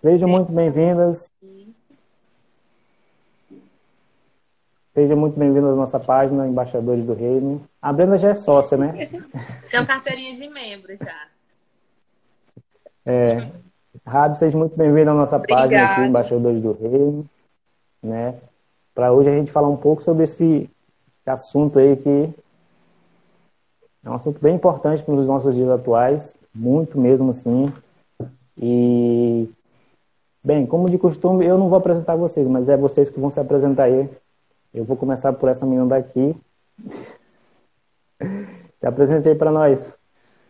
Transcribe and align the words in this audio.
Sejam 0.00 0.28
muito 0.28 0.50
bem-vindas. 0.52 1.30
Sejam 4.94 5.16
muito 5.16 5.38
bem-vindos 5.38 5.70
à 5.70 5.74
nossa 5.74 6.00
página, 6.00 6.48
Embaixadores 6.48 7.04
do 7.04 7.12
Reino. 7.12 7.62
A 7.82 7.92
Brenda 7.92 8.16
já 8.16 8.30
é 8.30 8.34
sócia, 8.34 8.78
né? 8.78 9.10
Tem 9.70 9.78
uma 9.78 9.86
carteirinha 9.86 10.34
de 10.34 10.48
membro 10.48 10.96
já. 10.96 11.28
É. 13.04 13.50
Rabi, 14.06 14.38
seja 14.38 14.56
muito 14.56 14.74
bem-vindo 14.76 15.10
à 15.10 15.14
nossa 15.14 15.36
Obrigada. 15.36 15.68
página 15.68 15.92
aqui, 15.92 16.00
Embaixadores 16.02 16.62
do 16.62 16.72
Reino. 16.72 17.28
Né? 18.02 18.34
Para 18.94 19.12
hoje 19.12 19.28
a 19.28 19.34
gente 19.34 19.52
falar 19.52 19.68
um 19.68 19.76
pouco 19.76 20.02
sobre 20.02 20.24
esse, 20.24 20.70
esse 21.20 21.30
assunto 21.30 21.78
aí 21.78 21.96
que 21.96 22.30
é 24.02 24.08
um 24.08 24.14
assunto 24.14 24.40
bem 24.40 24.54
importante 24.54 25.02
para 25.02 25.14
os 25.14 25.26
nossos 25.26 25.54
dias 25.54 25.68
atuais, 25.68 26.34
muito 26.54 26.98
mesmo 26.98 27.30
assim. 27.30 27.66
E, 28.56 29.50
bem, 30.46 30.64
como 30.64 30.88
de 30.88 30.96
costume, 30.96 31.44
eu 31.44 31.58
não 31.58 31.68
vou 31.68 31.78
apresentar 31.78 32.16
vocês, 32.16 32.46
mas 32.46 32.68
é 32.68 32.76
vocês 32.76 33.10
que 33.10 33.20
vão 33.20 33.30
se 33.30 33.40
apresentar 33.40 33.84
aí 33.84 34.08
eu 34.76 34.84
vou 34.84 34.94
começar 34.94 35.32
por 35.32 35.48
essa 35.48 35.64
menina 35.64 35.86
daqui. 35.86 36.36
Se 38.78 38.86
apresente 38.86 39.26
aí 39.26 39.34
para 39.34 39.50
nós. 39.50 39.80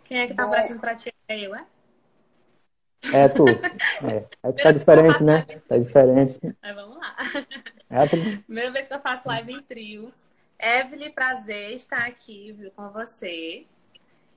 Quem 0.02 0.18
é 0.18 0.26
que 0.26 0.34
tá 0.34 0.44
aparecendo 0.44 0.80
para 0.80 0.96
ti? 0.96 1.14
É 1.28 1.38
eu, 1.38 1.54
é? 1.54 1.64
É 3.14 3.28
tu. 3.28 3.44
É. 3.48 4.24
É 4.42 4.52
que 4.52 4.62
tá 4.64 4.72
diferente, 4.72 5.22
né? 5.22 5.46
Tá 5.68 5.78
diferente. 5.78 6.40
Mas 6.60 6.74
vamos 6.74 6.96
lá. 6.96 7.16
É 7.88 8.02
a 8.02 8.08
Primeira 8.08 8.72
vez 8.72 8.88
que 8.88 8.94
eu 8.94 9.00
faço 9.00 9.28
live 9.28 9.52
em 9.52 9.62
trio. 9.62 10.12
Evelyn, 10.58 11.12
prazer 11.12 11.72
estar 11.72 12.04
aqui 12.04 12.50
viu, 12.50 12.72
com 12.72 12.90
você. 12.90 13.64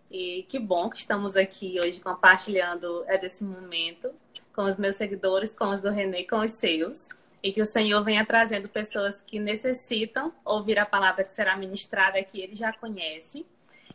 E 0.10 0.44
que 0.50 0.58
bom 0.58 0.90
que 0.90 0.98
estamos 0.98 1.38
aqui 1.38 1.80
hoje 1.84 2.00
compartilhando 2.00 3.04
é, 3.08 3.18
desse 3.18 3.44
momento 3.44 4.12
com 4.54 4.64
os 4.64 4.76
meus 4.78 4.96
seguidores, 4.96 5.54
com 5.54 5.70
os 5.70 5.82
do 5.82 5.90
Renê, 5.90 6.24
com 6.24 6.40
os 6.40 6.52
seus 6.52 7.10
e 7.42 7.54
que 7.54 7.62
o 7.62 7.66
Senhor 7.66 8.04
venha 8.04 8.26
trazendo 8.26 8.70
pessoas 8.70 9.22
que 9.22 9.40
necessitam 9.40 10.34
ouvir 10.44 10.78
a 10.78 10.86
palavra 10.86 11.24
que 11.24 11.32
será 11.32 11.56
ministrada 11.56 12.22
que 12.24 12.42
ele 12.42 12.56
já 12.56 12.74
conhece. 12.74 13.46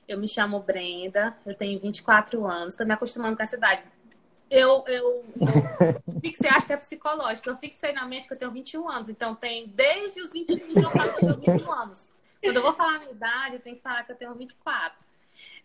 Eu 0.08 0.18
me 0.18 0.26
chamo 0.26 0.60
Brenda, 0.60 1.36
eu 1.44 1.54
tenho 1.54 1.78
24 1.78 2.46
anos, 2.46 2.74
estou 2.74 2.86
me 2.86 2.92
acostumando 2.92 3.36
com 3.36 3.42
a 3.42 3.46
cidade. 3.46 3.82
Eu, 4.50 4.84
eu, 4.86 5.24
eu 5.40 6.20
fixei, 6.20 6.48
acho 6.50 6.66
que 6.66 6.72
é 6.72 6.76
psicológico, 6.76 7.48
eu 7.48 7.56
fixei 7.56 7.92
na 7.92 8.06
mente 8.06 8.28
que 8.28 8.34
eu 8.34 8.38
tenho 8.38 8.50
21 8.50 8.88
anos, 8.88 9.08
então 9.08 9.34
tem 9.34 9.66
desde 9.68 10.20
os 10.20 10.32
21 10.32 10.80
eu 10.80 10.90
faço 10.90 11.40
21 11.40 11.72
anos. 11.72 12.08
Quando 12.42 12.56
eu 12.56 12.62
vou 12.62 12.74
falar 12.74 12.96
a 12.96 12.98
minha 12.98 13.10
idade, 13.10 13.56
eu 13.56 13.60
tenho 13.60 13.76
que 13.76 13.82
falar 13.82 14.04
que 14.04 14.12
eu 14.12 14.16
tenho 14.16 14.34
24. 14.34 14.96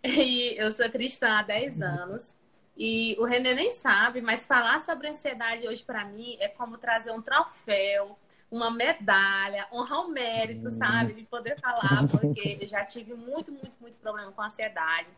E 0.04 0.56
eu 0.58 0.72
sou 0.72 0.90
cristã 0.90 1.40
há 1.40 1.44
10 1.44 1.82
anos. 1.82 2.36
E 2.78 3.18
o 3.20 3.26
René 3.26 3.54
nem 3.54 3.70
sabe, 3.70 4.22
mas 4.22 4.48
falar 4.48 4.80
sobre 4.80 5.10
ansiedade 5.10 5.68
hoje 5.68 5.84
para 5.84 6.06
mim 6.06 6.38
é 6.40 6.48
como 6.48 6.78
trazer 6.78 7.12
um 7.12 7.22
troféu, 7.22 8.18
uma 8.50 8.72
medalha, 8.72 9.68
honrar 9.72 10.06
o 10.06 10.08
mérito, 10.08 10.66
uhum. 10.66 10.72
sabe? 10.72 11.14
De 11.14 11.24
poder 11.24 11.60
falar, 11.60 12.08
porque 12.10 12.58
eu 12.62 12.66
já 12.66 12.86
tive 12.86 13.14
muito, 13.14 13.52
muito, 13.52 13.76
muito 13.82 13.98
problema 14.00 14.32
com 14.32 14.42
ansiedade. 14.42 15.10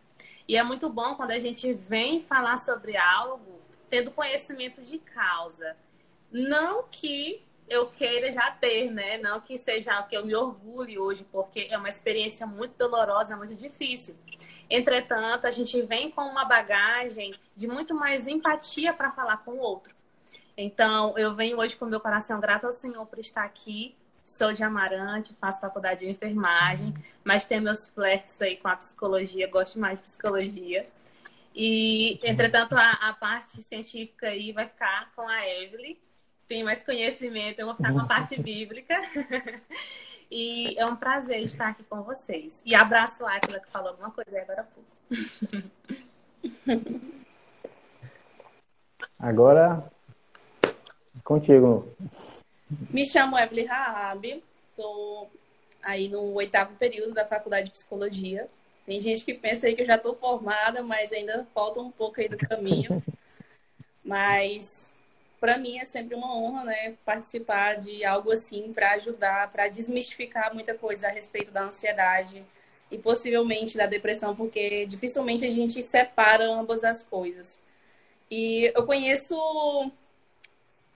E 0.48 0.58
é 0.58 0.64
muito 0.64 0.90
bom 0.90 1.14
quando 1.14 1.32
a 1.32 1.40
gente 1.40 1.72
vem 1.72 2.20
falar 2.20 2.58
sobre 2.58 2.98
algo 2.98 3.62
tendo 3.92 4.10
conhecimento 4.10 4.82
de 4.82 4.98
causa. 4.98 5.76
Não 6.32 6.84
que 6.90 7.46
eu 7.70 7.88
queira 7.88 8.32
já 8.32 8.52
ter, 8.52 8.90
né? 8.90 9.18
Não 9.18 9.40
que 9.40 9.58
seja 9.58 10.00
o 10.00 10.08
que 10.08 10.16
eu 10.16 10.26
me 10.26 10.36
orgulhe 10.36 10.98
hoje, 10.98 11.26
porque 11.32 11.68
é 11.70 11.78
uma 11.78 11.90
experiência 11.90 12.46
muito 12.48 12.76
dolorosa, 12.78 13.38
muito 13.38 13.56
difícil. 13.56 14.16
Entretanto, 14.72 15.46
a 15.46 15.52
gente 15.52 15.82
vem 15.82 16.10
com 16.10 16.22
uma 16.22 16.46
bagagem 16.46 17.36
de 17.58 17.68
muito 17.68 17.94
mais 17.94 18.26
empatia 18.26 18.94
para 18.94 19.12
falar 19.12 19.38
com 19.44 19.52
o 19.52 19.60
outro. 19.60 19.94
Então, 20.56 21.18
eu 21.18 21.34
venho 21.36 21.58
hoje 21.60 21.76
com 21.76 21.86
meu 21.86 22.00
coração 22.00 22.40
grato 22.40 22.66
ao 22.66 22.72
Senhor 22.72 23.06
por 23.06 23.20
estar 23.20 23.44
aqui. 23.44 23.94
Sou 24.24 24.54
de 24.54 24.64
Amarante, 24.64 25.36
faço 25.42 25.60
faculdade 25.60 26.02
de 26.02 26.10
enfermagem, 26.10 26.94
mas 27.22 27.44
tenho 27.44 27.62
meus 27.62 27.90
flertes 27.90 28.42
aí 28.42 28.56
com 28.56 28.70
a 28.70 28.78
psicologia, 28.78 29.46
gosto 29.48 29.78
mais 29.78 30.00
de 30.00 30.04
psicologia. 30.04 30.88
E, 31.54 32.18
entretanto, 32.24 32.74
a, 32.74 32.92
a 32.92 33.14
parte 33.14 33.62
científica 33.62 34.28
aí 34.28 34.54
vai 34.54 34.70
ficar 34.70 35.12
com 35.14 35.28
a 35.28 35.46
Evelyn, 35.50 35.98
tem 36.48 36.64
mais 36.64 36.82
conhecimento, 36.82 37.60
eu 37.60 37.66
vou 37.66 37.76
ficar 37.76 37.92
com 37.92 38.00
a 38.00 38.06
parte 38.06 38.40
bíblica. 38.40 38.96
E 40.32 40.80
é 40.80 40.86
um 40.86 40.96
prazer 40.96 41.42
estar 41.42 41.68
aqui 41.68 41.84
com 41.84 42.02
vocês. 42.04 42.62
E 42.66 42.74
abraço 42.74 43.22
lá 43.22 43.36
aquela 43.36 43.60
que 43.60 43.70
falou 43.70 43.90
alguma 43.90 44.12
coisa 44.12 44.40
agora 44.40 44.62
há 44.62 44.64
pouco. 44.64 44.90
Agora, 49.20 49.84
contigo. 51.24 51.94
Me 52.90 53.06
chamo 53.06 53.38
Evelyn 53.38 53.66
Raab, 53.66 54.44
estou 54.70 55.30
aí 55.84 56.10
no 56.10 56.34
oitavo 56.34 56.76
período 56.76 57.14
da 57.14 57.28
faculdade 57.28 57.68
de 57.68 57.74
psicologia. 57.74 58.48
Tem 58.86 59.00
gente 59.00 59.24
que 59.24 59.36
pensa 59.36 59.68
aí 59.68 59.76
que 59.76 59.84
eu 59.84 59.86
já 59.86 59.96
estou 59.96 60.16
formada, 60.16 60.82
mas 60.82 61.14
ainda 61.14 61.46
falta 61.54 61.80
um 61.80 61.92
pouco 61.92 62.20
aí 62.20 62.28
do 62.28 62.38
caminho. 62.38 63.04
Mas 64.04 64.92
para 65.42 65.58
mim 65.58 65.80
é 65.80 65.86
sempre 65.86 66.14
uma 66.14 66.38
honra, 66.38 66.64
né, 66.66 66.94
participar 67.04 67.82
de 67.82 68.06
algo 68.06 68.32
assim 68.32 68.72
para 68.72 68.92
ajudar, 68.92 69.52
para 69.52 69.68
desmistificar 69.70 70.54
muita 70.54 70.76
coisa 70.76 71.08
a 71.08 71.12
respeito 71.12 71.52
da 71.52 71.64
ansiedade 71.64 72.46
e 72.92 72.98
possivelmente 73.00 73.76
da 73.76 73.88
depressão, 73.88 74.36
porque 74.36 74.86
dificilmente 74.86 75.44
a 75.44 75.50
gente 75.50 75.82
separa 75.82 76.46
ambas 76.46 76.84
as 76.84 77.02
coisas. 77.02 77.60
E 78.30 78.72
eu 78.76 78.86
conheço 78.86 79.36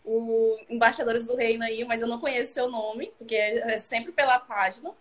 o 0.06 0.60
Embaixadores 0.70 1.26
do 1.26 1.36
Reino 1.36 1.64
aí, 1.64 1.84
mas 1.84 2.04
eu 2.04 2.08
não 2.08 2.20
conheço 2.20 2.54
seu 2.54 2.70
nome, 2.70 3.12
porque 3.18 3.36
é 3.36 3.80
sempre 3.80 4.12
pela 4.12 4.38
página. 4.38 4.92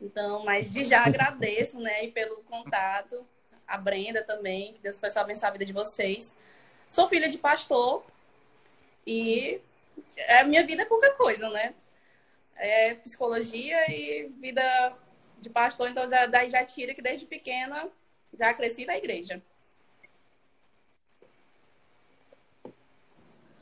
Então, 0.00 0.44
mas 0.44 0.72
de 0.72 0.84
já 0.84 1.04
agradeço, 1.04 1.78
né, 1.78 2.04
e 2.04 2.10
pelo 2.10 2.42
contato, 2.42 3.24
a 3.64 3.78
Brenda 3.78 4.24
também, 4.24 4.72
que 4.72 4.80
Deus 4.80 4.98
possa 4.98 5.20
abençoe 5.20 5.48
a 5.48 5.52
vida 5.52 5.64
de 5.64 5.72
vocês. 5.72 6.36
Sou 6.88 7.08
filha 7.08 7.28
de 7.28 7.38
pastor, 7.38 8.04
e 9.06 9.60
a 10.40 10.44
minha 10.44 10.66
vida 10.66 10.82
é 10.82 10.86
pouca 10.86 11.10
coisa, 11.12 11.48
né? 11.50 11.74
É 12.56 12.94
psicologia 12.94 13.90
e 13.90 14.28
vida 14.40 14.62
de 15.40 15.50
pastor, 15.50 15.88
então 15.88 16.08
daí 16.08 16.50
já 16.50 16.64
tira 16.64 16.94
que 16.94 17.02
desde 17.02 17.26
pequena 17.26 17.88
já 18.38 18.52
cresci 18.54 18.84
na 18.86 18.96
igreja. 18.96 19.40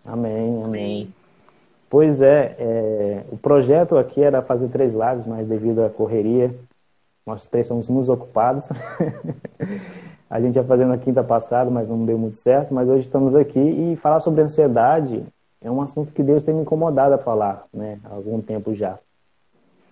Amém, 0.05 0.62
amém. 0.62 1.15
Pois 1.88 2.21
é, 2.21 2.56
é, 2.59 3.25
o 3.31 3.37
projeto 3.37 3.97
aqui 3.97 4.22
era 4.22 4.43
fazer 4.43 4.69
três 4.69 4.94
lives, 4.94 5.26
mas 5.26 5.47
devido 5.47 5.84
à 5.84 5.91
correria, 5.91 6.55
nós 7.25 7.47
três 7.47 7.66
somos 7.66 7.88
muito 7.88 8.12
ocupados. 8.12 8.66
a 10.28 10.41
gente 10.41 10.56
ia 10.56 10.65
fazer 10.65 10.84
na 10.84 10.99
quinta 10.99 11.25
passada, 11.25 11.71
mas 11.71 11.88
não 11.88 12.05
deu 12.05 12.19
muito 12.19 12.37
certo. 12.37 12.75
Mas 12.75 12.88
hoje 12.88 13.06
estamos 13.06 13.34
aqui 13.34 13.61
e 13.61 13.97
falar 13.97 14.21
sobre 14.21 14.43
ansiedade 14.43 15.25
é 15.64 15.70
um 15.70 15.80
assunto 15.80 16.12
que 16.12 16.22
Deus 16.22 16.44
tem 16.44 16.54
me 16.54 16.60
incomodado 16.60 17.14
a 17.14 17.19
falar, 17.19 17.64
né, 17.72 17.98
há 18.04 18.14
algum 18.14 18.41
tempo 18.41 18.75
já. 18.75 18.98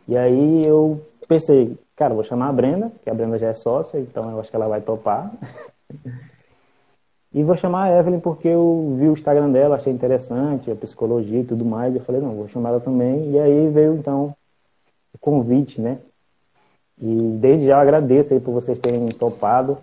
E 0.07 0.17
aí 0.17 0.67
eu 0.67 1.01
pensei, 1.27 1.77
cara, 1.97 2.13
vou 2.13 2.23
chamar 2.23 2.49
a 2.49 2.53
Brenda, 2.53 2.93
que 3.03 3.09
a 3.09 3.15
Brenda 3.15 3.39
já 3.39 3.49
é 3.49 3.55
sócia, 3.55 3.99
então 3.99 4.31
eu 4.31 4.39
acho 4.39 4.51
que 4.51 4.57
ela 4.57 4.69
vai 4.69 4.83
topar. 4.83 5.33
e 7.33 7.43
vou 7.43 7.57
chamar 7.57 7.85
a 7.85 7.99
Evelyn 7.99 8.21
porque 8.21 8.49
eu 8.49 8.95
vi 8.99 9.09
o 9.09 9.13
Instagram 9.13 9.51
dela, 9.51 9.77
achei 9.77 9.93
interessante, 9.93 10.71
a 10.71 10.77
psicologia 10.77 11.41
e 11.41 11.45
tudo 11.45 11.65
mais. 11.65 11.95
E 11.95 11.99
eu 11.99 12.05
falei, 12.05 12.21
não, 12.21 12.35
vou 12.35 12.49
chamar 12.49 12.69
ela 12.71 12.81
também. 12.81 13.31
E 13.31 13.39
aí 13.39 13.71
veio 13.71 13.95
então 13.95 14.35
o 15.15 15.19
convite, 15.19 15.81
né? 15.81 15.99
E 17.01 17.15
desde 17.41 17.67
já 17.67 17.77
eu 17.77 17.81
agradeço 17.81 18.35
aí 18.35 18.41
por 18.41 18.53
vocês 18.53 18.79
terem 18.79 19.09
topado. 19.09 19.79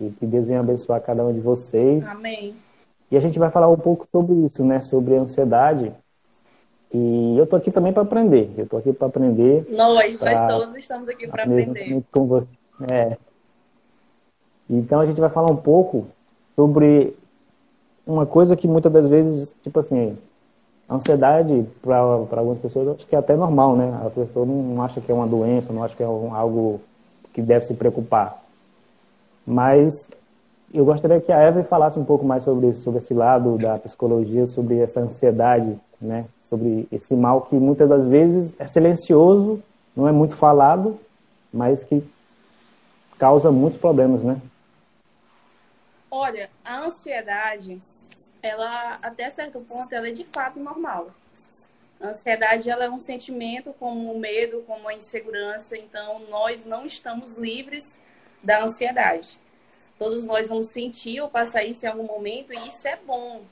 E 0.00 0.08
que 0.10 0.26
Deus 0.26 0.46
venha 0.46 0.60
abençoar 0.60 1.00
cada 1.02 1.24
um 1.24 1.32
de 1.32 1.40
vocês. 1.40 2.06
Amém. 2.06 2.56
E 3.14 3.16
a 3.16 3.20
gente 3.20 3.38
vai 3.38 3.48
falar 3.48 3.68
um 3.68 3.76
pouco 3.76 4.08
sobre 4.10 4.34
isso, 4.44 4.64
né? 4.64 4.80
Sobre 4.80 5.16
a 5.16 5.20
ansiedade. 5.20 5.92
E 6.92 7.38
eu 7.38 7.46
tô 7.46 7.54
aqui 7.54 7.70
também 7.70 7.92
para 7.92 8.02
aprender. 8.02 8.50
Eu 8.58 8.66
tô 8.66 8.76
aqui 8.76 8.92
para 8.92 9.06
aprender. 9.06 9.64
Nós, 9.70 10.18
pra... 10.18 10.32
nós 10.32 10.52
todos 10.52 10.74
estamos 10.74 11.08
aqui 11.08 11.28
para 11.28 11.44
aprender. 11.44 12.02
Com 12.10 12.26
você. 12.26 12.48
É. 12.90 13.16
Então 14.68 14.98
a 14.98 15.06
gente 15.06 15.20
vai 15.20 15.30
falar 15.30 15.48
um 15.48 15.56
pouco 15.56 16.08
sobre 16.56 17.16
uma 18.04 18.26
coisa 18.26 18.56
que 18.56 18.66
muitas 18.66 18.92
das 18.92 19.06
vezes, 19.06 19.54
tipo 19.62 19.78
assim, 19.78 20.18
ansiedade 20.90 21.64
para 21.80 21.98
algumas 21.98 22.58
pessoas 22.58 22.96
acho 22.96 23.06
que 23.06 23.14
é 23.14 23.18
até 23.20 23.36
normal, 23.36 23.76
né? 23.76 23.92
A 24.04 24.10
pessoa 24.10 24.44
não 24.44 24.82
acha 24.82 25.00
que 25.00 25.12
é 25.12 25.14
uma 25.14 25.28
doença, 25.28 25.72
não 25.72 25.84
acha 25.84 25.94
que 25.94 26.02
é 26.02 26.06
algo 26.06 26.80
que 27.32 27.40
deve 27.40 27.64
se 27.64 27.74
preocupar. 27.74 28.42
Mas 29.46 30.10
eu 30.74 30.84
gostaria 30.84 31.20
que 31.20 31.30
a 31.30 31.38
Eva 31.38 31.62
falasse 31.62 31.98
um 31.98 32.04
pouco 32.04 32.24
mais 32.24 32.42
sobre 32.42 32.68
isso, 32.68 32.82
sobre 32.82 32.98
esse 32.98 33.14
lado 33.14 33.56
da 33.56 33.78
psicologia, 33.78 34.46
sobre 34.48 34.78
essa 34.80 35.00
ansiedade, 35.00 35.78
né? 36.00 36.26
Sobre 36.42 36.88
esse 36.90 37.14
mal 37.14 37.42
que 37.42 37.54
muitas 37.54 37.88
das 37.88 38.08
vezes 38.08 38.56
é 38.58 38.66
silencioso, 38.66 39.62
não 39.96 40.08
é 40.08 40.12
muito 40.12 40.36
falado, 40.36 40.98
mas 41.52 41.84
que 41.84 42.02
causa 43.16 43.52
muitos 43.52 43.78
problemas, 43.78 44.24
né? 44.24 44.40
Olha, 46.10 46.50
a 46.64 46.80
ansiedade, 46.80 47.78
ela 48.42 48.98
até 49.00 49.30
certo 49.30 49.60
ponto 49.60 49.92
ela 49.94 50.08
é 50.08 50.12
de 50.12 50.24
fato 50.24 50.58
normal. 50.58 51.08
A 52.00 52.08
ansiedade 52.08 52.68
ela 52.68 52.84
é 52.84 52.90
um 52.90 53.00
sentimento 53.00 53.72
como 53.78 54.12
o 54.12 54.18
medo, 54.18 54.64
como 54.66 54.88
a 54.88 54.94
insegurança, 54.94 55.76
então 55.76 56.20
nós 56.28 56.64
não 56.64 56.84
estamos 56.84 57.38
livres 57.38 58.00
da 58.42 58.64
ansiedade. 58.64 59.43
Todos 59.98 60.24
nós 60.24 60.48
vamos 60.48 60.68
sentir 60.68 61.20
ou 61.20 61.28
passar 61.28 61.64
isso 61.64 61.84
em 61.86 61.88
algum 61.88 62.04
momento 62.04 62.52
e 62.52 62.66
isso 62.66 62.86
é 62.88 62.96
bom. 62.96 63.42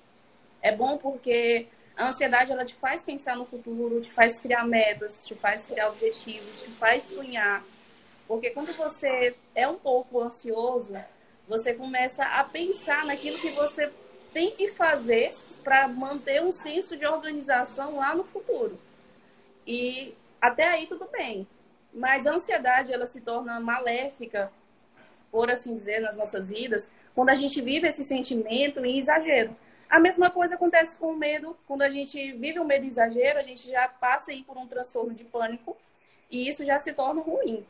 É 0.60 0.74
bom 0.74 0.98
porque 0.98 1.66
a 1.96 2.08
ansiedade 2.08 2.50
ela 2.50 2.64
te 2.64 2.74
faz 2.74 3.04
pensar 3.04 3.36
no 3.36 3.44
futuro, 3.44 4.00
te 4.00 4.10
faz 4.10 4.40
criar 4.40 4.64
metas, 4.64 5.24
te 5.26 5.34
faz 5.34 5.66
criar 5.66 5.88
objetivos, 5.88 6.62
te 6.62 6.70
faz 6.72 7.04
sonhar. 7.04 7.64
Porque 8.26 8.50
quando 8.50 8.74
você 8.76 9.34
é 9.54 9.68
um 9.68 9.78
pouco 9.78 10.20
ansioso, 10.20 10.96
você 11.46 11.74
começa 11.74 12.24
a 12.24 12.44
pensar 12.44 13.04
naquilo 13.04 13.38
que 13.38 13.50
você 13.50 13.92
tem 14.32 14.50
que 14.52 14.68
fazer 14.68 15.32
para 15.62 15.86
manter 15.86 16.42
um 16.42 16.50
senso 16.50 16.96
de 16.96 17.06
organização 17.06 17.96
lá 17.96 18.14
no 18.14 18.24
futuro. 18.24 18.78
E 19.66 20.14
até 20.40 20.66
aí 20.68 20.86
tudo 20.86 21.06
bem. 21.12 21.46
Mas 21.92 22.26
a 22.26 22.32
ansiedade 22.32 22.92
ela 22.92 23.06
se 23.06 23.20
torna 23.20 23.60
maléfica, 23.60 24.50
por 25.32 25.50
assim 25.50 25.74
dizer, 25.74 26.00
nas 26.00 26.18
nossas 26.18 26.50
vidas, 26.50 26.92
quando 27.14 27.30
a 27.30 27.34
gente 27.34 27.60
vive 27.62 27.88
esse 27.88 28.04
sentimento 28.04 28.84
em 28.84 28.98
exagero. 28.98 29.56
A 29.88 29.98
mesma 29.98 30.30
coisa 30.30 30.54
acontece 30.54 30.96
com 30.98 31.12
o 31.12 31.16
medo. 31.16 31.56
Quando 31.66 31.82
a 31.82 31.90
gente 31.90 32.32
vive 32.32 32.60
um 32.60 32.64
medo 32.64 32.86
exagero, 32.86 33.38
a 33.38 33.42
gente 33.42 33.68
já 33.68 33.88
passa 33.88 34.30
aí 34.30 34.42
por 34.42 34.56
um 34.56 34.66
transtorno 34.66 35.14
de 35.14 35.24
pânico 35.24 35.76
e 36.30 36.48
isso 36.48 36.64
já 36.64 36.78
se 36.78 36.92
torna 36.92 37.20
ruim. 37.20 37.64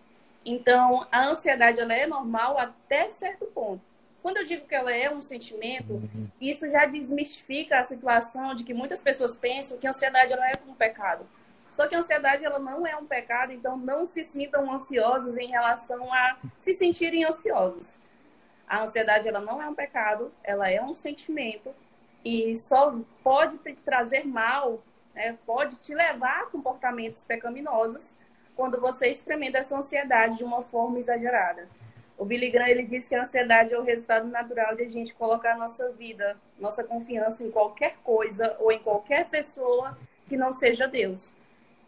Então, 0.44 1.06
a 1.11 1.26
ansiedade 1.26 1.81
ela 1.81 1.94
é 1.94 2.06
normal 2.06 2.59
até 2.59 3.09
certo 3.09 3.47
ponto. 3.47 3.81
Quando 4.23 4.37
eu 4.37 4.44
digo 4.44 4.67
que 4.67 4.75
ela 4.75 4.93
é 4.93 5.12
um 5.12 5.20
sentimento, 5.20 5.94
uhum. 5.94 6.29
isso 6.41 6.70
já 6.70 6.87
desmistifica 6.87 7.79
a 7.79 7.85
situação 7.85 8.55
de 8.55 8.62
que 8.62 8.73
muitas 8.73 9.03
pessoas 9.03 9.37
pensam 9.37 9.79
que 9.79 9.87
a 9.87 9.91
ansiedade 9.91 10.32
ela 10.32 10.49
é 10.49 10.53
um 10.69 10.75
pecado. 10.75 11.26
Só 11.72 11.88
que 11.88 11.94
a 11.94 11.98
ansiedade 11.98 12.44
ela 12.44 12.58
não 12.58 12.86
é 12.86 12.96
um 12.96 13.06
pecado, 13.06 13.52
então 13.52 13.76
não 13.76 14.06
se 14.06 14.24
sintam 14.24 14.70
ansiosos 14.70 15.36
em 15.36 15.48
relação 15.48 16.12
a 16.12 16.36
se 16.60 16.74
sentirem 16.74 17.24
ansiosos. 17.24 17.96
A 18.69 18.82
ansiedade 18.84 19.26
ela 19.26 19.40
não 19.40 19.60
é 19.60 19.69
um 19.69 19.74
pecado, 19.74 20.32
ela 20.44 20.70
é 20.70 20.82
um 20.82 20.94
sentimento 20.94 21.74
e 22.24 22.58
só 22.58 22.94
pode 23.22 23.58
te 23.58 23.74
trazer 23.74 24.24
mal, 24.24 24.82
né? 25.14 25.36
pode 25.46 25.76
te 25.76 25.94
levar 25.94 26.42
a 26.42 26.46
comportamentos 26.46 27.24
pecaminosos 27.24 28.14
quando 28.54 28.80
você 28.80 29.08
experimenta 29.08 29.58
essa 29.58 29.76
ansiedade 29.76 30.38
de 30.38 30.44
uma 30.44 30.62
forma 30.62 30.98
exagerada. 30.98 31.69
O 32.19 32.24
Billy 32.24 32.50
Graham 32.50 32.69
ele 32.69 32.84
diz 32.84 33.08
que 33.08 33.14
a 33.14 33.24
ansiedade 33.24 33.72
é 33.72 33.78
o 33.78 33.82
resultado 33.82 34.28
natural 34.28 34.76
de 34.76 34.82
a 34.82 34.88
gente 34.88 35.14
colocar 35.14 35.56
nossa 35.56 35.90
vida, 35.92 36.36
nossa 36.58 36.84
confiança 36.84 37.42
em 37.42 37.50
qualquer 37.50 37.96
coisa 38.04 38.54
ou 38.60 38.70
em 38.70 38.78
qualquer 38.78 39.28
pessoa 39.28 39.98
que 40.28 40.36
não 40.36 40.54
seja 40.54 40.86
Deus. 40.86 41.34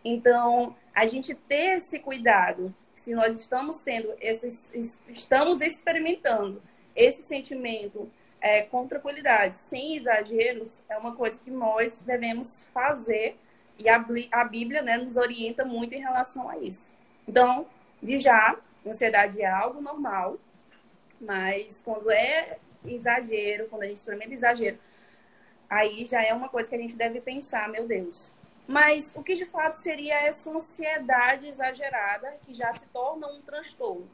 Então, 0.04 0.76
a 0.94 1.06
gente 1.06 1.34
ter 1.34 1.78
esse 1.78 1.98
cuidado, 1.98 2.74
se 2.96 3.14
nós 3.14 3.40
estamos 3.40 3.82
tendo 3.82 4.14
esses, 4.20 4.72
estamos 5.08 5.60
experimentando 5.60 6.62
esse 6.94 7.22
sentimento 7.22 8.10
é, 8.40 8.62
com 8.62 8.86
tranquilidade, 8.86 9.58
sem 9.58 9.96
exageros, 9.96 10.82
é 10.88 10.98
uma 10.98 11.16
coisa 11.16 11.40
que 11.40 11.50
nós 11.50 12.00
devemos 12.00 12.62
fazer 12.74 13.38
e 13.78 13.88
a, 13.88 14.04
a 14.32 14.44
Bíblia 14.44 14.82
né, 14.82 14.96
nos 14.96 15.16
orienta 15.16 15.64
muito 15.64 15.94
em 15.94 16.00
relação 16.00 16.48
a 16.48 16.58
isso. 16.58 16.92
Então, 17.26 17.66
de 18.02 18.18
já, 18.18 18.56
ansiedade 18.86 19.40
é 19.40 19.48
algo 19.48 19.80
normal, 19.80 20.38
mas 21.20 21.80
quando 21.84 22.10
é 22.10 22.58
exagero, 22.84 23.66
quando 23.68 23.82
a 23.82 23.86
gente 23.86 23.96
experimenta 23.96 24.34
exagero, 24.34 24.78
aí 25.68 26.06
já 26.06 26.22
é 26.22 26.34
uma 26.34 26.48
coisa 26.48 26.68
que 26.68 26.74
a 26.74 26.78
gente 26.78 26.96
deve 26.96 27.20
pensar, 27.20 27.68
meu 27.68 27.88
Deus. 27.88 28.30
Mas 28.66 29.12
o 29.14 29.22
que 29.22 29.34
de 29.34 29.44
fato 29.44 29.74
seria 29.74 30.14
essa 30.26 30.50
ansiedade 30.50 31.46
exagerada 31.46 32.34
que 32.44 32.54
já 32.54 32.72
se 32.72 32.86
torna 32.88 33.26
um 33.26 33.42
transtorno? 33.42 34.08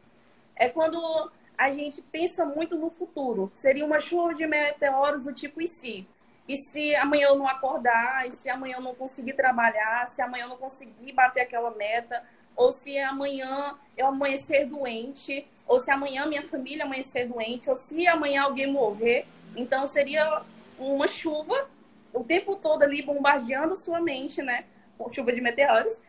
É 0.56 0.68
quando 0.68 1.30
a 1.56 1.72
gente 1.72 2.02
pensa 2.02 2.44
muito 2.44 2.76
no 2.76 2.90
futuro. 2.90 3.50
Seria 3.54 3.84
uma 3.84 4.00
chuva 4.00 4.34
de 4.34 4.46
meteoros 4.46 5.24
do 5.24 5.32
tipo 5.32 5.60
e 5.60 5.68
se? 5.68 6.06
E 6.48 6.56
se 6.56 6.96
amanhã 6.96 7.28
eu 7.28 7.36
não 7.36 7.46
acordar? 7.46 8.26
E 8.26 8.32
se 8.32 8.48
amanhã 8.48 8.76
eu 8.76 8.82
não 8.82 8.94
conseguir 8.94 9.34
trabalhar? 9.34 10.08
Se 10.08 10.20
amanhã 10.20 10.44
eu 10.44 10.48
não 10.48 10.56
conseguir 10.56 11.12
bater 11.12 11.42
aquela 11.42 11.70
meta? 11.70 12.24
Ou 12.56 12.72
se 12.72 12.98
amanhã 12.98 13.78
eu 13.96 14.06
amanhecer 14.08 14.66
doente? 14.66 15.46
Ou 15.66 15.78
se 15.78 15.90
amanhã 15.90 16.26
minha 16.26 16.42
família 16.48 16.84
amanhecer 16.84 17.28
doente? 17.28 17.70
Ou 17.70 17.76
se 17.76 18.08
amanhã 18.08 18.42
alguém 18.42 18.66
morrer? 18.66 19.26
Então 19.54 19.86
seria 19.86 20.42
uma 20.78 21.06
chuva 21.06 21.68
o 22.12 22.24
tempo 22.24 22.56
todo 22.56 22.82
ali 22.82 23.02
bombardeando 23.02 23.76
sua 23.76 24.00
mente, 24.00 24.42
né? 24.42 24.64
Com 24.98 25.12
chuva 25.12 25.32
de 25.32 25.40
meteoros. 25.40 26.00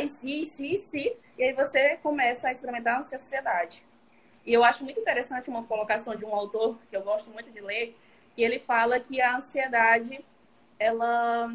E 0.00 0.08
se, 0.08 0.40
e 0.40 0.44
se, 0.44 0.74
e 0.74 0.78
se. 0.78 1.16
E 1.38 1.42
aí 1.42 1.52
você 1.52 1.96
começa 2.02 2.48
a 2.48 2.52
experimentar 2.52 3.00
a 3.00 3.04
sociedade. 3.04 3.82
E 4.44 4.52
eu 4.52 4.64
acho 4.64 4.84
muito 4.84 5.00
interessante 5.00 5.48
uma 5.48 5.62
colocação 5.64 6.16
de 6.16 6.24
um 6.24 6.34
autor 6.34 6.76
que 6.90 6.96
eu 6.96 7.02
gosto 7.02 7.30
muito 7.30 7.50
de 7.50 7.60
ler, 7.60 7.96
que 8.34 8.42
ele 8.42 8.58
fala 8.58 8.98
que 8.98 9.20
a 9.20 9.36
ansiedade, 9.36 10.24
ela, 10.78 11.54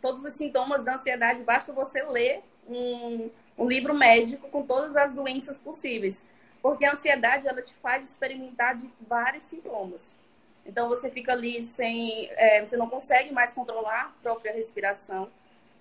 todos 0.00 0.24
os 0.24 0.34
sintomas 0.34 0.82
da 0.82 0.96
ansiedade, 0.96 1.42
basta 1.42 1.72
você 1.72 2.02
ler 2.02 2.42
um, 2.66 3.30
um 3.58 3.68
livro 3.68 3.94
médico 3.94 4.48
com 4.48 4.66
todas 4.66 4.96
as 4.96 5.14
doenças 5.14 5.58
possíveis, 5.58 6.26
porque 6.62 6.84
a 6.84 6.94
ansiedade 6.94 7.46
ela 7.46 7.62
te 7.62 7.74
faz 7.74 8.08
experimentar 8.08 8.76
de 8.76 8.90
vários 9.06 9.44
sintomas. 9.44 10.16
Então 10.66 10.88
você 10.88 11.10
fica 11.10 11.32
ali 11.32 11.66
sem, 11.76 12.28
é, 12.32 12.64
você 12.64 12.76
não 12.76 12.88
consegue 12.88 13.32
mais 13.32 13.52
controlar 13.52 14.06
a 14.06 14.22
própria 14.22 14.52
respiração, 14.52 15.30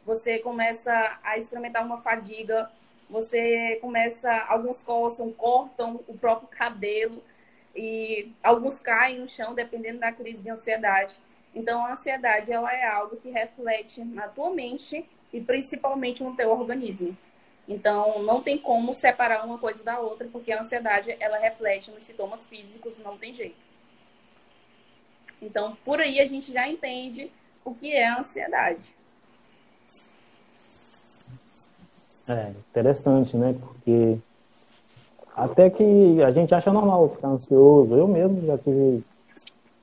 você 0.05 0.39
começa 0.39 1.19
a 1.23 1.37
experimentar 1.37 1.83
uma 1.83 2.01
fadiga 2.01 2.69
você 3.09 3.77
começa, 3.81 4.31
alguns 4.47 4.81
coçam, 4.81 5.31
cortam 5.31 5.99
o 6.07 6.17
próprio 6.17 6.47
cabelo 6.47 7.23
e 7.75 8.31
alguns 8.41 8.79
caem 8.79 9.19
no 9.19 9.29
chão 9.29 9.53
dependendo 9.53 9.99
da 9.99 10.11
crise 10.11 10.41
de 10.41 10.49
ansiedade. 10.49 11.15
Então 11.53 11.85
a 11.85 11.93
ansiedade 11.93 12.51
ela 12.51 12.73
é 12.73 12.85
algo 12.85 13.17
que 13.17 13.29
reflete 13.29 14.03
na 14.03 14.27
tua 14.27 14.49
mente 14.49 15.05
e 15.31 15.39
principalmente 15.39 16.23
no 16.23 16.35
teu 16.35 16.51
organismo. 16.51 17.15
Então 17.67 18.23
não 18.23 18.41
tem 18.41 18.57
como 18.57 18.93
separar 18.93 19.45
uma 19.45 19.57
coisa 19.57 19.83
da 19.83 19.99
outra 19.99 20.27
porque 20.31 20.51
a 20.51 20.61
ansiedade 20.61 21.15
ela 21.19 21.37
reflete 21.37 21.91
nos 21.91 22.03
sintomas 22.03 22.47
físicos, 22.47 22.97
não 22.99 23.17
tem 23.17 23.35
jeito. 23.35 23.55
Então 25.45 25.77
por 25.85 25.99
aí 25.99 26.19
a 26.19 26.25
gente 26.25 26.51
já 26.51 26.67
entende 26.67 27.31
o 27.63 27.73
que 27.73 27.91
é 27.91 28.07
a 28.07 28.19
ansiedade. 28.19 28.83
É, 32.27 32.49
interessante, 32.49 33.37
né? 33.37 33.55
Porque 33.59 34.17
até 35.35 35.69
que 35.69 36.21
a 36.23 36.31
gente 36.31 36.55
acha 36.55 36.71
normal 36.71 37.09
ficar 37.09 37.27
ansioso. 37.27 37.93
Eu 37.93 38.07
mesmo 38.07 38.45
já 38.45 38.57
tive 38.57 39.03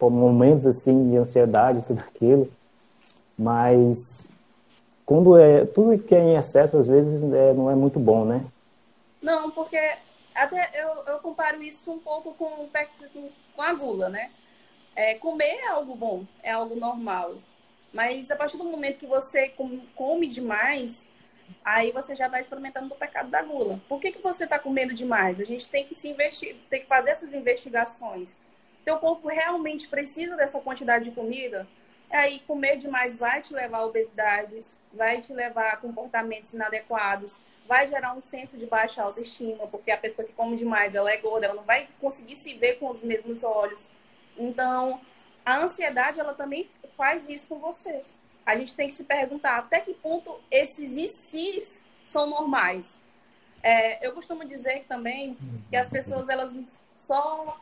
momentos 0.01 0.67
assim 0.67 1.11
de 1.11 1.17
ansiedade, 1.17 1.85
tudo 1.87 2.01
aquilo. 2.01 2.51
Mas 3.39 4.29
quando 5.07 5.39
é 5.39 5.65
tudo 5.65 5.99
que 5.99 6.15
é 6.15 6.21
em 6.21 6.37
excesso 6.37 6.77
às 6.77 6.89
vezes 6.89 7.23
é, 7.33 7.53
não 7.53 7.71
é 7.71 7.75
muito 7.75 8.01
bom, 8.01 8.25
né? 8.25 8.45
Não, 9.23 9.51
porque 9.51 9.79
até 10.35 10.71
eu, 10.75 11.05
eu 11.07 11.19
comparo 11.21 11.63
isso 11.63 11.93
um 11.93 11.99
pouco 11.99 12.35
com, 12.35 12.69
com 13.55 13.63
a 13.63 13.75
gula, 13.75 14.09
né? 14.09 14.31
É, 14.95 15.15
comer 15.15 15.45
é 15.45 15.69
algo 15.69 15.95
bom, 15.95 16.27
é 16.43 16.51
algo 16.51 16.77
normal. 16.77 17.37
Mas 17.93 18.31
a 18.31 18.37
partir 18.37 18.57
do 18.57 18.65
momento 18.65 18.99
que 18.99 19.07
você 19.07 19.53
come 19.95 20.27
demais, 20.27 21.09
aí 21.65 21.93
você 21.93 22.17
já 22.17 22.27
está 22.27 22.41
experimentando 22.41 22.93
o 22.93 22.97
pecado 22.97 23.31
da 23.31 23.43
gula. 23.43 23.81
Por 23.89 24.01
que, 24.01 24.13
que 24.13 24.23
você 24.23 24.45
está 24.45 24.59
comendo 24.59 24.95
demais? 24.95 25.41
A 25.41 25.45
gente 25.45 25.69
tem 25.69 25.85
que 25.85 25.95
se 25.95 26.09
investir, 26.09 26.57
tem 26.71 26.81
que 26.81 26.87
fazer 26.87 27.11
essas 27.11 27.33
investigações. 27.33 28.37
Teu 28.85 28.99
corpo 28.99 29.29
realmente 29.29 29.89
precisa 29.89 30.37
dessa 30.37 30.61
quantidade 30.61 31.05
de 31.05 31.11
comida? 31.13 31.67
Aí 32.11 32.41
comer 32.41 32.77
demais 32.77 33.19
vai 33.19 33.41
te 33.41 33.55
levar 33.55 33.79
a 33.79 33.87
obesidade, 33.87 34.61
vai 34.93 35.23
te 35.23 35.33
levar 35.33 35.73
a 35.73 35.77
comportamentos 35.77 36.53
inadequados, 36.53 37.41
vai 37.67 37.89
gerar 37.89 38.13
um 38.13 38.21
senso 38.21 38.59
de 38.59 38.67
baixa 38.67 39.03
autoestima, 39.03 39.67
porque 39.67 39.91
a 39.91 39.97
pessoa 39.97 40.27
que 40.27 40.35
come 40.35 40.57
demais, 40.57 40.95
ela 40.95 41.11
é 41.11 41.17
gorda, 41.17 41.47
ela 41.47 41.55
não 41.55 41.63
vai 41.63 41.89
conseguir 42.01 42.37
se 42.37 42.53
ver 42.55 42.75
com 42.79 42.91
os 42.91 43.03
mesmos 43.03 43.43
olhos. 43.43 43.89
Então, 44.37 45.01
a 45.45 45.59
ansiedade, 45.59 46.21
ela 46.21 46.35
também 46.35 46.69
faz 46.97 47.29
isso 47.29 47.49
com 47.49 47.59
você 47.59 48.03
a 48.45 48.57
gente 48.57 48.75
tem 48.75 48.89
que 48.89 48.95
se 48.95 49.05
perguntar 49.05 49.59
até 49.59 49.81
que 49.81 49.95
ponto 49.95 50.39
esses 50.51 50.97
ICs 50.97 51.83
são 52.05 52.29
normais. 52.29 53.01
É, 53.63 54.07
eu 54.07 54.13
costumo 54.13 54.45
dizer 54.45 54.85
também 54.89 55.37
que 55.71 55.77
as 55.77 55.89
pessoas 55.89 56.29
elas 56.29 56.53
só 57.07 57.61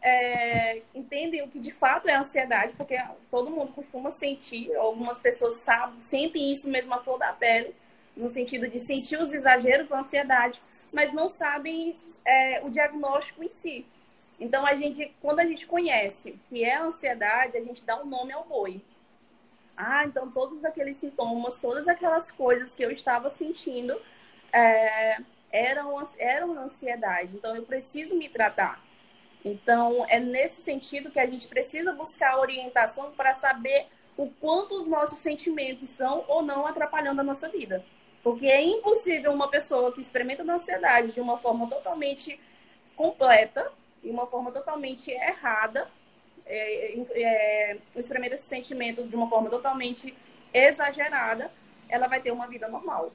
é, 0.00 0.80
entendem 0.94 1.42
o 1.42 1.48
que 1.48 1.60
de 1.60 1.70
fato 1.70 2.08
é 2.08 2.14
ansiedade, 2.14 2.72
porque 2.74 2.96
todo 3.30 3.50
mundo 3.50 3.72
costuma 3.72 4.10
sentir, 4.10 4.74
algumas 4.76 5.20
pessoas 5.20 5.62
sabem, 5.62 6.00
sentem 6.02 6.50
isso 6.52 6.68
mesmo 6.68 6.94
a 6.94 7.02
flor 7.02 7.18
da 7.18 7.32
pele, 7.32 7.74
no 8.16 8.30
sentido 8.30 8.68
de 8.68 8.80
sentir 8.80 9.18
os 9.18 9.32
exageros 9.32 9.88
da 9.88 10.00
ansiedade, 10.00 10.60
mas 10.94 11.12
não 11.12 11.28
sabem 11.28 11.94
é, 12.24 12.62
o 12.64 12.70
diagnóstico 12.70 13.44
em 13.44 13.48
si. 13.48 13.86
Então, 14.42 14.66
a 14.66 14.74
gente, 14.74 15.14
quando 15.20 15.38
a 15.38 15.46
gente 15.46 15.64
conhece 15.68 16.36
que 16.48 16.64
é 16.64 16.76
ansiedade, 16.76 17.56
a 17.56 17.60
gente 17.60 17.84
dá 17.84 18.02
um 18.02 18.06
nome 18.06 18.32
ao 18.32 18.44
boi. 18.44 18.82
Ah, 19.76 20.04
então 20.04 20.30
todos 20.32 20.64
aqueles 20.64 20.96
sintomas, 20.96 21.60
todas 21.60 21.86
aquelas 21.86 22.28
coisas 22.28 22.74
que 22.74 22.84
eu 22.84 22.90
estava 22.90 23.30
sentindo 23.30 23.98
é, 24.52 25.18
eram, 25.52 25.96
eram 26.18 26.58
ansiedade. 26.58 27.36
Então, 27.36 27.54
eu 27.54 27.62
preciso 27.62 28.16
me 28.16 28.28
tratar. 28.28 28.82
Então, 29.44 30.04
é 30.08 30.18
nesse 30.18 30.60
sentido 30.60 31.12
que 31.12 31.20
a 31.20 31.26
gente 31.26 31.46
precisa 31.46 31.92
buscar 31.92 32.36
orientação 32.40 33.12
para 33.12 33.34
saber 33.34 33.86
o 34.18 34.28
quanto 34.28 34.74
os 34.74 34.88
nossos 34.88 35.20
sentimentos 35.20 35.84
estão 35.84 36.24
ou 36.26 36.42
não 36.42 36.66
atrapalhando 36.66 37.20
a 37.20 37.24
nossa 37.24 37.48
vida. 37.48 37.84
Porque 38.24 38.46
é 38.46 38.60
impossível 38.60 39.32
uma 39.32 39.48
pessoa 39.48 39.92
que 39.92 40.00
experimenta 40.00 40.42
da 40.42 40.54
ansiedade 40.54 41.12
de 41.12 41.20
uma 41.20 41.38
forma 41.38 41.68
totalmente 41.68 42.40
completa 42.96 43.70
e 44.02 44.10
uma 44.10 44.26
forma 44.26 44.50
totalmente 44.50 45.10
errada, 45.10 45.88
é, 46.44 46.98
é, 47.14 47.78
experimenta 47.94 48.34
esse 48.34 48.46
sentimento 48.46 49.04
de 49.04 49.14
uma 49.14 49.28
forma 49.28 49.48
totalmente 49.48 50.14
exagerada, 50.52 51.50
ela 51.88 52.08
vai 52.08 52.20
ter 52.20 52.30
uma 52.30 52.46
vida 52.46 52.68
normal. 52.68 53.12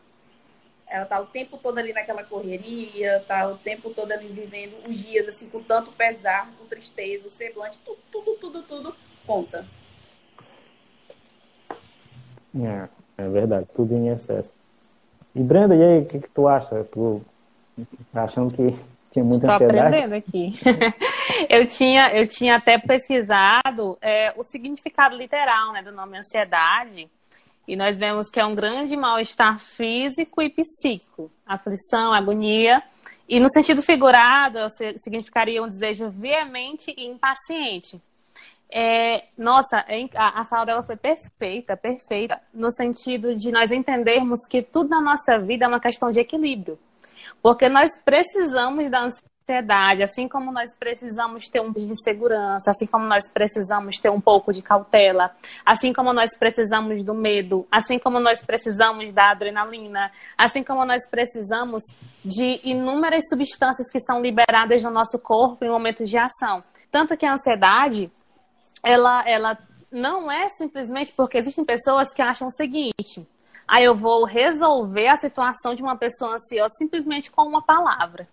Ela 0.87 1.05
tá 1.05 1.19
o 1.19 1.25
tempo 1.25 1.57
todo 1.57 1.77
ali 1.77 1.91
naquela 1.91 2.23
correria, 2.23 3.23
tá 3.27 3.47
o 3.49 3.57
tempo 3.57 3.93
todo 3.93 4.11
ali 4.11 4.27
vivendo 4.29 4.87
os 4.87 4.97
dias 4.97 5.27
assim 5.27 5.49
com 5.49 5.61
tanto 5.61 5.91
pesar, 5.91 6.49
com 6.57 6.65
tristeza, 6.65 7.27
o 7.27 7.29
semblante, 7.29 7.79
tudo, 7.79 7.99
tudo, 8.09 8.35
tudo, 8.39 8.63
tudo 8.63 8.95
conta. 9.25 9.65
É, 12.55 12.87
é 13.23 13.29
verdade, 13.29 13.67
tudo 13.75 13.93
em 13.93 14.07
excesso. 14.07 14.53
E 15.35 15.43
Brenda, 15.43 15.75
e 15.75 15.83
aí, 15.83 15.99
o 15.99 16.05
que, 16.05 16.19
que 16.19 16.29
tu 16.29 16.47
acha? 16.47 16.83
Tu 16.85 17.21
tá 18.13 18.23
achando 18.23 18.55
que 18.55 18.73
tinha 19.17 19.23
muita 19.23 19.47
Estou 19.47 19.67
ansiedade? 19.67 19.95
aprendendo 19.95 20.15
aqui. 20.15 20.53
eu, 21.49 21.67
tinha, 21.67 22.11
eu 22.13 22.27
tinha 22.27 22.55
até 22.55 22.77
pesquisado 22.77 23.97
é, 24.01 24.33
o 24.37 24.43
significado 24.43 25.15
literal 25.15 25.73
né, 25.73 25.81
do 25.81 25.91
nome 25.91 26.17
ansiedade. 26.17 27.09
E 27.67 27.75
nós 27.75 27.99
vemos 27.99 28.29
que 28.29 28.39
é 28.39 28.45
um 28.45 28.55
grande 28.55 28.95
mal-estar 28.95 29.59
físico 29.59 30.41
e 30.41 30.49
psíquico, 30.49 31.29
aflição, 31.45 32.13
agonia. 32.13 32.81
E 33.27 33.41
no 33.41 33.49
sentido 33.49 33.81
figurado, 33.81 34.59
significaria 34.99 35.61
um 35.61 35.67
desejo 35.67 36.09
veemente 36.09 36.93
e 36.95 37.07
impaciente. 37.07 38.01
É, 38.69 39.25
nossa, 39.37 39.85
a, 40.15 40.41
a 40.41 40.45
fala 40.45 40.65
dela 40.65 40.83
foi 40.83 40.95
perfeita, 40.95 41.75
perfeita, 41.75 42.39
no 42.53 42.71
sentido 42.71 43.35
de 43.35 43.51
nós 43.51 43.71
entendermos 43.71 44.45
que 44.49 44.61
tudo 44.61 44.89
na 44.89 45.01
nossa 45.01 45.37
vida 45.39 45.65
é 45.65 45.67
uma 45.67 45.79
questão 45.79 46.09
de 46.09 46.19
equilíbrio. 46.19 46.79
Porque 47.41 47.69
nós 47.69 47.89
precisamos 48.03 48.89
da 48.89 49.03
ansiedade, 49.47 50.03
assim 50.03 50.27
como 50.27 50.51
nós 50.51 50.75
precisamos 50.77 51.45
ter 51.45 51.61
um 51.61 51.71
pouco 51.71 51.87
de 51.87 52.03
segurança, 52.03 52.71
assim 52.71 52.85
como 52.85 53.05
nós 53.05 53.29
precisamos 53.31 53.97
ter 53.97 54.09
um 54.09 54.19
pouco 54.19 54.51
de 54.51 54.61
cautela, 54.61 55.31
assim 55.65 55.93
como 55.93 56.11
nós 56.11 56.35
precisamos 56.37 57.03
do 57.03 57.13
medo, 57.13 57.65
assim 57.71 57.97
como 57.97 58.19
nós 58.19 58.41
precisamos 58.41 59.13
da 59.13 59.31
adrenalina, 59.31 60.11
assim 60.37 60.63
como 60.63 60.83
nós 60.83 61.07
precisamos 61.09 61.83
de 62.25 62.59
inúmeras 62.63 63.23
substâncias 63.29 63.89
que 63.89 64.01
são 64.01 64.21
liberadas 64.21 64.83
no 64.83 64.91
nosso 64.91 65.17
corpo 65.17 65.63
em 65.63 65.69
momentos 65.69 66.09
de 66.09 66.17
ação. 66.17 66.61
Tanto 66.91 67.15
que 67.15 67.25
a 67.25 67.33
ansiedade, 67.33 68.11
ela, 68.83 69.23
ela 69.27 69.57
não 69.89 70.29
é 70.29 70.49
simplesmente 70.49 71.13
porque 71.15 71.37
existem 71.37 71.63
pessoas 71.63 72.13
que 72.13 72.21
acham 72.21 72.47
o 72.47 72.51
seguinte: 72.51 73.25
ah, 73.67 73.81
eu 73.81 73.93
vou 73.93 74.23
resolver 74.23 75.07
a 75.07 75.17
situação 75.17 75.75
de 75.75 75.83
uma 75.83 75.97
pessoa 75.97 76.35
ansiosa 76.35 76.75
simplesmente 76.77 77.29
com 77.29 77.43
uma 77.43 77.61
palavra. 77.61 78.27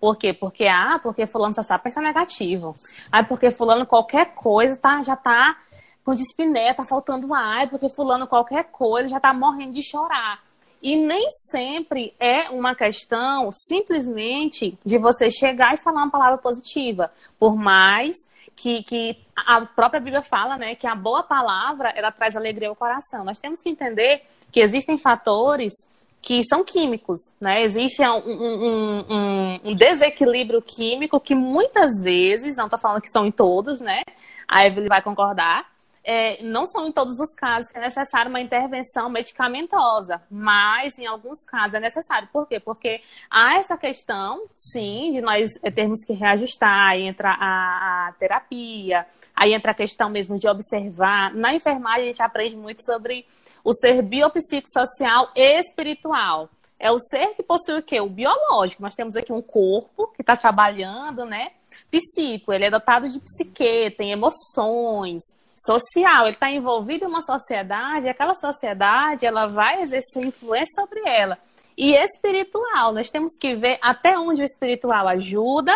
Por 0.00 0.16
quê? 0.16 0.32
Porque, 0.32 0.66
ah, 0.66 0.98
porque 1.02 1.26
fulano 1.26 1.54
só 1.54 1.62
sabe 1.62 1.84
pensar 1.84 2.00
negativo. 2.00 2.74
Ah, 3.10 3.22
porque 3.22 3.50
fulano 3.50 3.86
qualquer 3.86 4.34
coisa 4.34 4.76
tá, 4.76 5.02
já 5.02 5.14
tá 5.14 5.56
com 6.04 6.14
dispneia, 6.14 6.74
tá 6.74 6.84
faltando 6.84 7.32
ar, 7.32 7.68
porque 7.70 7.88
fulano 7.94 8.26
qualquer 8.26 8.64
coisa 8.64 9.10
já 9.10 9.20
tá 9.20 9.32
morrendo 9.32 9.72
de 9.72 9.82
chorar. 9.82 10.40
E 10.82 10.96
nem 10.96 11.30
sempre 11.30 12.12
é 12.18 12.50
uma 12.50 12.74
questão 12.74 13.50
simplesmente 13.52 14.76
de 14.84 14.98
você 14.98 15.30
chegar 15.30 15.74
e 15.74 15.82
falar 15.82 16.02
uma 16.02 16.10
palavra 16.10 16.38
positiva. 16.38 17.12
Por 17.38 17.54
mais 17.54 18.16
que, 18.62 18.84
que 18.84 19.16
a 19.36 19.66
própria 19.66 20.00
Bíblia 20.00 20.22
fala, 20.22 20.56
né, 20.56 20.76
que 20.76 20.86
a 20.86 20.94
boa 20.94 21.24
palavra, 21.24 21.92
ela 21.96 22.12
traz 22.12 22.36
alegria 22.36 22.68
ao 22.68 22.76
coração. 22.76 23.24
Nós 23.24 23.40
temos 23.40 23.60
que 23.60 23.68
entender 23.68 24.22
que 24.52 24.60
existem 24.60 24.96
fatores 24.96 25.72
que 26.20 26.44
são 26.44 26.62
químicos, 26.62 27.18
né? 27.40 27.64
Existe 27.64 28.00
um, 28.02 28.18
um, 28.18 29.04
um, 29.10 29.60
um 29.64 29.74
desequilíbrio 29.74 30.62
químico 30.62 31.18
que 31.18 31.34
muitas 31.34 32.00
vezes, 32.00 32.56
não 32.56 32.66
estou 32.66 32.78
falando 32.78 33.02
que 33.02 33.10
são 33.10 33.26
em 33.26 33.32
todos, 33.32 33.80
né? 33.80 34.02
A 34.46 34.64
Evelyn 34.64 34.86
vai 34.86 35.02
concordar, 35.02 35.66
é, 36.04 36.42
não 36.42 36.66
são 36.66 36.86
em 36.88 36.92
todos 36.92 37.18
os 37.20 37.32
casos 37.34 37.70
que 37.70 37.78
é 37.78 37.80
necessário 37.80 38.28
uma 38.28 38.40
intervenção 38.40 39.08
medicamentosa, 39.08 40.20
mas 40.30 40.98
em 40.98 41.06
alguns 41.06 41.44
casos 41.44 41.74
é 41.74 41.80
necessário. 41.80 42.28
Por 42.32 42.46
quê? 42.46 42.58
Porque 42.58 43.00
há 43.30 43.58
essa 43.58 43.76
questão, 43.76 44.46
sim, 44.54 45.10
de 45.12 45.20
nós 45.20 45.52
termos 45.74 46.04
que 46.04 46.12
reajustar, 46.12 46.90
aí 46.90 47.02
entra 47.02 47.30
a, 47.30 48.08
a 48.08 48.12
terapia, 48.18 49.06
aí 49.34 49.54
entra 49.54 49.70
a 49.70 49.74
questão 49.74 50.10
mesmo 50.10 50.36
de 50.38 50.48
observar. 50.48 51.34
Na 51.34 51.54
enfermagem 51.54 52.04
a 52.04 52.08
gente 52.08 52.22
aprende 52.22 52.56
muito 52.56 52.84
sobre 52.84 53.26
o 53.64 53.72
ser 53.72 54.02
biopsicossocial 54.02 55.30
e 55.36 55.60
espiritual. 55.60 56.48
É 56.80 56.90
o 56.90 56.98
ser 56.98 57.28
que 57.36 57.44
possui 57.44 57.78
o 57.78 57.82
quê? 57.82 58.00
O 58.00 58.08
biológico. 58.08 58.82
Nós 58.82 58.96
temos 58.96 59.16
aqui 59.16 59.32
um 59.32 59.40
corpo 59.40 60.08
que 60.08 60.22
está 60.22 60.36
trabalhando, 60.36 61.24
né? 61.24 61.52
Psico, 61.92 62.52
ele 62.52 62.64
é 62.64 62.70
dotado 62.70 63.08
de 63.08 63.20
psique, 63.20 63.94
tem 63.96 64.10
emoções, 64.10 65.22
social, 65.64 66.26
ele 66.26 66.34
está 66.34 66.50
envolvido 66.50 67.04
em 67.04 67.08
uma 67.08 67.22
sociedade, 67.22 68.08
aquela 68.08 68.34
sociedade 68.34 69.26
ela 69.26 69.46
vai 69.46 69.82
exercer 69.82 70.24
influência 70.24 70.74
sobre 70.74 71.00
ela. 71.08 71.38
E 71.76 71.94
espiritual, 71.94 72.92
nós 72.92 73.10
temos 73.10 73.36
que 73.38 73.54
ver 73.54 73.78
até 73.80 74.18
onde 74.18 74.42
o 74.42 74.44
espiritual 74.44 75.08
ajuda 75.08 75.72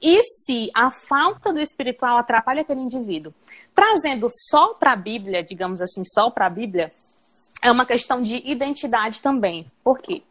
e 0.00 0.22
se 0.22 0.70
a 0.74 0.90
falta 0.90 1.52
do 1.52 1.60
espiritual 1.60 2.18
atrapalha 2.18 2.62
aquele 2.62 2.80
indivíduo. 2.80 3.34
Trazendo 3.74 4.28
só 4.50 4.74
para 4.74 4.92
a 4.92 4.96
Bíblia, 4.96 5.42
digamos 5.42 5.80
assim, 5.80 6.02
só 6.04 6.30
para 6.30 6.46
a 6.46 6.50
Bíblia, 6.50 6.86
é 7.62 7.70
uma 7.70 7.84
questão 7.84 8.22
de 8.22 8.36
identidade 8.48 9.20
também. 9.20 9.70
Por 9.84 9.98
quê? 9.98 10.22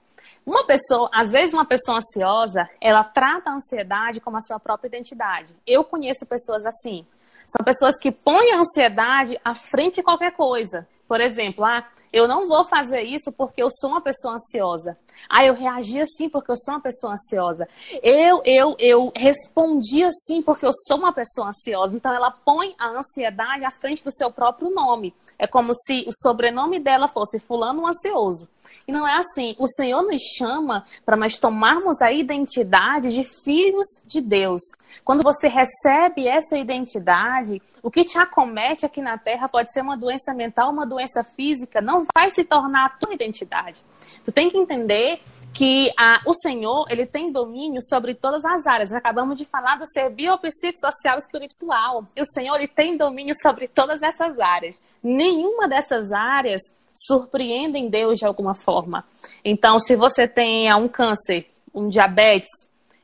Uma 0.45 0.65
pessoa, 0.65 1.09
às 1.13 1.31
vezes 1.31 1.53
uma 1.53 1.65
pessoa 1.65 1.99
ansiosa, 1.99 2.67
ela 2.81 3.03
trata 3.03 3.51
a 3.51 3.53
ansiedade 3.53 4.19
como 4.19 4.37
a 4.37 4.41
sua 4.41 4.59
própria 4.59 4.87
identidade. 4.87 5.53
Eu 5.67 5.83
conheço 5.83 6.25
pessoas 6.25 6.65
assim. 6.65 7.05
São 7.49 7.65
pessoas 7.65 7.99
que 7.99 8.11
põem 8.11 8.51
a 8.51 8.59
ansiedade 8.59 9.39
à 9.43 9.55
frente 9.55 9.95
de 9.95 10.03
qualquer 10.03 10.31
coisa. 10.31 10.87
Por 11.07 11.19
exemplo, 11.19 11.65
ah, 11.65 11.83
eu 12.13 12.27
não 12.27 12.47
vou 12.47 12.63
fazer 12.63 13.01
isso 13.01 13.31
porque 13.31 13.63
eu 13.63 13.69
sou 13.71 13.89
uma 13.89 14.01
pessoa 14.01 14.35
ansiosa. 14.35 14.95
Ah, 15.27 15.43
eu 15.43 15.55
reagi 15.55 15.99
assim 15.99 16.29
porque 16.29 16.51
eu 16.51 16.55
sou 16.55 16.75
uma 16.75 16.79
pessoa 16.79 17.13
ansiosa. 17.13 17.67
Eu, 18.03 18.43
eu, 18.45 18.75
eu 18.77 19.11
respondi 19.15 20.03
assim 20.03 20.43
porque 20.43 20.63
eu 20.63 20.71
sou 20.87 20.97
uma 20.97 21.11
pessoa 21.11 21.49
ansiosa. 21.49 21.97
Então 21.97 22.13
ela 22.13 22.29
põe 22.29 22.75
a 22.77 22.89
ansiedade 22.89 23.65
à 23.65 23.71
frente 23.71 24.03
do 24.03 24.11
seu 24.11 24.31
próprio 24.31 24.69
nome. 24.69 25.11
É 25.39 25.47
como 25.47 25.73
se 25.73 26.05
o 26.07 26.11
sobrenome 26.13 26.79
dela 26.79 27.07
fosse 27.07 27.39
fulano 27.39 27.87
ansioso. 27.87 28.47
E 28.89 28.91
não 28.91 29.07
é 29.07 29.17
assim. 29.17 29.55
O 29.59 29.67
Senhor 29.67 30.01
nos 30.01 30.19
chama 30.35 30.83
para 31.05 31.15
nós 31.15 31.37
tomarmos 31.37 32.01
a 32.01 32.11
identidade 32.11 33.13
de 33.13 33.23
filhos 33.23 33.85
de 34.03 34.19
Deus. 34.19 34.63
Quando 35.05 35.21
você 35.21 35.47
recebe 35.47 36.27
essa 36.27 36.57
identidade, 36.57 37.61
o 37.83 37.91
que 37.91 38.03
te 38.03 38.17
acomete 38.17 38.87
aqui 38.87 38.99
na 38.99 39.15
terra 39.15 39.47
pode 39.47 39.71
ser 39.71 39.81
uma 39.81 39.95
doença 39.95 40.33
mental, 40.33 40.71
uma 40.71 40.87
doença 40.87 41.23
física, 41.23 41.79
não 41.79 42.03
vai 42.15 42.31
se 42.31 42.43
tornar 42.43 42.85
a 42.87 42.89
tua 42.89 43.13
identidade. 43.13 43.83
Tu 44.25 44.31
tem 44.31 44.49
que 44.49 44.57
entender 44.57 45.21
que 45.53 45.91
a, 45.95 46.21
o 46.25 46.33
Senhor 46.33 46.87
ele 46.89 47.05
tem 47.05 47.31
domínio 47.31 47.83
sobre 47.83 48.15
todas 48.15 48.43
as 48.43 48.65
áreas. 48.65 48.91
Acabamos 48.91 49.37
de 49.37 49.45
falar 49.45 49.77
do 49.77 49.85
ser 49.85 50.09
biopsicossocial 50.09 51.19
espiritual. 51.19 52.05
E 52.15 52.21
o 52.21 52.25
Senhor 52.25 52.55
ele 52.55 52.67
tem 52.67 52.97
domínio 52.97 53.35
sobre 53.39 53.67
todas 53.67 54.01
essas 54.01 54.39
áreas. 54.39 54.81
Nenhuma 55.03 55.67
dessas 55.67 56.11
áreas 56.11 56.61
surpreendem 56.93 57.89
Deus 57.89 58.19
de 58.19 58.25
alguma 58.25 58.53
forma. 58.55 59.05
Então, 59.43 59.79
se 59.79 59.95
você 59.95 60.27
tem 60.27 60.73
um 60.73 60.87
câncer, 60.87 61.49
um 61.73 61.89
diabetes, 61.89 62.49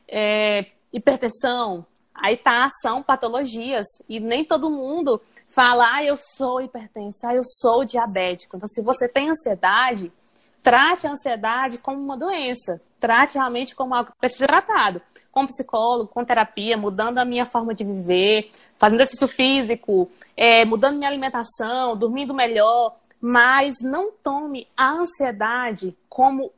é, 0.07 0.65
hipertensão, 0.91 1.85
aí 2.13 2.37
tá, 2.37 2.67
são 2.81 3.03
patologias 3.03 3.85
e 4.07 4.19
nem 4.19 4.45
todo 4.45 4.69
mundo 4.69 5.21
fala, 5.49 5.95
ah, 5.95 6.03
eu 6.03 6.15
sou 6.17 6.61
hipertenso, 6.61 7.25
ah, 7.25 7.33
eu 7.33 7.43
sou 7.43 7.85
diabético. 7.85 8.57
Então, 8.57 8.67
se 8.67 8.81
você 8.81 9.07
tem 9.07 9.29
ansiedade, 9.29 10.11
trate 10.61 11.07
a 11.07 11.11
ansiedade 11.11 11.77
como 11.77 12.01
uma 12.01 12.17
doença. 12.17 12.81
Trate 12.99 13.35
realmente 13.35 13.75
como 13.75 13.93
algo 13.93 14.11
que 14.11 14.17
precisa 14.17 14.39
ser 14.39 14.47
tratado. 14.47 15.01
Com 15.31 15.45
psicólogo, 15.45 16.09
com 16.09 16.25
terapia, 16.25 16.75
mudando 16.75 17.19
a 17.19 17.25
minha 17.25 17.45
forma 17.45 17.73
de 17.73 17.83
viver, 17.83 18.51
fazendo 18.77 18.99
exercício 18.99 19.27
físico, 19.27 20.09
é, 20.35 20.65
mudando 20.65 20.97
minha 20.97 21.09
alimentação, 21.09 21.95
dormindo 21.95 22.33
melhor, 22.33 22.95
mas 23.27 23.77
não 23.81 24.11
tome 24.11 24.67
a 24.77 24.91
ansiedade 24.91 25.97
como 26.07 26.51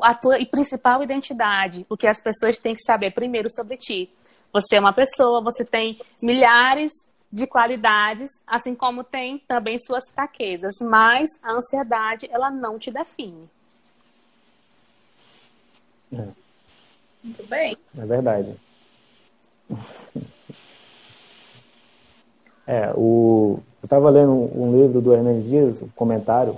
a 0.00 0.14
tua 0.14 0.42
principal 0.46 1.02
identidade, 1.02 1.84
porque 1.86 2.06
as 2.06 2.18
pessoas 2.18 2.58
têm 2.58 2.74
que 2.74 2.80
saber 2.80 3.10
primeiro 3.10 3.50
sobre 3.50 3.76
ti. 3.76 4.10
Você 4.50 4.76
é 4.76 4.80
uma 4.80 4.94
pessoa, 4.94 5.42
você 5.42 5.66
tem 5.66 6.00
milhares 6.22 6.90
de 7.30 7.46
qualidades, 7.46 8.30
assim 8.46 8.74
como 8.74 9.04
tem 9.04 9.38
também 9.40 9.78
suas 9.78 10.10
fraquezas, 10.14 10.76
mas 10.80 11.28
a 11.42 11.52
ansiedade 11.52 12.26
ela 12.32 12.50
não 12.50 12.78
te 12.78 12.90
define. 12.90 13.46
É. 16.10 16.26
Muito 17.22 17.46
bem. 17.46 17.76
É 17.98 18.06
verdade. 18.06 18.56
É, 22.66 22.90
o, 22.96 23.60
eu 23.84 23.86
estava 23.86 24.08
lendo 24.08 24.32
um, 24.32 24.72
livro 24.72 25.02
do 25.02 25.12
Hernandes 25.12 25.44
Dias, 25.46 25.82
um 25.82 25.88
comentário 25.94 26.54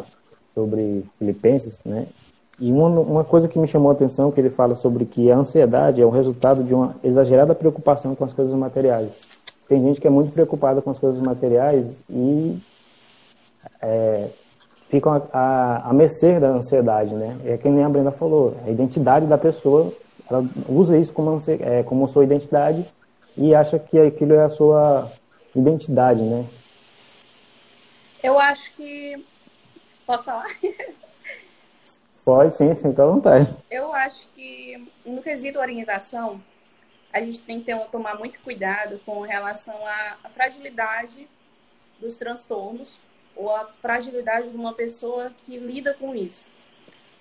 sobre 0.55 1.05
Filipenses, 1.19 1.81
né? 1.85 2.07
E 2.61 2.71
uma, 2.71 2.87
uma 2.89 3.25
coisa 3.25 3.49
que 3.49 3.59
me 3.59 3.67
chamou 3.67 3.91
a 3.91 3.95
atenção 3.95 4.31
que 4.31 4.41
ele 4.41 4.49
fala 4.49 4.77
sobre 4.77 5.05
que 5.05 5.29
a 5.29 5.37
ansiedade 5.37 6.01
é 6.01 6.07
o 6.07 6.11
resultado 6.11 6.63
de 6.63 6.73
uma 6.73 6.95
exagerada 7.03 7.53
preocupação 7.53 8.15
com 8.15 8.25
as 8.25 8.33
coisas 8.33 8.55
materiais. 8.55 9.11
Tem 9.69 9.83
gente 9.83 10.01
que 10.01 10.07
é 10.07 10.11
muito 10.11 10.31
preocupada 10.31 10.81
com 10.81 10.89
as 10.89 11.01
coisas 11.01 11.21
materiais 11.21 11.97
e 12.09 12.63
é, 13.83 14.29
ficam 14.89 15.21
a, 15.33 15.91
mercê 15.93 16.39
da 16.39 16.51
ansiedade, 16.51 17.13
né? 17.13 17.37
É 17.45 17.57
que 17.57 17.69
nem 17.69 17.83
a 17.83 17.89
Brenda 17.89 18.13
falou, 18.13 18.55
a 18.65 18.71
identidade 18.71 19.27
da 19.27 19.37
pessoa, 19.37 19.93
ela 20.31 20.45
usa 20.69 20.97
isso 20.97 21.13
como, 21.13 21.43
é, 21.59 21.83
como 21.83 22.07
sua 22.07 22.23
identidade 22.23 22.87
e 23.37 23.53
acha 23.53 23.81
que 23.81 23.99
aquilo 23.99 24.35
é 24.35 24.45
a 24.45 24.49
sua 24.49 25.11
identidade, 25.57 26.23
né? 26.23 26.45
Eu 28.27 28.41
acho 28.41 28.73
que. 28.73 29.25
Posso 30.05 30.25
falar? 30.25 30.49
Pode 32.25 32.57
sim, 32.57 32.75
fica 32.75 33.05
à 33.05 33.07
vontade. 33.07 33.57
Eu 33.71 33.93
acho 33.93 34.27
que 34.35 34.85
no 35.05 35.23
quesito 35.23 35.61
orientação, 35.61 36.43
a 37.13 37.21
gente 37.21 37.41
tem 37.43 37.61
que 37.61 37.67
ter, 37.67 37.79
tomar 37.87 38.19
muito 38.19 38.41
cuidado 38.41 39.01
com 39.07 39.21
relação 39.21 39.75
à, 39.87 40.29
fragilidade 40.31 41.29
dos 42.01 42.19
transtornos 42.19 42.97
ou 43.37 43.55
a 43.55 43.67
fragilidade 43.81 44.51
de 44.51 44.57
uma 44.57 44.75
pessoa 44.75 45.33
que 45.45 45.57
lida 45.57 45.95
com 45.95 46.13
isso. 46.13 46.49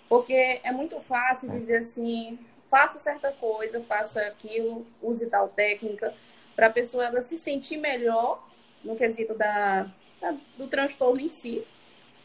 Porque 0.09 0.59
é 0.63 0.71
muito 0.71 1.00
fácil 1.01 1.51
dizer 1.51 1.77
assim, 1.77 2.39
faça 2.67 2.97
certa 2.97 3.31
coisa, 3.31 3.79
faça 3.81 4.21
aquilo, 4.21 4.88
use 5.03 5.27
tal 5.27 5.50
técnica, 5.50 6.12
para 6.55 6.65
a 6.65 6.71
pessoa 6.71 7.05
ela 7.05 7.21
se 7.21 7.38
sentir 7.38 7.77
melhor 7.77 8.43
no 8.83 8.95
quesito 8.95 9.35
da, 9.35 9.88
do 10.57 10.67
transtorno 10.67 11.22
em 11.22 11.27
si, 11.27 11.65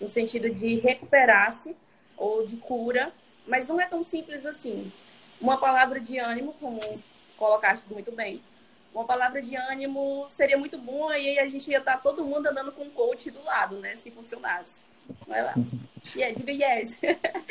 no 0.00 0.08
sentido 0.08 0.48
de 0.50 0.76
recuperar-se 0.76 1.76
ou 2.16 2.46
de 2.46 2.56
cura, 2.56 3.12
mas 3.46 3.68
não 3.68 3.80
é 3.80 3.86
tão 3.86 4.04
simples 4.04 4.46
assim. 4.46 4.90
Uma 5.40 5.58
palavra 5.58 6.00
de 6.00 6.18
ânimo, 6.18 6.54
como 6.60 6.80
colocaste 7.36 7.92
muito 7.92 8.12
bem, 8.12 8.42
uma 8.94 9.04
palavra 9.04 9.40
de 9.40 9.54
ânimo 9.56 10.26
seria 10.28 10.58
muito 10.58 10.76
bom 10.76 11.10
e 11.12 11.28
aí 11.28 11.38
a 11.38 11.46
gente 11.46 11.70
ia 11.70 11.78
estar 11.78 11.92
tá 11.92 11.98
todo 11.98 12.24
mundo 12.24 12.46
andando 12.46 12.72
com 12.72 12.84
um 12.84 12.90
coach 12.90 13.30
do 13.30 13.42
lado, 13.42 13.76
né? 13.78 13.96
Se 13.96 14.10
funcionasse. 14.10 14.82
Vai 15.26 15.42
lá. 15.42 15.54
Yeah, 16.16 16.34
diga 16.34 16.50
yes. 16.50 16.98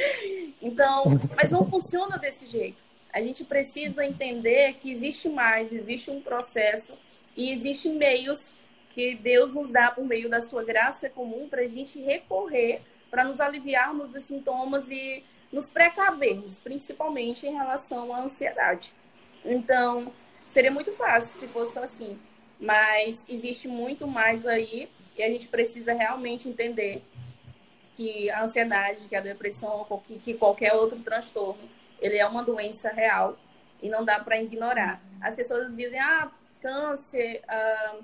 então, 0.60 1.03
mas 1.36 1.51
não 1.51 1.69
funciona 1.69 2.17
desse 2.17 2.48
jeito. 2.48 2.84
A 3.13 3.22
gente 3.22 3.46
precisa 3.46 4.03
entender 4.03 4.74
que 4.81 4.91
existe 4.91 5.29
mais, 5.29 5.72
existe 5.72 6.12
um 6.12 6.19
processo 6.19 6.98
e 7.38 7.51
existem 7.51 7.93
meios 7.93 8.53
que 8.89 9.15
Deus 9.15 9.53
nos 9.53 9.69
dá 9.69 9.91
por 9.91 10.05
meio 10.05 10.29
da 10.29 10.41
sua 10.41 10.63
graça 10.63 11.10
comum 11.10 11.48
para 11.48 11.62
a 11.62 11.67
gente 11.67 12.00
recorrer, 12.01 12.81
para 13.10 13.24
nos 13.24 13.39
aliviarmos 13.39 14.12
dos 14.12 14.25
sintomas 14.25 14.89
e 14.89 15.24
nos 15.51 15.69
precavermos, 15.69 16.60
principalmente 16.60 17.48
em 17.48 17.53
relação 17.53 18.13
à 18.13 18.22
ansiedade. 18.22 18.93
Então, 19.43 20.12
seria 20.48 20.72
muito 20.72 20.91
fácil 20.93 21.39
se 21.39 21.48
fosse 21.48 21.79
assim, 21.79 22.19
mas 22.60 23.25
existe 23.27 23.67
muito 23.67 24.08
mais 24.08 24.46
aí 24.46 24.89
e 25.17 25.24
a 25.24 25.29
gente 25.29 25.48
precisa 25.48 25.93
realmente 25.93 26.48
entender 26.48 27.03
que 27.96 28.29
a 28.29 28.43
ansiedade, 28.43 29.08
que 29.08 29.15
a 29.15 29.22
depressão, 29.22 29.85
que, 30.07 30.20
que 30.20 30.33
qualquer 30.33 30.74
outro 30.74 31.00
transtorno 31.00 31.70
ele 32.01 32.18
é 32.18 32.25
uma 32.25 32.44
doença 32.44 32.90
real 32.90 33.37
e 33.81 33.90
não 33.90 34.03
dá 34.03 34.20
para 34.20 34.42
ignorar. 34.42 35.01
As 35.22 35.35
pessoas 35.35 35.75
dizem, 35.75 36.00
ah, 36.00 36.31
câncer, 36.61 37.42
ah, 37.48 37.98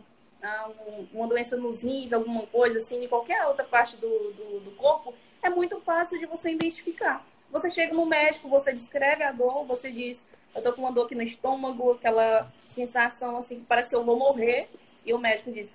uma 1.14 1.28
doença 1.28 1.56
nos 1.58 1.84
rins, 1.84 2.14
alguma 2.14 2.46
coisa 2.48 2.80
assim, 2.80 3.04
em 3.04 3.08
qualquer 3.08 3.46
outra 3.46 3.64
parte 3.64 3.96
do, 3.98 4.08
do, 4.08 4.60
do, 4.62 4.72
corpo, 4.72 5.14
é 5.42 5.50
muito 5.50 5.80
fácil 5.80 6.20
de 6.20 6.26
você 6.26 6.52
identificar. 6.52 7.26
Você 7.52 7.70
chega 7.72 7.94
no 7.94 8.06
médico, 8.06 8.50
você 8.50 8.74
descreve 8.74 9.24
a 9.24 9.32
dor, 9.32 9.66
você 9.66 9.92
diz, 9.92 10.22
eu 10.54 10.62
tô 10.62 10.74
com 10.74 10.82
uma 10.82 10.92
dor 10.92 11.06
aqui 11.06 11.16
no 11.16 11.24
estômago, 11.24 11.92
aquela 11.92 12.48
sensação 12.66 13.38
assim 13.38 13.60
que 13.60 13.66
parece 13.66 13.90
que 13.90 13.96
eu 13.96 14.04
vou 14.04 14.18
morrer, 14.18 14.68
e 15.06 15.14
o 15.14 15.18
médico 15.18 15.52
diz, 15.52 15.70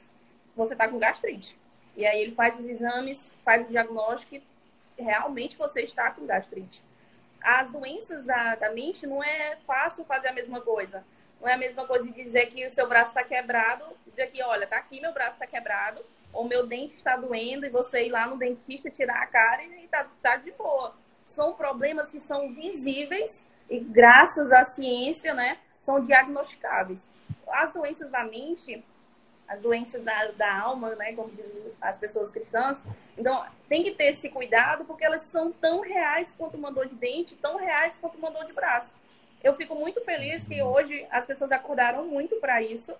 você 0.56 0.74
tá 0.74 0.88
com 0.88 0.98
gastrite. 0.98 1.56
E 1.96 2.04
aí 2.06 2.22
ele 2.22 2.34
faz 2.34 2.58
os 2.58 2.68
exames, 2.68 3.32
faz 3.44 3.66
o 3.66 3.70
diagnóstico 3.70 4.36
e 4.36 5.02
realmente 5.02 5.56
você 5.56 5.82
está 5.82 6.10
com 6.10 6.26
gastrite 6.26 6.82
as 7.42 7.70
doenças 7.70 8.26
da, 8.26 8.54
da 8.54 8.70
mente 8.70 9.06
não 9.06 9.22
é 9.22 9.56
fácil 9.66 10.04
fazer 10.04 10.28
a 10.28 10.32
mesma 10.32 10.60
coisa. 10.60 11.02
Não 11.40 11.48
é 11.48 11.54
a 11.54 11.58
mesma 11.58 11.86
coisa 11.86 12.04
de 12.04 12.12
dizer 12.12 12.46
que 12.46 12.66
o 12.66 12.72
seu 12.72 12.88
braço 12.88 13.10
está 13.10 13.24
quebrado, 13.24 13.84
dizer 14.06 14.26
que, 14.30 14.42
olha, 14.42 14.66
tá 14.66 14.76
aqui, 14.76 15.00
meu 15.00 15.12
braço 15.12 15.32
está 15.32 15.46
quebrado, 15.46 16.04
ou 16.32 16.46
meu 16.46 16.66
dente 16.66 16.94
está 16.94 17.16
doendo, 17.16 17.64
e 17.64 17.70
você 17.70 18.06
ir 18.06 18.10
lá 18.10 18.26
no 18.26 18.36
dentista 18.36 18.90
tirar 18.90 19.22
a 19.22 19.26
cara 19.26 19.62
e 19.62 19.88
tá, 19.88 20.06
tá 20.22 20.36
de 20.36 20.50
boa. 20.52 20.94
São 21.26 21.54
problemas 21.54 22.10
que 22.10 22.20
são 22.20 22.52
visíveis 22.52 23.46
e, 23.68 23.80
graças 23.80 24.52
à 24.52 24.64
ciência, 24.64 25.32
né, 25.32 25.58
são 25.78 26.00
diagnosticáveis. 26.00 27.08
As 27.48 27.72
doenças 27.72 28.10
da 28.10 28.24
mente, 28.24 28.84
as 29.48 29.60
doenças 29.60 30.04
da, 30.04 30.26
da 30.32 30.60
alma, 30.60 30.94
né, 30.94 31.14
como 31.14 31.30
dizem 31.30 31.72
as 31.80 31.98
pessoas 31.98 32.30
cristãs. 32.30 32.78
Então, 33.16 33.44
tem 33.68 33.82
que 33.82 33.92
ter 33.92 34.10
esse 34.10 34.28
cuidado, 34.28 34.84
porque 34.84 35.04
elas 35.04 35.22
são 35.22 35.50
tão 35.50 35.80
reais 35.80 36.34
quanto 36.36 36.56
uma 36.56 36.70
dor 36.70 36.86
de 36.86 36.94
dente, 36.94 37.34
tão 37.36 37.56
reais 37.56 37.98
quanto 37.98 38.18
uma 38.18 38.30
dor 38.30 38.44
de 38.44 38.52
braço. 38.52 38.96
Eu 39.42 39.54
fico 39.54 39.74
muito 39.74 40.00
feliz 40.02 40.44
que 40.44 40.62
hoje 40.62 41.06
as 41.10 41.24
pessoas 41.26 41.50
acordaram 41.50 42.06
muito 42.06 42.36
para 42.36 42.62
isso 42.62 42.94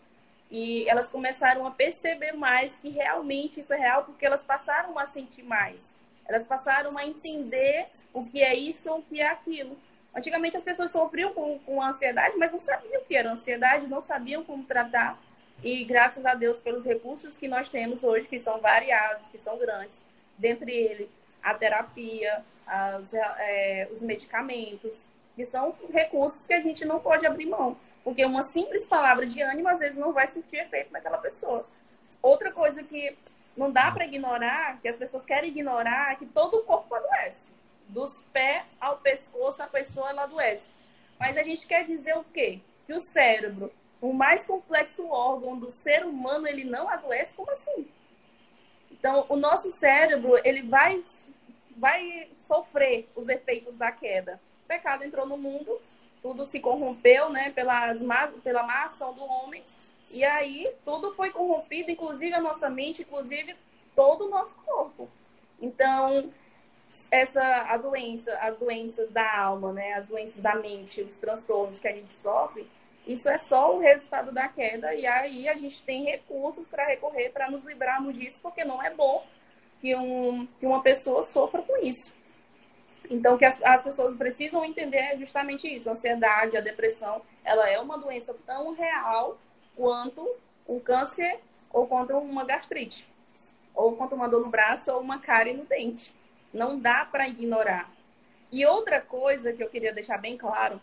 e 0.51 0.89
elas 0.89 1.11
começaram 1.11 1.67
a 1.67 1.71
perceber 1.71 2.33
mais 2.33 2.77
que 2.79 2.89
realmente 2.91 3.61
isso 3.61 3.73
é 3.73 3.77
real, 3.77 4.05
porque 4.05 4.27
elas 4.27 4.43
passaram 4.43 4.99
a 4.99 5.07
sentir 5.07 5.43
mais. 5.43 5.97
Elas 6.27 6.47
passaram 6.47 6.97
a 6.97 7.07
entender 7.07 7.87
o 8.13 8.29
que 8.29 8.43
é 8.43 8.55
isso 8.55 8.91
ou 8.91 8.99
o 8.99 9.03
que 9.03 9.21
é 9.21 9.29
aquilo. 9.29 9.77
Antigamente 10.15 10.57
as 10.57 10.65
pessoas 10.65 10.91
sofriam 10.91 11.33
com, 11.33 11.59
com 11.61 11.83
ansiedade, 11.83 12.37
mas 12.37 12.51
não 12.51 12.61
sabiam 12.61 13.01
o 13.01 13.05
que 13.05 13.17
era 13.17 13.31
ansiedade, 13.31 13.87
não 13.87 14.03
sabiam 14.03 14.43
como 14.43 14.65
tratar 14.65 15.19
e 15.63 15.85
graças 15.85 16.25
a 16.25 16.35
Deus 16.35 16.59
pelos 16.59 16.85
recursos 16.85 17.37
que 17.37 17.47
nós 17.47 17.69
temos 17.69 18.03
hoje, 18.03 18.27
que 18.27 18.39
são 18.39 18.59
variados, 18.61 19.29
que 19.29 19.39
são 19.39 19.59
grandes, 19.59 20.03
dentre 20.39 20.73
eles 20.73 21.09
a 21.43 21.55
terapia, 21.55 22.43
as, 22.67 23.13
é, 23.15 23.89
os 23.93 24.01
medicamentos, 24.01 25.09
que 25.41 25.47
são 25.47 25.75
recursos 25.91 26.47
que 26.47 26.53
a 26.53 26.61
gente 26.61 26.85
não 26.85 27.01
pode 27.01 27.27
abrir 27.27 27.47
mão. 27.47 27.75
Porque 28.05 28.23
uma 28.27 28.43
simples 28.43 28.87
palavra 28.87 29.25
de 29.25 29.41
ânimo, 29.41 29.69
às 29.69 29.79
vezes, 29.79 29.97
não 29.97 30.13
vai 30.13 30.29
surtir 30.29 30.61
efeito 30.61 30.93
naquela 30.93 31.17
pessoa. 31.17 31.67
Outra 32.21 32.53
coisa 32.53 32.83
que 32.83 33.17
não 33.57 33.73
dá 33.73 33.91
para 33.91 34.05
ignorar, 34.05 34.79
que 34.83 34.89
as 34.89 34.99
pessoas 34.99 35.25
querem 35.25 35.49
ignorar, 35.49 36.13
é 36.13 36.17
que 36.17 36.27
todo 36.27 36.59
o 36.59 36.65
corpo 36.65 36.95
adoece. 36.95 37.53
Dos 37.89 38.23
pés 38.35 38.77
ao 38.79 38.99
pescoço, 38.99 39.63
a 39.63 39.67
pessoa 39.67 40.11
ela 40.11 40.25
adoece. 40.25 40.73
Mas 41.19 41.35
a 41.39 41.43
gente 41.43 41.67
quer 41.67 41.87
dizer 41.87 42.17
o 42.19 42.25
quê? 42.25 42.61
Que 42.87 42.93
o 42.93 43.01
cérebro 43.01 43.73
o 44.01 44.13
mais 44.13 44.47
complexo 44.47 45.07
órgão 45.09 45.59
do 45.59 45.71
ser 45.71 46.05
humano, 46.05 46.47
ele 46.47 46.65
não 46.65 46.89
adoece, 46.89 47.35
como 47.35 47.51
assim? 47.51 47.87
Então, 48.91 49.27
o 49.29 49.37
nosso 49.37 49.71
cérebro, 49.71 50.39
ele 50.43 50.63
vai, 50.63 51.03
vai 51.77 52.29
sofrer 52.39 53.09
os 53.15 53.29
efeitos 53.29 53.77
da 53.77 53.93
queda. 53.93 54.41
Pecado 54.71 55.03
entrou 55.03 55.27
no 55.27 55.37
mundo, 55.37 55.81
tudo 56.23 56.47
se 56.47 56.61
corrompeu, 56.61 57.29
né, 57.29 57.51
pelas 57.51 57.99
pela 58.45 58.63
má 58.63 58.85
ação 58.85 59.13
do 59.13 59.25
homem, 59.25 59.65
e 60.13 60.23
aí 60.23 60.73
tudo 60.85 61.13
foi 61.15 61.31
corrompido, 61.31 61.91
inclusive 61.91 62.33
a 62.33 62.41
nossa 62.41 62.71
mente, 62.71 63.03
inclusive 63.03 63.57
todo 63.97 64.27
o 64.27 64.31
nosso 64.31 64.55
corpo. 64.65 65.11
Então, 65.61 66.33
essa 67.11 67.43
a 67.43 67.77
doença, 67.77 68.33
as 68.39 68.57
doenças 68.59 69.11
da 69.11 69.39
alma, 69.39 69.73
né, 69.73 69.95
as 69.95 70.07
doenças 70.07 70.41
da 70.41 70.55
mente, 70.55 71.03
os 71.03 71.19
transtornos 71.19 71.81
que 71.81 71.89
a 71.89 71.93
gente 71.93 72.13
sofre, 72.13 72.65
isso 73.09 73.29
é 73.29 73.39
só 73.39 73.75
o 73.75 73.81
resultado 73.81 74.31
da 74.31 74.47
queda 74.47 74.95
e 74.95 75.05
aí 75.05 75.49
a 75.49 75.57
gente 75.57 75.83
tem 75.83 76.05
recursos 76.05 76.69
para 76.69 76.87
recorrer 76.87 77.31
para 77.31 77.51
nos 77.51 77.65
livrarmos 77.65 78.17
disso, 78.17 78.39
porque 78.41 78.65
não 78.65 78.81
é 78.81 78.95
bom 78.95 79.27
que, 79.81 79.97
um, 79.97 80.47
que 80.61 80.67
uma 80.67 80.81
pessoa 80.81 81.25
sofra 81.25 81.61
com 81.61 81.77
isso. 81.79 82.20
Então, 83.09 83.39
que 83.39 83.45
as, 83.45 83.61
as 83.63 83.83
pessoas 83.83 84.17
precisam 84.17 84.65
entender 84.65 84.99
é 84.99 85.17
justamente 85.17 85.67
isso. 85.67 85.89
A 85.89 85.93
ansiedade, 85.93 86.57
a 86.57 86.61
depressão, 86.61 87.23
ela 87.45 87.69
é 87.69 87.81
uma 87.81 87.99
doença 87.99 88.35
tão 88.47 88.75
real 88.75 89.39
quanto 89.75 90.29
um 90.69 90.79
câncer 90.79 91.39
ou 91.73 91.87
quanto 91.87 92.17
uma 92.17 92.45
gastrite. 92.45 93.07
ou 93.75 93.97
contra 93.97 94.15
uma 94.15 94.29
dor 94.29 94.43
no 94.45 94.51
braço 94.51 94.93
ou 94.93 95.01
uma 95.01 95.19
cárie 95.19 95.55
no 95.55 95.65
dente. 95.65 96.15
Não 96.53 96.79
dá 96.79 97.05
para 97.05 97.29
ignorar. 97.29 97.91
E 98.53 98.67
outra 98.67 99.01
coisa 99.01 99.53
que 99.53 99.63
eu 99.63 99.71
queria 99.71 99.93
deixar 99.93 100.19
bem 100.19 100.37
claro 100.37 100.81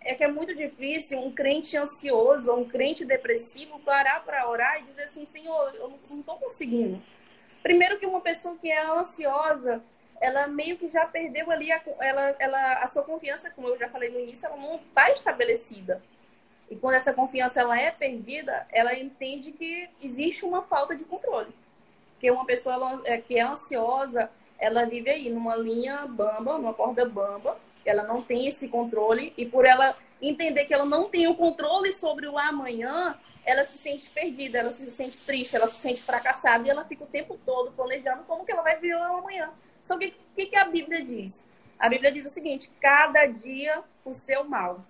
é 0.00 0.14
que 0.14 0.24
é 0.24 0.28
muito 0.28 0.54
difícil 0.54 1.20
um 1.20 1.30
crente 1.30 1.76
ansioso 1.76 2.50
ou 2.50 2.60
um 2.60 2.68
crente 2.68 3.04
depressivo 3.04 3.78
parar 3.80 4.24
para 4.24 4.48
orar 4.48 4.80
e 4.80 4.84
dizer 4.84 5.04
assim, 5.04 5.26
Senhor, 5.26 5.74
eu 5.74 5.90
não 5.90 6.18
estou 6.18 6.36
conseguindo. 6.38 7.00
Primeiro 7.62 7.98
que 7.98 8.06
uma 8.06 8.22
pessoa 8.22 8.56
que 8.56 8.70
é 8.70 8.82
ansiosa, 8.86 9.82
ela 10.20 10.46
meio 10.46 10.76
que 10.76 10.90
já 10.90 11.06
perdeu 11.06 11.50
ali 11.50 11.72
a, 11.72 11.80
ela, 12.00 12.36
ela, 12.38 12.72
a 12.82 12.88
sua 12.88 13.02
confiança, 13.02 13.50
como 13.50 13.68
eu 13.68 13.78
já 13.78 13.88
falei 13.88 14.10
no 14.10 14.20
início, 14.20 14.46
ela 14.46 14.56
não 14.56 14.76
está 14.76 15.10
estabelecida. 15.10 16.02
E 16.70 16.76
quando 16.76 16.94
essa 16.94 17.12
confiança 17.12 17.60
ela 17.60 17.78
é 17.80 17.90
perdida, 17.90 18.66
ela 18.70 18.94
entende 18.94 19.50
que 19.50 19.88
existe 20.00 20.44
uma 20.44 20.62
falta 20.62 20.94
de 20.94 21.04
controle. 21.04 21.52
Porque 22.12 22.30
uma 22.30 22.44
pessoa 22.44 23.02
é, 23.06 23.18
que 23.18 23.38
é 23.38 23.42
ansiosa, 23.42 24.30
ela 24.58 24.84
vive 24.84 25.10
aí 25.10 25.30
numa 25.30 25.56
linha 25.56 26.06
bamba, 26.06 26.58
numa 26.58 26.74
corda 26.74 27.08
bamba, 27.08 27.58
ela 27.84 28.04
não 28.04 28.20
tem 28.20 28.46
esse 28.46 28.68
controle 28.68 29.32
e 29.38 29.46
por 29.46 29.64
ela 29.64 29.96
entender 30.20 30.66
que 30.66 30.74
ela 30.74 30.84
não 30.84 31.08
tem 31.08 31.26
o 31.26 31.34
controle 31.34 31.94
sobre 31.94 32.28
o 32.28 32.38
amanhã, 32.38 33.18
ela 33.44 33.64
se 33.64 33.78
sente 33.78 34.08
perdida, 34.10 34.58
ela 34.58 34.72
se 34.72 34.90
sente 34.90 35.16
triste, 35.18 35.56
ela 35.56 35.66
se 35.66 35.78
sente 35.78 36.02
fracassada 36.02 36.66
e 36.66 36.70
ela 36.70 36.84
fica 36.84 37.04
o 37.04 37.06
tempo 37.06 37.38
todo 37.44 37.72
planejando 37.72 38.22
como 38.24 38.44
que 38.44 38.52
ela 38.52 38.62
vai 38.62 38.76
viver 38.76 38.96
o 38.96 39.02
amanhã. 39.02 39.50
Que 39.98 40.08
o 40.08 40.34
que, 40.34 40.46
que 40.46 40.56
a 40.56 40.64
Bíblia 40.64 41.04
diz? 41.04 41.44
A 41.78 41.88
Bíblia 41.88 42.12
diz 42.12 42.26
o 42.26 42.30
seguinte: 42.30 42.70
cada 42.80 43.26
dia 43.26 43.82
o 44.04 44.14
seu 44.14 44.44
mal. 44.44 44.84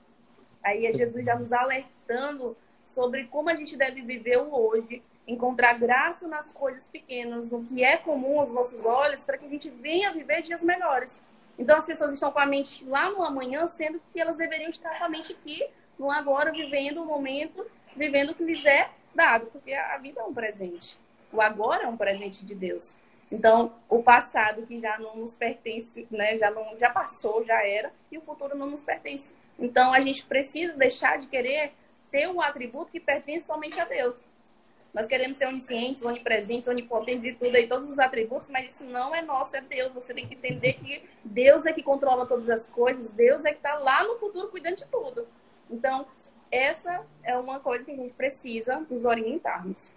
Aí 0.62 0.86
é 0.86 0.92
Jesus 0.92 1.24
já 1.24 1.36
nos 1.36 1.52
alertando 1.52 2.56
sobre 2.84 3.24
como 3.24 3.48
a 3.48 3.54
gente 3.54 3.76
deve 3.76 4.02
viver 4.02 4.38
o 4.38 4.54
hoje, 4.54 5.02
encontrar 5.26 5.78
graça 5.78 6.26
nas 6.26 6.52
coisas 6.52 6.88
pequenas, 6.88 7.50
no 7.50 7.64
que 7.64 7.84
é 7.84 7.96
comum 7.96 8.40
aos 8.40 8.52
nossos 8.52 8.84
olhos, 8.84 9.24
para 9.24 9.38
que 9.38 9.46
a 9.46 9.48
gente 9.48 9.70
venha 9.70 10.12
viver 10.12 10.42
dias 10.42 10.62
melhores. 10.62 11.22
Então 11.58 11.76
as 11.76 11.86
pessoas 11.86 12.12
estão 12.12 12.32
com 12.32 12.38
a 12.38 12.46
mente 12.46 12.84
lá 12.84 13.10
no 13.10 13.22
amanhã, 13.22 13.66
sendo 13.66 14.00
que 14.12 14.20
elas 14.20 14.36
deveriam 14.36 14.70
estar 14.70 14.98
com 14.98 15.04
a 15.04 15.08
mente 15.08 15.32
aqui, 15.32 15.64
no 15.98 16.10
agora, 16.10 16.50
vivendo 16.50 17.02
o 17.02 17.06
momento, 17.06 17.64
vivendo 17.94 18.30
o 18.30 18.34
que 18.34 18.42
lhes 18.42 18.64
é 18.64 18.90
dado, 19.14 19.46
porque 19.46 19.72
a 19.72 19.96
vida 19.98 20.20
é 20.20 20.24
um 20.24 20.32
presente. 20.32 20.98
O 21.32 21.40
agora 21.40 21.84
é 21.84 21.86
um 21.86 21.96
presente 21.96 22.44
de 22.44 22.54
Deus. 22.54 22.96
Então, 23.30 23.72
o 23.88 24.02
passado 24.02 24.66
que 24.66 24.80
já 24.80 24.98
não 24.98 25.16
nos 25.16 25.34
pertence, 25.34 26.06
né, 26.10 26.36
já 26.36 26.50
não 26.50 26.76
já 26.78 26.90
passou, 26.90 27.44
já 27.44 27.64
era, 27.64 27.92
e 28.10 28.18
o 28.18 28.22
futuro 28.22 28.56
não 28.56 28.66
nos 28.66 28.82
pertence. 28.82 29.32
Então, 29.58 29.92
a 29.92 30.00
gente 30.00 30.24
precisa 30.24 30.72
deixar 30.72 31.18
de 31.18 31.28
querer 31.28 31.72
ter 32.10 32.28
um 32.28 32.40
atributo 32.40 32.90
que 32.90 32.98
pertence 32.98 33.46
somente 33.46 33.78
a 33.78 33.84
Deus. 33.84 34.16
Nós 34.92 35.06
queremos 35.06 35.38
ser 35.38 35.46
oniscientes, 35.46 36.04
onipresentes, 36.04 36.66
onipotentes 36.66 37.24
e 37.24 37.32
tudo 37.32 37.54
aí, 37.54 37.68
todos 37.68 37.88
os 37.88 37.98
atributos, 38.00 38.48
mas 38.48 38.74
isso 38.74 38.84
não 38.84 39.14
é 39.14 39.22
nosso, 39.22 39.54
é 39.54 39.60
Deus. 39.60 39.92
Você 39.92 40.12
tem 40.12 40.26
que 40.26 40.34
entender 40.34 40.72
que 40.72 41.08
Deus 41.24 41.64
é 41.64 41.72
que 41.72 41.82
controla 41.82 42.26
todas 42.26 42.50
as 42.50 42.66
coisas, 42.66 43.10
Deus 43.12 43.44
é 43.44 43.50
que 43.50 43.58
está 43.58 43.74
lá 43.74 44.02
no 44.02 44.16
futuro 44.16 44.48
cuidando 44.48 44.78
de 44.78 44.86
tudo. 44.86 45.28
Então, 45.70 46.04
essa 46.50 47.06
é 47.22 47.38
uma 47.38 47.60
coisa 47.60 47.84
que 47.84 47.92
a 47.92 47.96
gente 47.96 48.12
precisa 48.14 48.84
nos 48.90 49.04
orientarmos. 49.04 49.94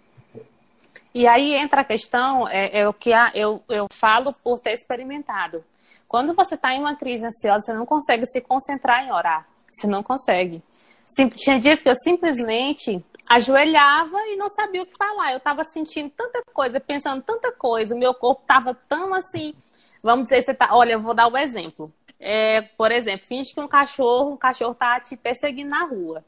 E 1.14 1.28
aí 1.28 1.54
entra 1.54 1.82
a 1.82 1.84
questão, 1.84 2.48
é, 2.48 2.80
é 2.80 2.88
o 2.88 2.92
que 2.92 3.12
a, 3.12 3.30
eu, 3.34 3.62
eu 3.68 3.86
falo 3.92 4.32
por 4.32 4.58
ter 4.58 4.72
experimentado. 4.72 5.64
Quando 6.08 6.34
você 6.34 6.56
está 6.56 6.74
em 6.74 6.80
uma 6.80 6.96
crise 6.96 7.24
ansiosa, 7.24 7.66
você 7.66 7.72
não 7.72 7.86
consegue 7.86 8.26
se 8.26 8.40
concentrar 8.40 9.04
em 9.04 9.12
orar. 9.12 9.46
Você 9.70 9.86
não 9.86 10.02
consegue. 10.02 10.60
Sim, 11.04 11.28
tinha 11.28 11.58
dias 11.58 11.82
que 11.82 11.88
eu 11.88 11.94
simplesmente 11.94 13.04
ajoelhava 13.28 14.18
e 14.26 14.36
não 14.36 14.48
sabia 14.48 14.82
o 14.82 14.86
que 14.86 14.96
falar. 14.96 15.32
Eu 15.32 15.38
estava 15.38 15.62
sentindo 15.64 16.10
tanta 16.10 16.42
coisa, 16.52 16.80
pensando 16.80 17.22
tanta 17.22 17.52
coisa, 17.52 17.94
meu 17.94 18.12
corpo 18.14 18.42
estava 18.42 18.74
tão 18.88 19.14
assim. 19.14 19.54
Vamos 20.02 20.24
dizer, 20.24 20.42
você 20.42 20.52
tá. 20.52 20.68
Olha, 20.72 20.94
eu 20.94 21.00
vou 21.00 21.14
dar 21.14 21.28
um 21.28 21.36
exemplo. 21.36 21.92
É, 22.18 22.62
por 22.62 22.90
exemplo, 22.90 23.26
finge 23.26 23.54
que 23.54 23.60
um 23.60 23.68
cachorro, 23.68 24.32
um 24.32 24.36
cachorro 24.36 24.72
está 24.72 24.98
te 25.00 25.16
perseguindo 25.16 25.70
na 25.70 25.84
rua. 25.84 26.24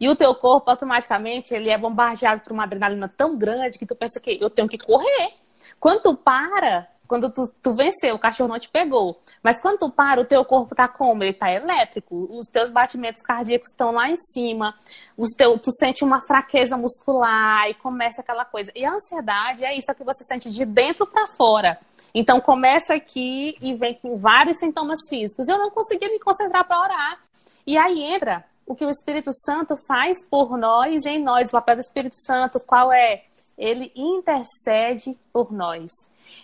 E 0.00 0.08
o 0.08 0.16
teu 0.16 0.34
corpo, 0.34 0.70
automaticamente, 0.70 1.54
ele 1.54 1.68
é 1.68 1.76
bombardeado 1.76 2.40
por 2.40 2.52
uma 2.52 2.64
adrenalina 2.64 3.06
tão 3.06 3.36
grande 3.36 3.78
que 3.78 3.84
tu 3.84 3.94
pensa 3.94 4.18
que 4.18 4.38
eu 4.40 4.48
tenho 4.48 4.66
que 4.66 4.78
correr. 4.78 5.34
Quando 5.78 6.00
tu 6.00 6.14
para, 6.16 6.88
quando 7.06 7.28
tu, 7.28 7.42
tu 7.60 7.74
venceu, 7.74 8.14
o 8.14 8.18
cachorro 8.18 8.48
não 8.48 8.58
te 8.58 8.68
pegou. 8.68 9.20
Mas 9.42 9.60
quando 9.60 9.80
tu 9.80 9.90
para, 9.90 10.20
o 10.20 10.24
teu 10.24 10.44
corpo 10.44 10.74
tá 10.74 10.88
como? 10.88 11.22
Ele 11.22 11.34
tá 11.34 11.50
elétrico. 11.52 12.28
Os 12.30 12.46
teus 12.46 12.70
batimentos 12.70 13.20
cardíacos 13.20 13.68
estão 13.68 13.90
lá 13.90 14.08
em 14.08 14.16
cima. 14.16 14.74
Os 15.18 15.30
teu, 15.36 15.58
tu 15.58 15.70
sente 15.72 16.02
uma 16.02 16.20
fraqueza 16.20 16.76
muscular 16.76 17.68
e 17.68 17.74
começa 17.74 18.22
aquela 18.22 18.44
coisa. 18.44 18.72
E 18.74 18.84
a 18.84 18.92
ansiedade 18.92 19.64
é 19.64 19.76
isso 19.76 19.94
que 19.94 20.04
você 20.04 20.24
sente 20.24 20.50
de 20.50 20.64
dentro 20.64 21.06
para 21.06 21.26
fora. 21.36 21.78
Então 22.14 22.40
começa 22.40 22.94
aqui 22.94 23.56
e 23.60 23.74
vem 23.74 23.94
com 23.94 24.16
vários 24.16 24.58
sintomas 24.58 25.00
físicos. 25.08 25.46
Eu 25.46 25.58
não 25.58 25.70
conseguia 25.70 26.08
me 26.08 26.20
concentrar 26.20 26.64
para 26.64 26.80
orar. 26.80 27.20
E 27.66 27.76
aí 27.76 28.02
entra 28.02 28.44
o 28.70 28.74
que 28.76 28.86
o 28.86 28.90
Espírito 28.90 29.32
Santo 29.32 29.74
faz 29.76 30.24
por 30.24 30.56
nós, 30.56 31.04
em 31.04 31.20
nós. 31.20 31.48
O 31.48 31.50
papel 31.50 31.74
do 31.74 31.80
Espírito 31.80 32.14
Santo, 32.14 32.60
qual 32.60 32.92
é? 32.92 33.20
Ele 33.58 33.90
intercede 33.96 35.18
por 35.32 35.52
nós. 35.52 35.90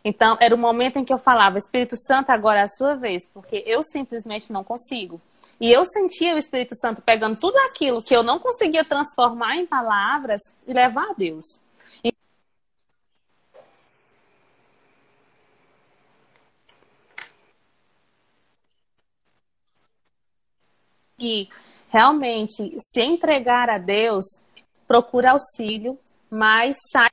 Então, 0.04 0.36
era 0.40 0.52
o 0.52 0.58
momento 0.58 0.98
em 0.98 1.04
que 1.04 1.12
eu 1.12 1.18
falava, 1.18 1.56
Espírito 1.56 1.96
Santo, 1.96 2.30
agora 2.30 2.58
é 2.58 2.62
a 2.64 2.68
sua 2.68 2.96
vez, 2.96 3.24
porque 3.32 3.62
eu 3.64 3.80
simplesmente 3.84 4.52
não 4.52 4.64
consigo. 4.64 5.20
E 5.60 5.70
eu 5.70 5.84
sentia 5.84 6.34
o 6.34 6.38
Espírito 6.38 6.74
Santo 6.74 7.00
pegando 7.00 7.38
tudo 7.38 7.56
aquilo 7.70 8.02
que 8.02 8.14
eu 8.14 8.24
não 8.24 8.40
conseguia 8.40 8.84
transformar 8.84 9.58
em 9.58 9.64
palavras 9.64 10.40
e 10.66 10.72
levar 10.72 11.10
a 11.10 11.14
Deus. 11.14 11.62
E 21.20 21.48
realmente 21.88 22.77
se 22.79 23.01
entregar 23.01 23.70
a 23.70 23.79
Deus, 23.79 24.25
procura 24.87 25.33
auxílio, 25.33 25.99
mas 26.31 26.77
sai 26.90 27.11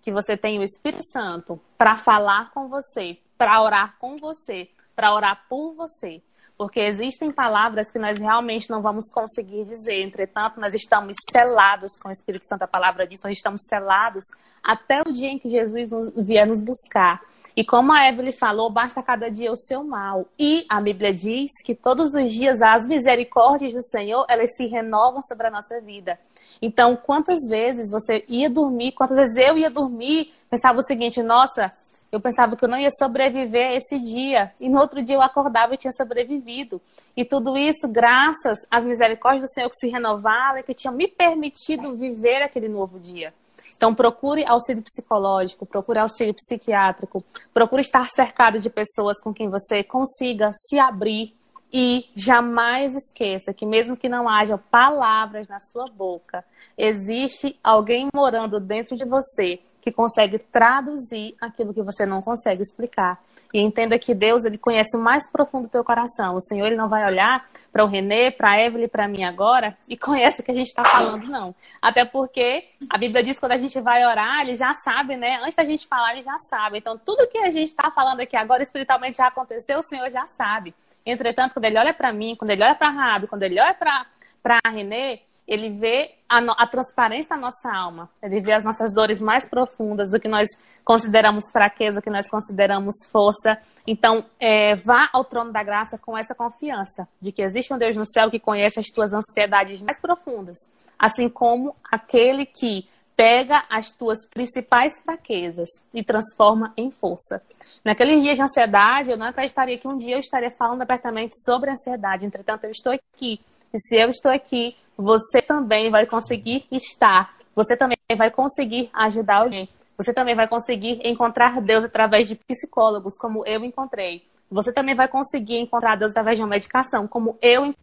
que 0.00 0.12
você 0.12 0.36
tem 0.36 0.58
o 0.58 0.62
Espírito 0.62 1.04
Santo 1.04 1.60
para 1.76 1.96
falar 1.96 2.50
com 2.52 2.68
você, 2.68 3.18
para 3.36 3.60
orar 3.62 3.98
com 3.98 4.16
você, 4.16 4.68
para 4.94 5.14
orar 5.14 5.44
por 5.48 5.74
você. 5.74 6.22
Porque 6.56 6.80
existem 6.80 7.30
palavras 7.30 7.92
que 7.92 8.00
nós 8.00 8.18
realmente 8.18 8.68
não 8.68 8.82
vamos 8.82 9.12
conseguir 9.12 9.64
dizer. 9.64 10.02
Entretanto, 10.02 10.58
nós 10.58 10.74
estamos 10.74 11.14
selados 11.30 11.96
com 12.02 12.08
o 12.08 12.12
Espírito 12.12 12.44
Santo. 12.46 12.62
A 12.62 12.66
palavra 12.66 13.06
diz, 13.06 13.20
nós 13.22 13.36
estamos 13.36 13.62
selados 13.62 14.24
até 14.60 15.00
o 15.02 15.12
dia 15.12 15.28
em 15.28 15.38
que 15.38 15.48
Jesus 15.48 15.92
nos, 15.92 16.10
vier 16.16 16.48
nos 16.48 16.60
buscar. 16.60 17.20
E 17.58 17.64
como 17.64 17.92
a 17.92 18.08
Evelyn 18.08 18.30
falou, 18.30 18.70
basta 18.70 19.02
cada 19.02 19.28
dia 19.28 19.50
o 19.50 19.56
seu 19.56 19.82
mal. 19.82 20.28
E 20.38 20.64
a 20.68 20.80
Bíblia 20.80 21.12
diz 21.12 21.50
que 21.64 21.74
todos 21.74 22.14
os 22.14 22.32
dias 22.32 22.62
as 22.62 22.86
misericórdias 22.86 23.74
do 23.74 23.82
Senhor, 23.82 24.24
elas 24.28 24.54
se 24.54 24.68
renovam 24.68 25.20
sobre 25.20 25.48
a 25.48 25.50
nossa 25.50 25.80
vida. 25.80 26.16
Então, 26.62 26.94
quantas 26.94 27.48
vezes 27.48 27.90
você 27.90 28.24
ia 28.28 28.48
dormir, 28.48 28.92
quantas 28.92 29.16
vezes 29.16 29.36
eu 29.36 29.58
ia 29.58 29.68
dormir, 29.68 30.32
pensava 30.48 30.78
o 30.78 30.84
seguinte, 30.84 31.20
nossa, 31.20 31.66
eu 32.12 32.20
pensava 32.20 32.54
que 32.54 32.64
eu 32.64 32.68
não 32.68 32.78
ia 32.78 32.92
sobreviver 32.92 33.72
esse 33.72 33.98
dia. 33.98 34.52
E 34.60 34.68
no 34.68 34.78
outro 34.78 35.02
dia 35.02 35.16
eu 35.16 35.20
acordava 35.20 35.74
e 35.74 35.78
tinha 35.78 35.92
sobrevivido. 35.92 36.80
E 37.16 37.24
tudo 37.24 37.58
isso 37.58 37.88
graças 37.88 38.60
às 38.70 38.84
misericórdias 38.84 39.50
do 39.50 39.52
Senhor 39.52 39.68
que 39.68 39.80
se 39.80 39.88
renovaram 39.88 40.58
e 40.58 40.62
que 40.62 40.74
tinham 40.74 40.94
me 40.94 41.08
permitido 41.08 41.96
viver 41.96 42.40
aquele 42.40 42.68
novo 42.68 43.00
dia. 43.00 43.34
Então, 43.78 43.94
procure 43.94 44.44
auxílio 44.44 44.82
psicológico, 44.82 45.64
procure 45.64 46.00
auxílio 46.00 46.34
psiquiátrico, 46.34 47.24
procure 47.54 47.80
estar 47.80 48.08
cercado 48.08 48.58
de 48.58 48.68
pessoas 48.68 49.20
com 49.22 49.32
quem 49.32 49.48
você 49.48 49.84
consiga 49.84 50.50
se 50.52 50.80
abrir 50.80 51.32
e 51.72 52.10
jamais 52.12 52.96
esqueça 52.96 53.54
que, 53.54 53.64
mesmo 53.64 53.96
que 53.96 54.08
não 54.08 54.28
haja 54.28 54.58
palavras 54.58 55.46
na 55.46 55.60
sua 55.60 55.86
boca, 55.86 56.44
existe 56.76 57.56
alguém 57.62 58.08
morando 58.12 58.58
dentro 58.58 58.96
de 58.96 59.04
você 59.04 59.60
que 59.80 59.92
consegue 59.92 60.40
traduzir 60.40 61.36
aquilo 61.40 61.72
que 61.72 61.82
você 61.82 62.04
não 62.04 62.20
consegue 62.20 62.62
explicar. 62.62 63.22
E 63.52 63.60
entenda 63.60 63.98
que 63.98 64.14
Deus 64.14 64.44
ele 64.44 64.58
conhece 64.58 64.96
o 64.96 65.00
mais 65.00 65.30
profundo 65.30 65.64
do 65.66 65.70
teu 65.70 65.82
coração. 65.82 66.36
O 66.36 66.40
Senhor 66.40 66.66
ele 66.66 66.76
não 66.76 66.88
vai 66.88 67.06
olhar 67.06 67.48
para 67.72 67.82
o 67.82 67.86
Renê, 67.86 68.30
para 68.30 68.50
a 68.50 68.62
Evelyn, 68.62 68.88
para 68.88 69.08
mim 69.08 69.24
agora 69.24 69.76
e 69.88 69.96
conhece 69.96 70.40
o 70.40 70.44
que 70.44 70.50
a 70.50 70.54
gente 70.54 70.66
está 70.66 70.84
falando, 70.84 71.24
não. 71.26 71.54
Até 71.80 72.04
porque 72.04 72.64
a 72.90 72.98
Bíblia 72.98 73.22
diz 73.22 73.36
que 73.36 73.40
quando 73.40 73.52
a 73.52 73.58
gente 73.58 73.80
vai 73.80 74.04
orar, 74.04 74.42
ele 74.42 74.54
já 74.54 74.74
sabe, 74.74 75.16
né? 75.16 75.40
Antes 75.42 75.56
da 75.56 75.64
gente 75.64 75.86
falar, 75.86 76.12
ele 76.12 76.22
já 76.22 76.38
sabe. 76.38 76.78
Então, 76.78 76.98
tudo 76.98 77.28
que 77.28 77.38
a 77.38 77.50
gente 77.50 77.68
está 77.68 77.90
falando 77.90 78.20
aqui 78.20 78.36
agora 78.36 78.62
espiritualmente 78.62 79.16
já 79.16 79.28
aconteceu, 79.28 79.78
o 79.78 79.82
Senhor 79.82 80.10
já 80.10 80.26
sabe. 80.26 80.74
Entretanto, 81.06 81.54
quando 81.54 81.64
ele 81.64 81.78
olha 81.78 81.94
para 81.94 82.12
mim, 82.12 82.36
quando 82.36 82.50
ele 82.50 82.62
olha 82.62 82.74
para 82.74 82.90
Rabi, 82.90 83.26
quando 83.28 83.42
ele 83.42 83.58
olha 83.58 83.74
para 83.74 84.60
Renê, 84.70 85.20
ele 85.48 85.70
vê 85.70 86.14
a, 86.28 86.38
a, 86.62 86.66
transparência 86.66 87.30
da 87.30 87.36
nossa 87.38 87.74
alma, 87.74 88.10
ele 88.22 88.38
vê 88.38 88.52
as 88.52 88.64
nossas 88.64 88.92
dores 88.92 89.18
mais 89.18 89.48
profundas, 89.48 90.12
o 90.12 90.20
que 90.20 90.28
nós 90.28 90.46
consideramos 90.84 91.50
fraqueza, 91.50 92.00
o 92.00 92.02
que 92.02 92.10
nós 92.10 92.28
consideramos 92.28 92.94
força. 93.10 93.58
Então, 93.86 94.26
é, 94.38 94.74
vá 94.76 95.08
ao 95.10 95.24
trono 95.24 95.50
da 95.50 95.62
graça 95.62 95.96
com 95.96 96.16
essa 96.16 96.34
confiança 96.34 97.08
de 97.18 97.32
que 97.32 97.40
existe 97.40 97.72
um 97.72 97.78
Deus 97.78 97.96
no 97.96 98.04
céu 98.04 98.30
que 98.30 98.38
conhece 98.38 98.78
as 98.78 98.88
tuas 98.88 99.14
ansiedades 99.14 99.80
mais 99.80 99.98
profundas, 99.98 100.58
assim 100.98 101.30
como 101.30 101.74
aquele 101.90 102.44
que 102.44 102.86
pega 103.16 103.64
as 103.68 103.90
tuas 103.90 104.28
principais 104.28 105.00
fraquezas 105.00 105.68
e 105.92 106.04
transforma 106.04 106.72
em 106.76 106.90
força. 106.90 107.42
Naqueles 107.82 108.22
dias 108.22 108.36
de 108.36 108.42
ansiedade, 108.42 109.10
eu 109.10 109.16
não 109.16 109.26
acreditaria 109.26 109.78
que 109.78 109.88
um 109.88 109.96
dia 109.96 110.14
eu 110.14 110.20
estaria 110.20 110.50
falando 110.52 110.82
abertamente 110.82 111.34
sobre 111.42 111.70
ansiedade. 111.70 112.24
Entretanto, 112.24 112.64
eu 112.64 112.70
estou 112.70 112.92
aqui. 112.92 113.40
E 113.72 113.78
se 113.78 113.96
eu 113.96 114.08
estou 114.08 114.30
aqui, 114.30 114.76
você 114.96 115.40
também 115.40 115.90
vai 115.90 116.06
conseguir 116.06 116.64
estar. 116.72 117.34
Você 117.54 117.76
também 117.76 117.96
vai 118.16 118.30
conseguir 118.30 118.90
ajudar 118.92 119.36
alguém. 119.36 119.68
Você 119.96 120.12
também 120.12 120.34
vai 120.34 120.46
conseguir 120.46 121.00
encontrar 121.04 121.60
Deus 121.60 121.84
através 121.84 122.28
de 122.28 122.34
psicólogos, 122.34 123.18
como 123.18 123.44
eu 123.46 123.64
encontrei. 123.64 124.24
Você 124.50 124.72
também 124.72 124.94
vai 124.94 125.08
conseguir 125.08 125.58
encontrar 125.58 125.96
Deus 125.96 126.12
através 126.12 126.36
de 126.36 126.42
uma 126.42 126.48
medicação, 126.48 127.06
como 127.06 127.36
eu 127.42 127.74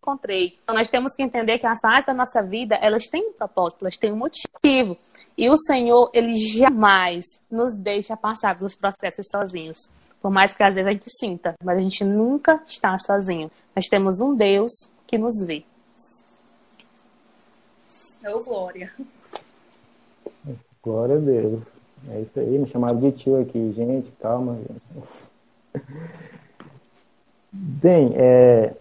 encontrei. 0.00 0.58
Então, 0.62 0.74
nós 0.74 0.90
temos 0.90 1.14
que 1.14 1.22
entender 1.22 1.58
que 1.58 1.66
as 1.66 1.80
fases 1.80 2.06
da 2.06 2.14
nossa 2.14 2.42
vida, 2.42 2.76
elas 2.76 3.08
têm 3.08 3.28
um 3.28 3.32
propósito, 3.32 3.82
elas 3.82 3.96
têm 3.96 4.12
um 4.12 4.16
motivo. 4.16 4.96
E 5.36 5.50
o 5.50 5.56
Senhor, 5.56 6.10
Ele 6.14 6.36
jamais 6.36 7.24
nos 7.50 7.76
deixa 7.76 8.16
passar 8.16 8.56
pelos 8.56 8.76
processos 8.76 9.26
sozinhos. 9.30 9.78
Por 10.22 10.30
mais 10.30 10.54
que 10.54 10.62
às 10.62 10.74
vezes 10.74 10.88
a 10.88 10.92
gente 10.92 11.10
sinta, 11.18 11.54
mas 11.62 11.76
a 11.76 11.80
gente 11.80 12.04
nunca 12.04 12.62
está 12.64 12.98
sozinho. 12.98 13.50
Nós 13.76 13.86
temos 13.88 14.20
um 14.20 14.34
Deus 14.34 14.93
que 15.06 15.18
nos 15.18 15.42
vê. 15.44 15.64
É 18.22 18.34
o 18.34 18.42
Glória. 18.42 18.90
Glória 20.82 21.16
a 21.16 21.20
Deus. 21.20 21.62
É 22.10 22.20
isso 22.20 22.38
aí, 22.38 22.58
me 22.58 22.66
chamaram 22.66 22.98
de 22.98 23.12
tio 23.12 23.40
aqui. 23.40 23.72
Gente, 23.72 24.10
calma, 24.20 24.56
gente. 24.56 25.82
Bem, 27.52 28.12
é, 28.14 28.74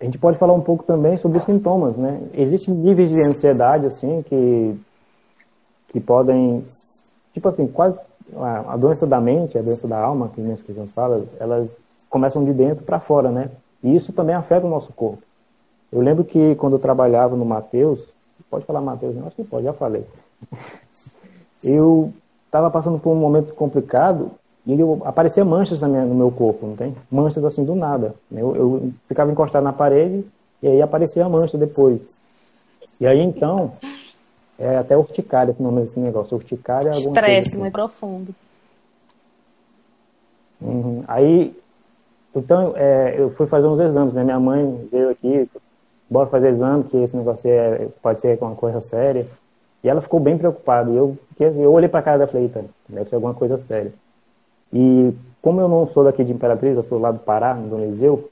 a 0.00 0.04
gente 0.04 0.18
pode 0.18 0.38
falar 0.38 0.52
um 0.52 0.60
pouco 0.60 0.84
também 0.84 1.16
sobre 1.16 1.38
os 1.38 1.44
sintomas, 1.44 1.96
né? 1.96 2.20
Existem 2.34 2.74
níveis 2.74 3.10
de 3.10 3.20
ansiedade, 3.28 3.86
assim, 3.86 4.22
que, 4.22 4.76
que 5.88 6.00
podem, 6.00 6.64
tipo 7.32 7.48
assim, 7.48 7.66
quase 7.66 7.98
a, 8.68 8.76
doença 8.76 9.06
da 9.06 9.20
mente, 9.20 9.58
a 9.58 9.62
doença 9.62 9.86
da 9.86 9.98
alma, 9.98 10.30
que 10.34 10.40
nem 10.40 10.56
que 10.56 10.72
a 10.72 10.74
gente 10.74 10.92
fala, 10.92 11.24
elas 11.38 11.76
começam 12.08 12.44
de 12.44 12.52
dentro 12.52 12.84
para 12.84 13.00
fora, 13.00 13.30
né? 13.30 13.50
E 13.82 13.94
isso 13.94 14.12
também 14.12 14.34
afeta 14.34 14.66
o 14.66 14.70
nosso 14.70 14.92
corpo. 14.92 15.22
Eu 15.92 16.00
lembro 16.00 16.24
que 16.24 16.54
quando 16.54 16.74
eu 16.74 16.78
trabalhava 16.78 17.36
no 17.36 17.44
Mateus, 17.44 18.06
pode 18.50 18.64
falar 18.64 18.80
Mateus, 18.80 19.14
não? 19.14 19.26
Acho 19.26 19.36
que 19.36 19.44
pode, 19.44 19.64
já 19.64 19.72
falei. 19.72 20.04
eu 21.62 22.12
estava 22.46 22.70
passando 22.70 22.98
por 22.98 23.10
um 23.10 23.16
momento 23.16 23.54
complicado 23.54 24.30
e 24.66 24.78
eu, 24.78 25.02
aparecia 25.04 25.44
manchas 25.44 25.82
minha, 25.82 26.04
no 26.04 26.14
meu 26.14 26.30
corpo, 26.30 26.66
não 26.66 26.76
tem? 26.76 26.94
Manchas 27.10 27.44
assim 27.44 27.64
do 27.64 27.74
nada. 27.74 28.14
Eu, 28.30 28.56
eu 28.56 28.92
ficava 29.08 29.30
encostado 29.30 29.64
na 29.64 29.72
parede 29.72 30.24
e 30.62 30.68
aí 30.68 30.80
aparecia 30.80 31.24
a 31.24 31.28
mancha 31.28 31.58
depois. 31.58 32.18
E 33.00 33.06
aí 33.06 33.20
então, 33.20 33.72
é 34.58 34.78
até 34.78 34.96
urticária 34.96 35.54
o 35.58 35.62
nome 35.62 35.82
desse 35.82 35.98
negócio. 35.98 36.36
Urticária 36.36 36.90
é 36.90 36.94
alguma 36.94 37.16
Estresse 37.16 37.48
assim. 37.48 37.58
muito 37.58 37.72
profundo. 37.72 38.34
Uhum. 40.60 41.02
Aí, 41.08 41.56
então, 42.34 42.72
é, 42.76 43.16
eu 43.18 43.30
fui 43.30 43.46
fazer 43.46 43.66
uns 43.66 43.80
exames, 43.80 44.14
né? 44.14 44.22
Minha 44.22 44.38
mãe 44.38 44.88
veio 44.90 45.10
aqui, 45.10 45.48
bora 46.12 46.28
fazer 46.28 46.50
exame, 46.50 46.84
que 46.84 46.96
esse 46.98 47.16
negócio 47.16 47.48
é, 47.50 47.88
pode 48.02 48.20
ser 48.20 48.38
uma 48.40 48.54
coisa 48.54 48.80
séria. 48.80 49.26
E 49.82 49.88
ela 49.88 50.00
ficou 50.00 50.20
bem 50.20 50.36
preocupada. 50.36 50.90
E 50.90 50.96
eu, 50.96 51.16
eu 51.40 51.72
olhei 51.72 51.88
para 51.88 52.02
cara 52.02 52.18
dela 52.18 52.28
e 52.28 52.32
falei, 52.32 52.46
Eita, 52.46 52.64
deve 52.88 53.08
ser 53.08 53.14
alguma 53.16 53.34
coisa 53.34 53.56
séria. 53.58 53.92
E 54.72 55.14
como 55.40 55.60
eu 55.60 55.68
não 55.68 55.86
sou 55.86 56.04
daqui 56.04 56.22
de 56.22 56.32
Imperatriz, 56.32 56.76
eu 56.76 56.82
sou 56.82 56.98
lá 56.98 57.10
do 57.10 57.18
Pará, 57.18 57.54
do 57.54 57.78
Eliseu, 57.78 58.28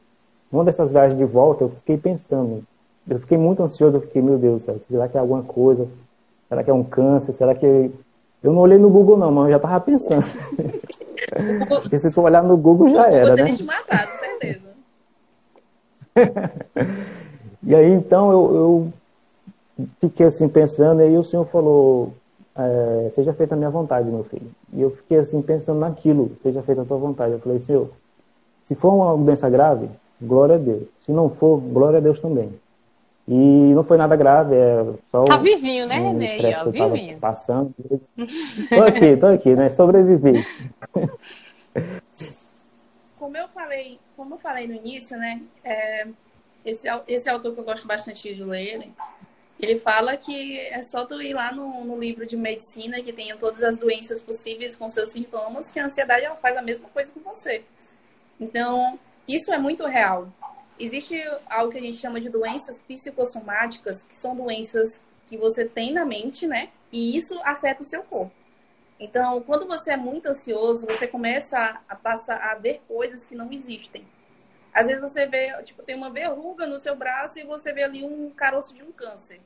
numa 0.52 0.64
dessas 0.64 0.92
viagens 0.92 1.18
de 1.18 1.24
volta, 1.24 1.64
eu 1.64 1.70
fiquei 1.70 1.96
pensando. 1.96 2.62
Eu 3.08 3.18
fiquei 3.18 3.38
muito 3.38 3.62
ansioso, 3.62 3.96
eu 3.96 4.00
fiquei, 4.00 4.20
meu 4.20 4.38
Deus 4.38 4.62
do 4.62 4.64
céu, 4.64 4.80
será 4.88 5.08
que 5.08 5.16
é 5.16 5.20
alguma 5.20 5.42
coisa? 5.42 5.88
Será 6.48 6.62
que 6.62 6.70
é 6.70 6.74
um 6.74 6.84
câncer? 6.84 7.32
Será 7.32 7.54
que. 7.54 7.90
Eu 8.42 8.52
não 8.52 8.60
olhei 8.60 8.78
no 8.78 8.90
Google, 8.90 9.16
não, 9.16 9.30
mas 9.30 9.44
eu 9.46 9.50
já 9.50 9.56
estava 9.56 9.80
pensando. 9.80 10.24
Porque 11.82 11.98
se 11.98 12.12
tu 12.12 12.22
olhar 12.22 12.42
no 12.42 12.56
Google 12.56 12.90
já 12.90 13.02
o 13.02 13.10
era, 13.10 13.36
né? 13.36 13.52
te 13.52 13.62
matar, 13.62 14.10
com 14.10 14.18
certeza. 14.18 14.60
e 17.62 17.74
aí, 17.74 17.92
então, 17.92 18.30
eu, 18.30 18.54
eu 18.54 18.92
fiquei 20.00 20.26
assim 20.26 20.48
pensando, 20.48 21.00
e 21.00 21.04
aí 21.04 21.16
o 21.16 21.24
senhor 21.24 21.44
falou, 21.46 22.14
é, 22.56 23.10
seja 23.14 23.32
feita 23.32 23.54
a 23.54 23.58
minha 23.58 23.70
vontade, 23.70 24.10
meu 24.10 24.24
filho. 24.24 24.50
E 24.72 24.80
eu 24.80 24.90
fiquei 24.90 25.18
assim 25.18 25.40
pensando 25.42 25.80
naquilo, 25.80 26.32
seja 26.42 26.62
feita 26.62 26.82
a 26.82 26.84
tua 26.84 26.98
vontade. 26.98 27.32
Eu 27.32 27.40
falei, 27.40 27.58
senhor, 27.60 27.90
se 28.64 28.74
for 28.74 28.92
uma 28.92 29.16
doença 29.16 29.48
grave, 29.48 29.88
glória 30.20 30.56
a 30.56 30.58
Deus. 30.58 30.84
Se 31.00 31.12
não 31.12 31.28
for, 31.28 31.58
glória 31.58 31.98
a 31.98 32.02
Deus 32.02 32.20
também. 32.20 32.50
E 33.28 33.72
não 33.74 33.84
foi 33.84 33.96
nada 33.96 34.16
grave, 34.16 34.56
é 34.56 34.84
só 35.10 35.24
Tá 35.24 35.36
vivinho, 35.36 35.86
né, 35.86 36.00
um 36.00 36.18
René? 36.18 36.60
Ó, 36.60 36.64
vivinho. 36.70 37.18
Passando. 37.18 37.72
tô 38.68 38.82
aqui, 38.82 39.16
tô 39.16 39.26
aqui, 39.26 39.54
né? 39.54 39.68
Sobrevivi. 39.70 40.44
Como 43.18 43.36
eu 43.36 43.46
falei, 43.48 44.00
como 44.16 44.34
eu 44.34 44.38
falei 44.38 44.66
no 44.66 44.74
início, 44.74 45.16
né? 45.16 45.42
É, 45.62 46.06
esse, 46.64 46.88
esse 47.06 47.28
autor 47.28 47.54
que 47.54 47.60
eu 47.60 47.64
gosto 47.64 47.86
bastante 47.86 48.34
de 48.34 48.42
ler, 48.42 48.90
ele 49.58 49.78
fala 49.78 50.16
que 50.16 50.58
é 50.58 50.82
só 50.82 51.04
tu 51.04 51.20
ir 51.20 51.34
lá 51.34 51.52
no, 51.52 51.84
no, 51.84 51.98
livro 51.98 52.26
de 52.26 52.36
medicina 52.36 53.02
que 53.02 53.12
tenha 53.12 53.36
todas 53.36 53.62
as 53.62 53.78
doenças 53.78 54.20
possíveis 54.20 54.76
com 54.76 54.88
seus 54.88 55.10
sintomas, 55.10 55.70
que 55.70 55.78
a 55.78 55.84
ansiedade 55.84 56.24
ela 56.24 56.36
faz 56.36 56.56
a 56.56 56.62
mesma 56.62 56.88
coisa 56.88 57.12
que 57.12 57.20
você. 57.20 57.64
Então, 58.40 58.98
isso 59.28 59.52
é 59.52 59.58
muito 59.58 59.84
real. 59.86 60.32
Existe 60.78 61.22
algo 61.46 61.70
que 61.70 61.78
a 61.78 61.82
gente 61.82 61.98
chama 61.98 62.20
de 62.20 62.30
doenças 62.30 62.78
psicossomáticas, 62.78 64.02
que 64.02 64.16
são 64.16 64.34
doenças 64.34 65.04
que 65.28 65.36
você 65.36 65.66
tem 65.66 65.92
na 65.92 66.06
mente, 66.06 66.46
né? 66.46 66.70
E 66.90 67.16
isso 67.16 67.38
afeta 67.44 67.82
o 67.82 67.84
seu 67.84 68.02
corpo. 68.02 68.32
Então, 68.98 69.42
quando 69.42 69.66
você 69.66 69.92
é 69.92 69.96
muito 69.96 70.26
ansioso, 70.26 70.86
você 70.86 71.06
começa 71.06 71.80
a 71.88 71.96
passar 71.96 72.36
a 72.50 72.54
ver 72.54 72.80
coisas 72.88 73.26
que 73.26 73.34
não 73.34 73.50
existem. 73.52 74.04
Às 74.72 74.86
vezes 74.86 75.00
você 75.00 75.26
vê, 75.26 75.52
tipo, 75.64 75.82
tem 75.82 75.96
uma 75.96 76.10
verruga 76.10 76.66
no 76.66 76.78
seu 76.78 76.94
braço 76.94 77.38
e 77.38 77.44
você 77.44 77.72
vê 77.72 77.82
ali 77.82 78.04
um 78.04 78.30
caroço 78.30 78.74
de 78.74 78.82
um 78.82 78.92
câncer. 78.92 79.40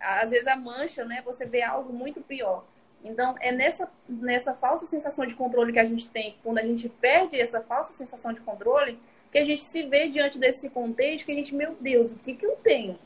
Às 0.00 0.30
vezes 0.30 0.46
a 0.46 0.56
mancha, 0.56 1.04
né, 1.04 1.22
você 1.24 1.44
vê 1.44 1.62
algo 1.62 1.92
muito 1.92 2.20
pior. 2.20 2.64
Então, 3.04 3.36
é 3.40 3.52
nessa, 3.52 3.90
nessa 4.08 4.54
falsa 4.54 4.86
sensação 4.86 5.26
de 5.26 5.34
controle 5.34 5.72
que 5.72 5.78
a 5.78 5.84
gente 5.84 6.08
tem, 6.08 6.36
quando 6.42 6.58
a 6.58 6.62
gente 6.62 6.88
perde 6.88 7.40
essa 7.40 7.60
falsa 7.60 7.92
sensação 7.92 8.32
de 8.32 8.40
controle, 8.40 8.98
que 9.30 9.38
a 9.38 9.44
gente 9.44 9.62
se 9.62 9.82
vê 9.84 10.08
diante 10.08 10.38
desse 10.38 10.70
contexto 10.70 11.26
que 11.26 11.32
a 11.32 11.34
gente, 11.34 11.54
meu 11.54 11.76
Deus, 11.80 12.12
o 12.12 12.16
que, 12.16 12.34
que 12.34 12.46
eu 12.46 12.56
tenho? 12.56 12.98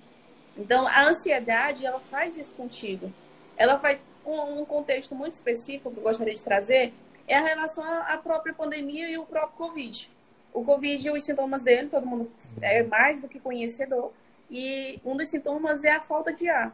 Então, 0.56 0.86
a 0.86 1.04
ansiedade, 1.04 1.84
ela 1.84 2.00
faz 2.00 2.36
isso 2.36 2.54
contigo. 2.54 3.12
Ela 3.56 3.78
faz 3.78 4.02
um, 4.24 4.60
um 4.60 4.64
contexto 4.64 5.14
muito 5.14 5.34
específico 5.34 5.90
que 5.90 5.98
eu 5.98 6.02
gostaria 6.02 6.34
de 6.34 6.44
trazer, 6.44 6.92
é 7.26 7.36
a 7.36 7.42
relação 7.42 7.84
à 7.84 8.16
própria 8.18 8.54
pandemia 8.54 9.08
e 9.08 9.18
o 9.18 9.24
próprio 9.24 9.56
Covid. 9.56 10.10
O 10.52 10.64
Covid, 10.64 11.10
os 11.10 11.24
sintomas 11.24 11.64
dele, 11.64 11.88
todo 11.88 12.06
mundo 12.06 12.30
é 12.60 12.82
mais 12.82 13.20
do 13.22 13.28
que 13.28 13.40
conhecedor. 13.40 14.12
E 14.50 15.00
um 15.04 15.16
dos 15.16 15.30
sintomas 15.30 15.82
é 15.82 15.92
a 15.92 16.00
falta 16.00 16.32
de 16.32 16.48
ar. 16.48 16.72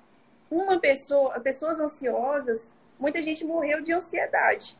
Uma 0.50 0.80
pessoa, 0.80 1.38
pessoas 1.40 1.78
ansiosas, 1.78 2.74
muita 2.98 3.22
gente 3.22 3.44
morreu 3.44 3.80
de 3.80 3.92
ansiedade. 3.92 4.76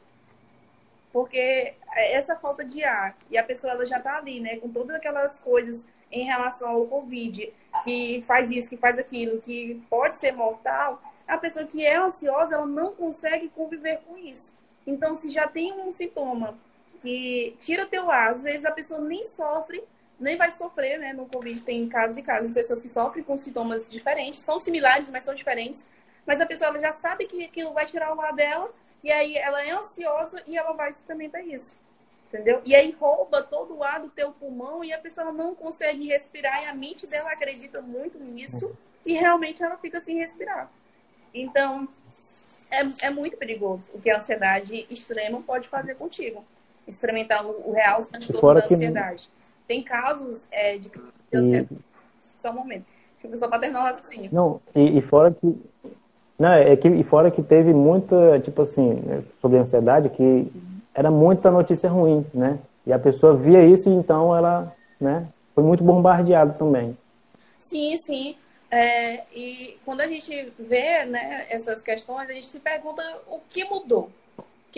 Porque 1.12 1.74
essa 1.94 2.36
falta 2.36 2.64
de 2.64 2.82
ar, 2.84 3.16
e 3.30 3.38
a 3.38 3.44
pessoa 3.44 3.72
ela 3.72 3.86
já 3.86 3.98
está 3.98 4.16
ali, 4.16 4.40
né, 4.40 4.56
com 4.56 4.68
todas 4.68 4.96
aquelas 4.96 5.38
coisas 5.38 5.86
em 6.10 6.24
relação 6.24 6.70
ao 6.70 6.86
Covid, 6.86 7.52
que 7.84 8.24
faz 8.26 8.50
isso, 8.50 8.68
que 8.68 8.76
faz 8.76 8.98
aquilo, 8.98 9.40
que 9.40 9.80
pode 9.88 10.16
ser 10.16 10.32
mortal, 10.32 11.00
a 11.26 11.36
pessoa 11.36 11.66
que 11.66 11.84
é 11.84 11.96
ansiosa, 11.96 12.54
ela 12.54 12.66
não 12.66 12.94
consegue 12.94 13.48
conviver 13.50 14.00
com 14.06 14.16
isso. 14.16 14.54
Então, 14.86 15.14
se 15.14 15.28
já 15.28 15.46
tem 15.46 15.72
um 15.72 15.92
sintoma 15.92 16.58
que 17.02 17.56
tira 17.60 17.86
teu 17.86 18.10
ar. 18.10 18.32
Às 18.32 18.42
vezes 18.42 18.64
a 18.64 18.70
pessoa 18.70 19.00
nem 19.00 19.24
sofre, 19.24 19.82
nem 20.18 20.36
vai 20.36 20.52
sofrer, 20.52 20.98
né? 20.98 21.12
No 21.12 21.26
Covid 21.26 21.62
tem 21.62 21.88
casos 21.88 22.16
e 22.16 22.22
casos 22.22 22.48
de 22.48 22.54
pessoas 22.54 22.82
que 22.82 22.88
sofrem 22.88 23.24
com 23.24 23.38
sintomas 23.38 23.90
diferentes, 23.90 24.40
são 24.40 24.58
similares, 24.58 25.10
mas 25.10 25.24
são 25.24 25.34
diferentes. 25.34 25.86
Mas 26.26 26.40
a 26.40 26.46
pessoa 26.46 26.68
ela 26.70 26.80
já 26.80 26.92
sabe 26.92 27.26
que 27.26 27.44
aquilo 27.44 27.72
vai 27.72 27.86
tirar 27.86 28.14
o 28.14 28.20
ar 28.20 28.34
dela, 28.34 28.70
e 29.02 29.10
aí 29.10 29.36
ela 29.36 29.64
é 29.64 29.70
ansiosa 29.70 30.42
e 30.46 30.58
ela 30.58 30.72
vai 30.72 30.90
experimentar 30.90 31.46
isso. 31.46 31.76
Entendeu? 32.26 32.60
E 32.64 32.74
aí 32.74 32.90
rouba 32.90 33.42
todo 33.42 33.76
o 33.76 33.82
ar 33.82 34.00
do 34.00 34.10
teu 34.10 34.32
pulmão 34.32 34.84
e 34.84 34.92
a 34.92 34.98
pessoa 34.98 35.32
não 35.32 35.54
consegue 35.54 36.06
respirar 36.08 36.62
e 36.62 36.66
a 36.66 36.74
mente 36.74 37.06
dela 37.06 37.32
acredita 37.32 37.80
muito 37.80 38.18
nisso 38.18 38.76
e 39.06 39.14
realmente 39.14 39.62
ela 39.62 39.78
fica 39.78 39.98
sem 40.00 40.18
respirar. 40.18 40.70
Então, 41.32 41.88
é, 42.70 43.06
é 43.06 43.10
muito 43.10 43.38
perigoso 43.38 43.90
o 43.94 44.00
que 44.00 44.10
a 44.10 44.18
ansiedade 44.18 44.86
extrema 44.90 45.40
pode 45.40 45.68
fazer 45.68 45.94
contigo 45.94 46.44
experimentar 46.88 47.44
o, 47.44 47.72
real 47.72 48.04
transtorno 48.04 48.60
da 48.60 48.66
ansiedade. 48.66 49.28
Que... 49.28 49.66
Tem 49.66 49.82
casos 49.82 50.46
é, 50.50 50.78
de, 50.78 50.88
de 50.88 51.36
ansiedade. 51.36 51.68
E... 51.72 52.40
Só 52.40 52.50
um 52.50 52.54
momento. 52.54 52.90
Que 53.20 53.28
pessoa 53.28 53.50
paternal 53.50 53.82
raciocínio. 53.82 54.30
Não, 54.32 54.60
e, 54.74 54.98
e 54.98 55.02
fora 55.02 55.32
que. 55.32 55.56
Não, 56.38 56.52
é 56.52 56.76
que, 56.76 56.88
e 56.88 57.02
fora 57.02 57.30
que 57.32 57.42
teve 57.42 57.74
muita, 57.74 58.38
tipo 58.40 58.62
assim, 58.62 58.94
né, 58.94 59.24
sobre 59.40 59.58
ansiedade, 59.58 60.08
que 60.10 60.50
era 60.94 61.10
muita 61.10 61.50
notícia 61.50 61.90
ruim, 61.90 62.24
né? 62.32 62.60
E 62.86 62.92
a 62.92 62.98
pessoa 62.98 63.36
via 63.36 63.64
isso 63.64 63.88
então 63.90 64.34
ela, 64.36 64.72
né, 65.00 65.26
foi 65.52 65.64
muito 65.64 65.82
bombardeada 65.82 66.52
também. 66.52 66.96
Sim, 67.58 67.96
sim. 67.96 68.36
É, 68.70 69.24
e 69.34 69.76
quando 69.84 70.00
a 70.00 70.06
gente 70.06 70.52
vê 70.58 71.04
né, 71.04 71.46
essas 71.50 71.82
questões, 71.82 72.30
a 72.30 72.32
gente 72.32 72.46
se 72.46 72.60
pergunta 72.60 73.02
o 73.26 73.40
que 73.48 73.64
mudou. 73.64 74.10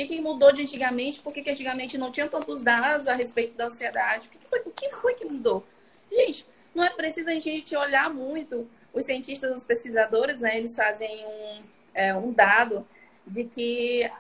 Que, 0.01 0.07
que 0.07 0.21
mudou 0.21 0.53
de 0.53 0.63
antigamente? 0.63 1.21
Por 1.21 1.33
que, 1.33 1.43
que 1.43 1.51
antigamente 1.51 1.99
não 1.99 2.11
tinha 2.11 2.29
tantos 2.29 2.63
dados 2.63 3.07
a 3.07 3.13
respeito 3.13 3.55
da 3.55 3.67
ansiedade? 3.67 4.29
O 4.29 4.31
que, 4.31 4.39
foi, 4.49 4.61
o 4.61 4.71
que 4.71 4.91
foi 4.91 5.15
que 5.15 5.25
mudou? 5.27 5.65
Gente, 6.11 6.47
não 6.75 6.85
é 6.85 6.91
preciso 6.91 7.29
a 7.29 7.39
gente 7.39 7.77
olhar 7.77 8.09
muito. 8.09 8.69
Os 8.95 9.05
cientistas, 9.05 9.55
os 9.55 9.65
pesquisadores, 9.65 10.41
né, 10.41 10.57
eles 10.57 10.75
fazem 10.75 11.27
um, 11.27 11.57
é, 11.95 12.15
um 12.15 12.33
dado 12.33 12.87
de 13.27 13.45
que 13.45 14.11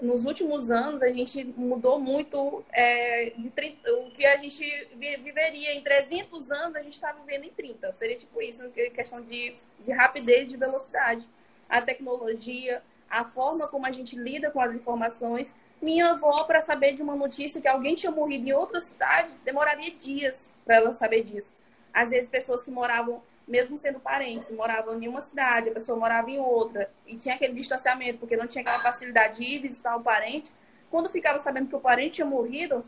nos 0.00 0.24
últimos 0.24 0.70
anos 0.70 1.02
a 1.02 1.08
gente 1.12 1.44
mudou 1.44 2.00
muito 2.00 2.64
é, 2.72 3.32
30, 3.54 3.92
o 3.92 4.10
que 4.10 4.24
a 4.26 4.36
gente 4.36 4.64
viveria 4.94 5.74
em 5.74 5.82
300 5.82 6.50
anos 6.50 6.76
a 6.76 6.82
gente 6.82 6.94
está 6.94 7.12
vivendo 7.12 7.44
em 7.44 7.50
30 7.50 7.94
seria 7.94 8.18
tipo 8.18 8.42
isso 8.42 8.68
questão 8.94 9.22
de, 9.22 9.54
de 9.80 9.92
rapidez 9.92 10.48
de 10.50 10.56
velocidade 10.58 11.26
a 11.66 11.80
tecnologia 11.80 12.82
a 13.08 13.24
forma 13.24 13.68
como 13.68 13.86
a 13.86 13.92
gente 13.92 14.16
lida 14.16 14.50
com 14.50 14.60
as 14.60 14.74
informações 14.74 15.48
minha 15.80 16.10
avó 16.10 16.44
para 16.44 16.62
saber 16.62 16.94
de 16.94 17.02
uma 17.02 17.14
notícia 17.14 17.60
que 17.60 17.68
alguém 17.68 17.94
tinha 17.94 18.10
morrido 18.10 18.48
em 18.48 18.52
outra 18.52 18.80
cidade 18.80 19.34
demoraria 19.44 19.90
dias 19.90 20.52
para 20.64 20.76
ela 20.76 20.94
saber 20.94 21.22
disso 21.22 21.52
às 21.92 22.10
vezes 22.10 22.28
pessoas 22.28 22.62
que 22.62 22.70
moravam 22.70 23.22
mesmo 23.46 23.78
sendo 23.78 24.00
parentes, 24.00 24.50
moravam 24.50 25.00
em 25.00 25.06
uma 25.06 25.20
cidade, 25.20 25.68
a 25.68 25.72
pessoa 25.72 25.98
morava 25.98 26.30
em 26.30 26.38
outra, 26.38 26.90
e 27.06 27.16
tinha 27.16 27.36
aquele 27.36 27.54
distanciamento, 27.54 28.18
porque 28.18 28.36
não 28.36 28.46
tinha 28.46 28.62
aquela 28.62 28.80
facilidade 28.80 29.38
de 29.38 29.44
ir 29.44 29.58
visitar 29.60 29.94
o 29.96 30.02
parente, 30.02 30.50
quando 30.90 31.08
ficava 31.08 31.38
sabendo 31.38 31.68
que 31.68 31.76
o 31.76 31.80
parente 31.80 32.16
tinha 32.16 32.26
morrido, 32.26 32.82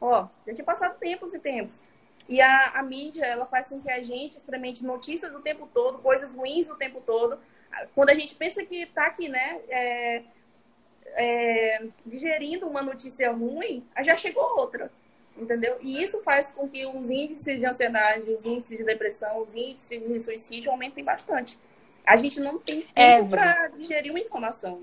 ó, 0.00 0.28
já 0.46 0.54
tinha 0.54 0.64
passado 0.64 0.96
tempos 0.98 1.34
e 1.34 1.38
tempos. 1.38 1.80
E 2.28 2.40
a, 2.40 2.78
a 2.78 2.82
mídia, 2.82 3.24
ela 3.24 3.46
faz 3.46 3.68
com 3.68 3.80
que 3.80 3.90
a 3.90 4.02
gente 4.02 4.36
experimente 4.36 4.84
notícias 4.84 5.34
o 5.34 5.40
tempo 5.40 5.68
todo, 5.74 5.98
coisas 5.98 6.32
ruins 6.32 6.68
o 6.70 6.76
tempo 6.76 7.02
todo. 7.04 7.38
Quando 7.94 8.10
a 8.10 8.14
gente 8.14 8.34
pensa 8.34 8.64
que 8.64 8.86
tá 8.86 9.06
aqui, 9.06 9.28
né, 9.28 9.60
é, 9.68 10.22
é, 11.14 11.82
digerindo 12.04 12.66
uma 12.66 12.82
notícia 12.82 13.30
ruim, 13.32 13.84
já 14.02 14.16
chegou 14.16 14.58
outra 14.58 14.90
entendeu? 15.36 15.78
E 15.80 16.02
isso 16.02 16.20
faz 16.22 16.50
com 16.52 16.68
que 16.68 16.86
os 16.86 17.10
índices 17.10 17.58
de 17.58 17.66
ansiedade, 17.66 18.30
os 18.30 18.44
índices 18.44 18.78
de 18.78 18.84
depressão, 18.84 19.42
os 19.42 19.54
índices 19.54 20.02
de 20.02 20.20
suicídio 20.20 20.70
aumentem 20.70 21.04
bastante. 21.04 21.58
A 22.06 22.16
gente 22.16 22.40
não 22.40 22.58
tem 22.58 22.82
tempo 22.82 22.94
é, 22.94 23.22
para 23.22 23.68
digerir 23.68 24.10
uma 24.10 24.20
informação. 24.20 24.82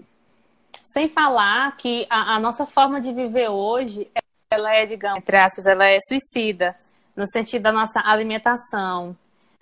Sem 0.81 1.09
falar 1.09 1.75
que 1.77 2.07
a, 2.09 2.35
a, 2.35 2.39
nossa 2.39 2.65
forma 2.65 3.01
de 3.01 3.11
viver 3.13 3.49
hoje, 3.49 4.09
ela 4.51 4.73
é, 4.73 4.85
digamos, 4.85 5.19
entre 5.19 5.37
aspas, 5.37 5.65
ela 5.65 5.85
é 5.85 5.97
suicida, 6.07 6.75
no 7.15 7.27
sentido 7.27 7.63
da 7.63 7.71
nossa 7.71 7.99
alimentação, 7.99 9.15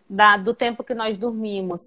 da, 0.07 0.37
do 0.37 0.53
tempo 0.53 0.83
que 0.83 0.93
nós 0.93 1.17
dormimos, 1.17 1.81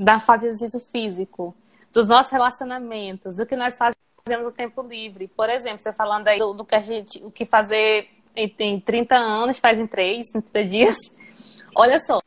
da 0.00 0.18
falta 0.18 0.46
de 0.46 0.52
exercício 0.52 0.80
físico, 0.90 1.54
dos 1.92 2.08
nossos 2.08 2.32
relacionamentos, 2.32 3.36
do 3.36 3.44
que 3.44 3.54
nós 3.54 3.76
fazemos 3.76 4.46
no 4.46 4.52
tempo 4.52 4.80
livre. 4.82 5.28
Por 5.28 5.50
exemplo, 5.50 5.78
você 5.78 5.92
falando 5.92 6.26
aí 6.28 6.38
do, 6.38 6.54
do 6.54 6.64
que 6.64 6.74
a 6.74 6.80
gente, 6.80 7.22
o 7.22 7.30
que 7.30 7.44
fazer 7.44 8.08
tem 8.56 8.80
30 8.80 9.14
anos, 9.14 9.58
faz 9.58 9.78
em 9.78 9.86
3, 9.86 10.34
em 10.34 10.40
30 10.40 10.64
dias. 10.64 10.96
Olha 11.76 11.98
só, 11.98 12.18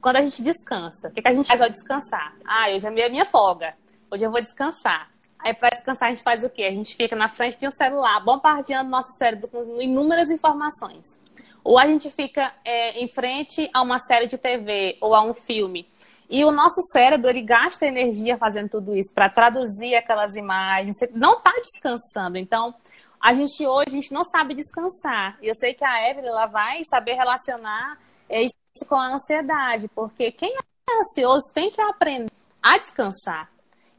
quando 0.00 0.16
a 0.16 0.24
gente 0.24 0.42
descansa, 0.42 1.08
o 1.08 1.10
que, 1.12 1.20
que 1.20 1.28
a 1.28 1.34
gente 1.34 1.46
faz 1.46 1.60
ao 1.60 1.68
descansar? 1.68 2.34
Ah, 2.46 2.70
hoje 2.74 2.86
é 2.86 3.08
minha 3.10 3.26
folga, 3.26 3.74
hoje 4.10 4.24
eu 4.24 4.30
vou 4.30 4.40
descansar. 4.40 5.10
Aí, 5.38 5.54
para 5.54 5.70
descansar, 5.70 6.08
a 6.08 6.14
gente 6.14 6.22
faz 6.22 6.44
o 6.44 6.50
quê? 6.50 6.64
A 6.64 6.70
gente 6.70 6.94
fica 6.94 7.16
na 7.16 7.28
frente 7.28 7.58
de 7.58 7.66
um 7.66 7.70
celular, 7.70 8.20
bombardeando 8.20 8.90
nosso 8.90 9.12
cérebro 9.16 9.48
com 9.48 9.80
inúmeras 9.80 10.30
informações. 10.30 11.18
Ou 11.64 11.78
a 11.78 11.86
gente 11.86 12.10
fica 12.10 12.52
é, 12.64 13.02
em 13.02 13.08
frente 13.08 13.68
a 13.72 13.82
uma 13.82 13.98
série 13.98 14.26
de 14.26 14.36
TV 14.36 14.96
ou 15.00 15.14
a 15.14 15.22
um 15.22 15.34
filme. 15.34 15.86
E 16.30 16.44
o 16.44 16.52
nosso 16.52 16.80
cérebro, 16.92 17.28
ele 17.28 17.42
gasta 17.42 17.84
energia 17.84 18.38
fazendo 18.38 18.68
tudo 18.68 18.96
isso 18.96 19.12
para 19.12 19.28
traduzir 19.28 19.96
aquelas 19.96 20.36
imagens. 20.36 20.96
Você 20.96 21.10
não 21.12 21.38
está 21.38 21.50
descansando. 21.50 22.38
Então, 22.38 22.72
a 23.20 23.32
gente 23.32 23.66
hoje 23.66 23.88
a 23.88 23.92
gente 23.92 24.14
não 24.14 24.22
sabe 24.22 24.54
descansar. 24.54 25.36
E 25.42 25.48
eu 25.48 25.54
sei 25.56 25.74
que 25.74 25.84
a 25.84 26.08
Evelyn 26.08 26.28
ela 26.28 26.46
vai 26.46 26.84
saber 26.84 27.14
relacionar 27.14 27.98
isso 28.30 28.54
com 28.88 28.94
a 28.94 29.12
ansiedade, 29.12 29.88
porque 29.88 30.30
quem 30.30 30.54
é 30.54 30.98
ansioso 31.00 31.52
tem 31.52 31.68
que 31.68 31.80
aprender 31.80 32.30
a 32.62 32.78
descansar. 32.78 33.50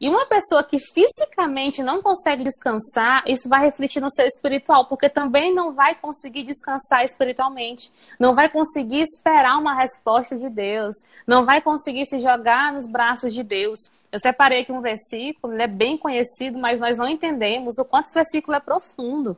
E 0.02 0.08
uma 0.08 0.26
pessoa 0.26 0.64
que 0.64 0.80
fisicamente 0.80 1.80
não 1.80 2.02
consegue 2.02 2.42
descansar, 2.42 3.22
isso 3.24 3.48
vai 3.48 3.60
refletir 3.60 4.00
no 4.00 4.10
seu 4.10 4.26
espiritual, 4.26 4.86
porque 4.86 5.08
também 5.08 5.54
não 5.54 5.72
vai 5.72 5.94
conseguir 5.94 6.42
descansar 6.42 7.04
espiritualmente, 7.04 7.92
não 8.18 8.34
vai 8.34 8.48
conseguir 8.48 9.00
esperar 9.00 9.56
uma 9.58 9.76
resposta 9.76 10.36
de 10.36 10.48
Deus, 10.48 10.96
não 11.24 11.46
vai 11.46 11.60
conseguir 11.60 12.06
se 12.06 12.18
jogar 12.18 12.72
nos 12.72 12.84
braços 12.84 13.32
de 13.32 13.44
Deus. 13.44 13.78
Eu 14.10 14.18
separei 14.18 14.62
aqui 14.62 14.72
um 14.72 14.80
versículo, 14.80 15.54
ele 15.54 15.62
é 15.62 15.68
bem 15.68 15.96
conhecido, 15.96 16.58
mas 16.58 16.80
nós 16.80 16.98
não 16.98 17.08
entendemos 17.08 17.78
o 17.78 17.84
quanto 17.84 18.06
esse 18.06 18.14
versículo 18.14 18.56
é 18.56 18.60
profundo. 18.60 19.36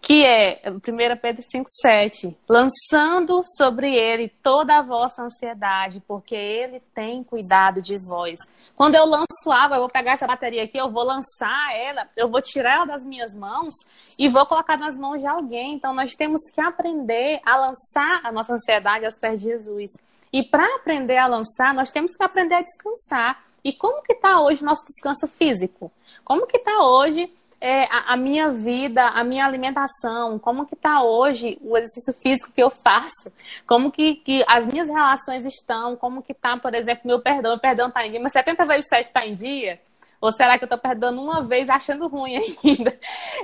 Que 0.00 0.24
é 0.24 0.62
1 0.66 0.80
Pedro 1.20 1.42
5,7. 1.42 2.34
Lançando 2.48 3.42
sobre 3.56 3.94
ele 3.94 4.28
toda 4.42 4.78
a 4.78 4.82
vossa 4.82 5.22
ansiedade, 5.22 6.02
porque 6.06 6.34
ele 6.34 6.80
tem 6.94 7.22
cuidado 7.24 7.80
de 7.80 7.96
vós. 8.06 8.38
Quando 8.76 8.94
eu 8.94 9.04
lanço 9.04 9.50
água, 9.50 9.76
eu 9.76 9.80
vou 9.80 9.90
pegar 9.90 10.12
essa 10.12 10.26
bateria 10.26 10.64
aqui, 10.64 10.78
eu 10.78 10.90
vou 10.90 11.04
lançar 11.04 11.74
ela, 11.74 12.08
eu 12.16 12.28
vou 12.28 12.42
tirar 12.42 12.74
ela 12.74 12.84
das 12.86 13.04
minhas 13.04 13.34
mãos 13.34 13.74
e 14.18 14.28
vou 14.28 14.44
colocar 14.46 14.76
nas 14.76 14.96
mãos 14.96 15.20
de 15.20 15.26
alguém. 15.26 15.74
Então 15.74 15.94
nós 15.94 16.14
temos 16.14 16.40
que 16.54 16.60
aprender 16.60 17.40
a 17.44 17.56
lançar 17.56 18.20
a 18.22 18.30
nossa 18.30 18.54
ansiedade 18.54 19.04
aos 19.04 19.18
pés 19.18 19.40
de 19.40 19.46
Jesus. 19.46 19.92
E 20.32 20.42
para 20.42 20.76
aprender 20.76 21.16
a 21.16 21.26
lançar, 21.26 21.72
nós 21.72 21.90
temos 21.90 22.14
que 22.14 22.22
aprender 22.22 22.54
a 22.54 22.62
descansar. 22.62 23.44
E 23.64 23.72
como 23.72 24.02
que 24.02 24.12
está 24.12 24.40
hoje 24.40 24.62
o 24.62 24.66
nosso 24.66 24.84
descanso 24.84 25.26
físico? 25.26 25.90
Como 26.22 26.46
que 26.46 26.58
está 26.58 26.84
hoje 26.84 27.32
é, 27.66 27.84
a, 27.90 28.12
a, 28.12 28.16
minha 28.16 28.52
vida, 28.52 29.02
a 29.08 29.24
minha 29.24 29.44
alimentação? 29.44 30.38
Como 30.38 30.64
que 30.64 30.74
está 30.74 31.02
hoje 31.02 31.58
o 31.60 31.76
exercício 31.76 32.14
físico 32.14 32.52
que 32.52 32.62
eu 32.62 32.70
faço? 32.70 33.32
Como 33.66 33.90
que, 33.90 34.14
que 34.14 34.44
as 34.46 34.64
minhas 34.64 34.88
relações 34.88 35.44
estão? 35.44 35.96
Como 35.96 36.22
que 36.22 36.30
está, 36.30 36.56
por 36.56 36.72
exemplo, 36.76 37.02
meu 37.04 37.20
perdão? 37.20 37.50
Meu 37.50 37.60
perdão 37.60 37.88
está 37.88 38.06
em 38.06 38.12
dia, 38.12 38.20
mas 38.20 38.30
70 38.30 38.64
vezes 38.66 38.86
7 38.88 39.04
está 39.04 39.26
em 39.26 39.34
dia? 39.34 39.80
Ou 40.20 40.32
será 40.32 40.56
que 40.56 40.62
eu 40.62 40.66
estou 40.66 40.78
perdoando 40.78 41.20
uma 41.20 41.42
vez 41.42 41.68
achando 41.68 42.06
ruim 42.06 42.36
ainda? 42.62 42.96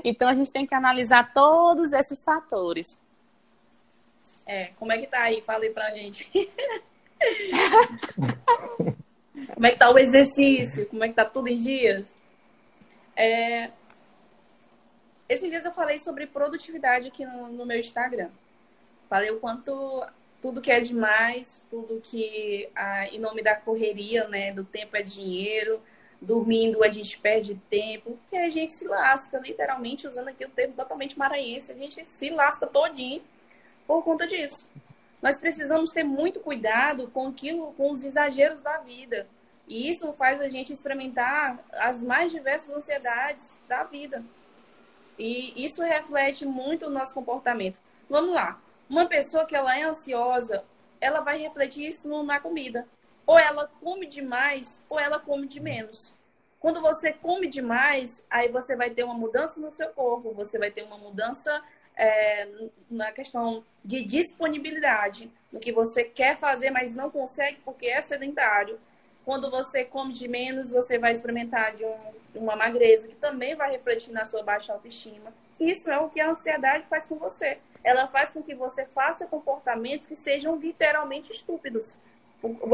Então 0.04 0.28
a 0.28 0.34
gente 0.34 0.52
tem 0.52 0.64
que 0.64 0.74
analisar 0.74 1.32
todos 1.34 1.92
esses 1.92 2.22
fatores. 2.24 2.96
É, 4.46 4.66
como 4.78 4.92
é 4.92 4.98
que 4.98 5.08
tá 5.08 5.22
aí? 5.22 5.40
Fala 5.40 5.64
aí 5.64 5.70
pra 5.70 5.90
gente. 5.90 6.30
Como 9.54 9.66
é 9.66 9.70
que 9.70 9.78
tá 9.78 9.90
o 9.90 9.98
exercício? 9.98 10.86
Como 10.86 11.04
é 11.04 11.08
que 11.08 11.14
tá 11.14 11.24
tudo 11.24 11.48
em 11.48 11.58
dias? 11.58 12.12
É... 13.14 13.70
Esses 15.32 15.48
dias 15.48 15.64
eu 15.64 15.72
falei 15.72 15.98
sobre 15.98 16.26
produtividade 16.26 17.08
aqui 17.08 17.24
no, 17.24 17.48
no 17.48 17.64
meu 17.64 17.80
Instagram. 17.80 18.28
Falei 19.08 19.30
o 19.30 19.40
quanto 19.40 20.06
tudo 20.42 20.60
que 20.60 20.70
é 20.70 20.78
demais, 20.78 21.64
tudo 21.70 22.02
que 22.02 22.68
ah, 22.76 23.06
em 23.06 23.18
nome 23.18 23.42
da 23.42 23.56
correria, 23.56 24.28
né, 24.28 24.52
do 24.52 24.62
tempo 24.62 24.94
é 24.94 25.00
dinheiro, 25.00 25.80
dormindo 26.20 26.84
a 26.84 26.88
gente 26.90 27.18
perde 27.18 27.58
tempo, 27.70 28.18
que 28.28 28.36
a 28.36 28.50
gente 28.50 28.74
se 28.74 28.86
lasca, 28.86 29.38
literalmente 29.38 30.06
usando 30.06 30.28
aqui 30.28 30.44
o 30.44 30.50
termo 30.50 30.74
totalmente 30.74 31.18
maranhense, 31.18 31.72
a 31.72 31.76
gente 31.76 32.04
se 32.04 32.28
lasca 32.28 32.66
todinho 32.66 33.22
por 33.86 34.04
conta 34.04 34.26
disso. 34.26 34.68
Nós 35.22 35.40
precisamos 35.40 35.92
ter 35.92 36.04
muito 36.04 36.40
cuidado 36.40 37.08
com 37.08 37.28
aquilo, 37.28 37.72
com 37.72 37.90
os 37.90 38.04
exageros 38.04 38.60
da 38.60 38.76
vida. 38.76 39.26
E 39.66 39.88
isso 39.88 40.12
faz 40.12 40.42
a 40.42 40.48
gente 40.50 40.74
experimentar 40.74 41.58
as 41.72 42.02
mais 42.02 42.30
diversas 42.30 42.76
ansiedades 42.76 43.62
da 43.66 43.82
vida. 43.84 44.22
E 45.18 45.64
isso 45.64 45.82
reflete 45.82 46.44
muito 46.46 46.86
o 46.86 46.90
nosso 46.90 47.14
comportamento. 47.14 47.80
Vamos 48.08 48.34
lá. 48.34 48.60
Uma 48.88 49.06
pessoa 49.06 49.46
que 49.46 49.54
ela 49.54 49.78
é 49.78 49.82
ansiosa, 49.82 50.64
ela 51.00 51.20
vai 51.20 51.38
refletir 51.38 51.88
isso 51.88 52.22
na 52.22 52.40
comida. 52.40 52.86
Ou 53.26 53.38
ela 53.38 53.70
come 53.80 54.06
demais, 54.06 54.84
ou 54.88 54.98
ela 54.98 55.18
come 55.18 55.46
de 55.46 55.60
menos. 55.60 56.14
Quando 56.58 56.80
você 56.80 57.12
come 57.12 57.48
demais, 57.48 58.24
aí 58.30 58.48
você 58.48 58.76
vai 58.76 58.90
ter 58.90 59.02
uma 59.02 59.14
mudança 59.14 59.60
no 59.60 59.72
seu 59.72 59.88
corpo, 59.88 60.32
você 60.32 60.58
vai 60.58 60.70
ter 60.70 60.82
uma 60.82 60.96
mudança 60.96 61.62
é, 61.96 62.48
na 62.90 63.10
questão 63.12 63.64
de 63.84 64.04
disponibilidade, 64.04 65.30
no 65.52 65.58
que 65.58 65.72
você 65.72 66.04
quer 66.04 66.36
fazer, 66.36 66.70
mas 66.70 66.94
não 66.94 67.10
consegue 67.10 67.58
porque 67.64 67.86
é 67.86 68.00
sedentário. 68.00 68.78
Quando 69.24 69.50
você 69.50 69.84
come 69.84 70.12
de 70.12 70.28
menos, 70.28 70.70
você 70.70 70.98
vai 70.98 71.12
experimentar 71.12 71.74
de, 71.74 71.84
um, 71.84 71.96
uma 72.34 72.56
magreza, 72.56 73.08
que 73.08 73.14
também 73.14 73.54
vai 73.54 73.70
refletir 73.70 74.12
na 74.12 74.24
sua 74.24 74.42
baixa 74.42 74.72
autoestima. 74.72 75.32
Isso 75.60 75.90
é 75.90 75.98
o 75.98 76.08
que 76.08 76.20
a 76.20 76.30
ansiedade 76.30 76.86
faz 76.86 77.06
com 77.06 77.16
você. 77.16 77.58
Ela 77.84 78.08
faz 78.08 78.32
com 78.32 78.42
que 78.42 78.54
você 78.54 78.86
faça 78.86 79.26
comportamentos 79.26 80.06
que 80.06 80.16
sejam 80.16 80.56
literalmente 80.56 81.32
estúpidos. 81.32 81.96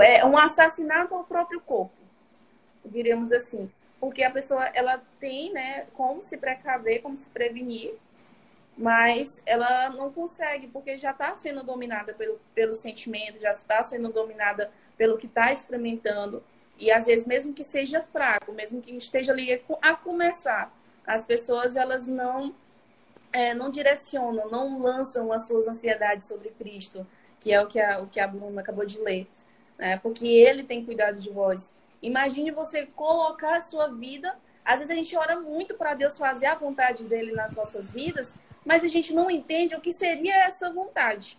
É 0.02 0.24
um 0.24 0.36
assassinato 0.38 1.14
ao 1.14 1.24
próprio 1.24 1.60
corpo, 1.60 1.92
diremos 2.84 3.32
assim. 3.32 3.70
Porque 4.00 4.22
a 4.22 4.30
pessoa, 4.30 4.64
ela 4.66 5.02
tem, 5.18 5.52
né, 5.52 5.86
como 5.94 6.22
se 6.22 6.36
precaver, 6.36 7.02
como 7.02 7.16
se 7.16 7.28
prevenir, 7.28 7.94
mas 8.76 9.42
ela 9.44 9.90
não 9.90 10.12
consegue, 10.12 10.68
porque 10.68 10.98
já 10.98 11.10
está 11.10 11.34
sendo 11.34 11.64
dominada 11.64 12.14
pelo, 12.14 12.40
pelo 12.54 12.72
sentimento, 12.72 13.40
já 13.40 13.50
está 13.50 13.82
sendo 13.82 14.12
dominada 14.12 14.70
pelo 14.96 15.18
que 15.18 15.26
está 15.26 15.52
experimentando. 15.52 16.42
E 16.78 16.90
às 16.92 17.06
vezes, 17.06 17.26
mesmo 17.26 17.52
que 17.52 17.64
seja 17.64 18.02
fraco, 18.02 18.52
mesmo 18.52 18.80
que 18.80 18.96
esteja 18.96 19.32
ali 19.32 19.60
a 19.82 19.94
começar, 19.94 20.72
as 21.06 21.24
pessoas 21.24 21.74
elas 21.76 22.06
não 22.06 22.54
é, 23.32 23.52
não 23.52 23.70
direcionam, 23.70 24.48
não 24.48 24.80
lançam 24.80 25.32
as 25.32 25.46
suas 25.46 25.66
ansiedades 25.66 26.26
sobre 26.26 26.50
Cristo, 26.50 27.06
que 27.40 27.52
é 27.52 27.60
o 27.60 27.66
que 27.66 27.80
a, 27.80 28.00
o 28.00 28.06
que 28.06 28.20
a 28.20 28.26
Bruna 28.26 28.60
acabou 28.60 28.86
de 28.86 28.98
ler, 29.00 29.26
né? 29.76 29.98
porque 29.98 30.26
Ele 30.26 30.62
tem 30.62 30.84
cuidado 30.84 31.20
de 31.20 31.30
vós. 31.30 31.74
Imagine 32.00 32.50
você 32.52 32.86
colocar 32.86 33.56
a 33.56 33.60
sua 33.60 33.88
vida. 33.88 34.36
Às 34.64 34.78
vezes 34.78 34.90
a 34.92 34.94
gente 34.94 35.16
ora 35.16 35.38
muito 35.40 35.74
para 35.74 35.94
Deus 35.94 36.16
fazer 36.16 36.46
a 36.46 36.54
vontade 36.54 37.04
dele 37.04 37.32
nas 37.32 37.56
nossas 37.56 37.90
vidas, 37.90 38.38
mas 38.64 38.84
a 38.84 38.88
gente 38.88 39.12
não 39.12 39.30
entende 39.30 39.74
o 39.74 39.80
que 39.80 39.92
seria 39.92 40.44
essa 40.44 40.70
vontade 40.70 41.38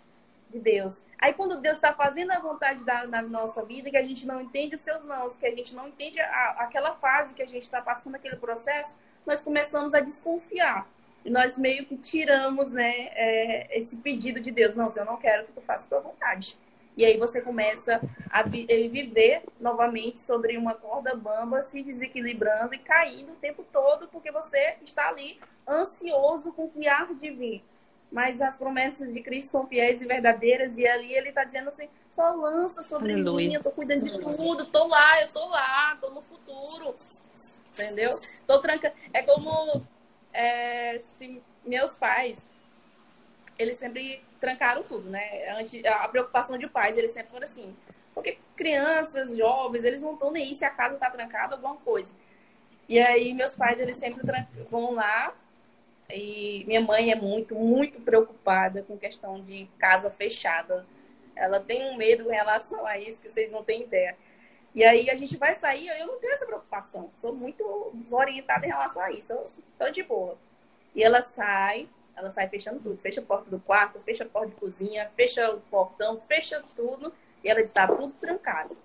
de 0.50 0.60
Deus. 0.60 1.06
Aí 1.18 1.34
quando 1.34 1.62
Deus 1.62 1.78
está 1.78 1.94
fazendo 1.94 2.32
a 2.32 2.40
vontade 2.40 2.84
da, 2.84 3.22
nossa 3.24 3.64
vida, 3.64 3.90
que 3.90 3.98
a 3.98 4.04
gente 4.04 4.26
não 4.26 4.42
entende 4.42 4.76
os 4.76 4.82
seus 4.82 5.06
nãos, 5.06 5.38
que 5.38 5.46
a 5.46 5.56
gente 5.56 5.76
não 5.76 5.88
entende 5.88 6.20
a, 6.20 6.56
aquela 6.60 6.94
fase 6.96 7.34
que 7.34 7.42
a 7.42 7.48
gente 7.48 7.64
está 7.64 7.82
passando, 7.82 8.16
aquele 8.16 8.36
processo, 8.36 8.96
nós 9.26 9.42
começamos 9.42 9.94
a 9.94 10.00
desconfiar. 10.00 10.88
E 11.24 11.30
nós 11.30 11.58
meio 11.58 11.86
que 11.86 11.98
tiramos 11.98 12.72
né, 12.72 13.10
é, 13.12 13.80
esse 13.80 13.98
pedido 13.98 14.40
de 14.40 14.52
Deus. 14.52 14.76
Não, 14.76 14.90
eu 14.96 15.06
não 15.06 15.18
quero 15.18 15.46
que 15.46 15.52
tu 15.52 15.62
faça 15.62 15.86
a 15.86 15.90
tua 15.90 16.00
vontade. 16.00 16.58
E 16.96 17.06
aí 17.06 17.18
você 17.18 17.42
começa 17.42 18.02
a 18.30 18.44
vi 18.44 18.66
viver 18.90 19.44
novamente 19.60 20.20
sobre 20.20 20.58
uma 20.58 20.74
corda 20.74 21.16
bamba, 21.16 21.62
se 21.64 21.84
desequilibrando 21.84 22.74
e 22.74 22.78
caindo 22.78 23.34
o 23.34 23.36
tempo 23.36 23.66
todo, 23.72 24.08
porque 24.08 24.32
você 24.32 24.78
está 24.82 25.08
ali 25.08 25.40
ansioso 25.68 26.52
com 26.52 26.66
o 26.66 26.70
que 26.70 26.88
há 26.88 27.06
de 27.06 27.30
vir 27.32 27.64
mas 28.12 28.42
as 28.42 28.58
promessas 28.58 29.12
de 29.14 29.22
Cristo 29.22 29.52
são 29.52 29.68
fiéis 29.68 30.02
e 30.02 30.06
verdadeiras, 30.06 30.78
e 30.78 30.88
ali 30.88 31.14
ele 31.14 31.30
está 31.30 31.44
dizendo 31.44 31.70
assim, 31.70 31.88
só 32.16 32.32
lança 32.32 32.84
sobre 32.84 33.14
Aleluia. 33.14 33.48
mim, 33.48 33.54
eu 33.54 33.64
tô 33.64 33.72
cuidando 33.72 34.04
de 34.04 34.20
tudo, 34.20 34.66
tô 34.66 34.88
lá, 34.88 35.22
eu 35.22 35.32
tô 35.32 35.48
lá, 35.48 35.98
tô 36.02 36.10
no 36.10 36.22
futuro, 36.22 36.96
entendeu? 37.74 38.12
Tô 38.48 38.60
tranca... 38.60 38.92
É 39.14 39.22
como 39.22 39.86
é, 40.34 41.00
se 41.00 41.42
meus 41.66 41.96
pais, 41.96 42.50
eles 43.58 43.78
sempre 43.78 44.24
trancaram 44.40 44.84
tudo, 44.84 45.10
né? 45.10 45.50
A 45.88 46.08
preocupação 46.08 46.58
de 46.58 46.68
pais, 46.68 46.98
eles 46.98 47.12
sempre 47.12 47.32
foram 47.32 47.44
assim, 47.44 47.76
porque 48.14 48.40
crianças, 48.56 49.36
jovens, 49.36 49.86
eles 49.86 50.02
não 50.02 50.14
estão 50.14 50.32
nem 50.32 50.44
aí 50.48 50.56
se 50.56 50.66
a 50.66 50.70
casa 50.70 50.98
tá 50.98 51.10
trancada, 51.10 51.56
alguma 51.56 51.76
coisa. 51.76 52.14
E 52.88 53.00
aí 53.00 53.34
meus 53.34 53.56
pais, 53.56 53.80
eles 53.80 53.98
sempre 53.98 54.24
vão 54.70 54.94
lá, 54.94 55.34
e 56.10 56.64
minha 56.66 56.82
mãe 56.82 57.12
é 57.12 57.16
muito, 57.16 57.54
muito 57.56 58.02
preocupada 58.02 58.82
com 58.84 58.98
questão 58.98 59.42
de 59.42 59.68
casa 59.78 60.10
fechada. 60.10 60.86
Ela 61.36 61.60
tem 61.60 61.90
um 61.90 61.96
medo 61.96 62.30
em 62.30 62.36
relação 62.36 62.86
a 62.86 62.98
isso 62.98 63.22
que 63.22 63.30
vocês 63.30 63.52
não 63.52 63.64
têm 63.64 63.84
ideia. 63.84 64.18
E 64.74 64.84
aí 64.84 65.10
a 65.10 65.16
gente 65.16 65.38
vai 65.38 65.56
sair, 65.56 65.88
eu 65.88 66.08
não 66.08 66.20
tenho 66.20 66.34
essa 66.34 66.46
preocupação. 66.46 67.12
Sou 67.20 67.36
muito 67.36 67.92
desorientada 67.94 68.66
em 68.66 68.70
relação 68.70 69.02
a 69.02 69.12
isso. 69.12 69.34
Estou 69.34 69.92
de 69.92 70.04
boa. 70.04 70.38
E 70.96 71.04
ela 71.04 71.22
sai, 71.22 71.88
ela 72.16 72.32
sai 72.32 72.48
fechando 72.50 72.80
tudo. 72.80 72.98
Fecha 72.98 73.22
a 73.22 73.24
porta 73.24 73.50
do 73.50 73.60
quarto, 73.60 74.00
fecha 74.00 74.24
a 74.24 74.28
porta 74.28 74.50
de 74.50 74.56
cozinha, 74.56 75.10
fecha 75.16 75.54
o 75.54 75.62
portão, 75.62 76.20
fecha 76.22 76.62
tudo. 76.76 77.14
E 77.44 77.50
ela 77.50 77.62
está 77.62 77.88
tudo 77.88 78.14
trancado. 78.14 78.76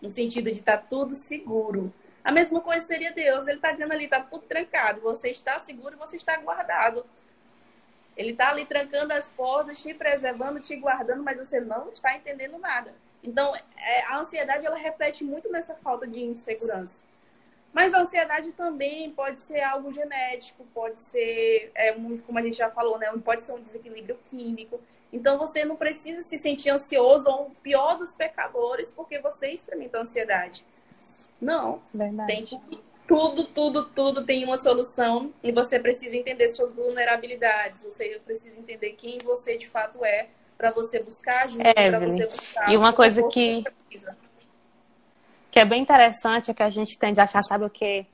No 0.00 0.08
sentido 0.08 0.46
de 0.46 0.58
estar 0.58 0.78
tá 0.78 0.86
tudo 0.88 1.14
seguro. 1.14 1.92
A 2.28 2.30
mesma 2.30 2.60
coisa 2.60 2.86
seria 2.86 3.10
Deus. 3.10 3.48
Ele 3.48 3.56
está 3.56 3.72
dizendo 3.72 3.90
ali, 3.90 4.04
está 4.04 4.20
tudo 4.20 4.42
trancado. 4.42 5.00
Você 5.00 5.30
está 5.30 5.58
seguro, 5.58 5.96
você 5.96 6.18
está 6.18 6.36
guardado. 6.36 7.06
Ele 8.14 8.32
está 8.32 8.50
ali 8.50 8.66
trancando 8.66 9.14
as 9.14 9.30
portas, 9.30 9.80
te 9.80 9.94
preservando, 9.94 10.60
te 10.60 10.76
guardando, 10.76 11.22
mas 11.22 11.38
você 11.38 11.58
não 11.58 11.88
está 11.88 12.14
entendendo 12.14 12.58
nada. 12.58 12.94
Então, 13.24 13.56
é, 13.56 14.02
a 14.02 14.18
ansiedade 14.18 14.66
ela 14.66 14.76
reflete 14.76 15.24
muito 15.24 15.50
nessa 15.50 15.74
falta 15.76 16.06
de 16.06 16.22
insegurança. 16.22 17.02
Mas 17.72 17.94
a 17.94 18.00
ansiedade 18.02 18.52
também 18.52 19.10
pode 19.10 19.40
ser 19.40 19.62
algo 19.62 19.90
genético, 19.90 20.66
pode 20.74 21.00
ser, 21.00 21.72
é, 21.74 21.94
muito, 21.94 22.24
como 22.24 22.38
a 22.38 22.42
gente 22.42 22.58
já 22.58 22.70
falou, 22.70 22.98
né? 22.98 23.10
Pode 23.24 23.42
ser 23.42 23.52
um 23.52 23.62
desequilíbrio 23.62 24.18
químico. 24.28 24.78
Então 25.10 25.38
você 25.38 25.64
não 25.64 25.76
precisa 25.76 26.20
se 26.20 26.36
sentir 26.36 26.68
ansioso 26.68 27.26
ou 27.26 27.52
pior 27.62 27.96
dos 27.96 28.14
pecadores 28.14 28.92
porque 28.92 29.18
você 29.18 29.48
experimenta 29.48 29.98
ansiedade. 29.98 30.62
Não. 31.40 31.80
Verdade. 31.92 32.26
Tem 32.26 32.58
tudo, 33.06 33.44
tudo, 33.46 33.84
tudo 33.86 34.24
tem 34.24 34.44
uma 34.44 34.58
solução 34.58 35.32
e 35.42 35.50
você 35.50 35.80
precisa 35.80 36.14
entender 36.14 36.48
suas 36.48 36.72
vulnerabilidades. 36.72 37.82
Você 37.82 38.20
precisa 38.24 38.58
entender 38.58 38.90
quem 38.90 39.18
você 39.24 39.56
de 39.56 39.66
fato 39.66 40.04
é 40.04 40.26
para 40.58 40.70
você 40.70 41.02
buscar 41.02 41.44
ajuda, 41.44 41.72
é, 41.74 41.90
para 41.90 42.00
você 42.00 42.26
buscar. 42.26 42.70
E 42.70 42.76
uma 42.76 42.92
coisa 42.92 43.22
que 43.28 43.64
que 45.50 45.58
é 45.58 45.64
bem 45.64 45.82
interessante 45.82 46.50
é 46.50 46.54
que 46.54 46.62
a 46.62 46.68
gente 46.68 46.98
tende 46.98 47.20
a 47.20 47.24
achar, 47.24 47.42
sabe 47.42 47.64
o 47.64 47.70
quê? 47.70 48.04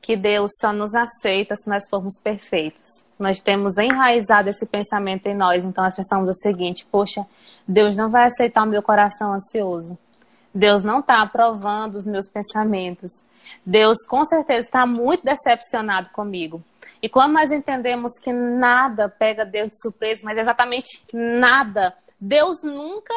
Que 0.00 0.16
Deus 0.16 0.50
só 0.60 0.72
nos 0.72 0.94
aceita 0.96 1.54
se 1.54 1.68
nós 1.68 1.88
formos 1.88 2.18
perfeitos. 2.20 3.04
Nós 3.16 3.40
temos 3.40 3.78
enraizado 3.78 4.48
esse 4.48 4.66
pensamento 4.66 5.26
em 5.28 5.34
nós, 5.34 5.64
então 5.64 5.84
nós 5.84 5.94
pensamos 5.94 6.28
o 6.28 6.34
seguinte: 6.34 6.84
poxa, 6.90 7.24
Deus 7.68 7.96
não 7.96 8.10
vai 8.10 8.24
aceitar 8.24 8.64
o 8.64 8.66
meu 8.66 8.82
coração 8.82 9.32
ansioso. 9.32 9.96
Deus 10.54 10.82
não 10.82 11.00
está 11.00 11.22
aprovando 11.22 11.94
os 11.94 12.04
meus 12.04 12.28
pensamentos. 12.28 13.10
Deus 13.64 13.98
com 14.06 14.24
certeza 14.24 14.66
está 14.66 14.86
muito 14.86 15.24
decepcionado 15.24 16.10
comigo. 16.10 16.62
E 17.00 17.08
quando 17.08 17.32
nós 17.32 17.50
entendemos 17.50 18.18
que 18.18 18.32
nada 18.32 19.08
pega 19.08 19.44
Deus 19.44 19.70
de 19.70 19.80
surpresa, 19.80 20.20
mas 20.24 20.38
exatamente 20.38 21.04
nada, 21.12 21.94
Deus 22.20 22.62
nunca 22.62 23.12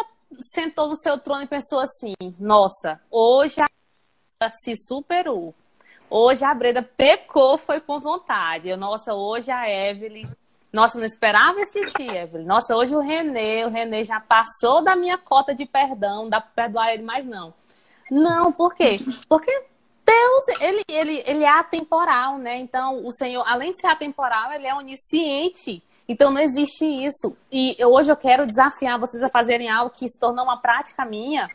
sentou 0.54 0.88
no 0.88 0.98
seu 0.98 1.20
trono 1.20 1.44
e 1.44 1.48
pensou 1.48 1.80
assim: 1.80 2.14
nossa, 2.40 3.00
hoje 3.12 3.62
a 3.62 4.50
se 4.50 4.76
superou. 4.76 5.54
Hoje 6.10 6.44
a 6.44 6.54
Breda 6.54 6.84
pecou, 6.84 7.58
foi 7.58 7.82
com 7.82 8.00
vontade. 8.00 8.76
Nossa, 8.76 9.14
hoje 9.14 9.52
a 9.52 9.70
Evelyn 9.70 10.28
nossa, 10.76 10.98
não 10.98 11.06
esperava 11.06 11.62
esse 11.62 11.86
dia, 11.98 12.24
Evelyn. 12.24 12.46
Nossa, 12.46 12.76
hoje 12.76 12.94
o 12.94 13.00
Renê, 13.00 13.64
o 13.64 13.70
Renê 13.70 14.04
já 14.04 14.20
passou 14.20 14.84
da 14.84 14.94
minha 14.94 15.18
cota 15.18 15.56
de 15.56 15.66
perdão, 15.66 16.28
dá 16.28 16.42
para 16.42 16.66
perdoar 16.66 16.94
ele 16.94 17.02
mais 17.02 17.26
não. 17.26 17.54
Não, 18.12 18.52
por 18.52 18.76
quê? 18.76 19.00
Porque 19.30 19.50
Deus, 20.06 20.48
ele, 20.60 20.84
ele, 20.90 21.24
ele 21.26 21.44
é 21.46 21.50
atemporal, 21.50 22.38
né? 22.38 22.58
Então, 22.58 23.06
o 23.06 23.12
Senhor, 23.14 23.46
além 23.48 23.72
de 23.72 23.80
ser 23.80 23.88
atemporal, 23.88 24.52
ele 24.52 24.68
é 24.68 24.76
onisciente. 24.76 25.82
Então, 26.10 26.30
não 26.30 26.42
existe 26.42 26.84
isso. 26.84 27.38
E 27.50 27.78
hoje 27.86 28.12
eu 28.12 28.18
quero 28.18 28.46
desafiar 28.46 29.00
vocês 29.00 29.24
a 29.24 29.30
fazerem 29.30 29.70
algo 29.70 29.96
que 29.96 30.10
se 30.10 30.20
tornou 30.20 30.44
uma 30.44 30.60
prática 30.60 31.06
minha, 31.06 31.48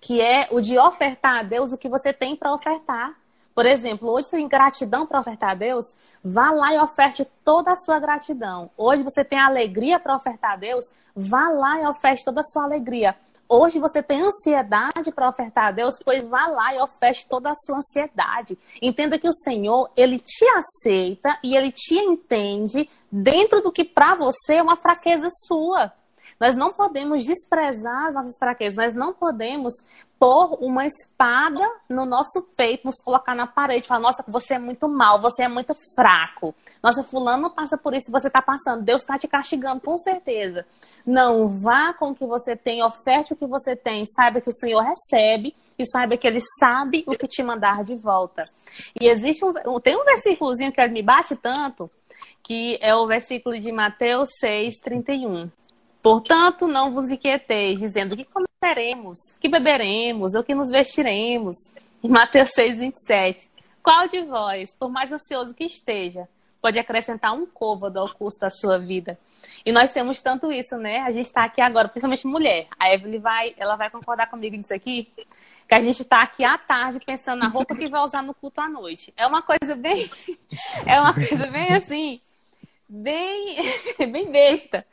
que 0.00 0.20
é 0.20 0.48
o 0.50 0.60
de 0.60 0.76
ofertar 0.76 1.38
a 1.38 1.42
Deus 1.44 1.70
o 1.70 1.78
que 1.78 1.88
você 1.88 2.12
tem 2.12 2.34
para 2.34 2.52
ofertar. 2.52 3.14
Por 3.54 3.66
exemplo, 3.66 4.08
hoje 4.10 4.28
você 4.28 4.36
tem 4.36 4.48
gratidão 4.48 5.06
para 5.06 5.20
ofertar 5.20 5.50
a 5.50 5.54
Deus, 5.54 5.84
vá 6.24 6.50
lá 6.50 6.74
e 6.74 6.78
oferte 6.78 7.24
toda 7.44 7.72
a 7.72 7.76
sua 7.76 7.98
gratidão. 7.98 8.70
Hoje 8.76 9.02
você 9.02 9.24
tem 9.24 9.38
alegria 9.38 9.98
para 9.98 10.14
ofertar 10.14 10.52
a 10.52 10.56
Deus, 10.56 10.84
vá 11.14 11.48
lá 11.48 11.80
e 11.82 11.86
oferte 11.86 12.24
toda 12.24 12.40
a 12.40 12.44
sua 12.44 12.64
alegria. 12.64 13.14
Hoje 13.52 13.80
você 13.80 14.00
tem 14.00 14.22
ansiedade 14.22 15.10
para 15.10 15.28
ofertar 15.28 15.66
a 15.66 15.70
Deus, 15.72 15.98
pois 16.04 16.22
vá 16.22 16.46
lá 16.46 16.72
e 16.72 16.80
oferte 16.80 17.26
toda 17.26 17.50
a 17.50 17.54
sua 17.56 17.78
ansiedade. 17.78 18.56
Entenda 18.80 19.18
que 19.18 19.28
o 19.28 19.32
Senhor, 19.32 19.90
ele 19.96 20.20
te 20.20 20.44
aceita 20.50 21.36
e 21.42 21.56
ele 21.56 21.72
te 21.72 21.96
entende 21.98 22.88
dentro 23.10 23.60
do 23.60 23.72
que 23.72 23.84
para 23.84 24.14
você 24.14 24.54
é 24.54 24.62
uma 24.62 24.76
fraqueza 24.76 25.28
sua. 25.48 25.92
Nós 26.40 26.56
não 26.56 26.72
podemos 26.72 27.26
desprezar 27.26 28.06
as 28.06 28.14
nossas 28.14 28.38
fraquezas, 28.38 28.74
nós 28.74 28.94
não 28.94 29.12
podemos 29.12 29.74
pôr 30.18 30.56
uma 30.64 30.86
espada 30.86 31.60
no 31.86 32.06
nosso 32.06 32.40
peito, 32.56 32.86
nos 32.86 32.96
colocar 33.02 33.34
na 33.34 33.46
parede 33.46 33.86
falar: 33.86 34.00
nossa, 34.00 34.24
você 34.26 34.54
é 34.54 34.58
muito 34.58 34.88
mal, 34.88 35.20
você 35.20 35.42
é 35.42 35.48
muito 35.48 35.74
fraco. 35.94 36.54
Nossa, 36.82 37.04
fulano 37.04 37.50
passa 37.50 37.76
por 37.76 37.92
isso 37.94 38.10
você 38.10 38.28
está 38.28 38.40
passando. 38.40 38.82
Deus 38.82 39.02
está 39.02 39.18
te 39.18 39.28
castigando, 39.28 39.82
com 39.82 39.98
certeza. 39.98 40.66
Não, 41.04 41.46
vá 41.46 41.92
com 41.92 42.10
o 42.10 42.14
que 42.14 42.24
você 42.24 42.56
tem, 42.56 42.82
oferte 42.82 43.34
o 43.34 43.36
que 43.36 43.46
você 43.46 43.76
tem, 43.76 44.06
saiba 44.06 44.40
que 44.40 44.48
o 44.48 44.54
Senhor 44.54 44.80
recebe 44.80 45.54
e 45.78 45.86
saiba 45.86 46.16
que 46.16 46.26
Ele 46.26 46.40
sabe 46.58 47.04
o 47.06 47.12
que 47.12 47.28
te 47.28 47.42
mandar 47.42 47.84
de 47.84 47.94
volta. 47.96 48.42
E 48.98 49.06
existe 49.08 49.44
um, 49.44 49.52
tem 49.78 49.94
um 49.94 50.04
versículozinho 50.04 50.72
que 50.72 50.88
me 50.88 51.02
bate 51.02 51.36
tanto, 51.36 51.90
que 52.42 52.78
é 52.80 52.94
o 52.94 53.06
versículo 53.06 53.58
de 53.58 53.70
Mateus 53.70 54.30
6, 54.40 54.78
31. 54.78 55.50
Portanto, 56.02 56.66
não 56.66 56.92
vos 56.92 57.10
inquieteis, 57.10 57.78
dizendo 57.78 58.16
que 58.16 58.24
comeremos, 58.24 59.18
que 59.40 59.48
beberemos, 59.48 60.34
ou 60.34 60.42
que 60.42 60.54
nos 60.54 60.70
vestiremos. 60.70 61.56
Em 62.02 62.08
Mateus 62.08 62.50
6, 62.54 62.78
27. 62.78 63.50
Qual 63.82 64.08
de 64.08 64.22
vós, 64.22 64.74
por 64.78 64.90
mais 64.90 65.12
ansioso 65.12 65.54
que 65.54 65.64
esteja, 65.64 66.26
pode 66.60 66.78
acrescentar 66.78 67.34
um 67.34 67.46
côvado 67.46 67.98
ao 67.98 68.14
custo 68.14 68.40
da 68.40 68.50
sua 68.50 68.78
vida? 68.78 69.18
E 69.64 69.72
nós 69.72 69.92
temos 69.92 70.22
tanto 70.22 70.50
isso, 70.50 70.76
né? 70.76 71.00
A 71.00 71.10
gente 71.10 71.26
está 71.26 71.44
aqui 71.44 71.60
agora, 71.60 71.88
principalmente 71.88 72.26
mulher. 72.26 72.66
A 72.78 72.92
Evelyn 72.92 73.18
vai, 73.18 73.54
ela 73.58 73.76
vai 73.76 73.90
concordar 73.90 74.28
comigo 74.28 74.56
nisso 74.56 74.72
aqui, 74.72 75.08
que 75.68 75.74
a 75.74 75.80
gente 75.80 76.02
está 76.02 76.22
aqui 76.22 76.44
à 76.44 76.58
tarde 76.58 77.00
pensando 77.04 77.40
na 77.40 77.48
roupa 77.48 77.74
que 77.74 77.88
vai 77.88 78.02
usar 78.02 78.22
no 78.22 78.34
culto 78.34 78.60
à 78.60 78.68
noite. 78.68 79.12
É 79.16 79.26
uma 79.26 79.42
coisa 79.42 79.76
bem, 79.76 80.10
é 80.86 81.00
uma 81.00 81.14
coisa 81.14 81.46
bem 81.46 81.74
assim, 81.74 82.20
bem, 82.90 83.56
bem 84.10 84.30
besta. 84.30 84.84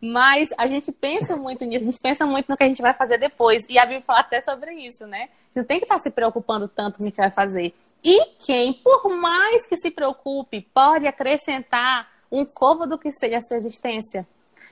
Mas 0.00 0.48
a 0.56 0.66
gente 0.66 0.90
pensa 0.90 1.36
muito 1.36 1.64
nisso, 1.64 1.86
a 1.86 1.90
gente 1.90 2.00
pensa 2.00 2.26
muito 2.26 2.48
no 2.48 2.56
que 2.56 2.64
a 2.64 2.68
gente 2.68 2.80
vai 2.80 2.94
fazer 2.94 3.18
depois. 3.18 3.62
E 3.68 3.78
a 3.78 3.82
Bíblia 3.82 4.00
fala 4.00 4.20
até 4.20 4.40
sobre 4.40 4.72
isso, 4.74 5.06
né? 5.06 5.24
A 5.24 5.44
gente 5.46 5.56
não 5.56 5.64
tem 5.64 5.78
que 5.78 5.84
estar 5.84 5.98
se 6.00 6.10
preocupando 6.10 6.66
tanto 6.66 6.96
com 6.96 7.04
o 7.04 7.12
que 7.12 7.20
a 7.20 7.24
gente 7.24 7.34
vai 7.34 7.46
fazer. 7.46 7.74
E 8.02 8.26
quem, 8.40 8.72
por 8.72 9.08
mais 9.10 9.66
que 9.68 9.76
se 9.76 9.90
preocupe, 9.90 10.62
pode 10.74 11.06
acrescentar 11.06 12.10
um 12.30 12.44
côvado 12.44 12.98
que 12.98 13.12
seja 13.12 13.36
a 13.36 13.42
sua 13.42 13.58
existência. 13.58 14.26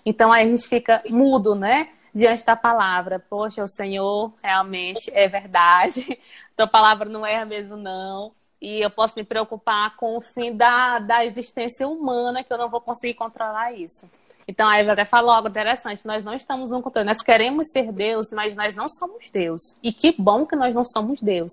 Então 0.05 0.33
aí 0.33 0.47
a 0.47 0.49
gente 0.49 0.67
fica 0.67 1.03
mudo, 1.09 1.55
né? 1.55 1.91
Diante 2.13 2.45
da 2.45 2.57
palavra. 2.57 3.21
Poxa, 3.21 3.63
o 3.63 3.69
Senhor 3.69 4.33
realmente 4.43 5.11
é 5.15 5.29
verdade. 5.29 6.19
Tua 6.57 6.67
palavra 6.67 7.09
não 7.09 7.25
erra 7.25 7.45
mesmo, 7.45 7.77
não 7.77 8.33
e 8.61 8.81
eu 8.81 8.91
posso 8.91 9.15
me 9.17 9.25
preocupar 9.25 9.97
com 9.97 10.17
o 10.17 10.21
fim 10.21 10.55
da, 10.55 10.99
da 10.99 11.25
existência 11.25 11.89
humana, 11.89 12.45
que 12.45 12.53
eu 12.53 12.59
não 12.59 12.69
vou 12.69 12.81
conseguir 12.81 13.15
controlar 13.15 13.73
isso. 13.73 14.09
Então, 14.47 14.69
a 14.69 14.77
Eva 14.77 14.93
até 14.93 15.05
falou 15.05 15.31
algo 15.31 15.49
interessante: 15.49 16.07
nós 16.07 16.25
não 16.25 16.35
estamos 16.35 16.71
no 16.71 16.83
controle, 16.83 17.07
nós 17.07 17.23
queremos 17.23 17.71
ser 17.71 17.93
Deus, 17.93 18.27
mas 18.33 18.57
nós 18.57 18.75
não 18.75 18.89
somos 18.89 19.31
Deus. 19.31 19.77
E 19.83 19.93
que 19.93 20.15
bom 20.19 20.45
que 20.45 20.57
nós 20.57 20.75
não 20.75 20.85
somos 20.85 21.21
Deus. 21.23 21.53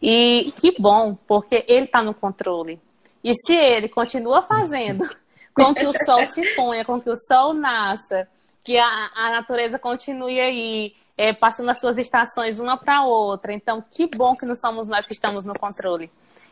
E 0.00 0.52
que 0.56 0.74
bom, 0.78 1.14
porque 1.26 1.64
Ele 1.68 1.84
está 1.84 2.02
no 2.02 2.14
controle. 2.14 2.80
E 3.22 3.34
se 3.34 3.54
Ele 3.54 3.88
continua 3.88 4.42
fazendo 4.42 5.04
com 5.54 5.74
que 5.74 5.84
o 5.84 5.92
sol 6.04 6.24
se 6.24 6.54
ponha, 6.54 6.84
com 6.84 7.00
que 7.00 7.10
o 7.10 7.16
sol 7.16 7.52
nasça, 7.52 8.28
que 8.64 8.78
a, 8.78 9.10
a 9.14 9.30
natureza 9.30 9.78
continue 9.78 10.40
aí, 10.40 10.94
é, 11.18 11.32
passando 11.32 11.68
as 11.68 11.80
suas 11.80 11.98
estações 11.98 12.58
uma 12.58 12.78
para 12.78 13.02
outra. 13.02 13.52
Então, 13.52 13.84
que 13.90 14.06
bom 14.06 14.34
que 14.34 14.46
não 14.46 14.54
somos 14.54 14.88
nós 14.88 15.06
que 15.06 15.12
estamos 15.12 15.44
no 15.44 15.58
controle. 15.58 16.10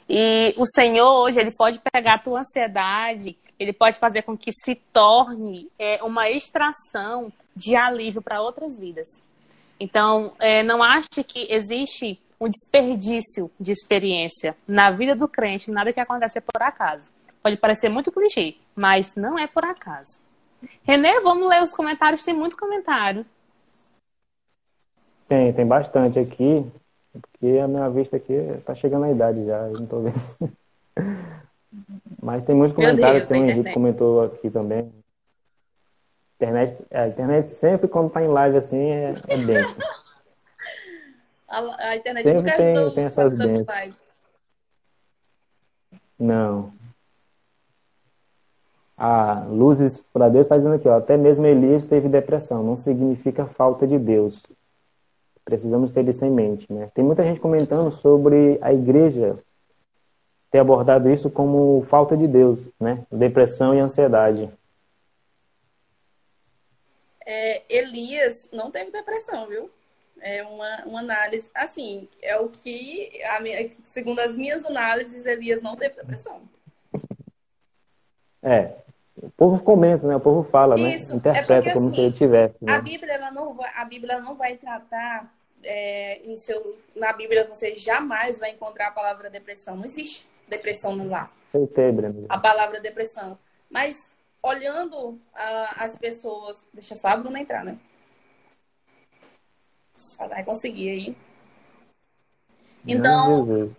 E 0.08 0.54
o 0.56 0.66
Senhor 0.66 1.10
hoje, 1.22 1.38
ele 1.38 1.50
pode 1.56 1.80
pegar 1.92 2.14
a 2.14 2.18
tua 2.18 2.40
ansiedade, 2.40 3.36
ele 3.58 3.72
pode 3.72 3.98
fazer 3.98 4.22
com 4.22 4.36
que 4.36 4.52
se 4.52 4.74
torne 4.74 5.68
é, 5.78 6.02
uma 6.02 6.30
extração 6.30 7.32
de 7.54 7.76
alívio 7.76 8.22
para 8.22 8.40
outras 8.40 8.78
vidas. 8.78 9.06
Então, 9.78 10.32
é, 10.38 10.62
não 10.62 10.82
ache 10.82 11.22
que 11.26 11.46
existe 11.50 12.20
um 12.40 12.48
desperdício 12.48 13.50
de 13.58 13.72
experiência 13.72 14.56
na 14.66 14.90
vida 14.90 15.14
do 15.14 15.28
crente, 15.28 15.70
nada 15.70 15.92
que 15.92 16.00
acontece 16.00 16.38
é 16.38 16.40
por 16.40 16.62
acaso. 16.62 17.10
Pode 17.42 17.56
parecer 17.56 17.88
muito 17.88 18.12
clichê, 18.12 18.56
mas 18.74 19.14
não 19.14 19.38
é 19.38 19.46
por 19.46 19.64
acaso. 19.64 20.20
Renê, 20.84 21.20
vamos 21.20 21.48
ler 21.48 21.62
os 21.62 21.74
comentários, 21.74 22.24
tem 22.24 22.34
muito 22.34 22.56
comentário. 22.56 23.26
Tem, 25.28 25.52
tem 25.52 25.66
bastante 25.66 26.18
aqui. 26.18 26.64
Porque 27.20 27.58
a 27.58 27.68
minha 27.68 27.88
vista 27.88 28.16
aqui 28.16 28.34
tá 28.64 28.74
chegando 28.74 29.04
à 29.04 29.10
idade 29.10 29.44
já, 29.44 29.68
não 29.68 29.86
tô 29.86 30.00
vendo. 30.00 30.52
Mas 32.22 32.44
tem 32.44 32.54
muitos 32.54 32.74
comentários, 32.74 33.28
Deus, 33.28 33.28
tem 33.28 33.42
um 33.42 33.48
Henrique 33.48 33.72
comentou 33.72 34.22
aqui 34.22 34.50
também. 34.50 34.92
Internet, 36.36 36.76
a 36.92 37.08
internet 37.08 37.50
sempre 37.50 37.88
quando 37.88 38.10
tá 38.10 38.22
em 38.22 38.28
live 38.28 38.58
assim 38.58 38.78
é, 38.78 39.12
é 39.28 39.36
benção. 39.36 39.76
a, 41.48 41.88
a, 41.88 41.96
internet 41.96 42.24
sempre 42.24 42.42
nunca 42.42 42.56
tem, 42.56 42.72
ajudou 42.72 42.94
tem 42.94 43.04
essas 43.04 43.36
bênçãos. 43.36 43.94
Não. 46.18 46.72
A 48.96 49.44
Luzes 49.48 50.02
para 50.12 50.28
Deus 50.28 50.46
está 50.46 50.56
dizendo 50.56 50.74
aqui, 50.74 50.88
ó, 50.88 50.96
até 50.96 51.16
mesmo 51.16 51.46
Elias 51.46 51.84
teve 51.84 52.08
depressão, 52.08 52.64
não 52.64 52.76
significa 52.76 53.46
falta 53.46 53.86
de 53.86 53.96
Deus. 53.96 54.42
Precisamos 55.48 55.92
ter 55.92 56.06
isso 56.06 56.22
em 56.26 56.30
mente. 56.30 56.70
Né? 56.70 56.90
Tem 56.94 57.02
muita 57.02 57.24
gente 57.24 57.40
comentando 57.40 57.90
sobre 57.90 58.58
a 58.60 58.70
igreja 58.70 59.38
ter 60.50 60.58
abordado 60.58 61.10
isso 61.10 61.30
como 61.30 61.86
falta 61.88 62.14
de 62.14 62.28
Deus, 62.28 62.60
né? 62.78 63.06
depressão 63.10 63.74
e 63.74 63.80
ansiedade. 63.80 64.50
É, 67.24 67.62
Elias 67.66 68.50
não 68.52 68.70
teve 68.70 68.90
depressão, 68.90 69.46
viu? 69.46 69.70
É 70.20 70.42
uma, 70.42 70.84
uma 70.84 71.00
análise, 71.00 71.50
assim, 71.54 72.06
é 72.20 72.36
o 72.36 72.50
que, 72.50 73.10
a, 73.24 73.40
segundo 73.84 74.18
as 74.18 74.36
minhas 74.36 74.66
análises, 74.66 75.24
Elias 75.24 75.62
não 75.62 75.76
teve 75.76 75.94
depressão. 75.94 76.42
É, 78.42 78.74
o 79.16 79.30
povo 79.30 79.62
comenta, 79.62 80.06
né? 80.06 80.16
O 80.16 80.20
povo 80.20 80.42
fala, 80.50 80.76
né? 80.76 80.94
Isso, 80.94 81.12
né? 81.12 81.16
Interpreta 81.16 81.52
é 81.52 81.56
porque, 81.56 81.72
como 81.72 81.86
assim, 81.86 81.96
se 81.96 82.02
ele 82.02 82.12
tivesse. 82.12 82.56
Né? 82.62 82.72
A 82.72 82.80
Bíblia, 82.80 83.14
ela 83.14 83.30
não 83.30 83.54
vai, 83.54 83.72
a 83.74 83.84
Bíblia 83.86 84.20
não 84.20 84.34
vai 84.34 84.56
tratar 84.56 85.37
é, 85.62 86.20
em 86.24 86.36
seu, 86.36 86.78
na 86.94 87.12
Bíblia 87.12 87.46
você 87.46 87.76
jamais 87.76 88.38
vai 88.38 88.50
encontrar 88.50 88.88
a 88.88 88.92
palavra 88.92 89.30
depressão. 89.30 89.76
Não 89.76 89.84
existe 89.84 90.26
depressão 90.48 91.08
lá. 91.08 91.30
A 92.28 92.38
palavra 92.38 92.80
depressão. 92.80 93.38
Mas 93.70 94.16
olhando 94.42 95.20
as 95.76 95.98
pessoas. 95.98 96.66
Deixa 96.72 96.96
só 96.96 97.08
a 97.08 97.16
Bruna 97.16 97.40
entrar, 97.40 97.64
né? 97.64 97.78
Ela 100.18 100.28
vai 100.28 100.44
conseguir 100.44 100.90
aí. 100.90 101.16
Então, 102.86 103.74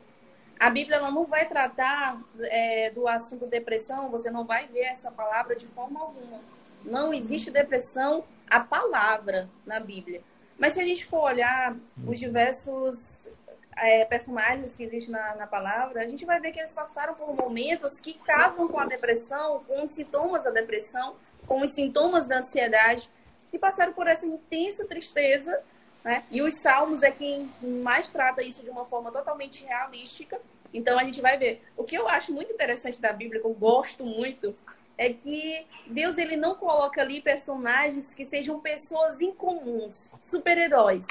a 0.60 0.70
Bíblia 0.70 1.00
não 1.00 1.26
vai 1.26 1.48
tratar 1.48 2.22
é, 2.42 2.92
do 2.92 3.08
assunto 3.08 3.48
depressão, 3.48 4.10
você 4.10 4.30
não 4.30 4.46
vai 4.46 4.68
ver 4.68 4.82
essa 4.82 5.10
palavra 5.10 5.56
de 5.56 5.66
forma 5.66 6.00
alguma. 6.00 6.42
Não 6.84 7.14
existe 7.14 7.50
depressão, 7.50 8.24
a 8.50 8.60
palavra 8.60 9.50
na 9.66 9.80
Bíblia. 9.80 10.22
Mas 10.60 10.74
se 10.74 10.82
a 10.82 10.86
gente 10.86 11.06
for 11.06 11.22
olhar 11.22 11.76
os 12.06 12.20
diversos 12.20 13.30
é, 13.78 14.04
personagens 14.04 14.76
que 14.76 14.84
existem 14.84 15.12
na, 15.12 15.36
na, 15.36 15.48
palavra, 15.48 16.02
a 16.02 16.08
gente 16.08 16.26
vai 16.26 16.40
ver 16.40 16.52
que 16.52 16.60
eles 16.60 16.74
passaram 16.74 17.14
por 17.14 17.34
momentos 17.34 18.00
que 18.02 18.12
estavam 18.12 18.68
com 18.68 18.78
a 18.78 18.86
depressão, 18.86 19.64
com 19.64 19.86
os 19.86 19.94
sintomas 19.94 20.44
da 20.44 20.52
depressão, 20.52 21.16
com 21.48 21.62
os 21.62 21.72
sintomas 21.74 22.28
da 22.28 22.40
ansiedade, 22.40 23.10
que 23.50 23.58
passaram 23.58 23.94
por 23.94 24.06
essa 24.08 24.26
intensa 24.26 24.86
tristeza. 24.86 25.62
Né? 26.04 26.24
E 26.30 26.42
os 26.42 26.54
salmos 26.62 27.04
é 27.04 27.12
quem 27.12 27.50
mais 27.62 28.10
trata 28.10 28.44
isso 28.44 28.62
de 28.62 28.70
uma 28.70 28.86
forma 28.86 29.12
totalmente 29.12 29.64
realística. 29.64 30.40
Então 30.74 31.00
a 31.00 31.04
gente 31.04 31.22
vai 31.22 31.38
ver. 31.38 31.64
O 31.76 31.84
que 31.84 31.98
eu 31.98 32.08
acho 32.08 32.34
muito 32.34 32.54
interessante 32.54 33.02
da 33.02 33.14
Bíblia, 33.14 33.42
que 33.42 33.48
eu 33.48 33.54
gosto 33.54 34.04
muito, 34.04 34.54
é 35.00 35.14
que 35.14 35.66
Deus 35.88 36.18
ele 36.18 36.36
não 36.36 36.56
coloca 36.56 37.00
ali 37.00 37.22
personagens 37.22 38.14
que 38.14 38.26
sejam 38.26 38.60
pessoas 38.60 39.22
incomuns, 39.22 40.12
super-heróis. 40.20 41.08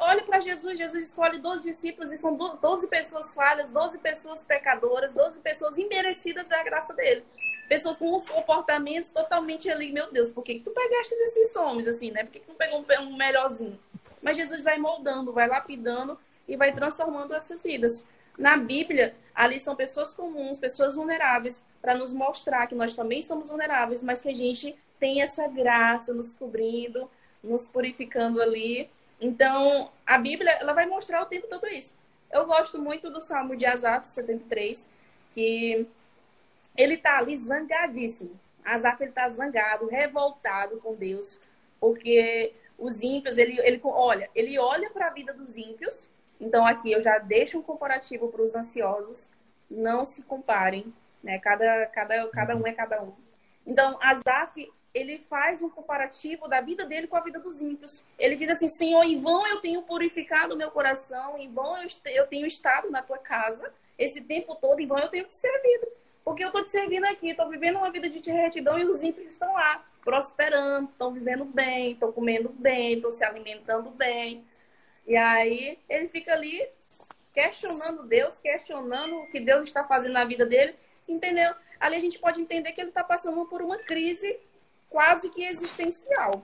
Olhe 0.00 0.20
para 0.20 0.38
Jesus, 0.40 0.76
Jesus 0.76 1.04
escolhe 1.04 1.38
12 1.38 1.62
discípulos 1.62 2.12
e 2.12 2.18
são 2.18 2.36
12 2.36 2.86
pessoas 2.88 3.32
falhas, 3.32 3.70
12 3.70 3.96
pessoas 3.98 4.42
pecadoras, 4.42 5.14
12 5.14 5.38
pessoas 5.38 5.78
imerecidas 5.78 6.46
da 6.46 6.62
graça 6.62 6.92
dele. 6.92 7.24
Pessoas 7.70 7.96
com 7.96 8.14
uns 8.14 8.28
comportamentos 8.28 9.10
totalmente 9.10 9.70
ali, 9.70 9.90
meu 9.90 10.10
Deus, 10.10 10.30
por 10.30 10.44
que, 10.44 10.56
que 10.56 10.64
tu 10.64 10.70
pegaste 10.72 11.14
esses 11.14 11.56
homens 11.56 11.88
assim, 11.88 12.10
né? 12.10 12.22
Por 12.22 12.32
que, 12.32 12.40
que 12.40 12.46
tu 12.46 12.54
pegou 12.54 12.80
um, 12.80 13.02
um 13.04 13.16
melhorzinho? 13.16 13.80
Mas 14.20 14.36
Jesus 14.36 14.62
vai 14.62 14.76
moldando, 14.76 15.32
vai 15.32 15.48
lapidando 15.48 16.18
e 16.46 16.54
vai 16.54 16.70
transformando 16.70 17.34
essas 17.34 17.62
vidas. 17.62 18.06
Na 18.36 18.58
Bíblia, 18.58 19.16
ali 19.36 19.60
são 19.60 19.76
pessoas 19.76 20.14
comuns, 20.14 20.56
pessoas 20.56 20.96
vulneráveis, 20.96 21.62
para 21.82 21.94
nos 21.94 22.14
mostrar 22.14 22.66
que 22.66 22.74
nós 22.74 22.94
também 22.94 23.22
somos 23.22 23.50
vulneráveis, 23.50 24.02
mas 24.02 24.22
que 24.22 24.30
a 24.30 24.34
gente 24.34 24.74
tem 24.98 25.20
essa 25.20 25.46
graça 25.46 26.14
nos 26.14 26.32
cobrindo, 26.32 27.10
nos 27.44 27.68
purificando 27.68 28.40
ali. 28.40 28.88
Então, 29.20 29.90
a 30.06 30.16
Bíblia, 30.16 30.52
ela 30.52 30.72
vai 30.72 30.86
mostrar 30.86 31.22
o 31.22 31.26
tempo 31.26 31.46
todo 31.48 31.66
isso. 31.66 31.94
Eu 32.32 32.46
gosto 32.46 32.78
muito 32.78 33.10
do 33.10 33.20
Salmo 33.20 33.54
de 33.54 33.66
Asaf 33.66 34.08
73, 34.08 34.88
que 35.32 35.86
ele 36.74 36.94
está 36.94 37.18
ali 37.18 37.36
zangadíssimo. 37.36 38.40
Asaf 38.64 39.02
ele 39.02 39.12
tá 39.12 39.28
zangado, 39.28 39.86
revoltado 39.86 40.78
com 40.78 40.94
Deus, 40.94 41.38
porque 41.78 42.54
os 42.78 43.02
ímpios, 43.02 43.36
ele, 43.36 43.60
ele 43.60 43.80
olha, 43.84 44.30
ele 44.34 44.58
olha 44.58 44.88
para 44.90 45.08
a 45.08 45.10
vida 45.10 45.34
dos 45.34 45.56
ímpios 45.56 46.08
então 46.40 46.66
aqui 46.66 46.92
eu 46.92 47.02
já 47.02 47.18
deixo 47.18 47.58
um 47.58 47.62
comparativo 47.62 48.28
para 48.28 48.42
os 48.42 48.54
ansiosos, 48.54 49.30
não 49.70 50.04
se 50.04 50.22
comparem, 50.22 50.92
né? 51.22 51.38
Cada, 51.38 51.86
cada, 51.86 52.28
cada 52.28 52.56
um 52.56 52.66
é 52.66 52.72
cada 52.72 53.02
um. 53.02 53.12
Então, 53.66 53.98
Azaf, 54.00 54.70
ele 54.94 55.18
faz 55.18 55.60
um 55.60 55.68
comparativo 55.68 56.48
da 56.48 56.60
vida 56.60 56.86
dele 56.86 57.06
com 57.06 57.16
a 57.16 57.20
vida 57.20 57.38
dos 57.38 57.60
ímpios. 57.60 58.04
Ele 58.18 58.36
diz 58.36 58.48
assim: 58.48 58.68
Senhor, 58.68 59.02
em 59.02 59.20
vão 59.20 59.46
eu 59.46 59.60
tenho 59.60 59.82
purificado 59.82 60.54
o 60.54 60.56
meu 60.56 60.70
coração, 60.70 61.36
em 61.36 61.52
vão 61.52 61.76
eu, 61.82 61.88
eu 62.06 62.26
tenho 62.26 62.46
estado 62.46 62.90
na 62.90 63.02
tua 63.02 63.18
casa 63.18 63.72
esse 63.98 64.20
tempo 64.20 64.54
todo, 64.54 64.80
em 64.80 64.86
vão 64.86 64.98
eu 64.98 65.08
tenho 65.08 65.24
te 65.24 65.34
servido. 65.34 65.86
Porque 66.24 66.42
eu 66.42 66.48
estou 66.48 66.64
te 66.64 66.72
servindo 66.72 67.04
aqui, 67.04 67.30
estou 67.30 67.48
vivendo 67.48 67.76
uma 67.76 67.90
vida 67.90 68.08
de 68.08 68.30
retidão 68.30 68.78
e 68.78 68.84
os 68.84 69.02
ímpios 69.02 69.28
estão 69.28 69.52
lá, 69.52 69.84
prosperando, 70.02 70.88
estão 70.90 71.12
vivendo 71.12 71.44
bem, 71.44 71.92
estão 71.92 72.10
comendo 72.10 72.48
bem, 72.48 72.94
estão 72.94 73.10
se 73.10 73.24
alimentando 73.24 73.90
bem. 73.90 74.44
E 75.06 75.16
aí 75.16 75.78
ele 75.88 76.08
fica 76.08 76.32
ali 76.32 76.68
questionando 77.32 78.04
Deus, 78.04 78.38
questionando 78.40 79.16
o 79.16 79.26
que 79.30 79.38
Deus 79.38 79.64
está 79.64 79.84
fazendo 79.84 80.14
na 80.14 80.24
vida 80.24 80.46
dele, 80.46 80.74
entendeu? 81.06 81.54
Ali 81.78 81.96
a 81.96 82.00
gente 82.00 82.18
pode 82.18 82.40
entender 82.40 82.72
que 82.72 82.80
ele 82.80 82.88
está 82.88 83.04
passando 83.04 83.44
por 83.46 83.60
uma 83.62 83.76
crise 83.78 84.38
quase 84.88 85.30
que 85.30 85.44
existencial. 85.44 86.42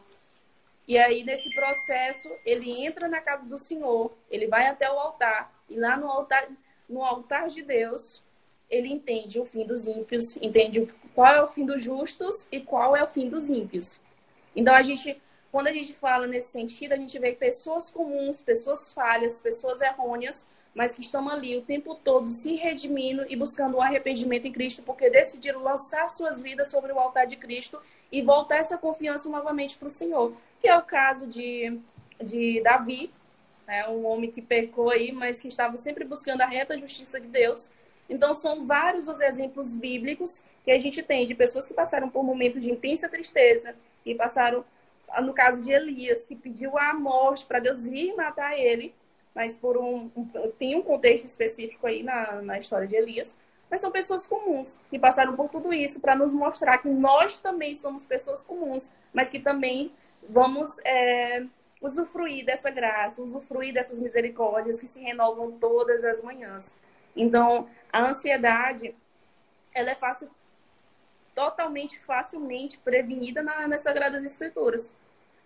E 0.87 0.99
aí, 0.99 1.25
nesse 1.25 1.55
processo, 1.55 2.29
ele 2.45 2.85
entra 2.85 3.09
na 3.09 3.21
casa 3.21 3.45
do 3.45 3.59
Senhor, 3.59 4.13
ele 4.31 4.47
vai 4.47 4.67
até 4.67 4.91
o 4.91 4.99
altar, 4.99 5.53
e 5.69 5.79
lá 5.79 5.97
no 5.97 6.11
altar, 6.11 6.49
no 6.89 7.03
altar 7.03 7.49
de 7.49 7.63
Deus, 7.63 8.23
ele 8.69 8.89
entende 8.89 9.39
o 9.39 9.45
fim 9.45 9.65
dos 9.65 9.87
ímpios, 9.87 10.37
entende 10.37 10.93
qual 11.15 11.35
é 11.35 11.43
o 11.43 11.49
fim 11.49 11.65
dos 11.65 11.83
justos 11.83 12.47
e 12.51 12.61
qual 12.61 12.97
é 12.97 13.03
o 13.03 13.07
fim 13.07 13.29
dos 13.29 13.49
ímpios. 13.49 14.01
Então, 14.55 14.75
a 14.75 14.83
gente, 14.83 15.21
quando 15.53 15.67
a 15.67 15.73
gente 15.73 15.93
fala 15.93 16.27
nesse 16.27 16.51
sentido, 16.51 16.95
a 16.95 16.97
gente 16.97 17.17
vê 17.19 17.35
pessoas 17.35 17.91
comuns, 17.91 18.41
pessoas 18.41 18.91
falhas, 18.91 19.41
pessoas 19.41 19.83
errôneas, 19.83 20.49
mas 20.75 20.95
que 20.95 21.03
estão 21.03 21.29
ali 21.29 21.59
o 21.59 21.63
tempo 21.63 21.95
todo 21.95 22.31
se 22.31 22.55
redimindo 22.55 23.27
e 23.29 23.37
buscando 23.37 23.75
o 23.75 23.77
um 23.77 23.83
arrependimento 23.83 24.47
em 24.47 24.53
Cristo, 24.53 24.83
porque 24.83 25.11
decidiram 25.11 25.63
lançar 25.63 26.09
suas 26.09 26.41
vidas 26.41 26.69
sobre 26.69 26.91
o 26.91 26.99
altar 26.99 27.27
de 27.27 27.37
Cristo 27.37 27.79
e 28.11 28.23
voltar 28.23 28.57
essa 28.57 28.79
confiança 28.79 29.29
novamente 29.29 29.77
para 29.77 29.89
o 29.89 29.91
Senhor. 29.91 30.35
Que 30.59 30.69
é 30.69 30.77
o 30.77 30.83
caso 30.83 31.27
de, 31.27 31.79
de 32.19 32.63
Davi, 32.63 33.13
né, 33.67 33.87
um 33.89 34.07
homem 34.07 34.31
que 34.31 34.41
pecou 34.41 34.89
aí, 34.89 35.13
mas 35.13 35.39
que 35.39 35.49
estava 35.49 35.77
sempre 35.77 36.05
buscando 36.05 36.41
a 36.41 36.47
reta 36.47 36.79
justiça 36.79 37.21
de 37.21 37.29
Deus. 37.29 37.71
Então, 38.09 38.33
são 38.33 38.65
vários 38.65 39.07
os 39.07 39.21
exemplos 39.21 39.75
bíblicos 39.75 40.43
que 40.65 40.71
a 40.71 40.81
gente 40.81 41.03
tem 41.03 41.27
de 41.27 41.35
pessoas 41.35 41.69
que 41.69 41.75
passaram 41.75 42.09
por 42.09 42.23
momentos 42.23 42.63
de 42.63 42.71
intensa 42.71 43.07
tristeza 43.09 43.75
e 44.05 44.15
passaram, 44.15 44.65
no 45.23 45.33
caso 45.33 45.61
de 45.61 45.71
Elias, 45.71 46.25
que 46.25 46.35
pediu 46.35 46.79
a 46.79 46.95
morte 46.95 47.45
para 47.45 47.59
Deus 47.59 47.87
vir 47.87 48.15
matar 48.15 48.59
ele, 48.59 48.95
mas 49.35 49.57
por 49.57 49.77
um, 49.77 50.11
um, 50.17 50.27
tem 50.59 50.77
um 50.77 50.83
contexto 50.83 51.25
específico 51.27 51.87
aí 51.87 52.03
na, 52.03 52.43
na 52.43 52.59
história 52.59 52.87
de 52.87 52.95
Elias, 52.95 53.37
mas 53.71 53.81
são 53.81 53.91
pessoas 53.91 54.27
comuns 54.27 54.77
que 54.91 54.99
passaram 54.99 55.35
por 55.35 55.49
tudo 55.49 55.73
isso 55.73 55.99
para 55.99 56.15
nos 56.15 56.33
mostrar 56.33 56.79
que 56.79 56.89
nós 56.89 57.39
também 57.39 57.75
somos 57.75 58.05
pessoas 58.05 58.43
comuns, 58.43 58.91
mas 59.13 59.31
que 59.31 59.39
também 59.39 59.91
vamos 60.29 60.79
é, 60.85 61.45
usufruir 61.81 62.45
dessa 62.45 62.71
graça, 62.71 63.23
usufruir 63.23 63.73
dessas 63.73 63.99
misericórdias 63.99 64.79
que 64.79 64.87
se 64.87 65.01
renovam 65.01 65.53
todas 65.53 66.05
as 66.05 66.23
manhãs. 66.23 66.77
Então, 67.17 67.69
a 67.93 68.01
ansiedade, 68.09 68.95
ela 69.75 69.91
é 69.91 69.95
fácil, 69.95 70.31
totalmente 71.35 71.99
facilmente 72.01 72.79
prevenida 72.79 73.43
na, 73.43 73.67
nas 73.67 73.83
Sagradas 73.83 74.25
Escrituras 74.25 74.95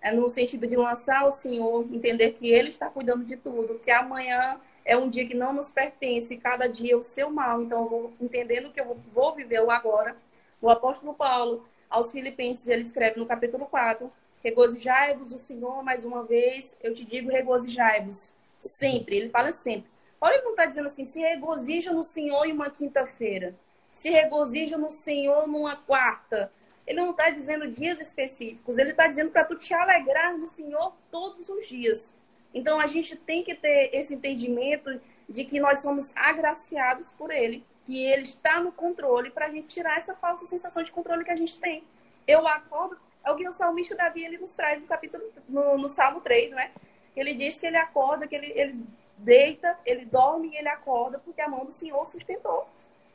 é 0.00 0.12
no 0.12 0.28
sentido 0.28 0.66
de 0.66 0.76
lançar 0.76 1.22
ao 1.22 1.32
Senhor, 1.32 1.84
entender 1.92 2.32
que 2.32 2.48
Ele 2.48 2.70
está 2.70 2.88
cuidando 2.88 3.24
de 3.24 3.36
tudo, 3.36 3.78
que 3.78 3.90
amanhã 3.90 4.60
é 4.84 4.96
um 4.96 5.10
dia 5.10 5.26
que 5.26 5.34
não 5.34 5.52
nos 5.52 5.68
pertence, 5.68 6.36
cada 6.36 6.68
dia 6.68 6.92
é 6.92 6.96
o 6.96 7.02
seu 7.02 7.30
mal. 7.30 7.60
Então, 7.60 7.82
eu 7.82 7.88
vou 7.88 8.12
entendendo 8.20 8.70
que 8.70 8.80
eu 8.80 8.96
vou 9.12 9.34
viver 9.34 9.60
o 9.60 9.70
agora. 9.70 10.16
O 10.60 10.70
apóstolo 10.70 11.12
Paulo, 11.12 11.66
aos 11.90 12.12
Filipenses, 12.12 12.68
ele 12.68 12.82
escreve 12.82 13.18
no 13.18 13.26
capítulo 13.26 13.66
4: 13.66 14.10
Regozijai-vos 14.44 15.32
o 15.32 15.38
Senhor 15.38 15.82
mais 15.82 16.04
uma 16.04 16.22
vez, 16.22 16.76
eu 16.82 16.94
te 16.94 17.04
digo 17.04 17.30
regozijai-vos. 17.30 18.32
Sempre, 18.60 19.16
ele 19.16 19.28
fala 19.28 19.52
sempre. 19.52 19.90
Paulo 20.20 20.36
não 20.44 20.52
está 20.52 20.66
dizendo 20.66 20.86
assim, 20.86 21.04
se 21.04 21.20
regozija 21.20 21.92
no 21.92 22.02
Senhor 22.02 22.46
em 22.46 22.52
uma 22.52 22.70
quinta-feira, 22.70 23.54
se 23.96 24.10
regozija 24.10 24.76
no 24.76 24.90
Senhor 24.90 25.48
numa 25.48 25.74
quarta, 25.74 26.52
ele 26.86 27.00
não 27.00 27.12
está 27.12 27.30
dizendo 27.30 27.66
dias 27.66 27.98
específicos, 27.98 28.76
ele 28.76 28.90
está 28.90 29.08
dizendo 29.08 29.30
para 29.30 29.42
tu 29.42 29.56
te 29.56 29.72
alegrar 29.72 30.36
no 30.36 30.46
Senhor 30.46 30.94
todos 31.10 31.48
os 31.48 31.66
dias. 31.66 32.14
Então 32.52 32.78
a 32.78 32.86
gente 32.88 33.16
tem 33.16 33.42
que 33.42 33.54
ter 33.54 33.88
esse 33.94 34.12
entendimento 34.12 35.00
de 35.26 35.46
que 35.46 35.58
nós 35.58 35.78
somos 35.78 36.14
agraciados 36.14 37.10
por 37.14 37.30
Ele, 37.30 37.64
que 37.86 38.04
Ele 38.04 38.24
está 38.24 38.60
no 38.60 38.70
controle 38.70 39.30
para 39.30 39.46
a 39.46 39.50
gente 39.50 39.68
tirar 39.68 39.96
essa 39.96 40.14
falsa 40.14 40.44
sensação 40.44 40.82
de 40.82 40.92
controle 40.92 41.24
que 41.24 41.30
a 41.30 41.36
gente 41.36 41.58
tem. 41.58 41.82
Eu 42.26 42.46
acordo, 42.46 42.98
é 43.24 43.30
o 43.30 43.36
que 43.36 43.48
o 43.48 43.52
salmista 43.54 43.96
Davi 43.96 44.26
ele 44.26 44.36
nos 44.36 44.52
traz 44.52 44.78
no 44.78 44.86
capítulo 44.86 45.24
no, 45.48 45.78
no 45.78 45.88
Salmo 45.88 46.20
3, 46.20 46.50
né? 46.50 46.70
Ele 47.16 47.32
diz 47.32 47.58
que 47.58 47.64
ele 47.64 47.78
acorda, 47.78 48.28
que 48.28 48.36
ele, 48.36 48.52
ele 48.54 48.84
deita, 49.16 49.78
ele 49.86 50.04
dorme 50.04 50.48
e 50.48 50.56
ele 50.58 50.68
acorda 50.68 51.18
porque 51.18 51.40
a 51.40 51.48
mão 51.48 51.64
do 51.64 51.72
Senhor 51.72 52.04
sustentou. 52.04 52.68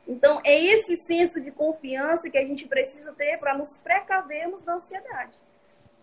Então, 0.06 0.40
é 0.44 0.60
esse 0.60 0.96
senso 0.96 1.40
de 1.40 1.50
confiança 1.50 2.28
que 2.28 2.38
a 2.38 2.44
gente 2.44 2.66
precisa 2.66 3.12
ter 3.12 3.38
para 3.38 3.56
nos 3.56 3.78
precavermos 3.78 4.62
da 4.64 4.74
ansiedade. 4.74 5.32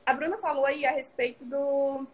A 0.05 0.13
Bruna 0.13 0.37
falou 0.37 0.65
aí 0.65 0.85
a 0.85 0.91
respeito 0.91 1.43
do. 1.45 2.07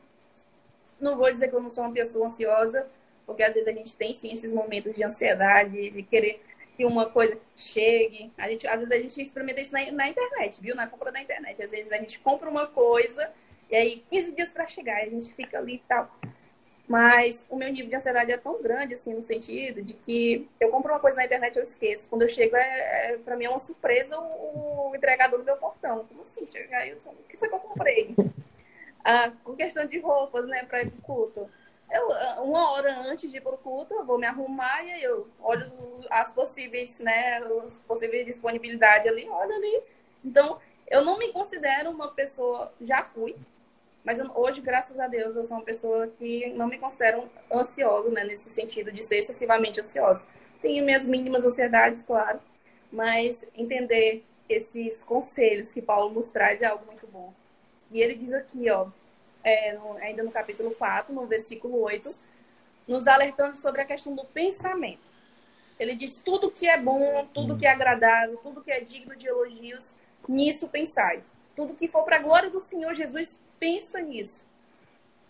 Não 0.99 1.17
vou 1.17 1.31
dizer 1.31 1.49
que 1.49 1.55
eu 1.55 1.61
não 1.61 1.69
sou 1.69 1.83
uma 1.83 1.93
pessoa 1.93 2.27
ansiosa, 2.27 2.87
porque 3.25 3.43
às 3.43 3.53
vezes 3.53 3.67
a 3.67 3.71
gente 3.71 3.95
tem 3.95 4.13
sim 4.15 4.33
esses 4.33 4.51
momentos 4.51 4.95
de 4.95 5.03
ansiedade, 5.03 5.91
de 5.91 6.03
querer 6.03 6.41
que 6.75 6.85
uma 6.85 7.09
coisa 7.09 7.37
chegue. 7.55 8.31
A 8.37 8.49
gente, 8.49 8.67
às 8.67 8.79
vezes 8.79 8.91
a 8.91 8.99
gente 8.99 9.21
experimenta 9.21 9.61
isso 9.61 9.71
na, 9.71 9.91
na 9.91 10.09
internet, 10.09 10.59
viu? 10.59 10.75
Na 10.75 10.87
compra 10.87 11.11
da 11.11 11.21
internet. 11.21 11.61
Às 11.61 11.71
vezes 11.71 11.91
a 11.91 11.97
gente 11.97 12.19
compra 12.19 12.49
uma 12.49 12.67
coisa 12.67 13.31
e 13.69 13.75
aí 13.75 14.03
15 14.09 14.31
dias 14.33 14.51
para 14.51 14.67
chegar, 14.67 15.01
a 15.01 15.09
gente 15.09 15.33
fica 15.33 15.57
ali 15.57 15.75
e 15.75 15.83
tal. 15.87 16.09
Mas 16.87 17.47
o 17.49 17.55
meu 17.55 17.71
nível 17.71 17.89
de 17.89 17.95
ansiedade 17.95 18.31
é 18.31 18.37
tão 18.37 18.61
grande, 18.61 18.93
assim, 18.93 19.13
no 19.13 19.23
sentido 19.23 19.81
de 19.81 19.93
que 19.93 20.47
eu 20.59 20.69
compro 20.69 20.93
uma 20.93 20.99
coisa 20.99 21.17
na 21.17 21.25
internet 21.25 21.55
e 21.55 21.59
eu 21.59 21.63
esqueço. 21.63 22.07
Quando 22.07 22.21
eu 22.21 22.29
chego, 22.29 22.55
é, 22.55 23.13
é, 23.13 23.17
pra 23.17 23.35
mim 23.35 23.45
é 23.45 23.49
uma 23.49 23.59
surpresa 23.59 24.19
o, 24.19 24.91
o 24.91 24.95
entregador 24.95 25.39
do 25.39 25.45
meu 25.45 25.57
portão. 25.57 26.05
Como 26.05 26.21
assim? 26.21 26.45
Chegar 26.45 26.87
eu, 26.87 26.97
o 26.97 27.23
que 27.27 27.37
foi 27.37 27.49
que 27.49 27.55
eu 27.55 27.59
comprei? 27.59 28.15
ah, 29.03 29.31
com 29.43 29.55
questão 29.55 29.85
de 29.85 29.99
roupas, 29.99 30.45
né, 30.47 30.63
pra 30.65 30.83
ir 30.83 30.91
pro 30.91 31.01
culto. 31.01 31.49
Eu, 31.91 32.07
uma 32.43 32.71
hora 32.71 32.99
antes 32.99 33.31
de 33.31 33.37
ir 33.37 33.41
pro 33.41 33.57
culto, 33.57 33.93
eu 33.93 34.05
vou 34.05 34.17
me 34.19 34.27
arrumar 34.27 34.83
e 34.83 34.91
aí 34.91 35.03
eu 35.03 35.27
olho 35.41 35.71
as 36.09 36.31
possíveis, 36.31 36.99
né, 36.99 37.37
as 37.37 37.73
possíveis 37.87 38.25
disponibilidade 38.25 39.07
ali, 39.07 39.27
olho 39.27 39.55
ali. 39.55 39.81
Então, 40.23 40.59
eu 40.87 41.03
não 41.03 41.17
me 41.17 41.31
considero 41.31 41.89
uma 41.89 42.09
pessoa, 42.09 42.71
já 42.81 43.03
fui, 43.03 43.35
mas 44.05 44.19
eu, 44.19 44.31
hoje, 44.35 44.61
graças 44.61 44.99
a 44.99 45.07
Deus, 45.07 45.35
eu 45.35 45.47
sou 45.47 45.57
uma 45.57 45.65
pessoa 45.65 46.07
que 46.07 46.47
não 46.53 46.67
me 46.67 46.77
considero 46.77 47.27
ansiosa, 47.51 48.09
né? 48.11 48.23
Nesse 48.23 48.51
sentido 48.51 48.91
de 48.91 49.01
ser 49.01 49.17
excessivamente 49.17 49.81
ansiosa. 49.81 50.27
Tenho 50.61 50.85
minhas 50.85 51.05
mínimas 51.07 51.43
ansiedades, 51.43 52.03
claro, 52.03 52.39
mas 52.91 53.49
entender 53.55 54.23
esses 54.47 55.03
conselhos 55.03 55.71
que 55.71 55.81
Paulo 55.81 56.13
nos 56.13 56.29
traz 56.29 56.61
é 56.61 56.67
algo 56.67 56.85
muito 56.85 57.07
bom. 57.07 57.33
E 57.91 57.99
ele 57.99 58.13
diz 58.15 58.31
aqui, 58.31 58.69
ó, 58.69 58.87
é, 59.43 59.73
no, 59.73 59.97
ainda 59.97 60.21
no 60.21 60.31
capítulo 60.31 60.71
4, 60.75 61.13
no 61.13 61.25
versículo 61.25 61.81
8, 61.81 62.07
nos 62.87 63.07
alertando 63.07 63.57
sobre 63.57 63.81
a 63.81 63.85
questão 63.85 64.15
do 64.15 64.23
pensamento. 64.25 65.03
Ele 65.79 65.95
diz: 65.95 66.21
tudo 66.21 66.51
que 66.51 66.67
é 66.67 66.79
bom, 66.79 67.27
tudo 67.33 67.57
que 67.57 67.65
é 67.65 67.71
agradável, 67.71 68.37
tudo 68.37 68.61
que 68.61 68.71
é 68.71 68.81
digno 68.81 69.15
de 69.15 69.27
elogios, 69.27 69.95
nisso 70.27 70.69
pensai. 70.69 71.23
Tudo 71.55 71.73
que 71.73 71.87
for 71.87 72.03
para 72.03 72.17
a 72.17 72.21
glória 72.21 72.49
do 72.49 72.61
Senhor 72.61 72.93
Jesus, 72.93 73.41
pensa 73.59 74.01
nisso. 74.01 74.45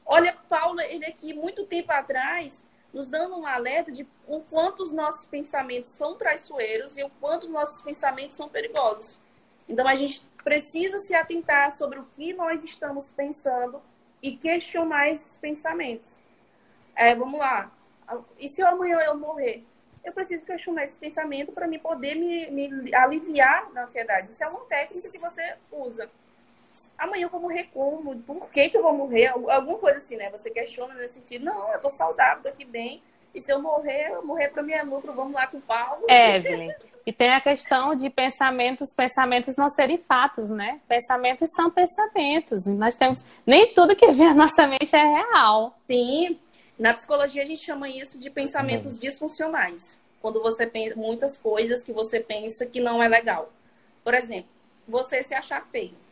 Olha, 0.05 0.37
Paulo, 0.47 0.79
ele 0.81 1.05
aqui, 1.05 1.33
muito 1.33 1.65
tempo 1.65 1.91
atrás, 1.91 2.67
nos 2.93 3.09
dando 3.09 3.37
um 3.37 3.45
alerta 3.45 3.91
de 3.91 4.07
o 4.27 4.39
quanto 4.41 4.83
os 4.83 4.91
nossos 4.91 5.25
pensamentos 5.25 5.89
são 5.89 6.15
traiçoeiros 6.15 6.97
e 6.97 7.03
o 7.03 7.09
quanto 7.19 7.45
os 7.45 7.51
nossos 7.51 7.81
pensamentos 7.81 8.37
são 8.37 8.47
perigosos. 8.47 9.19
Então, 9.67 9.87
a 9.87 9.95
gente 9.95 10.25
precisa 10.43 10.99
se 10.99 11.15
atentar 11.15 11.71
sobre 11.71 11.99
o 11.99 12.05
que 12.15 12.33
nós 12.33 12.63
estamos 12.63 13.09
pensando 13.09 13.81
e 14.21 14.37
questionar 14.37 15.09
esses 15.09 15.37
pensamentos. 15.37 16.17
É, 16.95 17.15
vamos 17.15 17.39
lá. 17.39 17.71
E 18.39 18.47
se 18.47 18.61
amanhã 18.61 18.99
eu 18.99 19.17
morrer? 19.17 19.63
Eu 20.03 20.13
preciso 20.13 20.45
questionar 20.45 20.83
esse 20.83 20.99
pensamento 20.99 21.51
para 21.51 21.67
me 21.67 21.79
poder 21.79 22.13
me, 22.15 22.49
me 22.51 22.93
aliviar 22.93 23.71
da 23.71 23.85
ansiedade. 23.85 24.29
Isso 24.29 24.43
é 24.43 24.47
uma 24.47 24.65
técnica 24.65 25.11
que 25.11 25.17
você 25.17 25.55
usa 25.71 26.09
amanhã 26.97 27.25
eu 27.25 27.29
vou 27.29 27.41
morrer 27.41 27.69
como? 27.73 28.15
Por 28.21 28.49
que, 28.49 28.69
que 28.69 28.77
eu 28.77 28.83
vou 28.83 28.93
morrer? 28.93 29.27
Alguma 29.27 29.77
coisa 29.77 29.97
assim, 29.97 30.15
né? 30.15 30.29
Você 30.31 30.49
questiona 30.49 30.93
nesse 30.95 31.15
sentido, 31.15 31.45
não, 31.45 31.71
eu 31.71 31.79
tô 31.79 31.89
saudável, 31.89 32.43
tô 32.43 32.49
aqui 32.49 32.65
bem. 32.65 33.01
E 33.33 33.41
se 33.41 33.51
eu 33.51 33.61
morrer, 33.61 34.11
eu 34.11 34.25
morrer 34.25 34.49
para 34.49 34.65
é 34.71 34.83
lucro, 34.83 35.13
vamos 35.13 35.33
lá 35.33 35.45
com 35.47 35.57
o 35.57 35.61
Paulo. 35.61 36.05
Evelyn. 36.09 36.71
E 37.05 37.13
tem 37.13 37.31
a 37.31 37.41
questão 37.41 37.93
de 37.93 38.09
pensamentos, 38.09 38.93
pensamentos 38.93 39.55
não 39.57 39.69
serem 39.69 39.97
fatos, 39.97 40.49
né? 40.49 40.79
Pensamentos 40.87 41.51
são 41.51 41.69
pensamentos. 41.69 42.65
Nós 42.65 42.97
temos. 42.97 43.23
Nem 43.45 43.73
tudo 43.73 43.95
que 43.95 44.09
vem 44.11 44.27
à 44.27 44.33
nossa 44.33 44.65
mente 44.65 44.95
é 44.95 45.03
real. 45.03 45.77
Sim. 45.85 46.39
Na 46.79 46.93
psicologia 46.93 47.43
a 47.43 47.45
gente 47.45 47.63
chama 47.63 47.87
isso 47.89 48.17
de 48.17 48.29
pensamentos 48.29 48.99
disfuncionais. 48.99 49.99
Quando 50.21 50.41
você 50.41 50.65
pensa 50.65 50.95
muitas 50.95 51.37
coisas 51.37 51.83
que 51.83 51.93
você 51.93 52.19
pensa 52.19 52.65
que 52.65 52.79
não 52.79 53.03
é 53.03 53.07
legal. 53.07 53.51
Por 54.03 54.13
exemplo, 54.13 54.49
você 54.87 55.21
se 55.23 55.35
achar 55.35 55.65
feio 55.67 56.04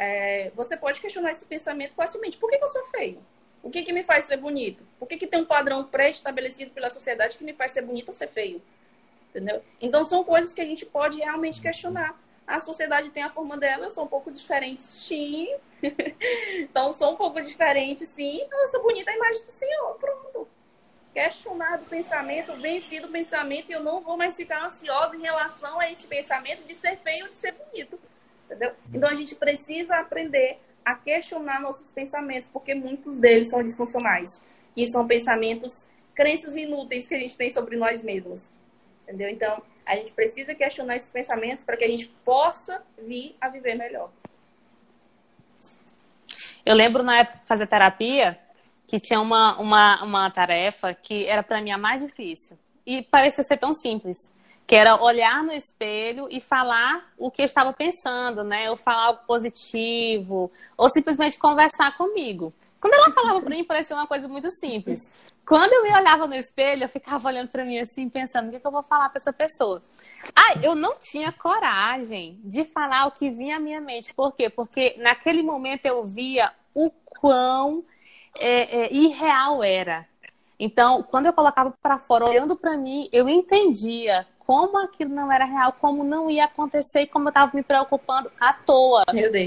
é, 0.00 0.50
você 0.56 0.78
pode 0.78 0.98
questionar 0.98 1.30
esse 1.30 1.44
pensamento 1.44 1.92
facilmente. 1.92 2.38
Por 2.38 2.50
que, 2.50 2.56
que 2.56 2.64
eu 2.64 2.68
sou 2.68 2.86
feio? 2.86 3.22
O 3.62 3.68
que, 3.68 3.82
que 3.82 3.92
me 3.92 4.02
faz 4.02 4.24
ser 4.24 4.38
bonito? 4.38 4.82
Por 4.98 5.06
que, 5.06 5.18
que 5.18 5.26
tem 5.26 5.42
um 5.42 5.44
padrão 5.44 5.84
pré-estabelecido 5.84 6.70
pela 6.70 6.88
sociedade 6.88 7.36
que 7.36 7.44
me 7.44 7.52
faz 7.52 7.72
ser 7.72 7.82
bonito 7.82 8.08
ou 8.08 8.14
ser 8.14 8.28
feio? 8.28 8.62
Entendeu? 9.28 9.62
Então, 9.78 10.02
são 10.02 10.24
coisas 10.24 10.54
que 10.54 10.60
a 10.62 10.64
gente 10.64 10.86
pode 10.86 11.18
realmente 11.18 11.60
questionar. 11.60 12.18
A 12.46 12.58
sociedade 12.58 13.10
tem 13.10 13.22
a 13.22 13.28
forma 13.28 13.58
dela, 13.58 13.84
eu 13.84 13.90
sou 13.90 14.04
um 14.04 14.08
pouco 14.08 14.30
diferente, 14.30 14.80
sim. 14.80 15.46
então, 16.58 16.94
sou 16.94 17.12
um 17.12 17.16
pouco 17.16 17.38
diferente, 17.42 18.06
sim. 18.06 18.40
Eu 18.50 18.68
sou 18.70 18.82
bonita 18.82 19.10
a 19.10 19.14
imagem 19.14 19.44
do 19.44 19.52
Senhor. 19.52 19.98
Pronto. 19.98 20.48
Questionar 21.12 21.76
do 21.76 21.84
pensamento, 21.84 22.54
vencido 22.54 23.06
o 23.06 23.10
pensamento, 23.10 23.68
e 23.68 23.74
eu 23.74 23.82
não 23.82 24.00
vou 24.00 24.16
mais 24.16 24.34
ficar 24.34 24.64
ansiosa 24.64 25.14
em 25.14 25.20
relação 25.20 25.78
a 25.78 25.92
esse 25.92 26.06
pensamento 26.06 26.66
de 26.66 26.74
ser 26.74 26.96
feio 26.96 27.26
ou 27.26 27.30
de 27.30 27.36
ser 27.36 27.52
bonito. 27.52 28.00
Entendeu? 28.50 28.72
Então 28.92 29.08
a 29.08 29.14
gente 29.14 29.34
precisa 29.36 29.96
aprender 29.96 30.58
a 30.84 30.96
questionar 30.96 31.60
nossos 31.60 31.92
pensamentos, 31.92 32.48
porque 32.52 32.74
muitos 32.74 33.18
deles 33.18 33.48
são 33.48 33.62
disfuncionais. 33.62 34.44
E 34.76 34.90
são 34.90 35.06
pensamentos, 35.06 35.72
crenças 36.14 36.56
inúteis 36.56 37.06
que 37.06 37.14
a 37.14 37.18
gente 37.18 37.36
tem 37.36 37.52
sobre 37.52 37.76
nós 37.76 38.02
mesmos. 38.02 38.50
Entendeu? 39.04 39.28
Então, 39.28 39.62
a 39.86 39.94
gente 39.94 40.12
precisa 40.12 40.54
questionar 40.54 40.96
esses 40.96 41.10
pensamentos 41.10 41.64
para 41.64 41.76
que 41.76 41.84
a 41.84 41.88
gente 41.88 42.08
possa 42.24 42.82
vir 42.98 43.36
a 43.40 43.48
viver 43.48 43.76
melhor. 43.76 44.10
Eu 46.66 46.74
lembro 46.74 47.02
na 47.02 47.20
época 47.20 47.38
de 47.38 47.46
fazer 47.46 47.66
terapia 47.66 48.38
que 48.86 48.98
tinha 48.98 49.20
uma, 49.20 49.58
uma, 49.60 50.02
uma 50.02 50.30
tarefa 50.30 50.92
que 50.92 51.26
era 51.26 51.42
para 51.42 51.60
mim 51.60 51.70
a 51.70 51.78
mais 51.78 52.02
difícil. 52.02 52.58
E 52.84 53.02
parecia 53.02 53.44
ser 53.44 53.58
tão 53.58 53.72
simples 53.72 54.18
que 54.70 54.76
era 54.76 55.02
olhar 55.02 55.42
no 55.42 55.52
espelho 55.52 56.28
e 56.30 56.40
falar 56.40 57.12
o 57.18 57.28
que 57.28 57.42
eu 57.42 57.44
estava 57.44 57.72
pensando, 57.72 58.44
né? 58.44 58.70
Ou 58.70 58.76
falar 58.76 59.06
algo 59.06 59.20
positivo, 59.26 60.48
ou 60.78 60.88
simplesmente 60.88 61.36
conversar 61.36 61.96
comigo. 61.96 62.54
Quando 62.80 62.94
ela 62.94 63.10
falava 63.10 63.40
para 63.40 63.50
mim, 63.50 63.64
parecia 63.64 63.96
uma 63.96 64.06
coisa 64.06 64.28
muito 64.28 64.48
simples. 64.48 65.10
Quando 65.44 65.72
eu 65.72 65.82
me 65.82 65.92
olhava 65.92 66.24
no 66.28 66.36
espelho, 66.36 66.84
eu 66.84 66.88
ficava 66.88 67.26
olhando 67.26 67.48
para 67.48 67.64
mim 67.64 67.80
assim, 67.80 68.08
pensando, 68.08 68.46
o 68.46 68.50
que, 68.50 68.58
é 68.58 68.60
que 68.60 68.66
eu 68.68 68.70
vou 68.70 68.84
falar 68.84 69.08
para 69.08 69.18
essa 69.18 69.32
pessoa? 69.32 69.82
Ah, 70.36 70.54
eu 70.62 70.76
não 70.76 70.94
tinha 71.00 71.32
coragem 71.32 72.38
de 72.44 72.62
falar 72.62 73.06
o 73.06 73.10
que 73.10 73.28
vinha 73.28 73.56
à 73.56 73.58
minha 73.58 73.80
mente. 73.80 74.14
Por 74.14 74.36
quê? 74.36 74.48
Porque 74.48 74.94
naquele 74.98 75.42
momento 75.42 75.86
eu 75.86 76.04
via 76.04 76.52
o 76.72 76.92
quão 77.18 77.84
é, 78.38 78.82
é, 78.82 78.94
irreal 78.94 79.64
era. 79.64 80.06
Então, 80.60 81.02
quando 81.02 81.26
eu 81.26 81.32
colocava 81.32 81.74
para 81.82 81.98
fora, 81.98 82.24
olhando 82.24 82.54
para 82.54 82.76
mim, 82.76 83.08
eu 83.10 83.28
entendia 83.28 84.28
como 84.50 84.80
aquilo 84.80 85.14
não 85.14 85.30
era 85.30 85.44
real, 85.44 85.72
como 85.80 86.02
não 86.02 86.28
ia 86.28 86.46
acontecer 86.46 87.02
e 87.02 87.06
como 87.06 87.26
eu 87.26 87.28
estava 87.28 87.52
me 87.54 87.62
preocupando 87.62 88.32
à 88.40 88.52
toa. 88.52 89.04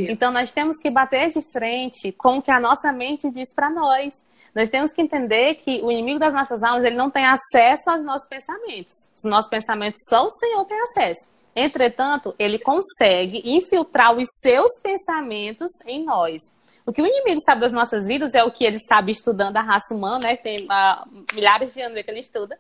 Então 0.10 0.32
nós 0.32 0.54
temos 0.54 0.78
que 0.80 0.90
bater 0.90 1.28
de 1.28 1.42
frente 1.52 2.10
com 2.14 2.38
o 2.38 2.42
que 2.42 2.50
a 2.50 2.58
nossa 2.58 2.90
mente 2.90 3.30
diz 3.30 3.54
para 3.54 3.70
nós. 3.70 4.14
Nós 4.56 4.70
temos 4.70 4.94
que 4.94 5.02
entender 5.02 5.56
que 5.56 5.82
o 5.84 5.92
inimigo 5.92 6.20
das 6.20 6.34
nossas 6.34 6.64
almas 6.64 6.86
ele 6.86 6.96
não 6.96 7.10
tem 7.10 7.26
acesso 7.26 7.90
aos 7.90 8.02
nossos 8.06 8.26
pensamentos. 8.30 8.94
Os 9.14 9.30
nossos 9.30 9.50
pensamentos 9.50 10.00
só 10.08 10.26
o 10.26 10.32
Senhor 10.32 10.64
tem 10.64 10.80
acesso. 10.80 11.28
Entretanto, 11.54 12.34
ele 12.40 12.58
consegue 12.58 13.42
infiltrar 13.44 14.16
os 14.16 14.30
seus 14.40 14.72
pensamentos 14.82 15.70
em 15.86 16.06
nós. 16.06 16.44
O 16.86 16.94
que 16.94 17.02
o 17.02 17.06
inimigo 17.06 17.42
sabe 17.42 17.60
das 17.60 17.74
nossas 17.74 18.08
vidas 18.08 18.34
é 18.34 18.42
o 18.42 18.52
que 18.52 18.64
ele 18.64 18.80
sabe 18.80 19.12
estudando 19.12 19.58
a 19.58 19.62
raça 19.62 19.94
humana, 19.94 20.20
né? 20.20 20.38
Tem 20.38 20.56
uh, 20.64 21.26
milhares 21.34 21.74
de 21.74 21.82
anos 21.82 22.02
que 22.02 22.10
ele 22.10 22.22
estuda. 22.22 22.58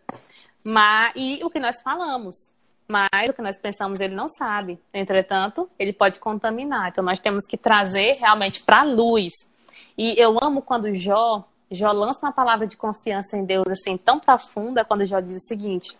Mas, 0.63 1.13
e 1.15 1.39
o 1.43 1.49
que 1.49 1.59
nós 1.59 1.81
falamos. 1.81 2.35
Mas 2.87 3.29
o 3.29 3.33
que 3.33 3.41
nós 3.41 3.57
pensamos 3.57 3.99
ele 3.99 4.15
não 4.15 4.27
sabe. 4.27 4.79
Entretanto, 4.93 5.69
ele 5.79 5.93
pode 5.93 6.19
contaminar. 6.19 6.89
Então 6.89 7.03
nós 7.03 7.19
temos 7.19 7.45
que 7.45 7.57
trazer 7.57 8.17
realmente 8.19 8.63
para 8.63 8.81
a 8.81 8.83
luz. 8.83 9.33
E 9.97 10.19
eu 10.19 10.37
amo 10.41 10.61
quando 10.61 10.93
Jó, 10.95 11.43
Jó 11.71 11.91
lança 11.91 12.25
uma 12.25 12.31
palavra 12.31 12.67
de 12.67 12.77
confiança 12.77 13.37
em 13.37 13.45
Deus 13.45 13.65
assim 13.69 13.97
tão 13.97 14.19
profunda 14.19 14.85
quando 14.85 15.05
Jó 15.05 15.19
diz 15.19 15.35
o 15.35 15.47
seguinte: 15.47 15.97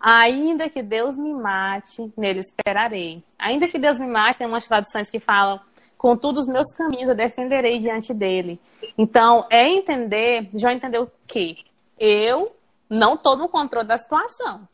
Ainda 0.00 0.68
que 0.68 0.82
Deus 0.82 1.16
me 1.16 1.32
mate, 1.32 2.12
nele 2.16 2.40
esperarei. 2.40 3.22
Ainda 3.38 3.66
que 3.66 3.78
Deus 3.78 3.98
me 3.98 4.06
mate, 4.06 4.38
tem 4.38 4.46
umas 4.46 4.66
traduções 4.66 5.10
que 5.10 5.18
falam: 5.18 5.58
Contudo, 5.96 6.38
os 6.38 6.46
meus 6.46 6.70
caminhos 6.72 7.08
eu 7.08 7.14
defenderei 7.14 7.78
diante 7.78 8.12
dele. 8.12 8.60
Então, 8.96 9.46
é 9.50 9.68
entender, 9.68 10.48
Jó 10.54 10.70
entendeu 10.70 11.10
que 11.26 11.56
eu 11.98 12.46
não 12.88 13.14
estou 13.14 13.36
no 13.36 13.48
controle 13.48 13.86
da 13.86 13.98
situação. 13.98 14.68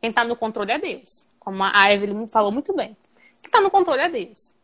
Quem 0.00 0.10
está 0.10 0.24
no 0.24 0.36
controle 0.36 0.72
é 0.72 0.78
Deus. 0.78 1.26
Como 1.38 1.62
a 1.62 1.92
Evelyn 1.92 2.26
falou 2.28 2.52
muito 2.52 2.74
bem. 2.74 2.96
Quem 3.40 3.46
está 3.46 3.60
no 3.60 3.70
controle 3.70 4.00
é 4.00 4.08
Deus. 4.08 4.54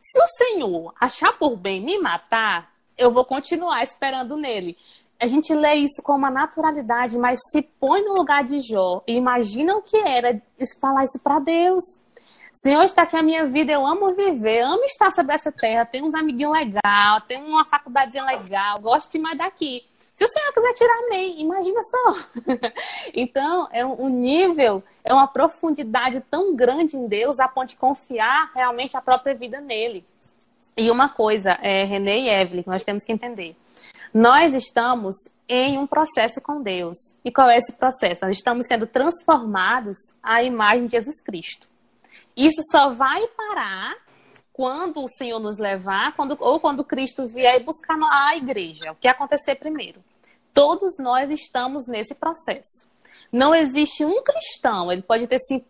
Se 0.00 0.22
o 0.22 0.28
Senhor 0.28 0.94
achar 1.00 1.32
por 1.38 1.56
bem 1.56 1.80
me 1.80 1.98
matar, 1.98 2.70
eu 2.96 3.10
vou 3.10 3.24
continuar 3.24 3.82
esperando 3.82 4.36
nele. 4.36 4.76
A 5.18 5.26
gente 5.26 5.54
lê 5.54 5.74
isso 5.74 6.02
com 6.02 6.12
uma 6.12 6.30
naturalidade, 6.30 7.18
mas 7.18 7.40
se 7.50 7.62
põe 7.62 8.04
no 8.04 8.14
lugar 8.14 8.44
de 8.44 8.60
Jó 8.60 9.02
e 9.06 9.14
imagina 9.14 9.74
o 9.74 9.82
que 9.82 9.96
era 9.96 10.40
falar 10.80 11.04
isso 11.04 11.18
para 11.22 11.38
Deus. 11.38 11.82
Senhor, 12.52 12.84
está 12.84 13.02
aqui 13.02 13.16
a 13.16 13.22
minha 13.22 13.46
vida, 13.46 13.72
eu 13.72 13.86
amo 13.86 14.14
viver, 14.14 14.62
amo 14.62 14.84
estar 14.84 15.10
sobre 15.12 15.34
essa 15.34 15.52
terra, 15.52 15.84
tenho 15.84 16.06
uns 16.06 16.14
amiguinhos 16.14 16.52
legais, 16.52 17.24
tenho 17.26 17.46
uma 17.46 17.64
faculdadezinha 17.64 18.24
legal, 18.24 18.80
gosto 18.80 19.12
demais 19.12 19.36
daqui. 19.36 19.84
Se 20.16 20.24
o 20.24 20.28
Senhor 20.28 20.50
quiser 20.54 20.72
tirar 20.72 20.98
amém, 21.04 21.42
imagina 21.42 21.78
só. 21.82 22.14
então, 23.12 23.68
é 23.70 23.84
um 23.84 24.08
nível, 24.08 24.82
é 25.04 25.12
uma 25.12 25.28
profundidade 25.28 26.24
tão 26.30 26.56
grande 26.56 26.96
em 26.96 27.06
Deus 27.06 27.38
a 27.38 27.46
ponto 27.46 27.68
de 27.68 27.76
confiar 27.76 28.50
realmente 28.54 28.96
a 28.96 29.02
própria 29.02 29.34
vida 29.34 29.60
nele. 29.60 30.06
E 30.74 30.90
uma 30.90 31.10
coisa, 31.10 31.58
é, 31.60 31.84
René 31.84 32.18
e 32.20 32.28
Evelyn, 32.30 32.62
que 32.62 32.68
nós 32.68 32.82
temos 32.82 33.04
que 33.04 33.12
entender. 33.12 33.54
Nós 34.12 34.54
estamos 34.54 35.14
em 35.46 35.76
um 35.76 35.86
processo 35.86 36.40
com 36.40 36.62
Deus. 36.62 36.96
E 37.22 37.30
qual 37.30 37.50
é 37.50 37.58
esse 37.58 37.74
processo? 37.74 38.24
Nós 38.24 38.38
estamos 38.38 38.66
sendo 38.66 38.86
transformados 38.86 39.98
à 40.22 40.42
imagem 40.42 40.86
de 40.86 40.92
Jesus 40.92 41.22
Cristo. 41.22 41.68
Isso 42.34 42.62
só 42.70 42.88
vai 42.88 43.26
parar 43.28 43.94
quando 44.56 45.04
o 45.04 45.08
Senhor 45.08 45.38
nos 45.38 45.58
levar, 45.58 46.16
quando, 46.16 46.34
ou 46.40 46.58
quando 46.58 46.82
Cristo 46.82 47.28
vier 47.28 47.62
buscar 47.62 47.98
a 48.10 48.34
igreja. 48.38 48.90
O 48.90 48.94
que 48.94 49.06
acontecer 49.06 49.54
primeiro? 49.56 50.02
Todos 50.54 50.94
nós 50.98 51.30
estamos 51.30 51.86
nesse 51.86 52.14
processo. 52.14 52.88
Não 53.30 53.54
existe 53.54 54.02
um 54.02 54.22
cristão, 54.22 54.90
ele 54.90 55.02
pode 55.02 55.26
ter 55.26 55.38
50 55.38 55.66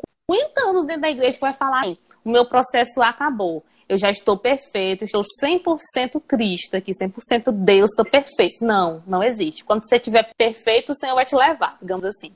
anos 0.61 0.87
dentro 0.87 1.03
da 1.03 1.11
igreja 1.11 1.35
que 1.35 1.41
vai 1.41 1.53
falar: 1.53 1.85
o 2.25 2.31
meu 2.31 2.49
processo 2.49 3.03
acabou. 3.03 3.65
Eu 3.89 3.99
já 3.99 4.09
estou 4.09 4.39
perfeito, 4.39 5.05
estou 5.05 5.23
100% 5.45 6.23
Cristo 6.25 6.77
aqui, 6.77 6.93
100% 6.93 7.51
Deus, 7.51 7.91
estou 7.91 8.05
perfeito. 8.05 8.65
Não, 8.65 9.03
não 9.05 9.23
existe. 9.23 9.65
Quando 9.65 9.85
você 9.85 9.97
estiver 9.97 10.33
perfeito, 10.37 10.93
o 10.93 10.95
Senhor 10.95 11.15
vai 11.17 11.25
te 11.25 11.35
levar, 11.35 11.77
digamos 11.81 12.05
assim 12.05 12.33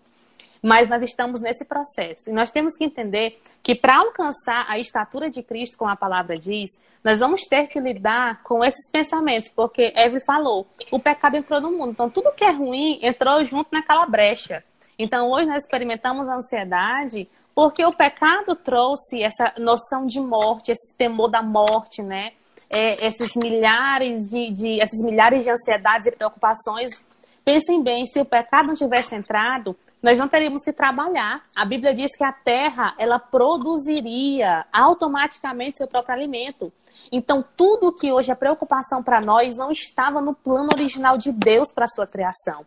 mas 0.63 0.89
nós 0.89 1.03
estamos 1.03 1.41
nesse 1.41 1.65
processo. 1.65 2.29
E 2.29 2.33
nós 2.33 2.51
temos 2.51 2.77
que 2.77 2.85
entender 2.85 3.41
que 3.63 3.75
para 3.75 3.99
alcançar 3.99 4.67
a 4.69 4.79
estatura 4.79 5.31
de 5.31 5.43
Cristo, 5.43 5.79
como 5.79 5.91
a 5.91 5.97
palavra 5.97 6.39
diz, 6.39 6.71
nós 7.03 7.21
vamos 7.21 7.43
ter 7.43 7.67
que 7.69 7.81
lidar 7.81 8.43
com 8.43 8.65
esses 8.65 8.91
pensamentos, 8.91 9.51
porque 9.51 9.93
Eve 9.97 10.21
falou, 10.21 10.67
o 10.91 11.01
pecado 11.01 11.37
entrou 11.37 11.61
no 11.61 11.73
mundo. 11.73 11.93
Então, 11.93 12.11
tudo 12.11 12.33
que 12.33 12.45
é 12.45 12.51
ruim 12.51 12.99
entrou 13.03 13.43
junto 13.45 13.69
naquela 13.73 14.07
brecha. 14.07 14.63
Então, 14.99 15.31
hoje 15.31 15.47
nós 15.47 15.63
experimentamos 15.63 16.29
a 16.29 16.35
ansiedade 16.35 17.27
porque 17.55 17.85
o 17.85 17.93
pecado 17.93 18.55
trouxe 18.55 19.23
essa 19.23 19.53
noção 19.59 20.05
de 20.07 20.21
morte, 20.21 20.73
esse 20.73 20.95
temor 20.95 21.29
da 21.29 21.43
morte, 21.43 22.03
né? 22.03 22.33
É, 22.69 23.07
esses 23.07 23.35
milhares 23.35 24.29
de, 24.29 24.51
de, 24.53 24.81
esses 24.81 25.03
milhares 25.03 25.43
de 25.43 25.51
ansiedades 25.51 26.07
e 26.07 26.13
preocupações. 26.13 26.91
Pensem 27.43 27.83
bem, 27.83 28.05
se 28.05 28.21
o 28.21 28.27
pecado 28.27 28.69
não 28.69 28.75
tivesse 28.75 29.15
entrado, 29.15 29.75
nós 30.03 30.19
não 30.19 30.29
teríamos 30.29 30.65
que 30.65 30.73
trabalhar. 30.73 31.43
A 31.55 31.65
Bíblia 31.65 31.95
diz 31.95 32.17
que 32.17 32.25
a 32.25 32.33
terra, 32.33 32.95
ela 32.99 33.19
produziria 33.19 34.65
automaticamente 34.73 35.79
seu 35.79 35.87
próprio 35.87 36.15
alimento. 36.15 36.73
Então, 37.13 37.45
tudo 37.57 37.93
que 37.93 38.13
hoje 38.13 38.31
é 38.31 38.35
preocupação 38.35 39.03
para 39.03 39.21
nós 39.21 39.57
não 39.57 39.71
estava 39.71 40.21
no 40.21 40.35
plano 40.35 40.71
original 40.73 41.17
de 41.17 41.33
Deus 41.33 41.73
para 41.73 41.85
a 41.85 41.89
sua 41.89 42.07
criação. 42.07 42.65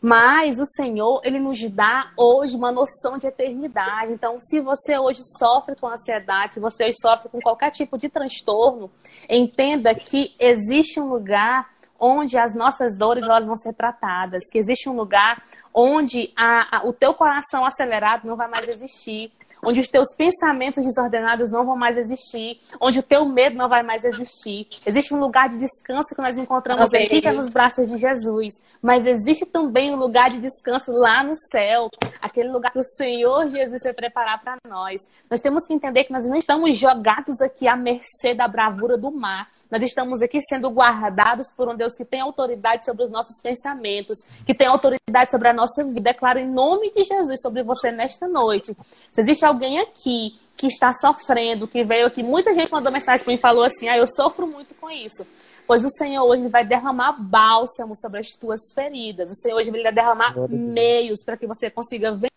Mas 0.00 0.60
o 0.60 0.66
Senhor, 0.66 1.20
ele 1.24 1.40
nos 1.40 1.60
dá 1.70 2.10
hoje 2.16 2.56
uma 2.56 2.70
noção 2.70 3.18
de 3.18 3.26
eternidade. 3.26 4.12
Então, 4.12 4.38
se 4.38 4.60
você 4.60 4.98
hoje 4.98 5.20
sofre 5.38 5.74
com 5.76 5.88
ansiedade, 5.88 6.54
se 6.54 6.60
você 6.60 6.84
hoje 6.84 6.96
sofre 7.00 7.28
com 7.28 7.40
qualquer 7.40 7.70
tipo 7.70 7.98
de 7.98 8.08
transtorno, 8.08 8.90
entenda 9.28 9.94
que 9.94 10.34
existe 10.38 11.00
um 11.00 11.08
lugar 11.08 11.73
onde 11.98 12.36
as 12.36 12.54
nossas 12.54 12.96
dores 12.96 13.24
elas 13.24 13.46
vão 13.46 13.56
ser 13.56 13.72
tratadas, 13.74 14.44
que 14.50 14.58
existe 14.58 14.88
um 14.88 14.96
lugar 14.96 15.42
onde 15.72 16.32
a, 16.36 16.78
a, 16.78 16.86
o 16.86 16.92
teu 16.92 17.14
coração 17.14 17.64
acelerado 17.64 18.26
não 18.26 18.36
vai 18.36 18.48
mais 18.48 18.68
existir, 18.68 19.32
onde 19.62 19.80
os 19.80 19.88
teus 19.88 20.08
pensamentos 20.16 20.84
desordenados 20.84 21.50
não 21.50 21.64
vão 21.64 21.76
mais 21.76 21.96
existir, 21.96 22.60
onde 22.80 22.98
o 22.98 23.02
teu 23.02 23.24
medo 23.26 23.56
não 23.56 23.68
vai 23.68 23.82
mais 23.82 24.04
existir. 24.04 24.66
Existe 24.86 25.14
um 25.14 25.20
lugar 25.20 25.48
de 25.48 25.56
descanso 25.56 26.14
que 26.14 26.22
nós 26.22 26.38
encontramos 26.38 26.92
Amém. 26.92 27.06
aqui, 27.06 27.20
que 27.20 27.28
é 27.28 27.32
nos 27.32 27.48
braços 27.48 27.88
de 27.88 27.96
Jesus. 27.96 28.54
Mas 28.82 29.06
existe 29.06 29.46
também 29.46 29.92
um 29.92 29.96
lugar 29.96 30.30
de 30.30 30.38
descanso 30.38 30.92
lá 30.92 31.22
no 31.22 31.34
céu, 31.50 31.88
aquele 32.20 32.50
lugar 32.50 32.72
que 32.72 32.78
o 32.78 32.84
Senhor 32.84 33.48
Jesus 33.48 33.82
vai 33.82 33.92
preparar 33.92 34.42
para 34.42 34.56
nós. 34.68 35.00
Nós 35.30 35.40
temos 35.40 35.66
que 35.66 35.74
entender 35.74 36.04
que 36.04 36.12
nós 36.12 36.26
não 36.26 36.36
estamos 36.36 36.78
jogados 36.78 37.40
aqui 37.40 37.66
à 37.66 37.76
mercê 37.76 38.34
da 38.34 38.46
bravura 38.48 38.96
do 38.96 39.10
mar. 39.10 39.48
Nós 39.70 39.82
estamos 39.82 40.22
aqui 40.22 40.40
sendo 40.40 40.68
guardados 40.70 41.50
por 41.56 41.68
um 41.68 41.76
Deus 41.76 41.96
que 41.96 42.04
tem 42.04 42.20
autoridade 42.20 42.84
sobre 42.84 43.04
os 43.04 43.10
nossos 43.10 43.40
pensamentos, 43.40 44.18
que 44.46 44.54
tem 44.54 44.66
autoridade 44.66 45.30
sobre 45.30 45.48
a 45.48 45.52
nossa 45.52 45.84
vida. 45.84 46.00
Declaro 46.00 46.38
em 46.38 46.48
nome 46.48 46.90
de 46.90 47.04
Jesus 47.04 47.40
sobre 47.40 47.62
você 47.62 47.90
nesta 47.90 48.28
noite. 48.28 48.76
Se 49.12 49.20
existe 49.20 49.44
alguém 49.54 49.78
aqui 49.80 50.36
que 50.56 50.66
está 50.66 50.92
sofrendo, 50.92 51.66
que 51.66 51.82
veio 51.84 52.06
aqui, 52.06 52.22
muita 52.22 52.54
gente 52.54 52.70
mandou 52.70 52.92
mensagem 52.92 53.24
para 53.24 53.32
mim 53.32 53.38
e 53.38 53.40
falou 53.40 53.64
assim: 53.64 53.88
ah, 53.88 53.96
eu 53.96 54.06
sofro 54.06 54.46
muito 54.46 54.74
com 54.74 54.90
isso. 54.90 55.26
Pois 55.66 55.84
o 55.84 55.90
Senhor 55.90 56.22
hoje 56.24 56.46
vai 56.48 56.64
derramar 56.64 57.12
bálsamo 57.12 57.96
sobre 57.96 58.20
as 58.20 58.28
tuas 58.38 58.60
feridas. 58.74 59.30
O 59.30 59.34
Senhor 59.34 59.56
hoje 59.56 59.70
vai 59.70 59.92
derramar 59.92 60.34
meios 60.48 61.24
para 61.24 61.36
que 61.36 61.46
você 61.46 61.70
consiga 61.70 62.12
vencer 62.12 62.33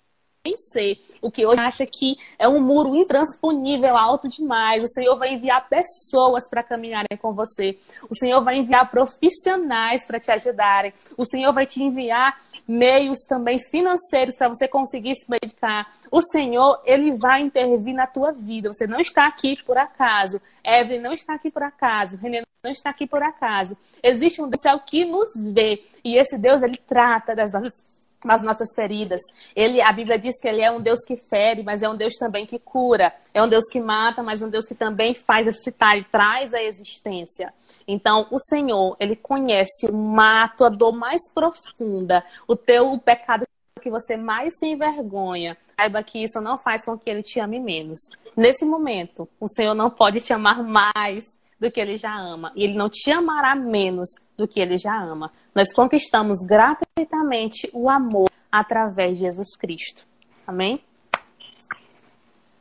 o 1.21 1.31
que 1.31 1.45
hoje 1.45 1.61
acha 1.61 1.85
que 1.85 2.17
é 2.37 2.47
um 2.47 2.61
muro 2.61 2.95
intransponível, 2.95 3.95
alto 3.95 4.27
demais. 4.27 4.83
O 4.83 4.87
Senhor 4.87 5.17
vai 5.17 5.33
enviar 5.33 5.67
pessoas 5.67 6.49
para 6.49 6.63
caminharem 6.63 7.17
com 7.19 7.33
você. 7.33 7.77
O 8.09 8.15
Senhor 8.15 8.43
vai 8.43 8.57
enviar 8.57 8.89
profissionais 8.89 10.05
para 10.05 10.19
te 10.19 10.31
ajudarem. 10.31 10.93
O 11.17 11.25
Senhor 11.25 11.53
vai 11.53 11.65
te 11.65 11.81
enviar 11.81 12.39
meios 12.67 13.19
também 13.27 13.57
financeiros 13.57 14.35
para 14.37 14.49
você 14.49 14.67
conseguir 14.67 15.15
se 15.15 15.29
medicar. 15.29 15.91
O 16.11 16.21
Senhor, 16.21 16.81
ele 16.85 17.13
vai 17.13 17.41
intervir 17.41 17.93
na 17.93 18.07
tua 18.07 18.31
vida. 18.31 18.73
Você 18.73 18.87
não 18.87 18.99
está 18.99 19.27
aqui 19.27 19.57
por 19.65 19.77
acaso. 19.77 20.41
Evelyn 20.63 21.01
não 21.01 21.13
está 21.13 21.33
aqui 21.33 21.49
por 21.49 21.63
acaso. 21.63 22.17
René 22.17 22.43
não 22.63 22.71
está 22.71 22.89
aqui 22.89 23.07
por 23.07 23.23
acaso. 23.23 23.77
Existe 24.03 24.41
um 24.41 24.49
Deus 24.49 24.81
que 24.85 25.05
nos 25.05 25.29
vê. 25.53 25.83
E 26.03 26.17
esse 26.17 26.37
Deus, 26.37 26.61
ele 26.61 26.77
trata 26.77 27.35
das 27.35 27.53
nossas 27.53 27.96
nas 28.23 28.41
nossas 28.41 28.69
feridas. 28.75 29.21
Ele, 29.55 29.81
a 29.81 29.91
Bíblia 29.91 30.17
diz 30.17 30.39
que 30.39 30.47
ele 30.47 30.61
é 30.61 30.71
um 30.71 30.81
Deus 30.81 30.99
que 31.05 31.15
fere, 31.15 31.63
mas 31.63 31.83
é 31.83 31.89
um 31.89 31.95
Deus 31.95 32.13
também 32.15 32.45
que 32.45 32.59
cura. 32.59 33.13
É 33.33 33.41
um 33.41 33.47
Deus 33.47 33.65
que 33.71 33.79
mata, 33.79 34.23
mas 34.23 34.41
um 34.41 34.49
Deus 34.49 34.67
que 34.67 34.75
também 34.75 35.13
faz 35.13 35.45
ressuscitar 35.45 35.97
e 35.97 36.03
traz 36.03 36.53
a 36.53 36.61
existência. 36.61 37.53
Então, 37.87 38.27
o 38.31 38.39
Senhor, 38.39 38.95
ele 38.99 39.15
conhece 39.15 39.87
o 39.87 39.93
mato, 39.93 40.65
a 40.65 40.69
dor 40.69 40.93
mais 40.93 41.21
profunda, 41.33 42.23
o 42.47 42.55
teu 42.55 42.91
o 42.91 42.99
pecado 42.99 43.45
que 43.81 43.89
você 43.89 44.17
mais 44.17 44.57
se 44.57 44.65
envergonha. 44.65 45.55
Saiba 45.75 46.01
que 46.03 46.23
isso 46.23 46.41
não 46.41 46.57
faz 46.57 46.83
com 46.83 46.97
que 46.97 47.09
ele 47.09 47.21
te 47.21 47.39
ame 47.39 47.59
menos. 47.59 47.99
Nesse 48.35 48.65
momento, 48.65 49.27
o 49.39 49.47
Senhor 49.47 49.75
não 49.75 49.89
pode 49.89 50.19
te 50.19 50.33
amar 50.33 50.63
mais 50.63 51.37
do 51.59 51.71
que 51.71 51.79
ele 51.79 51.97
já 51.97 52.15
ama. 52.15 52.51
E 52.55 52.63
ele 52.63 52.75
não 52.75 52.89
te 52.89 53.11
amará 53.11 53.55
menos 53.55 54.09
do 54.37 54.47
que 54.47 54.59
ele 54.59 54.77
já 54.77 54.95
ama. 55.01 55.31
Nós 55.53 55.73
conquistamos 55.73 56.37
gratuitamente 56.45 57.69
o 57.73 57.89
amor 57.89 58.29
através 58.51 59.17
de 59.17 59.25
Jesus 59.25 59.55
Cristo. 59.57 60.05
Amém? 60.45 60.81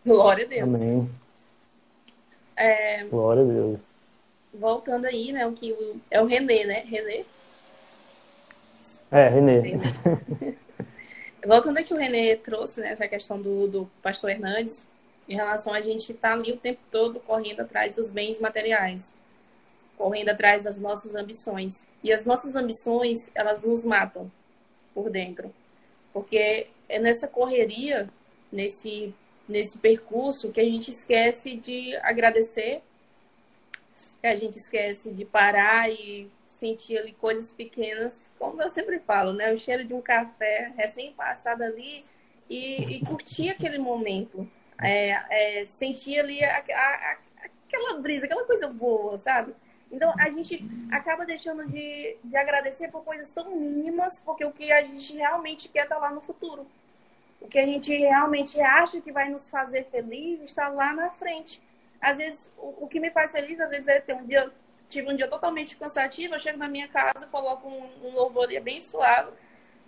Glória 0.05 0.45
a 0.45 0.49
Deus. 0.49 0.63
Amém. 0.63 1.11
É... 2.57 3.05
Glória 3.05 3.43
a 3.43 3.47
Deus. 3.47 3.81
Voltando 4.55 5.05
aí, 5.05 5.33
né? 5.33 5.47
O 5.47 5.53
que 5.53 5.77
é 6.11 6.21
o 6.23 6.27
Renê, 6.27 6.65
né? 6.65 6.85
Renê? 6.87 7.25
É, 9.11 9.29
Renê. 9.29 9.61
Renê. 9.61 10.57
Voltando 11.47 11.79
aqui, 11.79 11.93
o 11.93 11.97
Renê 11.97 12.37
trouxe 12.37 12.81
né, 12.81 12.91
essa 12.91 13.07
questão 13.07 13.41
do, 13.41 13.69
do 13.69 13.91
pastor 14.03 14.31
Hernandes, 14.31 14.87
em 15.29 15.35
relação 15.35 15.73
a 15.73 15.81
gente 15.81 16.13
estar 16.13 16.29
tá 16.31 16.35
ali 16.35 16.53
o 16.53 16.57
tempo 16.57 16.81
todo 16.91 17.21
correndo 17.21 17.61
atrás 17.61 17.97
dos 17.97 18.11
bens 18.11 18.39
materiais, 18.39 19.15
correndo 19.97 20.29
atrás 20.29 20.65
das 20.65 20.79
nossas 20.79 21.15
ambições. 21.15 21.89
E 22.03 22.13
as 22.13 22.25
nossas 22.25 22.55
ambições, 22.55 23.31
elas 23.35 23.63
nos 23.63 23.85
matam 23.85 24.31
por 24.95 25.11
dentro. 25.11 25.53
Porque 26.13 26.69
é 26.89 26.99
nessa 26.99 27.27
correria, 27.27 28.09
nesse, 28.53 29.13
nesse 29.49 29.79
percurso, 29.79 30.53
que 30.53 30.61
a 30.61 30.65
gente 30.65 30.91
esquece 30.91 31.57
de 31.57 31.97
agradecer, 31.97 32.83
que 34.21 34.27
a 34.27 34.37
gente 34.37 34.57
esquece 34.57 35.13
de 35.13 35.25
parar 35.25 35.91
e 35.91 36.31
sentir 36.61 36.99
ali 36.99 37.13
coisas 37.13 37.53
pequenas, 37.53 38.31
como 38.39 38.63
eu 38.63 38.71
sempre 38.71 38.99
falo, 39.01 39.33
né? 39.33 39.53
O 39.53 39.59
cheiro 39.59 39.85
de 39.85 39.93
um 39.93 40.01
café 40.01 40.73
recém-passado 40.77 41.63
ali 41.63 42.05
e, 42.49 42.97
e 42.97 43.01
curtir 43.05 43.51
aquele 43.51 43.79
momento 43.79 44.49
é, 44.83 45.61
é, 45.61 45.67
sentir 45.67 46.19
ali 46.19 46.43
a, 46.45 46.59
a, 46.59 47.17
aquela 47.67 47.99
brisa, 48.01 48.27
aquela 48.27 48.45
coisa 48.45 48.69
boa, 48.69 49.19
sabe? 49.19 49.55
Então 49.91 50.13
a 50.19 50.29
gente 50.31 50.65
acaba 50.91 51.25
deixando 51.25 51.67
de, 51.67 52.17
de 52.23 52.37
agradecer 52.37 52.89
por 52.89 53.05
coisas 53.05 53.31
tão 53.31 53.55
mínimas, 53.55 54.21
porque 54.25 54.45
o 54.45 54.53
que 54.53 54.73
a 54.73 54.83
gente 54.83 55.15
realmente 55.15 55.69
quer 55.69 55.87
tá 55.87 55.97
lá 55.97 56.11
no 56.11 56.21
futuro. 56.21 56.67
O 57.41 57.49
que 57.49 57.59
a 57.59 57.67
gente 57.67 57.95
realmente 57.95 58.61
acha 58.61 59.01
que 59.01 59.13
vai 59.13 59.29
nos 59.29 59.49
fazer 59.49 59.85
feliz 59.85 60.41
está 60.43 60.69
lá 60.69 60.93
na 60.93 61.11
frente. 61.11 61.63
Às 62.01 62.19
vezes, 62.19 62.53
o, 62.57 62.85
o 62.85 62.89
que 62.89 62.99
me 62.99 63.11
faz 63.11 63.31
feliz, 63.33 63.61
às 63.61 63.71
vezes, 63.71 63.87
é 63.87 64.01
ter 64.01 64.15
um 64.15 64.25
dia, 64.27 64.51
tive 64.89 65.11
um 65.11 65.17
dia 65.17 65.29
totalmente 65.29 65.77
cansativo, 65.77 66.35
eu 66.35 66.39
chego 66.39 66.59
na 66.59 66.69
minha 66.69 66.89
casa, 66.89 67.27
coloco 67.27 67.69
um, 67.69 68.09
um 68.09 68.15
louvor 68.15 68.49
bem 68.61 68.81
suave, 68.81 69.33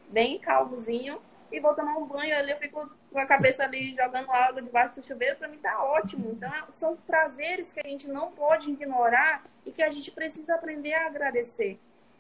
bem 0.08 0.38
calmozinho, 0.38 1.20
e 1.50 1.60
vou 1.60 1.74
tomar 1.74 1.96
um 1.96 2.06
banho 2.06 2.36
ali, 2.36 2.50
eu 2.50 2.58
fico 2.58 2.90
com 3.10 3.18
a 3.18 3.26
cabeça 3.26 3.64
ali 3.64 3.94
jogando 3.96 4.30
água 4.30 4.60
debaixo 4.60 5.00
do 5.00 5.06
chuveiro, 5.06 5.36
para 5.36 5.48
mim 5.48 5.58
tá 5.58 5.82
ótimo. 5.82 6.30
Então, 6.32 6.48
é, 6.48 6.62
são 6.74 6.96
prazeres 6.96 7.72
que 7.72 7.80
a 7.80 7.88
gente 7.88 8.06
não 8.06 8.30
pode 8.32 8.70
ignorar 8.70 9.44
e 9.64 9.72
que 9.72 9.82
a 9.82 9.88
gente 9.88 10.10
precisa 10.10 10.54
aprender 10.54 10.92
a 10.92 11.06
agradecer. 11.06 11.78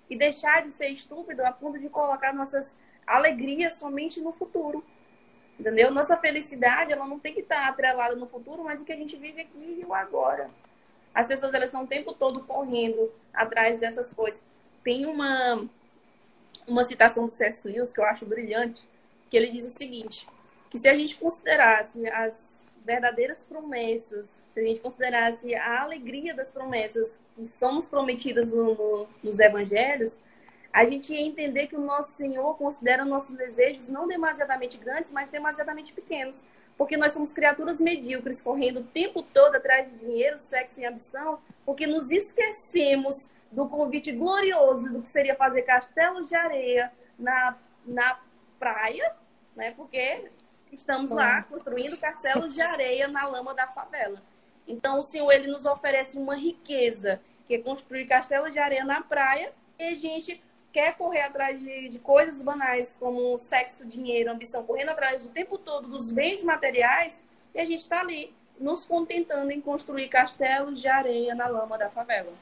E 0.08 0.16
deixar 0.16 0.62
de 0.62 0.72
ser 0.72 0.88
estúpido 0.88 1.44
a 1.44 1.52
ponto 1.52 1.78
de 1.78 1.88
colocar 1.90 2.32
nossas 2.32 2.74
alegrias 3.06 3.74
somente 3.74 4.20
no 4.20 4.32
futuro. 4.32 4.82
Entendeu? 5.60 5.90
Nossa 5.90 6.16
felicidade, 6.16 6.92
ela 6.92 7.06
não 7.06 7.18
tem 7.18 7.34
que 7.34 7.40
estar 7.40 7.68
atrelada 7.68 8.14
no 8.16 8.26
futuro, 8.26 8.64
mas 8.64 8.80
o 8.80 8.84
que 8.84 8.92
a 8.92 8.96
gente 8.96 9.16
vive 9.16 9.42
aqui 9.42 9.80
e 9.80 9.84
o 9.84 9.92
agora. 9.92 10.48
As 11.14 11.26
pessoas, 11.26 11.52
elas 11.52 11.66
estão 11.66 11.82
o 11.82 11.86
tempo 11.86 12.12
todo 12.14 12.44
correndo 12.44 13.12
atrás 13.34 13.78
dessas 13.80 14.12
coisas. 14.14 14.40
Tem 14.84 15.04
uma, 15.04 15.68
uma 16.66 16.84
citação 16.84 17.26
do 17.26 17.32
C.S. 17.32 17.66
Lewis 17.66 17.92
que 17.92 18.00
eu 18.00 18.04
acho 18.04 18.24
brilhante, 18.24 18.87
que 19.30 19.36
ele 19.36 19.50
diz 19.50 19.64
o 19.64 19.70
seguinte, 19.70 20.26
que 20.70 20.78
se 20.78 20.88
a 20.88 20.94
gente 20.94 21.16
considerasse 21.16 22.08
as 22.08 22.68
verdadeiras 22.84 23.44
promessas, 23.44 24.42
se 24.54 24.60
a 24.60 24.62
gente 24.62 24.80
considerasse 24.80 25.54
a 25.54 25.82
alegria 25.82 26.34
das 26.34 26.50
promessas 26.50 27.08
que 27.36 27.46
somos 27.58 27.86
prometidas 27.86 28.48
no, 28.48 28.74
no, 28.74 29.08
nos 29.22 29.38
evangelhos, 29.38 30.18
a 30.72 30.84
gente 30.84 31.12
ia 31.12 31.20
entender 31.20 31.66
que 31.66 31.76
o 31.76 31.80
nosso 31.80 32.12
Senhor 32.12 32.56
considera 32.56 33.04
nossos 33.04 33.36
desejos 33.36 33.88
não 33.88 34.06
demasiadamente 34.06 34.76
grandes, 34.76 35.10
mas 35.10 35.30
demasiadamente 35.30 35.92
pequenos. 35.92 36.44
Porque 36.76 36.96
nós 36.96 37.12
somos 37.12 37.32
criaturas 37.32 37.80
medíocres, 37.80 38.40
correndo 38.40 38.80
o 38.80 38.84
tempo 38.84 39.22
todo 39.22 39.56
atrás 39.56 39.90
de 39.90 39.98
dinheiro, 39.98 40.38
sexo 40.38 40.80
e 40.80 40.86
ambição, 40.86 41.40
porque 41.66 41.86
nos 41.86 42.10
esquecemos 42.10 43.32
do 43.50 43.66
convite 43.68 44.12
glorioso 44.12 44.92
do 44.92 45.02
que 45.02 45.10
seria 45.10 45.34
fazer 45.34 45.62
castelos 45.62 46.28
de 46.28 46.36
areia 46.36 46.92
na, 47.18 47.56
na 47.84 48.20
praia, 48.58 49.14
né? 49.56 49.72
Porque 49.72 50.30
estamos 50.72 51.10
lá 51.10 51.42
construindo 51.42 51.98
castelos 51.98 52.54
de 52.54 52.60
areia 52.60 53.08
na 53.08 53.26
lama 53.26 53.54
da 53.54 53.66
favela. 53.68 54.22
Então, 54.66 54.98
o 54.98 55.02
Senhor 55.02 55.30
ele 55.32 55.46
nos 55.46 55.64
oferece 55.64 56.18
uma 56.18 56.36
riqueza, 56.36 57.20
que 57.46 57.54
é 57.54 57.58
construir 57.58 58.06
castelos 58.06 58.52
de 58.52 58.58
areia 58.58 58.84
na 58.84 59.00
praia, 59.00 59.52
e 59.78 59.84
a 59.84 59.94
gente 59.94 60.42
quer 60.72 60.96
correr 60.96 61.22
atrás 61.22 61.58
de, 61.58 61.88
de 61.88 61.98
coisas 61.98 62.42
banais 62.42 62.94
como 63.00 63.38
sexo, 63.38 63.86
dinheiro, 63.86 64.30
ambição, 64.30 64.64
correndo 64.64 64.90
atrás 64.90 65.24
o 65.24 65.30
tempo 65.30 65.56
todo 65.56 65.88
dos 65.88 66.12
bens 66.12 66.42
materiais, 66.42 67.24
e 67.54 67.60
a 67.60 67.64
gente 67.64 67.80
está 67.80 68.00
ali 68.00 68.34
nos 68.60 68.84
contentando 68.84 69.50
em 69.50 69.60
construir 69.60 70.08
castelos 70.08 70.80
de 70.80 70.88
areia 70.88 71.34
na 71.34 71.46
lama 71.46 71.78
da 71.78 71.88
favela. 71.88 72.32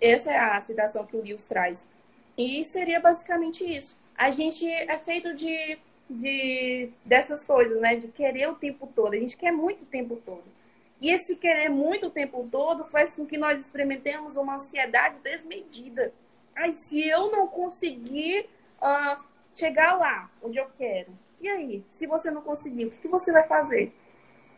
Essa 0.00 0.32
é 0.32 0.38
a 0.38 0.60
citação 0.60 1.06
que 1.06 1.16
o 1.16 1.22
Lewis 1.22 1.44
traz. 1.44 1.88
E 2.36 2.64
seria 2.64 3.00
basicamente 3.00 3.64
isso. 3.64 3.97
A 4.18 4.30
gente 4.30 4.68
é 4.68 4.98
feito 4.98 5.34
de 5.34 5.78
de 6.08 6.90
dessas 7.04 7.44
coisas, 7.44 7.80
né? 7.80 7.96
De 7.96 8.08
querer 8.08 8.48
o 8.48 8.54
tempo 8.54 8.86
todo. 8.86 9.12
A 9.12 9.18
gente 9.18 9.36
quer 9.36 9.52
muito 9.52 9.82
o 9.82 9.86
tempo 9.86 10.16
todo. 10.24 10.44
E 11.00 11.10
esse 11.10 11.36
querer 11.36 11.68
muito 11.68 12.06
o 12.06 12.10
tempo 12.10 12.48
todo 12.50 12.84
faz 12.84 13.14
com 13.14 13.26
que 13.26 13.36
nós 13.36 13.62
experimentemos 13.62 14.36
uma 14.36 14.56
ansiedade 14.56 15.18
desmedida. 15.20 16.12
Ai, 16.56 16.72
se 16.72 17.06
eu 17.06 17.30
não 17.30 17.46
conseguir 17.46 18.48
uh, 18.82 19.22
chegar 19.54 19.96
lá 19.96 20.28
onde 20.42 20.58
eu 20.58 20.66
quero, 20.76 21.12
e 21.40 21.48
aí? 21.48 21.84
Se 21.92 22.06
você 22.06 22.30
não 22.30 22.42
conseguir, 22.42 22.86
o 22.86 22.90
que 22.90 23.06
você 23.06 23.30
vai 23.30 23.46
fazer? 23.46 23.94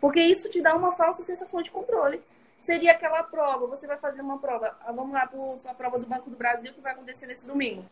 Porque 0.01 0.21
isso 0.21 0.49
te 0.49 0.63
dá 0.63 0.75
uma 0.75 0.93
falsa 0.93 1.23
sensação 1.23 1.61
de 1.61 1.71
controle. 1.71 2.23
Seria 2.63 2.93
aquela 2.93 3.23
prova, 3.23 3.67
você 3.67 3.87
vai 3.87 3.99
fazer 3.99 4.23
uma 4.23 4.39
prova, 4.39 4.77
ah, 4.81 4.93
vamos 4.93 5.13
lá 5.13 5.27
para 5.27 5.71
a 5.71 5.75
prova 5.75 5.99
do 5.99 6.07
Banco 6.07 6.31
do 6.31 6.37
Brasil 6.37 6.73
que 6.73 6.81
vai 6.81 6.93
acontecer 6.93 7.27
nesse 7.27 7.47
domingo. 7.47 7.85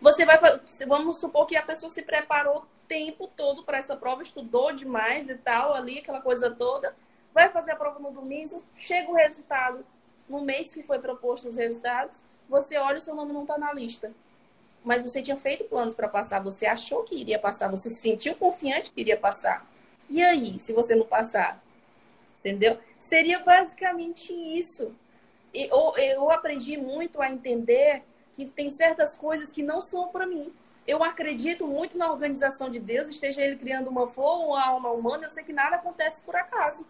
Você 0.00 0.24
vai 0.24 0.38
vamos 0.86 1.18
supor 1.18 1.46
que 1.46 1.56
a 1.56 1.62
pessoa 1.62 1.90
se 1.90 2.02
preparou 2.02 2.58
o 2.58 2.66
tempo 2.86 3.28
todo 3.28 3.64
para 3.64 3.78
essa 3.78 3.96
prova, 3.96 4.22
estudou 4.22 4.72
demais 4.72 5.28
e 5.28 5.34
tal, 5.34 5.74
ali, 5.74 5.98
aquela 5.98 6.20
coisa 6.20 6.50
toda. 6.50 6.94
Vai 7.34 7.48
fazer 7.50 7.72
a 7.72 7.76
prova 7.76 7.98
no 7.98 8.10
domingo, 8.10 8.64
chega 8.76 9.10
o 9.10 9.14
resultado 9.14 9.84
no 10.28 10.40
mês 10.40 10.72
que 10.72 10.82
foi 10.82 10.98
proposto 10.98 11.48
os 11.48 11.56
resultados, 11.56 12.22
você 12.48 12.76
olha 12.76 12.98
e 12.98 13.00
seu 13.00 13.14
nome 13.14 13.32
não 13.32 13.42
está 13.42 13.58
na 13.58 13.72
lista. 13.72 14.12
Mas 14.84 15.02
você 15.02 15.20
tinha 15.20 15.36
feito 15.36 15.64
planos 15.64 15.94
para 15.94 16.08
passar, 16.08 16.42
você 16.42 16.66
achou 16.66 17.02
que 17.02 17.16
iria 17.16 17.38
passar, 17.38 17.68
você 17.68 17.90
se 17.90 18.00
sentiu 18.00 18.34
confiante 18.36 18.90
que 18.90 19.00
iria 19.00 19.18
passar. 19.18 19.66
E 20.08 20.22
aí, 20.22 20.58
se 20.60 20.72
você 20.72 20.94
não 20.94 21.06
passar? 21.06 21.62
Entendeu? 22.40 22.78
Seria 22.98 23.40
basicamente 23.40 24.32
isso. 24.32 24.94
Eu, 25.52 25.96
eu 25.96 26.30
aprendi 26.30 26.76
muito 26.76 27.20
a 27.20 27.30
entender 27.30 28.04
que 28.46 28.52
tem 28.52 28.70
certas 28.70 29.16
coisas 29.16 29.50
que 29.50 29.62
não 29.62 29.80
são 29.80 30.08
para 30.08 30.26
mim. 30.26 30.52
Eu 30.86 31.02
acredito 31.02 31.66
muito 31.66 31.98
na 31.98 32.10
organização 32.10 32.70
de 32.70 32.78
Deus, 32.78 33.08
esteja 33.08 33.42
ele 33.42 33.56
criando 33.56 33.88
uma 33.88 34.06
flor 34.06 34.40
ou 34.40 34.48
uma 34.50 34.64
alma 34.64 34.90
humana, 34.90 35.26
eu 35.26 35.30
sei 35.30 35.44
que 35.44 35.52
nada 35.52 35.76
acontece 35.76 36.22
por 36.22 36.36
acaso. 36.36 36.86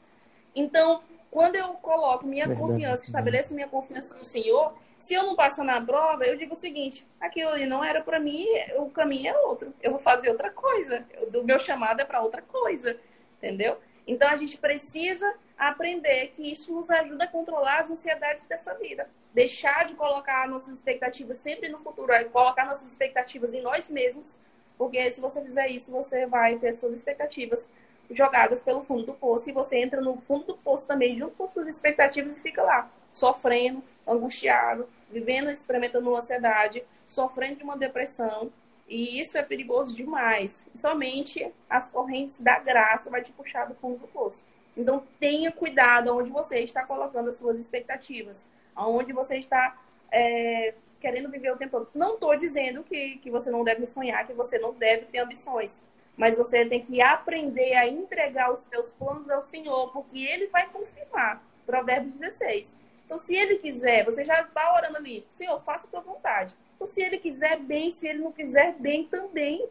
Então, 0.55 1.03
Quando 1.30 1.57
eu 1.57 1.74
coloco 1.74 2.26
minha 2.26 2.46
Verdade. 2.46 2.66
confiança, 2.66 3.05
estabeleço 3.05 3.55
minha 3.55 3.68
confiança 3.68 4.16
no 4.16 4.24
Senhor, 4.24 4.74
se 4.99 5.14
eu 5.14 5.24
não 5.24 5.36
passar 5.36 5.64
na 5.64 5.80
prova, 5.80 6.24
eu 6.24 6.36
digo 6.36 6.55
o 6.55 6.59
seguinte: 6.59 7.07
aquilo 7.20 7.51
ali 7.51 7.66
não 7.66 7.84
era 7.84 8.01
para 8.01 8.18
mim, 8.18 8.46
o 8.76 8.90
caminho 8.90 9.28
é 9.28 9.38
outro. 9.40 9.72
Eu 9.82 9.90
vou 9.92 10.01
fazer 10.01 10.30
outra 10.30 10.51
coisa. 10.51 11.05
O 11.34 11.42
meu 11.44 11.59
chamado 11.59 12.01
é 12.01 12.05
para 12.05 12.22
outra 12.22 12.42
coisa, 12.42 12.99
entendeu? 13.36 13.76
Então 14.07 14.28
a 14.28 14.36
gente 14.36 14.57
precisa 14.57 15.32
aprender 15.57 16.28
que 16.34 16.51
isso 16.51 16.72
nos 16.72 16.90
ajuda 16.90 17.24
a 17.24 17.28
controlar 17.28 17.80
as 17.80 17.90
ansiedades 17.90 18.46
dessa 18.46 18.74
vida. 18.74 19.09
Deixar 19.33 19.87
de 19.87 19.95
colocar 19.95 20.49
nossas 20.49 20.74
expectativas 20.74 21.39
sempre 21.39 21.68
no 21.68 21.79
futuro, 21.79 22.12
é 22.12 22.24
colocar 22.24 22.64
nossas 22.64 22.89
expectativas 22.89 23.53
em 23.55 23.61
nós 23.61 23.91
mesmos, 23.91 24.37
porque 24.76 25.11
se 25.11 25.20
você 25.20 25.43
fizer 25.43 25.68
isso, 25.68 25.91
você 25.91 26.26
vai 26.26 26.57
ter 26.57 26.72
suas 26.74 26.95
expectativas 26.95 27.68
jogadas 28.11 28.61
pelo 28.61 28.83
fundo 28.83 29.05
do 29.05 29.14
poço 29.14 29.51
e 29.51 29.53
você 29.53 29.79
entra 29.79 30.01
no 30.01 30.16
fundo 30.16 30.47
do 30.47 30.57
poço 30.57 30.87
também 30.87 31.18
junto 31.18 31.35
com 31.37 31.49
suas 31.49 31.68
expectativas 31.68 32.37
e 32.37 32.41
fica 32.41 32.62
lá, 32.62 32.91
sofrendo, 33.12 33.83
angustiado, 34.07 34.89
vivendo, 35.11 35.51
experimentando 35.51 36.14
ansiedade, 36.14 36.83
sofrendo 37.05 37.57
de 37.57 37.64
uma 37.64 37.76
depressão. 37.76 38.51
E 38.89 39.20
isso 39.20 39.37
é 39.37 39.43
perigoso 39.43 39.95
demais. 39.95 40.66
Somente 40.74 41.53
as 41.68 41.91
correntes 41.91 42.41
da 42.41 42.59
graça 42.59 43.11
vai 43.11 43.22
te 43.22 43.33
puxar 43.33 43.66
do 43.66 43.74
fundo 43.74 43.99
do 43.99 44.09
poço. 44.09 44.47
Então 44.76 45.03
tenha 45.20 45.53
cuidado 45.53 46.16
onde 46.16 46.31
você 46.31 46.61
está 46.61 46.85
colocando 46.85 47.29
as 47.29 47.37
suas 47.37 47.59
expectativas, 47.59 48.47
aonde 48.79 49.12
você 49.12 49.39
está 49.39 49.76
é, 50.11 50.72
querendo 51.01 51.29
viver 51.29 51.53
o 51.53 51.57
tempo 51.57 51.81
todo. 51.81 51.91
Não 51.95 52.14
estou 52.14 52.37
dizendo 52.37 52.85
que, 52.85 53.16
que 53.18 53.31
você 53.31 53.51
não 53.51 53.64
deve 53.64 53.87
sonhar, 53.87 54.26
que 54.26 54.33
você 54.33 54.59
não 54.59 54.72
deve 54.72 55.07
ter 55.07 55.18
ambições. 55.18 55.83
Mas 56.16 56.39
você 56.39 56.64
tem 56.64 56.81
que 56.85 57.03
aprender 57.03 57.74
a 57.74 57.89
entregar 57.89 58.53
os 58.53 58.62
seus 58.62 58.93
planos 58.93 59.29
ao 59.29 59.43
Senhor, 59.43 59.93
porque 59.93 60.18
Ele 60.18 60.47
vai 60.47 60.68
confirmar. 60.68 61.43
Provérbios 61.66 62.14
16. 62.14 62.76
Então, 63.05 63.18
se 63.18 63.37
Ele 63.37 63.57
quiser, 63.57 64.05
você 64.05 64.24
já 64.24 64.41
está 64.43 64.74
orando 64.74 64.97
ali, 64.97 65.26
Senhor, 65.37 65.61
faça 65.62 65.87
a 65.87 65.91
tua 65.91 66.01
vontade. 66.01 66.55
Então, 66.76 66.87
se 66.87 67.03
Ele 67.03 67.18
quiser, 67.18 67.59
bem. 67.59 67.91
Se 67.91 68.07
Ele 68.07 68.20
não 68.20 68.33
quiser, 68.33 68.74
bem 68.79 69.05
também. 69.05 69.66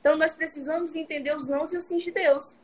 Então, 0.00 0.16
nós 0.16 0.34
precisamos 0.34 0.94
entender 0.94 1.36
os 1.36 1.48
nãos 1.48 1.72
e 1.72 1.76
os 1.76 1.84
sims 1.84 2.04
de 2.04 2.12
Deus. 2.12 2.56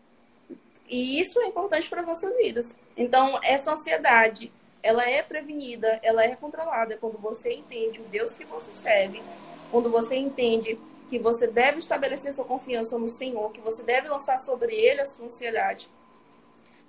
E 0.88 1.20
isso 1.20 1.40
é 1.40 1.46
importante 1.46 1.88
para 1.88 2.00
as 2.00 2.06
nossas 2.06 2.36
vidas. 2.36 2.76
Então, 2.96 3.38
essa 3.44 3.72
ansiedade, 3.72 4.52
ela 4.82 5.08
é 5.08 5.22
prevenida, 5.22 6.00
ela 6.02 6.24
é 6.24 6.34
controlada 6.36 6.96
quando 6.96 7.18
você 7.18 7.52
entende 7.52 8.00
o 8.00 8.04
Deus 8.04 8.36
que 8.36 8.44
você 8.44 8.72
serve, 8.72 9.22
quando 9.70 9.90
você 9.90 10.16
entende 10.16 10.78
que 11.08 11.18
você 11.18 11.46
deve 11.46 11.78
estabelecer 11.78 12.32
sua 12.32 12.44
confiança 12.44 12.98
no 12.98 13.08
Senhor, 13.08 13.50
que 13.52 13.60
você 13.60 13.82
deve 13.82 14.08
lançar 14.08 14.38
sobre 14.38 14.74
Ele 14.74 15.00
a 15.00 15.06
sua 15.06 15.26
ansiedade. 15.26 15.88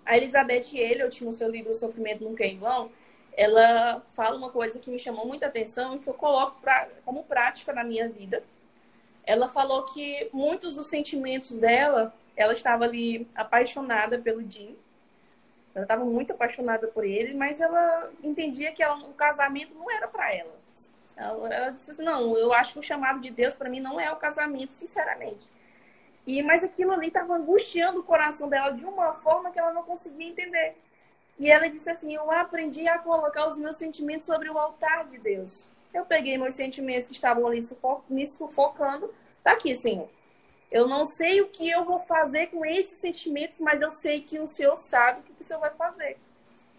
A 0.05 0.17
Elizabeth 0.17 0.73
Elliot, 0.73 1.23
no 1.23 1.33
seu 1.33 1.49
livro 1.49 1.73
Sofrimento 1.73 2.23
Nunca 2.23 2.43
é 2.43 2.47
em 2.47 2.57
Vão, 2.57 2.91
ela 3.33 4.03
fala 4.13 4.37
uma 4.37 4.49
coisa 4.49 4.79
que 4.79 4.91
me 4.91 4.99
chamou 4.99 5.25
muita 5.25 5.47
atenção 5.47 5.95
e 5.95 5.99
que 5.99 6.07
eu 6.07 6.13
coloco 6.13 6.59
pra, 6.61 6.87
como 7.05 7.23
prática 7.23 7.73
na 7.73 7.83
minha 7.83 8.09
vida. 8.09 8.43
Ela 9.23 9.47
falou 9.47 9.85
que 9.85 10.29
muitos 10.33 10.75
dos 10.75 10.87
sentimentos 10.87 11.57
dela 11.57 12.13
ela 12.35 12.53
estava 12.53 12.85
ali 12.85 13.27
apaixonada 13.35 14.19
pelo 14.19 14.41
Jim. 14.49 14.75
Ela 15.73 15.85
estava 15.85 16.03
muito 16.03 16.33
apaixonada 16.33 16.87
por 16.87 17.05
ele, 17.05 17.33
mas 17.33 17.61
ela 17.61 18.11
entendia 18.23 18.71
que 18.73 18.83
ela, 18.83 18.97
o 18.97 19.13
casamento 19.13 19.73
não 19.73 19.89
era 19.89 20.07
para 20.07 20.33
ela. 20.33 20.53
ela. 21.15 21.53
Ela 21.53 21.69
disse 21.69 21.91
assim, 21.91 22.03
não, 22.03 22.37
eu 22.37 22.51
acho 22.53 22.73
que 22.73 22.79
o 22.79 22.83
chamado 22.83 23.19
de 23.19 23.31
Deus 23.31 23.55
para 23.55 23.69
mim 23.69 23.79
não 23.79 23.99
é 23.99 24.11
o 24.11 24.17
casamento, 24.17 24.73
sinceramente. 24.73 25.49
E 26.25 26.43
mas 26.43 26.63
aquilo 26.63 26.91
ali 26.91 27.07
estava 27.07 27.33
angustiando 27.35 27.99
o 27.99 28.03
coração 28.03 28.47
dela 28.47 28.71
de 28.71 28.85
uma 28.85 29.13
forma 29.13 29.51
que 29.51 29.59
ela 29.59 29.73
não 29.73 29.83
conseguia 29.83 30.27
entender. 30.27 30.75
E 31.39 31.49
ela 31.49 31.67
disse 31.67 31.89
assim: 31.89 32.13
Eu 32.13 32.29
aprendi 32.29 32.87
a 32.87 32.99
colocar 32.99 33.47
os 33.47 33.57
meus 33.57 33.77
sentimentos 33.77 34.25
sobre 34.25 34.49
o 34.49 34.57
altar 34.57 35.05
de 35.05 35.17
Deus. 35.17 35.67
Eu 35.93 36.05
peguei 36.05 36.37
meus 36.37 36.55
sentimentos 36.55 37.07
que 37.07 37.15
estavam 37.15 37.47
ali 37.47 37.67
me 38.09 38.27
sufocando. 38.27 39.13
Tá 39.43 39.53
aqui, 39.53 39.73
Senhor. 39.73 40.07
Eu 40.71 40.87
não 40.87 41.05
sei 41.05 41.41
o 41.41 41.49
que 41.49 41.69
eu 41.69 41.83
vou 41.83 41.99
fazer 41.99 42.47
com 42.47 42.65
esses 42.65 42.97
sentimentos, 42.97 43.59
mas 43.59 43.81
eu 43.81 43.91
sei 43.91 44.21
que 44.21 44.39
o 44.39 44.47
Senhor 44.47 44.77
sabe 44.77 45.19
o 45.19 45.23
que 45.23 45.41
o 45.41 45.43
Senhor 45.43 45.59
vai 45.59 45.71
fazer. 45.71 46.17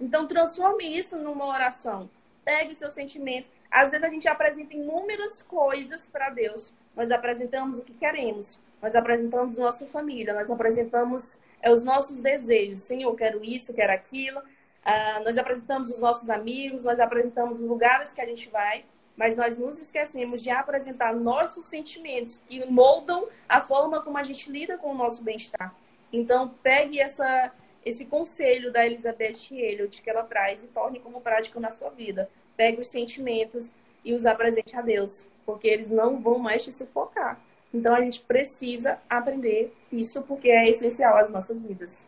Então, 0.01 0.27
transforme 0.27 0.99
isso 0.99 1.19
numa 1.19 1.47
oração. 1.47 2.09
Pegue 2.43 2.73
os 2.73 2.79
seus 2.79 2.95
sentimentos. 2.95 3.51
Às 3.71 3.91
vezes 3.91 4.05
a 4.05 4.09
gente 4.09 4.27
apresenta 4.27 4.75
inúmeras 4.75 5.43
coisas 5.43 6.09
para 6.09 6.31
Deus. 6.31 6.73
Nós 6.97 7.11
apresentamos 7.11 7.79
o 7.79 7.83
que 7.83 7.93
queremos. 7.93 8.59
Nós 8.81 8.97
apresentamos 8.97 9.59
nossa 9.59 9.87
família. 9.87 10.33
Nós 10.33 10.51
apresentamos 10.51 11.37
é, 11.61 11.71
os 11.71 11.85
nossos 11.85 12.23
desejos. 12.23 12.81
Senhor, 12.81 13.15
quero 13.15 13.45
isso, 13.45 13.75
quero 13.75 13.93
aquilo. 13.93 14.41
Uh, 14.41 15.23
nós 15.25 15.39
apresentamos 15.39 15.91
os 15.91 16.01
nossos 16.01 16.31
amigos. 16.31 16.85
Nós 16.85 16.99
apresentamos 16.99 17.61
os 17.61 17.69
lugares 17.69 18.15
que 18.15 18.21
a 18.23 18.27
gente 18.27 18.49
vai 18.49 18.85
mas 19.17 19.37
nós 19.37 19.57
nos 19.57 19.81
esquecemos 19.81 20.43
de 20.43 20.51
apresentar 20.51 21.15
nossos 21.15 21.67
sentimentos 21.67 22.39
que 22.49 22.65
moldam 22.67 23.27
a 23.49 23.61
forma 23.61 24.03
como 24.03 24.19
a 24.19 24.23
gente 24.23 24.51
lida 24.51 24.79
com 24.79 24.91
o 24.91 24.95
nosso 24.95 25.23
bem-estar. 25.23 25.75
Então, 26.13 26.53
pegue 26.63 27.01
essa, 27.01 27.53
esse 27.85 28.07
conselho 28.07 28.73
da 28.73 28.85
Elizabeth 28.85 29.51
Elliot 29.51 30.03
que 30.03 30.11
ela 30.11 30.25
traz 30.25 30.63
e 30.63 30.67
torne 30.69 30.99
como 30.99 31.21
prática 31.21 31.59
na 31.61 31.71
sua 31.71 31.91
vida. 31.91 32.29
Pegue 32.57 32.81
os 32.81 32.89
sentimentos 32.89 33.73
e 34.05 34.13
os 34.15 34.27
apresente 34.27 34.77
a 34.77 34.83
Deus, 34.83 35.29
porque 35.47 35.69
eles 35.69 35.91
não 35.91 36.21
vão 36.21 36.39
mais 36.39 36.65
te 36.65 36.73
sufocar. 36.73 37.41
Então, 37.73 37.95
a 37.95 38.01
gente 38.01 38.21
precisa 38.21 38.99
aprender 39.09 39.75
isso 39.91 40.23
porque 40.23 40.51
é 40.51 40.69
essencial 40.69 41.17
às 41.17 41.31
nossas 41.31 41.61
vidas. 41.61 42.07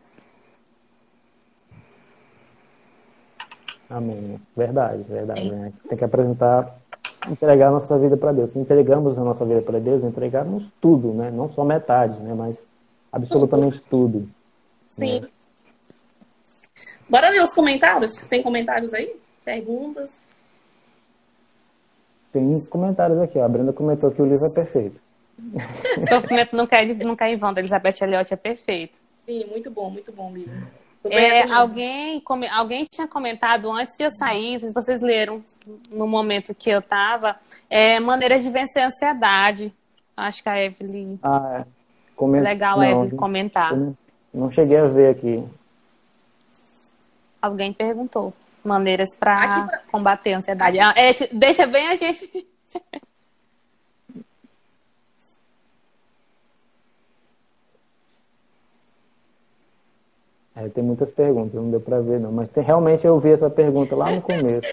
Amém. 3.89 4.39
Verdade, 4.55 5.03
verdade. 5.03 5.49
Né? 5.49 5.73
Tem 5.87 5.97
que 5.97 6.03
apresentar 6.03 6.75
entregar 7.29 7.67
a 7.67 7.71
nossa 7.71 7.97
vida 7.97 8.17
para 8.17 8.31
Deus. 8.31 8.51
Se 8.51 8.59
entregamos 8.59 9.17
a 9.17 9.23
nossa 9.23 9.45
vida 9.45 9.61
para 9.61 9.79
Deus, 9.79 10.03
entregamos 10.03 10.71
tudo, 10.81 11.13
né? 11.13 11.31
Não 11.31 11.49
só 11.49 11.63
metade, 11.63 12.19
né? 12.19 12.33
Mas 12.33 12.61
absolutamente 13.11 13.81
tudo. 13.89 14.27
Sim. 14.89 15.21
Né? 15.21 15.27
Bora 17.09 17.29
ler 17.29 17.41
os 17.41 17.53
comentários? 17.53 18.13
Tem 18.29 18.41
comentários 18.41 18.93
aí? 18.93 19.15
Perguntas? 19.43 20.21
Tem 22.31 22.49
comentários 22.69 23.19
aqui, 23.19 23.37
ó. 23.37 23.45
A 23.45 23.49
Brenda 23.49 23.71
comentou 23.71 24.11
que 24.11 24.21
o 24.21 24.25
livro 24.25 24.45
é 24.45 24.53
perfeito. 24.53 24.99
Sofrimento 26.07 26.55
não 26.55 26.65
cai, 26.65 26.93
não 26.93 27.15
cai 27.15 27.33
em 27.33 27.37
vão, 27.37 27.53
da 27.53 27.61
Elizabeth 27.61 28.01
Elliot 28.01 28.33
é 28.33 28.37
perfeito. 28.37 28.97
Sim, 29.25 29.45
muito 29.49 29.69
bom, 29.71 29.89
muito 29.89 30.11
bom 30.11 30.31
o 30.31 30.35
livro. 30.35 30.67
É, 31.09 31.51
alguém, 31.51 32.21
alguém 32.51 32.85
tinha 32.89 33.07
comentado 33.07 33.71
antes 33.71 33.95
de 33.97 34.03
eu 34.03 34.11
sair, 34.11 34.53
não 34.53 34.59
sei 34.59 34.69
se 34.69 34.75
vocês 34.75 35.01
leram 35.01 35.43
no 35.89 36.07
momento 36.07 36.53
que 36.55 36.69
eu 36.69 36.79
estava, 36.79 37.35
é, 37.69 37.99
maneiras 37.99 38.43
de 38.43 38.49
vencer 38.49 38.83
a 38.83 38.87
ansiedade. 38.87 39.73
Acho 40.15 40.41
que 40.41 40.49
a 40.49 40.63
Evelyn. 40.63 41.19
Ah, 41.21 41.59
é. 41.59 41.65
Coment... 42.15 42.41
Legal 42.41 42.79
a 42.79 42.89
Evelyn 42.89 43.17
comentar. 43.17 43.73
Não 44.33 44.49
cheguei 44.49 44.77
a 44.77 44.87
ver 44.87 45.09
aqui. 45.09 45.43
Alguém 47.41 47.73
perguntou. 47.73 48.33
Maneiras 48.63 49.15
para 49.15 49.81
combater 49.91 50.33
a 50.33 50.37
ansiedade. 50.37 50.79
Ah, 50.79 50.93
é, 50.95 51.11
deixa 51.31 51.67
bem 51.67 51.87
a 51.87 51.95
gente. 51.95 52.47
É, 60.55 60.69
tem 60.69 60.81
muitas 60.81 61.11
perguntas, 61.11 61.53
não 61.53 61.69
deu 61.69 61.81
para 61.81 61.99
ver 61.99 62.17
não, 62.17 62.31
mas 62.31 62.47
tem, 62.47 62.63
realmente 62.63 63.05
eu 63.05 63.19
vi 63.19 63.31
essa 63.31 63.49
pergunta 63.49 63.93
lá 63.93 64.09
no 64.09 64.21
começo. 64.21 64.71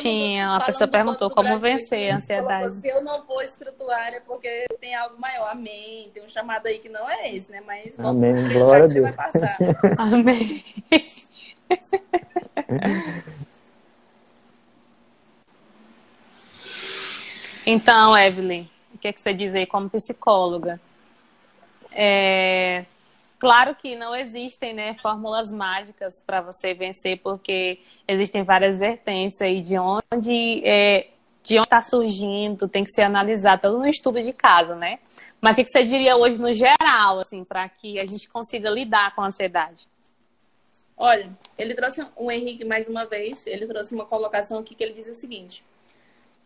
Tinha, 0.00 0.56
a 0.56 0.64
pessoa 0.64 0.88
perguntou 0.88 1.30
como 1.30 1.56
vencer 1.58 2.10
a 2.10 2.16
ansiedade. 2.16 2.80
Se 2.80 2.88
eu 2.88 3.04
não 3.04 3.24
vou 3.24 3.40
escrituar 3.40 4.12
é 4.12 4.20
porque 4.20 4.66
tem 4.80 4.96
algo 4.96 5.20
maior, 5.20 5.52
amém, 5.52 6.10
tem 6.12 6.24
um 6.24 6.28
chamado 6.28 6.66
aí 6.66 6.80
que 6.80 6.88
não 6.88 7.08
é 7.08 7.32
esse, 7.32 7.48
né, 7.48 7.62
mas 7.64 7.96
amém, 8.00 8.34
glória 8.52 8.86
a 8.86 8.88
Deus. 8.88 9.14
vai 9.14 9.30
passar. 9.30 9.56
amém. 9.96 10.64
então, 17.66 18.18
Evelyn, 18.18 18.68
o 18.94 18.98
que, 18.98 19.08
é 19.08 19.12
que 19.12 19.20
você 19.20 19.32
diz 19.32 19.54
aí 19.54 19.66
como 19.66 19.88
psicóloga? 19.88 20.80
É, 21.92 22.84
Claro 23.38 23.74
que 23.76 23.94
não 23.94 24.16
existem 24.16 24.74
né, 24.74 24.96
fórmulas 25.00 25.52
mágicas 25.52 26.20
para 26.26 26.40
você 26.40 26.74
vencer, 26.74 27.20
porque 27.22 27.78
existem 28.06 28.42
várias 28.42 28.78
vertentes 28.78 29.40
aí 29.40 29.60
de 29.60 29.78
onde 29.78 30.62
é, 30.64 31.08
de 31.44 31.56
onde 31.56 31.66
está 31.66 31.80
surgindo, 31.80 32.68
tem 32.68 32.82
que 32.82 32.90
ser 32.90 33.02
analisado 33.02 33.62
todo 33.62 33.78
no 33.78 33.86
estudo 33.86 34.20
de 34.20 34.32
casa, 34.32 34.74
né? 34.74 34.98
Mas 35.40 35.56
o 35.56 35.62
que 35.62 35.70
você 35.70 35.84
diria 35.84 36.16
hoje 36.16 36.40
no 36.40 36.52
geral, 36.52 37.20
assim, 37.20 37.44
para 37.44 37.68
que 37.68 38.00
a 38.00 38.04
gente 38.04 38.28
consiga 38.28 38.68
lidar 38.70 39.14
com 39.14 39.22
a 39.22 39.28
ansiedade? 39.28 39.86
Olha, 40.96 41.30
ele 41.56 41.74
trouxe 41.74 42.04
o 42.16 42.32
Henrique 42.32 42.64
mais 42.64 42.88
uma 42.88 43.06
vez, 43.06 43.46
ele 43.46 43.68
trouxe 43.68 43.94
uma 43.94 44.04
colocação 44.04 44.58
aqui 44.58 44.74
que 44.74 44.82
ele 44.82 44.94
diz 44.94 45.08
o 45.08 45.14
seguinte: 45.14 45.64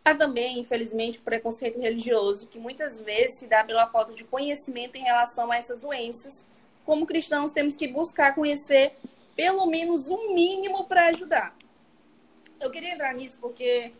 há 0.05 0.13
também, 0.13 0.59
infelizmente, 0.59 1.17
o 1.17 1.23
preconceito 1.23 1.79
religioso 1.79 2.47
que 2.47 2.59
muitas 2.59 3.01
vezes 3.01 3.39
se 3.39 3.47
dá 3.47 3.63
pela 3.63 3.87
falta 3.87 4.13
de 4.13 4.23
conhecimento 4.23 4.95
em 4.95 5.01
relação 5.01 5.51
a 5.51 5.57
essas 5.57 5.81
doenças 5.81 6.45
como 6.85 7.05
cristãos, 7.05 7.53
temos 7.53 7.75
que 7.75 7.87
buscar 7.87 8.35
conhecer 8.35 8.93
pelo 9.35 9.65
menos 9.65 10.09
um 10.09 10.33
mínimo 10.33 10.85
para 10.85 11.07
ajudar. 11.07 11.55
Eu 12.59 12.71
queria 12.71 12.93
entrar 12.93 13.13
nisso 13.13 13.37
porque 13.41 13.91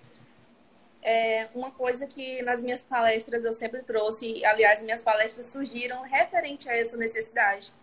é 1.01 1.49
uma 1.53 1.71
coisa 1.71 2.07
que 2.07 2.41
nas 2.43 2.61
minhas 2.61 2.83
palestras 2.83 3.43
eu 3.43 3.53
sempre 3.53 3.81
trouxe, 3.81 4.43
aliás, 4.45 4.81
minhas 4.81 5.01
palestras 5.01 5.47
surgiram 5.47 6.01
referente 6.01 6.69
a 6.69 6.75
essa 6.75 6.95
necessidade, 6.95 7.73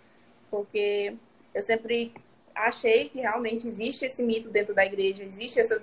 porque 0.51 1.14
eu 1.55 1.62
sempre 1.62 2.12
achei 2.55 3.09
que 3.09 3.20
realmente 3.20 3.66
existe 3.66 4.07
esse 4.07 4.22
mito 4.22 4.48
dentro 4.48 4.74
da 4.74 4.84
igreja, 4.84 5.22
existe 5.22 5.61
essa 5.61 5.82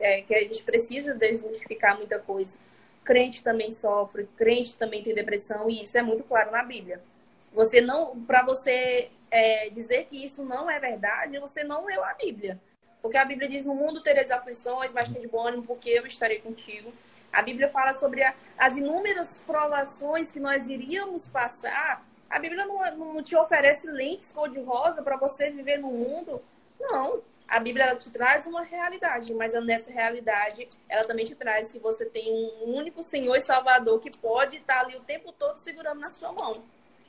é, 0.00 0.22
que 0.22 0.34
a 0.34 0.40
gente 0.40 0.62
precisa 0.62 1.14
desmistificar 1.14 1.96
muita 1.96 2.18
coisa. 2.18 2.58
Crente 3.04 3.42
também 3.42 3.74
sofre, 3.74 4.28
crente 4.36 4.74
também 4.76 5.02
tem 5.02 5.14
depressão 5.14 5.68
e 5.68 5.84
isso 5.84 5.96
é 5.96 6.02
muito 6.02 6.24
claro 6.24 6.50
na 6.50 6.62
Bíblia. 6.62 7.00
Você 7.54 7.80
não, 7.80 8.20
para 8.24 8.44
você 8.44 9.10
é, 9.30 9.70
dizer 9.70 10.06
que 10.06 10.24
isso 10.24 10.44
não 10.44 10.68
é 10.70 10.78
verdade, 10.78 11.38
você 11.38 11.62
não 11.62 11.86
leu 11.86 12.04
a 12.04 12.12
Bíblia. 12.14 12.60
Porque 13.00 13.16
a 13.16 13.24
Bíblia 13.24 13.48
diz: 13.48 13.64
No 13.64 13.74
mundo 13.74 14.02
tereis 14.02 14.30
aflições, 14.30 14.92
mas 14.92 15.08
tem 15.08 15.20
de 15.20 15.28
bom 15.28 15.46
ânimo, 15.46 15.62
porque 15.62 15.90
eu 15.90 16.06
estarei 16.06 16.40
contigo. 16.40 16.92
A 17.32 17.42
Bíblia 17.42 17.68
fala 17.68 17.94
sobre 17.94 18.22
a, 18.22 18.34
as 18.56 18.76
inúmeras 18.76 19.42
provações 19.46 20.30
que 20.30 20.40
nós 20.40 20.68
iríamos 20.68 21.28
passar. 21.28 22.04
A 22.30 22.38
Bíblia 22.38 22.64
não, 22.64 22.96
não 22.96 23.22
te 23.22 23.36
oferece 23.36 23.90
lentes 23.90 24.32
cor-de-rosa 24.32 25.02
para 25.02 25.16
você 25.16 25.50
viver 25.50 25.78
no 25.78 25.88
mundo. 25.88 26.42
Não. 26.80 27.22
A 27.46 27.60
Bíblia 27.60 27.94
te 27.96 28.10
traz 28.10 28.46
uma 28.46 28.62
realidade, 28.62 29.34
mas 29.34 29.52
nessa 29.64 29.92
realidade 29.92 30.66
ela 30.88 31.04
também 31.04 31.24
te 31.26 31.34
traz 31.34 31.70
que 31.70 31.78
você 31.78 32.06
tem 32.06 32.32
um 32.62 32.74
único 32.74 33.02
Senhor 33.02 33.36
e 33.36 33.40
Salvador 33.40 34.00
que 34.00 34.10
pode 34.18 34.56
estar 34.56 34.80
ali 34.80 34.96
o 34.96 35.02
tempo 35.02 35.30
todo 35.30 35.58
segurando 35.58 36.00
na 36.00 36.10
sua 36.10 36.32
mão. 36.32 36.52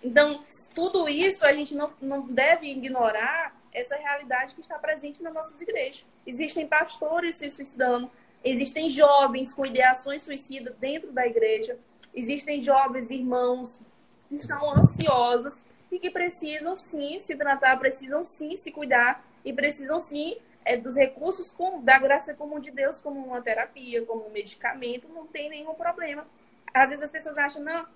Então, 0.05 0.39
tudo 0.75 1.09
isso 1.09 1.43
a 1.43 1.51
gente 1.51 1.73
não, 1.73 1.91
não 1.99 2.27
deve 2.27 2.67
ignorar 2.67 3.59
essa 3.73 3.95
realidade 3.95 4.53
que 4.53 4.61
está 4.61 4.77
presente 4.77 5.23
nas 5.23 5.33
nossas 5.33 5.59
igrejas. 5.59 6.05
Existem 6.27 6.67
pastores 6.67 7.37
se 7.37 7.49
suicidando, 7.49 8.11
existem 8.43 8.91
jovens 8.91 9.51
com 9.51 9.65
ideações 9.65 10.21
suicidas 10.21 10.75
dentro 10.77 11.11
da 11.11 11.25
igreja, 11.25 11.79
existem 12.13 12.61
jovens 12.61 13.09
irmãos 13.09 13.81
que 14.29 14.35
estão 14.35 14.73
ansiosos 14.73 15.65
e 15.91 15.97
que 15.97 16.11
precisam 16.11 16.75
sim 16.75 17.17
se 17.17 17.35
tratar, 17.35 17.75
precisam 17.79 18.23
sim 18.23 18.55
se 18.55 18.71
cuidar 18.71 19.25
e 19.43 19.51
precisam 19.51 19.99
sim 19.99 20.37
é, 20.63 20.77
dos 20.77 20.95
recursos 20.95 21.49
com, 21.49 21.83
da 21.83 21.97
graça 21.97 22.35
comum 22.35 22.59
de 22.59 22.69
Deus, 22.69 23.01
como 23.01 23.25
uma 23.25 23.41
terapia, 23.41 24.05
como 24.05 24.27
um 24.27 24.31
medicamento, 24.31 25.07
não 25.09 25.25
tem 25.25 25.49
nenhum 25.49 25.73
problema. 25.73 26.27
Às 26.71 26.89
vezes 26.89 27.05
as 27.05 27.11
pessoas 27.11 27.39
acham, 27.39 27.63
não, 27.63 27.87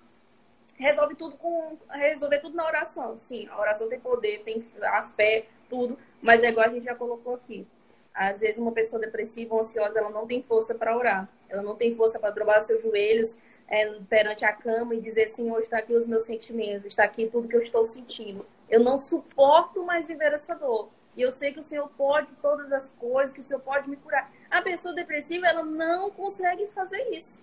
resolve 0.79 1.15
tudo 1.15 1.37
com 1.37 1.77
resolver 1.91 2.39
tudo 2.39 2.55
na 2.55 2.65
oração. 2.65 3.19
Sim, 3.19 3.47
a 3.49 3.59
oração 3.59 3.89
tem 3.89 3.99
poder, 3.99 4.43
tem 4.43 4.65
a 4.81 5.03
fé, 5.03 5.45
tudo, 5.69 5.97
mas 6.21 6.41
é 6.41 6.49
igual 6.49 6.65
a 6.65 6.69
gente 6.69 6.85
já 6.85 6.95
colocou 6.95 7.35
aqui. 7.35 7.67
Às 8.13 8.39
vezes 8.39 8.57
uma 8.57 8.71
pessoa 8.71 8.99
depressiva 8.99 9.55
ansiosa, 9.55 9.99
ela 9.99 10.09
não 10.09 10.25
tem 10.25 10.41
força 10.41 10.73
para 10.73 10.97
orar. 10.97 11.29
Ela 11.47 11.61
não 11.61 11.75
tem 11.75 11.95
força 11.95 12.19
para 12.19 12.31
dobrar 12.31 12.61
seus 12.61 12.81
joelhos 12.81 13.37
é, 13.67 13.87
perante 14.09 14.43
a 14.45 14.53
cama 14.53 14.95
e 14.95 15.01
dizer, 15.01 15.27
Senhor, 15.27 15.59
está 15.59 15.77
aqui 15.77 15.93
os 15.93 16.07
meus 16.07 16.23
sentimentos, 16.23 16.87
está 16.87 17.03
aqui 17.03 17.27
tudo 17.27 17.47
que 17.47 17.55
eu 17.55 17.61
estou 17.61 17.85
sentindo. 17.85 18.45
Eu 18.69 18.79
não 18.79 18.99
suporto 18.99 19.83
mais 19.83 20.07
viver 20.07 20.33
essa 20.33 20.55
dor. 20.55 20.89
E 21.15 21.21
eu 21.21 21.31
sei 21.31 21.51
que 21.51 21.59
o 21.59 21.65
Senhor 21.65 21.89
pode 21.97 22.27
todas 22.41 22.71
as 22.71 22.89
coisas, 22.89 23.33
que 23.33 23.41
o 23.41 23.43
Senhor 23.43 23.59
pode 23.59 23.89
me 23.89 23.97
curar. 23.97 24.31
A 24.49 24.61
pessoa 24.61 24.93
depressiva, 24.93 25.47
ela 25.47 25.63
não 25.63 26.09
consegue 26.11 26.67
fazer 26.67 27.09
isso. 27.09 27.41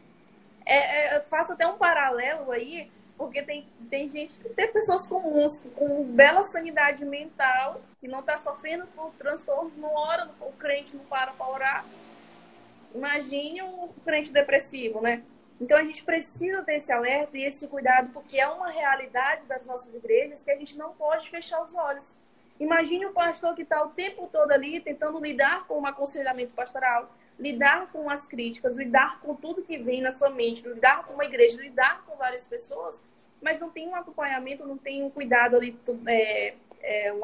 É, 0.65 1.17
é, 1.17 1.21
faço 1.23 1.53
até 1.53 1.67
um 1.67 1.77
paralelo 1.77 2.51
aí 2.51 2.91
porque 3.17 3.43
tem, 3.43 3.67
tem 3.89 4.09
gente 4.09 4.39
que 4.39 4.49
tem 4.51 4.73
pessoas 4.73 5.07
comuns, 5.07 5.59
com 5.75 6.05
bela 6.05 6.45
sanidade 6.45 7.05
mental, 7.05 7.81
que 8.01 8.09
não 8.09 8.21
está 8.21 8.37
sofrendo 8.39 8.87
por 8.89 9.13
transtornos, 9.19 9.77
não 9.77 9.95
ora, 9.95 10.29
o 10.41 10.53
crente 10.53 10.97
não 10.97 11.05
para 11.05 11.33
para 11.33 11.49
orar. 11.49 11.85
Imagine 12.95 13.63
um 13.63 13.89
crente 14.05 14.31
depressivo, 14.31 15.01
né? 15.01 15.23
Então 15.61 15.79
a 15.79 15.83
gente 15.83 16.05
precisa 16.05 16.63
ter 16.63 16.77
esse 16.77 16.93
alerta 16.93 17.37
e 17.37 17.45
esse 17.45 17.67
cuidado, 17.69 18.11
porque 18.13 18.39
é 18.39 18.47
uma 18.47 18.71
realidade 18.71 19.47
das 19.47 19.65
nossas 19.65 19.93
igrejas 19.95 20.43
que 20.45 20.51
a 20.51 20.57
gente 20.57 20.77
não 20.77 20.93
pode 20.93 21.31
fechar 21.31 21.63
os 21.63 21.75
olhos. 21.75 22.15
Imagine 22.61 23.07
o 23.07 23.13
pastor 23.13 23.55
que 23.55 23.63
está 23.63 23.83
o 23.83 23.91
tempo 23.91 24.29
todo 24.31 24.51
ali 24.51 24.81
tentando 24.81 25.19
lidar 25.19 25.67
com 25.67 25.81
um 25.81 25.87
aconselhamento 25.87 26.53
pastoral, 26.53 27.11
lidar 27.39 27.91
com 27.93 28.09
as 28.09 28.27
críticas, 28.27 28.77
lidar 28.77 29.21
com 29.21 29.35
tudo 29.35 29.63
que 29.63 29.77
vem 29.79 30.01
na 30.01 30.13
sua 30.13 30.31
mente, 30.31 30.67
lidar 30.67 31.05
com 31.05 31.15
uma 31.15 31.25
igreja, 31.25 31.61
lidar 31.61 32.05
com 32.07 32.17
várias 32.17 32.47
pessoas, 32.47 33.01
mas 33.43 33.61
não 33.61 33.71
tem 33.71 33.87
um 33.89 33.95
acompanhamento, 33.95 34.67
não 34.67 34.79
tem 34.79 35.03
um 35.03 35.11
cuidado 35.11 35.57
ali, 35.57 35.79
é, 36.07 36.55
é, 36.81 37.13
um, 37.13 37.21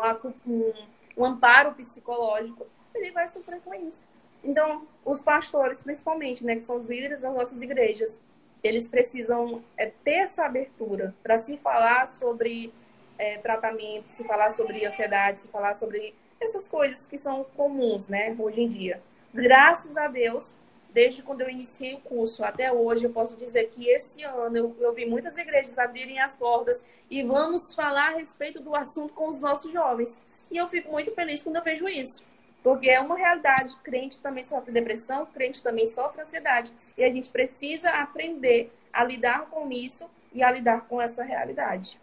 um, 0.47 0.73
um 1.17 1.25
amparo 1.25 1.73
psicológico, 1.73 2.67
ele 2.95 3.11
vai 3.11 3.27
sofrer 3.29 3.61
com 3.61 3.75
isso. 3.75 4.05
Então, 4.45 4.87
os 5.05 5.23
pastores, 5.23 5.83
principalmente, 5.83 6.45
né, 6.45 6.57
que 6.57 6.63
são 6.63 6.77
os 6.77 6.87
líderes 6.87 7.21
das 7.21 7.33
nossas 7.33 7.63
igrejas, 7.63 8.21
eles 8.63 8.87
precisam 8.89 9.63
é, 9.77 9.87
ter 10.05 10.25
essa 10.25 10.45
abertura 10.45 11.15
para 11.23 11.39
se 11.39 11.57
falar 11.57 12.07
sobre 12.07 12.73
é, 13.19 13.39
tratamento, 13.39 14.09
se 14.09 14.25
falar 14.25 14.51
sobre 14.51 14.85
ansiedade, 14.85 15.41
se 15.41 15.49
falar 15.49 15.75
sobre 15.75 16.15
essas 16.39 16.69
coisas 16.69 17.07
que 17.07 17.19
são 17.19 17.45
comuns, 17.57 18.09
né, 18.09 18.37
hoje 18.39 18.61
em 18.61 18.69
dia 18.69 19.01
graças 19.33 19.97
a 19.97 20.09
Deus, 20.09 20.57
desde 20.93 21.23
quando 21.23 21.41
eu 21.41 21.51
iniciei 21.51 21.95
o 21.95 22.01
curso 22.01 22.45
até 22.45 22.73
hoje, 22.73 23.05
eu 23.05 23.11
posso 23.11 23.37
dizer 23.37 23.69
que 23.71 23.89
esse 23.89 24.23
ano 24.23 24.57
eu, 24.57 24.77
eu 24.81 24.93
vi 24.93 25.07
muitas 25.07 25.37
igrejas 25.37 25.79
abrirem 25.79 26.21
as 26.21 26.35
portas 26.35 26.85
e 27.11 27.23
vamos 27.23 27.75
falar 27.75 28.13
a 28.13 28.17
respeito 28.17 28.61
do 28.61 28.75
assunto 28.75 29.13
com 29.13 29.29
os 29.29 29.41
nossos 29.41 29.73
jovens. 29.73 30.21
E 30.51 30.57
eu 30.57 30.67
fico 30.69 30.91
muito 30.91 31.15
feliz 31.15 31.43
quando 31.43 31.57
eu 31.57 31.63
vejo 31.63 31.89
isso. 31.89 32.25
Porque 32.63 32.89
é 32.89 33.01
uma 33.01 33.17
realidade. 33.17 33.77
Crente 33.83 34.21
também 34.21 34.45
sofre 34.45 34.73
depressão, 34.73 35.27
crente 35.27 35.63
também 35.63 35.87
sofre 35.87 36.23
ansiedade. 36.23 36.73
E 36.97 37.03
a 37.03 37.13
gente 37.13 37.29
precisa 37.29 37.91
aprender 37.91 38.73
a 38.93 39.05
lidar 39.05 39.47
com 39.47 39.71
isso 39.71 40.09
e 40.33 40.43
a 40.43 40.51
lidar 40.51 40.83
com 40.83 41.01
essa 41.01 41.25
realidade. 41.25 42.01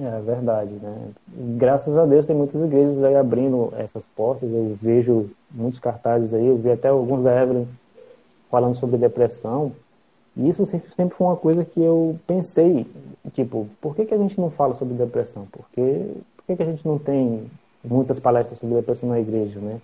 É 0.00 0.20
verdade, 0.20 0.70
né? 0.74 1.10
Graças 1.56 1.96
a 1.96 2.06
Deus 2.06 2.24
tem 2.24 2.36
muitas 2.36 2.62
igrejas 2.62 3.02
aí 3.02 3.16
abrindo 3.16 3.72
essas 3.76 4.06
portas. 4.06 4.48
Eu 4.48 4.78
vejo 4.80 5.28
muitos 5.50 5.80
cartazes 5.80 6.32
aí, 6.32 6.46
eu 6.46 6.56
vi 6.56 6.70
até 6.70 6.88
alguns 6.88 7.24
da 7.24 7.42
Evelyn 7.42 7.66
falando 8.48 8.76
sobre 8.76 8.96
depressão. 8.96 9.72
E 10.36 10.48
isso 10.48 10.64
sempre, 10.66 11.16
foi 11.16 11.26
uma 11.26 11.36
coisa 11.36 11.64
que 11.64 11.80
eu 11.82 12.16
pensei, 12.28 12.86
tipo, 13.32 13.68
por 13.80 13.96
que, 13.96 14.04
que 14.04 14.14
a 14.14 14.18
gente 14.18 14.40
não 14.40 14.50
fala 14.50 14.74
sobre 14.76 14.94
depressão? 14.94 15.46
Por 15.50 15.64
que, 15.72 16.14
por 16.36 16.44
que, 16.46 16.56
que 16.56 16.62
a 16.62 16.66
gente 16.66 16.86
não 16.86 16.96
tem 16.96 17.50
muitas 17.82 18.20
palestras 18.20 18.56
sobre 18.60 18.76
depressão 18.76 19.08
na 19.08 19.18
igreja, 19.18 19.58
né? 19.58 19.80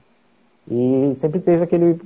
E 0.71 1.17
sempre 1.21 1.41
teve 1.41 1.65
aquele, 1.65 2.01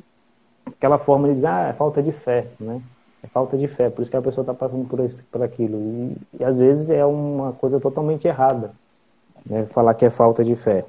aquela 0.66 0.96
forma 0.96 1.28
de 1.28 1.34
dizer, 1.34 1.46
ah, 1.46 1.68
é 1.68 1.72
falta 1.74 2.02
de 2.02 2.10
fé, 2.10 2.46
né? 2.58 2.80
É 3.22 3.26
falta 3.26 3.56
de 3.56 3.66
fé, 3.66 3.90
por 3.90 4.02
isso 4.02 4.10
que 4.10 4.16
a 4.16 4.22
pessoa 4.22 4.42
está 4.42 4.54
passando 4.54 4.88
por, 4.88 5.00
isso, 5.00 5.22
por 5.30 5.42
aquilo. 5.42 5.78
E, 5.78 6.16
e, 6.38 6.44
às 6.44 6.56
vezes 6.56 6.88
é 6.88 7.04
uma 7.04 7.52
coisa 7.52 7.80
totalmente 7.80 8.28
errada, 8.28 8.70
né? 9.44 9.66
falar 9.66 9.94
que 9.94 10.04
é 10.04 10.10
falta 10.10 10.44
de 10.44 10.54
fé. 10.54 10.84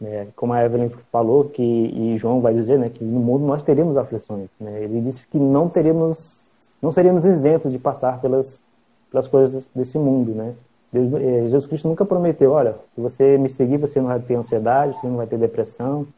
Né? 0.00 0.26
Como 0.34 0.52
a 0.52 0.64
Evelyn 0.64 0.90
falou, 1.12 1.44
que, 1.44 1.62
e 1.62 2.18
João 2.18 2.40
vai 2.40 2.52
dizer, 2.52 2.78
né, 2.78 2.88
que 2.88 3.04
no 3.04 3.20
mundo 3.20 3.46
nós 3.46 3.62
teríamos 3.62 3.96
aflições. 3.96 4.50
Né? 4.58 4.82
Ele 4.82 5.00
disse 5.00 5.26
que 5.28 5.38
não 5.38 5.68
teríamos, 5.68 6.40
não 6.80 6.90
seríamos 6.90 7.24
isentos 7.24 7.70
de 7.70 7.78
passar 7.78 8.20
pelas, 8.20 8.60
pelas 9.08 9.28
coisas 9.28 9.70
desse 9.72 9.96
mundo. 9.98 10.32
Né? 10.34 10.54
Deus, 10.92 11.12
eh, 11.14 11.42
Jesus 11.42 11.66
Cristo 11.66 11.86
nunca 11.86 12.04
prometeu, 12.04 12.50
olha, 12.50 12.74
se 12.92 13.00
você 13.00 13.38
me 13.38 13.48
seguir, 13.48 13.76
você 13.76 14.00
não 14.00 14.08
vai 14.08 14.18
ter 14.18 14.34
ansiedade, 14.34 14.98
você 14.98 15.06
não 15.06 15.16
vai 15.16 15.28
ter 15.28 15.38
depressão, 15.38 16.08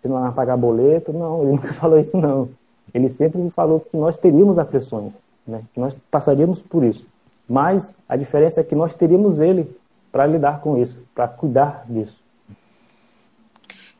você 0.00 0.08
não 0.08 0.22
vai 0.22 0.32
pagar 0.32 0.56
boleto. 0.56 1.12
Não, 1.12 1.42
ele 1.42 1.52
nunca 1.52 1.72
falou 1.74 1.98
isso 1.98 2.16
não 2.16 2.48
ele 2.92 3.08
sempre 3.10 3.48
falou 3.50 3.80
que 3.80 3.96
nós 3.96 4.16
teríamos 4.16 4.58
aflições, 4.58 5.12
né? 5.46 5.62
que 5.72 5.80
nós 5.80 5.96
passaríamos 6.10 6.60
por 6.60 6.84
isso. 6.84 7.08
Mas 7.48 7.94
a 8.08 8.16
diferença 8.16 8.60
é 8.60 8.64
que 8.64 8.74
nós 8.74 8.94
teríamos 8.94 9.40
ele 9.40 9.68
para 10.10 10.26
lidar 10.26 10.60
com 10.60 10.76
isso, 10.76 10.98
para 11.14 11.28
cuidar 11.28 11.84
disso. 11.88 12.22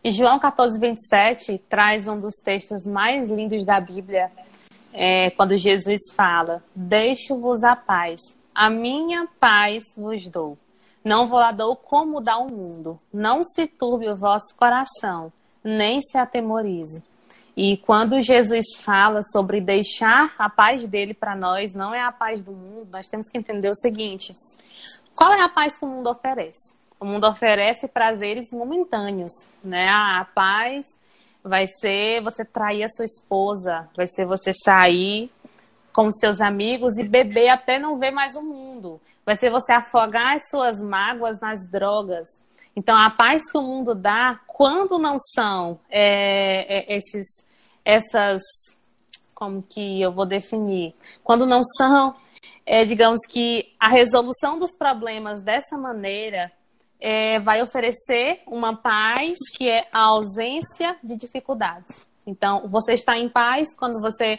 E 0.02 0.12
João 0.12 0.39
14, 0.39 0.78
27 0.78 1.59
traz 1.69 2.06
um 2.06 2.20
dos 2.20 2.35
textos 2.36 2.86
mais 2.86 3.31
lindos 3.31 3.65
da 3.65 3.81
Bíblia, 3.81 4.31
é, 4.93 5.31
quando 5.31 5.56
Jesus 5.56 6.12
fala: 6.15 6.62
Deixo-vos 6.77 7.65
a 7.65 7.74
paz, 7.74 8.20
a 8.55 8.69
minha 8.69 9.27
paz 9.40 9.82
vos 9.97 10.27
dou. 10.28 10.56
Não 11.05 11.27
vou 11.27 11.39
lá 11.39 11.52
dou 11.52 11.74
como 11.74 12.20
dá 12.20 12.39
o 12.39 12.51
mundo. 12.51 12.97
Não 13.12 13.43
se 13.43 13.66
turbe 13.66 14.09
o 14.09 14.16
vosso 14.16 14.55
coração, 14.56 15.32
nem 15.62 16.01
se 16.01 16.16
atemorize. 16.16 17.02
E 17.56 17.76
quando 17.78 18.20
Jesus 18.20 18.66
fala 18.81 19.22
sobre 19.22 19.60
deixar 19.60 20.35
a 20.39 20.51
paz 20.51 20.89
dele 20.89 21.14
para 21.14 21.36
nós, 21.36 21.72
não 21.72 21.94
é 21.94 22.01
a 22.01 22.10
paz 22.10 22.43
do 22.43 22.51
mundo, 22.51 22.89
nós 22.90 23.09
temos 23.09 23.28
que 23.28 23.39
entender 23.39 23.68
o 23.68 23.74
seguinte: 23.76 24.35
qual 25.14 25.32
é 25.32 25.40
a 25.40 25.48
paz 25.48 25.78
que 25.78 25.85
o 25.85 25.89
mundo 25.89 26.10
oferece? 26.10 26.74
O 26.98 27.05
mundo 27.05 27.26
oferece 27.26 27.86
prazeres 27.86 28.52
momentâneos, 28.52 29.32
né? 29.62 29.89
A 29.89 30.26
paz 30.35 30.86
vai 31.44 31.66
ser 31.66 32.22
você 32.22 32.44
trair 32.44 32.82
a 32.82 32.89
sua 32.89 33.05
esposa, 33.05 33.89
vai 33.94 34.06
ser 34.09 34.24
você 34.24 34.52
sair 34.52 35.31
com 35.93 36.10
seus 36.10 36.40
amigos 36.40 36.98
e 36.98 37.05
beber 37.05 37.48
até 37.48 37.78
não 37.78 37.98
ver 37.98 38.10
mais 38.10 38.35
o 38.35 38.43
mundo. 38.43 39.01
vai 39.24 39.36
ser 39.36 39.51
você 39.51 39.72
afogar 39.72 40.36
as 40.36 40.51
suas 40.51 40.82
mágoas 40.82 41.40
nas 41.40 41.66
drogas. 41.70 42.28
Então, 42.77 42.97
a 42.97 43.09
paz 43.11 43.43
que 43.51 43.57
o 43.57 43.63
mundo 43.63 43.95
dá, 43.95 44.41
quando 44.47 44.99
não 44.99 45.17
são 45.19 45.79
é, 45.89 46.93
é, 46.93 46.97
esses, 46.97 47.47
essas, 47.85 48.43
como 49.35 49.63
que 49.63 50.01
eu 50.01 50.13
vou 50.13 50.27
definir? 50.27 50.95
Quando 51.23 51.47
não 51.47 51.63
são, 51.63 52.17
é, 52.67 52.85
digamos 52.85 53.21
que 53.29 53.73
a 53.79 53.89
resolução 53.89 54.59
dos 54.59 54.77
problemas 54.77 55.43
dessa 55.43 55.79
maneira 55.79 56.51
é, 57.01 57.39
vai 57.39 57.63
oferecer 57.63 58.41
uma 58.47 58.77
paz 58.77 59.37
que 59.57 59.69
é 59.69 59.87
a 59.93 60.01
ausência 60.01 60.97
de 61.03 61.17
dificuldades. 61.17 62.07
Então, 62.27 62.67
você 62.69 62.95
está 62.95 63.19
em 63.19 63.29
paz 63.29 63.75
quando 63.77 64.01
você. 64.01 64.37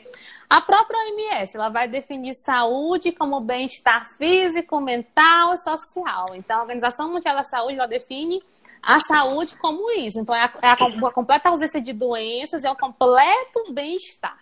A 0.49 0.60
própria 0.62 0.99
OMS 0.99 1.56
ela 1.56 1.70
vai 1.70 1.88
definir 1.88 2.34
saúde 2.34 3.12
como 3.12 3.40
bem-estar 3.40 4.03
físico, 4.18 4.82
mental 4.82 5.53
e 5.53 5.57
social. 5.57 6.28
Então, 6.34 6.57
a 6.57 6.62
Organização 6.62 7.12
Mundial 7.12 7.36
da 7.36 7.44
Saúde 7.44 7.78
ela 7.78 7.88
define 7.88 8.41
a 8.82 8.99
saúde 8.99 9.57
como 9.57 9.91
isso. 9.91 10.20
Então, 10.20 10.36
é 10.36 10.44
a, 10.44 10.53
é 10.62 10.70
a, 10.70 11.12
completa 11.12 11.49
ausência 11.49 11.82
de 11.82 11.94
doenças, 11.94 12.64
é 12.64 12.72
o 12.72 12.76
completo 12.76 13.72
bem-estar. 13.72 14.38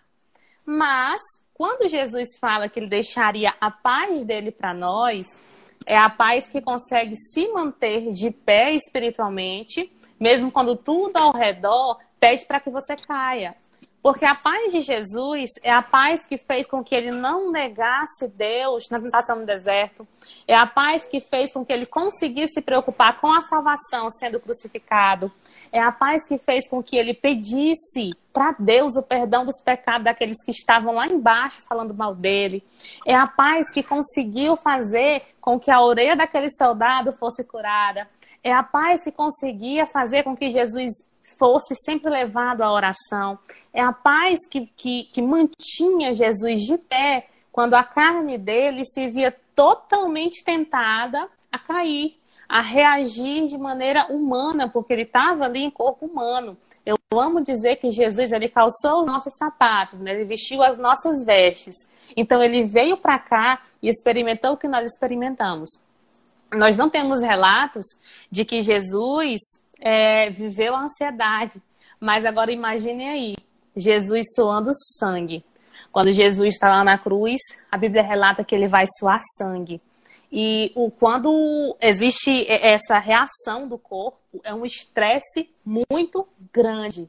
Mas, 0.66 1.22
quando 1.54 1.90
Jesus 1.90 2.38
fala 2.40 2.70
que 2.70 2.80
ele 2.80 2.88
deixaria 2.88 3.54
a 3.60 3.70
paz 3.70 4.26
dele 4.26 4.52
para 4.52 4.74
nós, 4.74 5.28
é 5.86 5.98
a 5.98 6.10
paz 6.10 6.50
que 6.50 6.62
consegue 6.62 7.16
se 7.16 7.48
manter 7.50 8.12
de 8.12 8.32
pé 8.32 8.72
espiritualmente, 8.72 9.92
mesmo 10.20 10.52
quando 10.52 10.76
tudo 10.76 11.18
ao 11.18 11.34
redor 11.34 12.00
pede 12.24 12.46
para 12.46 12.62
que 12.62 12.70
você 12.70 12.96
caia. 12.96 13.54
Porque 14.02 14.24
a 14.24 14.34
paz 14.34 14.72
de 14.72 14.82
Jesus 14.82 15.50
é 15.62 15.72
a 15.72 15.82
paz 15.82 16.26
que 16.26 16.38
fez 16.38 16.66
com 16.66 16.82
que 16.82 16.96
ele 16.96 17.12
não 17.12 17.52
negasse 17.52 18.30
Deus 18.30 18.90
na 18.90 18.98
tentação 19.00 19.40
no 19.40 19.46
deserto. 19.46 20.08
É 20.48 20.56
a 20.56 20.66
paz 20.66 21.06
que 21.06 21.20
fez 21.20 21.52
com 21.52 21.66
que 21.66 21.74
ele 21.74 21.86
conseguisse 21.86 22.54
se 22.54 22.62
preocupar 22.62 23.20
com 23.20 23.32
a 23.32 23.42
salvação 23.42 24.10
sendo 24.10 24.40
crucificado. 24.40 25.30
É 25.70 25.82
a 25.82 25.92
paz 25.92 26.26
que 26.26 26.38
fez 26.38 26.70
com 26.70 26.82
que 26.82 26.96
ele 26.96 27.14
pedisse 27.14 28.12
para 28.32 28.56
Deus 28.58 28.96
o 28.96 29.04
perdão 29.04 29.46
dos 29.46 29.62
pecados 29.62 30.06
daqueles 30.06 30.42
que 30.46 30.52
estavam 30.52 30.94
lá 30.94 31.08
embaixo 31.08 31.62
falando 31.68 31.94
mal 31.94 32.16
dele. 32.16 32.64
É 33.06 33.16
a 33.16 33.28
paz 33.28 33.70
que 33.70 33.84
conseguiu 33.84 34.56
fazer 34.56 35.24
com 35.42 35.60
que 35.60 35.72
a 35.72 35.82
orelha 35.82 36.16
daquele 36.16 36.50
soldado 36.52 37.12
fosse 37.12 37.44
curada. 37.44 38.08
É 38.42 38.54
a 38.54 38.64
paz 38.64 39.04
que 39.04 39.12
conseguia 39.12 39.86
fazer 39.86 40.24
com 40.24 40.36
que 40.36 40.50
Jesus 40.50 41.04
fosse 41.38 41.76
sempre 41.86 42.10
levado 42.10 42.62
à 42.62 42.72
oração. 42.72 43.38
É 43.74 43.82
a 43.82 43.92
paz 43.92 44.40
que, 44.50 44.68
que, 44.76 45.04
que 45.06 45.22
mantinha 45.22 46.14
Jesus 46.14 46.62
de 46.62 46.78
pé 46.78 47.28
quando 47.52 47.76
a 47.76 47.84
carne 47.84 48.38
dele 48.38 48.84
se 48.84 49.08
via 49.08 49.36
totalmente 49.56 50.44
tentada 50.44 51.30
a 51.52 51.60
cair, 51.60 52.18
a 52.50 52.62
reagir 52.62 53.46
de 53.46 53.58
maneira 53.58 54.08
humana, 54.08 54.68
porque 54.68 54.92
ele 54.92 55.04
estava 55.04 55.46
ali 55.46 55.64
em 55.64 55.70
corpo 55.70 56.06
humano. 56.06 56.58
Eu 56.86 56.98
amo 57.14 57.42
dizer 57.42 57.76
que 57.78 57.92
Jesus 57.92 58.32
ele 58.32 58.50
calçou 58.50 59.02
os 59.02 59.08
nossos 59.08 59.36
sapatos, 59.38 60.00
né? 60.00 60.12
ele 60.12 60.26
vestiu 60.26 60.64
as 60.64 60.78
nossas 60.78 61.24
vestes. 61.24 61.76
Então 62.18 62.44
ele 62.44 62.64
veio 62.64 62.98
para 62.98 63.20
cá 63.20 63.62
e 63.82 63.90
experimentou 63.90 64.54
o 64.54 64.58
que 64.58 64.68
nós 64.68 64.92
experimentamos. 64.92 65.70
Nós 66.52 66.78
não 66.78 66.90
temos 66.90 67.22
relatos 67.22 67.86
de 68.32 68.46
que 68.46 68.62
Jesus 68.62 69.40
é, 69.84 70.30
viveu 70.30 70.74
a 70.76 70.84
ansiedade. 70.84 71.62
Mas 72.00 72.26
agora 72.26 72.52
imagine 72.52 73.08
aí, 73.08 73.36
Jesus 73.76 74.26
suando 74.34 74.72
sangue. 74.98 75.44
Quando 75.92 76.14
Jesus 76.14 76.56
está 76.56 76.70
lá 76.70 76.84
na 76.84 76.98
cruz, 76.98 77.40
a 77.72 77.78
Bíblia 77.78 78.02
relata 78.02 78.44
que 78.44 78.56
ele 78.56 78.68
vai 78.68 78.86
suar 78.98 79.20
sangue. 79.38 79.80
E 80.32 80.72
o, 80.76 80.90
quando 80.90 81.78
existe 81.80 82.46
essa 82.50 82.98
reação 82.98 83.68
do 83.68 83.78
corpo, 83.78 84.18
é 84.44 84.54
um 84.54 84.66
estresse 84.66 85.50
muito 85.64 86.28
grande. 86.52 87.08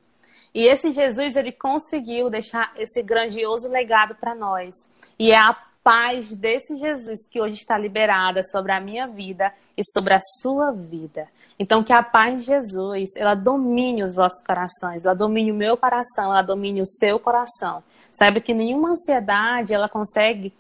E 0.55 0.67
esse 0.69 0.91
Jesus, 0.91 1.35
ele 1.35 1.51
conseguiu 1.51 2.29
deixar 2.29 2.73
esse 2.77 3.03
grandioso 3.03 3.69
legado 3.71 4.15
para 4.15 4.35
nós. 4.35 4.75
E 5.19 5.33
é 5.33 5.39
a 5.39 5.57
paz 5.83 6.35
desse 6.37 6.77
Jesus 6.77 7.27
que 7.29 7.41
hoje 7.41 7.57
está 7.57 7.77
liberada 7.77 8.43
sobre 8.43 8.73
a 8.73 8.81
minha 8.81 9.07
vida 9.07 9.53
e 9.77 9.83
sobre 9.93 10.15
a 10.15 10.21
sua 10.41 10.71
vida. 10.73 11.27
Então, 11.59 11.85
que 11.85 11.93
a 11.93 12.03
paz 12.03 12.43
de 12.43 12.47
Jesus, 12.49 13.11
ela 13.17 13.35
domine 13.35 14.03
os 14.03 14.17
vossos 14.17 14.43
corações, 14.43 15.05
ela 15.05 15.15
domine 15.15 15.53
o 15.53 15.55
meu 15.55 15.77
coração, 15.77 16.33
ela 16.33 16.43
domine 16.43 16.81
o 16.81 16.87
seu 16.87 17.19
coração. 17.19 17.83
Sabe 18.13 18.41
que 18.41 18.53
nenhuma 18.53 18.91
ansiedade, 18.91 19.73
ela 19.73 19.89
consegue 19.89 20.53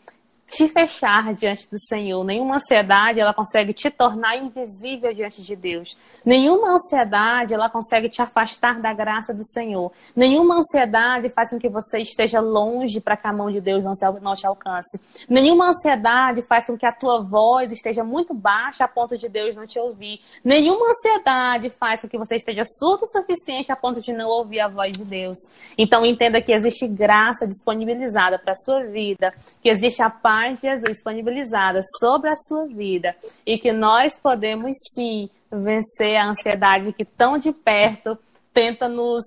te 0.46 0.68
fechar 0.68 1.34
diante 1.34 1.70
do 1.70 1.78
Senhor. 1.78 2.22
Nenhuma 2.24 2.56
ansiedade 2.56 3.18
ela 3.18 3.32
consegue 3.32 3.72
te 3.72 3.90
tornar 3.90 4.36
invisível 4.36 5.12
diante 5.12 5.42
de 5.42 5.56
Deus. 5.56 5.96
Nenhuma 6.24 6.74
ansiedade 6.74 7.54
ela 7.54 7.70
consegue 7.70 8.08
te 8.08 8.20
afastar 8.20 8.80
da 8.80 8.92
graça 8.92 9.32
do 9.32 9.44
Senhor. 9.44 9.90
Nenhuma 10.14 10.56
ansiedade 10.56 11.28
faz 11.30 11.50
com 11.50 11.58
que 11.58 11.68
você 11.68 12.00
esteja 12.00 12.40
longe 12.40 13.00
para 13.00 13.16
que 13.16 13.26
a 13.26 13.32
mão 13.32 13.50
de 13.50 13.60
Deus 13.60 13.84
não, 13.84 14.34
te 14.34 14.46
alcance. 14.46 15.00
Nenhuma 15.28 15.68
ansiedade 15.68 16.42
faz 16.42 16.66
com 16.66 16.76
que 16.76 16.86
a 16.86 16.92
tua 16.92 17.22
voz 17.22 17.72
esteja 17.72 18.04
muito 18.04 18.34
baixa 18.34 18.84
a 18.84 18.88
ponto 18.88 19.16
de 19.16 19.28
Deus 19.28 19.56
não 19.56 19.66
te 19.66 19.78
ouvir. 19.78 20.20
Nenhuma 20.44 20.90
ansiedade 20.90 21.70
faz 21.70 22.02
com 22.02 22.08
que 22.08 22.18
você 22.18 22.36
esteja 22.36 22.64
surdo 22.64 23.02
o 23.02 23.06
suficiente 23.06 23.72
a 23.72 23.76
ponto 23.76 24.00
de 24.00 24.12
não 24.12 24.28
ouvir 24.28 24.60
a 24.60 24.68
voz 24.68 24.92
de 24.92 25.04
Deus. 25.04 25.38
Então 25.76 26.04
entenda 26.04 26.40
que 26.42 26.52
existe 26.52 26.86
graça 26.86 27.46
disponibilizada 27.46 28.38
para 28.38 28.52
a 28.52 28.56
sua 28.56 28.84
vida, 28.84 29.30
que 29.62 29.68
existe 29.68 30.02
a 30.02 30.10
paz 30.10 30.33
paz 30.34 30.60
de 30.60 30.66
Jesus 30.66 30.94
disponibilizada 30.94 31.80
sobre 32.00 32.28
a 32.28 32.34
sua 32.34 32.66
vida 32.66 33.14
e 33.46 33.56
que 33.56 33.72
nós 33.72 34.18
podemos 34.18 34.76
sim 34.92 35.30
vencer 35.48 36.16
a 36.16 36.26
ansiedade 36.26 36.92
que 36.92 37.04
tão 37.04 37.38
de 37.38 37.52
perto 37.52 38.18
tenta 38.52 38.88
nos 38.88 39.24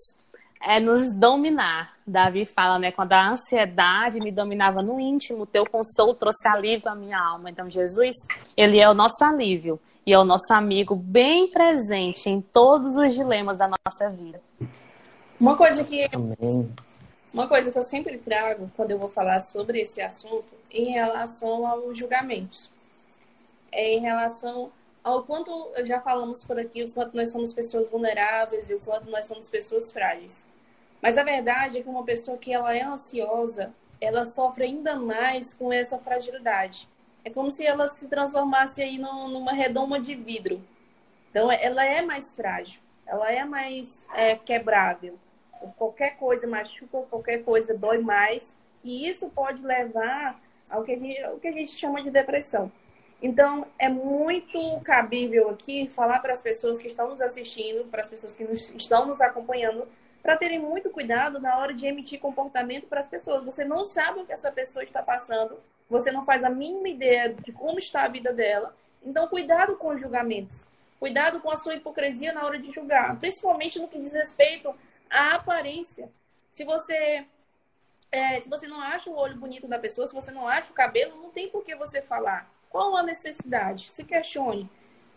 é, 0.62 0.82
nos 0.82 1.14
dominar. 1.14 1.94
Davi 2.06 2.46
fala, 2.46 2.78
né? 2.78 2.92
Quando 2.92 3.14
a 3.14 3.30
ansiedade 3.30 4.20
me 4.20 4.32
dominava 4.32 4.82
no 4.82 5.00
íntimo, 5.00 5.46
teu 5.46 5.66
consolo 5.66 6.14
trouxe 6.14 6.46
alívio 6.46 6.90
à 6.90 6.96
minha 6.96 7.18
alma. 7.18 7.50
Então, 7.50 7.70
Jesus, 7.70 8.16
ele 8.58 8.80
é 8.80 8.90
o 8.90 8.94
nosso 8.94 9.24
alívio 9.24 9.80
e 10.06 10.12
é 10.12 10.20
o 10.20 10.26
nosso 10.26 10.52
amigo 10.54 10.94
bem 10.94 11.50
presente 11.50 12.30
em 12.30 12.42
todos 12.42 12.98
os 12.98 13.14
dilemas 13.16 13.58
da 13.58 13.70
nossa 13.70 14.10
vida. 14.10 14.42
Uma 15.40 15.56
coisa 15.56 15.86
que 15.86 16.06
Amém. 16.14 16.70
Uma 17.38 17.48
coisa 17.48 17.72
que 17.72 17.78
eu 17.78 17.84
sempre 17.84 18.18
trago 18.18 18.72
quando 18.76 18.90
eu 18.90 18.98
vou 18.98 19.10
falar 19.10 19.42
sobre 19.42 19.80
esse 19.80 20.02
assunto 20.02 20.56
em 20.72 20.86
relação 20.86 21.68
aos 21.68 21.96
julgamentos. 21.96 22.68
É 23.72 23.94
em 23.94 24.00
relação 24.00 24.72
ao 25.04 25.22
quanto 25.22 25.72
já 25.86 26.02
falamos 26.02 26.44
por 26.44 26.58
aqui, 26.58 26.82
o 26.82 26.92
quanto 26.92 27.16
nós 27.16 27.30
somos 27.30 27.54
pessoas 27.54 27.92
vulneráveis 27.92 28.72
e 28.72 28.74
o 28.74 28.80
quanto 28.80 29.12
nós 29.12 29.26
somos 29.26 29.52
pessoas 29.52 29.94
frágeis. 29.94 30.48
Mas 31.00 31.16
a 31.16 31.24
verdade 31.24 31.78
é 31.78 31.84
que 31.84 31.88
uma 31.88 32.04
pessoa 32.04 32.40
que 32.40 32.52
ela 32.52 32.76
é 32.76 32.82
ansiosa, 32.82 33.72
ela 34.02 34.26
sofre 34.26 34.64
ainda 34.64 34.96
mais 34.96 35.54
com 35.54 35.72
essa 35.72 36.00
fragilidade. 36.00 36.90
É 37.24 37.30
como 37.30 37.52
se 37.52 37.64
ela 37.64 37.88
se 37.88 38.08
transformasse 38.08 38.82
aí 38.82 38.98
numa 38.98 39.54
redoma 39.54 40.00
de 40.00 40.16
vidro. 40.16 40.60
Então, 41.30 41.52
ela 41.52 41.86
é 41.86 42.02
mais 42.02 42.36
frágil, 42.36 42.82
ela 43.06 43.32
é 43.32 43.46
mais 43.46 44.08
é, 44.16 44.36
quebrável 44.38 45.20
qualquer 45.78 46.18
coisa 46.18 46.48
machuca, 46.48 47.00
qualquer 47.10 47.44
coisa 47.44 47.74
dói 47.74 48.00
mais, 48.00 48.44
e 48.84 49.10
isso 49.10 49.30
pode 49.30 49.62
levar 49.62 50.40
ao 50.70 50.84
que 50.84 50.94
a 50.94 50.98
gente, 50.98 51.22
ao 51.24 51.38
que 51.38 51.48
a 51.48 51.52
gente 51.52 51.72
chama 51.72 52.02
de 52.02 52.12
depressão. 52.12 52.72
Então, 53.22 53.66
é 53.80 53.90
muito 53.90 54.60
cabível 54.84 55.50
aqui 55.50 55.90
falar 55.90 56.20
para 56.20 56.34
as 56.34 56.42
pessoas 56.42 56.80
que 56.80 56.88
estão 56.88 57.10
nos 57.10 57.22
assistindo, 57.22 57.90
para 57.90 58.02
as 58.02 58.10
pessoas 58.10 58.36
que 58.36 58.44
nos, 58.44 58.70
estão 58.72 59.08
nos 59.08 59.22
acompanhando, 59.22 59.88
para 60.22 60.38
terem 60.38 60.60
muito 60.60 60.90
cuidado 60.90 61.40
na 61.40 61.58
hora 61.58 61.74
de 61.74 61.88
emitir 61.88 62.20
comportamento 62.20 62.86
para 62.86 63.00
as 63.00 63.08
pessoas. 63.08 63.44
Você 63.44 63.66
não 63.66 63.84
sabe 63.84 64.20
o 64.20 64.26
que 64.26 64.34
essa 64.34 64.52
pessoa 64.52 64.84
está 64.84 65.02
passando, 65.02 65.58
você 65.90 66.12
não 66.12 66.26
faz 66.26 66.44
a 66.44 66.50
mínima 66.50 66.90
ideia 66.90 67.34
de 67.34 67.52
como 67.52 67.80
está 67.80 68.04
a 68.04 68.10
vida 68.10 68.32
dela. 68.32 68.76
Então, 69.04 69.28
cuidado 69.28 69.76
com 69.78 69.90
os 69.90 70.00
julgamentos. 70.00 70.66
Cuidado 71.00 71.40
com 71.40 71.50
a 71.50 71.56
sua 71.56 71.76
hipocrisia 71.76 72.34
na 72.34 72.44
hora 72.44 72.60
de 72.60 72.72
julgar, 72.72 73.18
principalmente 73.20 73.80
no 73.80 73.88
que 73.88 74.00
diz 74.00 74.14
respeito 74.14 74.74
a 75.10 75.36
aparência. 75.36 76.12
Se 76.50 76.64
você 76.64 77.26
é, 78.12 78.40
se 78.40 78.50
você 78.50 78.68
não 78.68 78.82
acha 78.82 79.10
o 79.10 79.18
olho 79.18 79.38
bonito 79.38 79.68
da 79.68 79.78
pessoa, 79.78 80.08
se 80.08 80.14
você 80.14 80.32
não 80.32 80.48
acha 80.48 80.72
o 80.72 80.76
cabelo, 80.76 81.22
não 81.22 81.30
tem 81.30 81.50
por 81.50 81.64
que 81.64 81.76
você 81.76 82.02
falar. 82.02 82.50
Qual 82.70 82.96
a 82.96 83.04
necessidade? 83.04 83.90
Se 83.90 84.04
questione. 84.04 84.70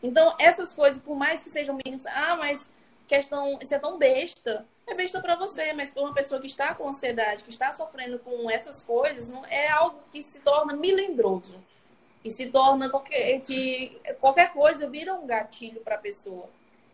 Então, 0.02 0.34
essas 0.38 0.72
coisas, 0.72 1.00
por 1.00 1.16
mais 1.16 1.42
que 1.42 1.50
sejam 1.50 1.78
mínimas, 1.84 2.06
ah, 2.06 2.36
mas 2.36 2.70
questão, 3.06 3.58
isso 3.60 3.74
é 3.74 3.78
tão 3.78 3.98
besta. 3.98 4.66
É 4.86 4.94
besta 4.94 5.20
para 5.20 5.36
você, 5.36 5.72
mas 5.72 5.92
para 5.92 6.02
uma 6.02 6.14
pessoa 6.14 6.40
que 6.40 6.46
está 6.46 6.74
com 6.74 6.88
ansiedade, 6.88 7.44
que 7.44 7.50
está 7.50 7.72
sofrendo 7.72 8.18
com 8.18 8.50
essas 8.50 8.82
coisas, 8.82 9.28
não, 9.28 9.44
é 9.46 9.68
algo 9.68 10.00
que 10.10 10.22
se 10.22 10.40
torna 10.40 10.74
milindroso. 10.74 11.62
E 12.24 12.30
se 12.30 12.50
torna 12.50 12.90
qualquer, 12.90 13.40
que 13.40 14.00
qualquer 14.20 14.52
coisa 14.52 14.88
vira 14.88 15.14
um 15.14 15.26
gatilho 15.26 15.80
para 15.80 15.94
a 15.94 15.98
pessoa. 15.98 16.48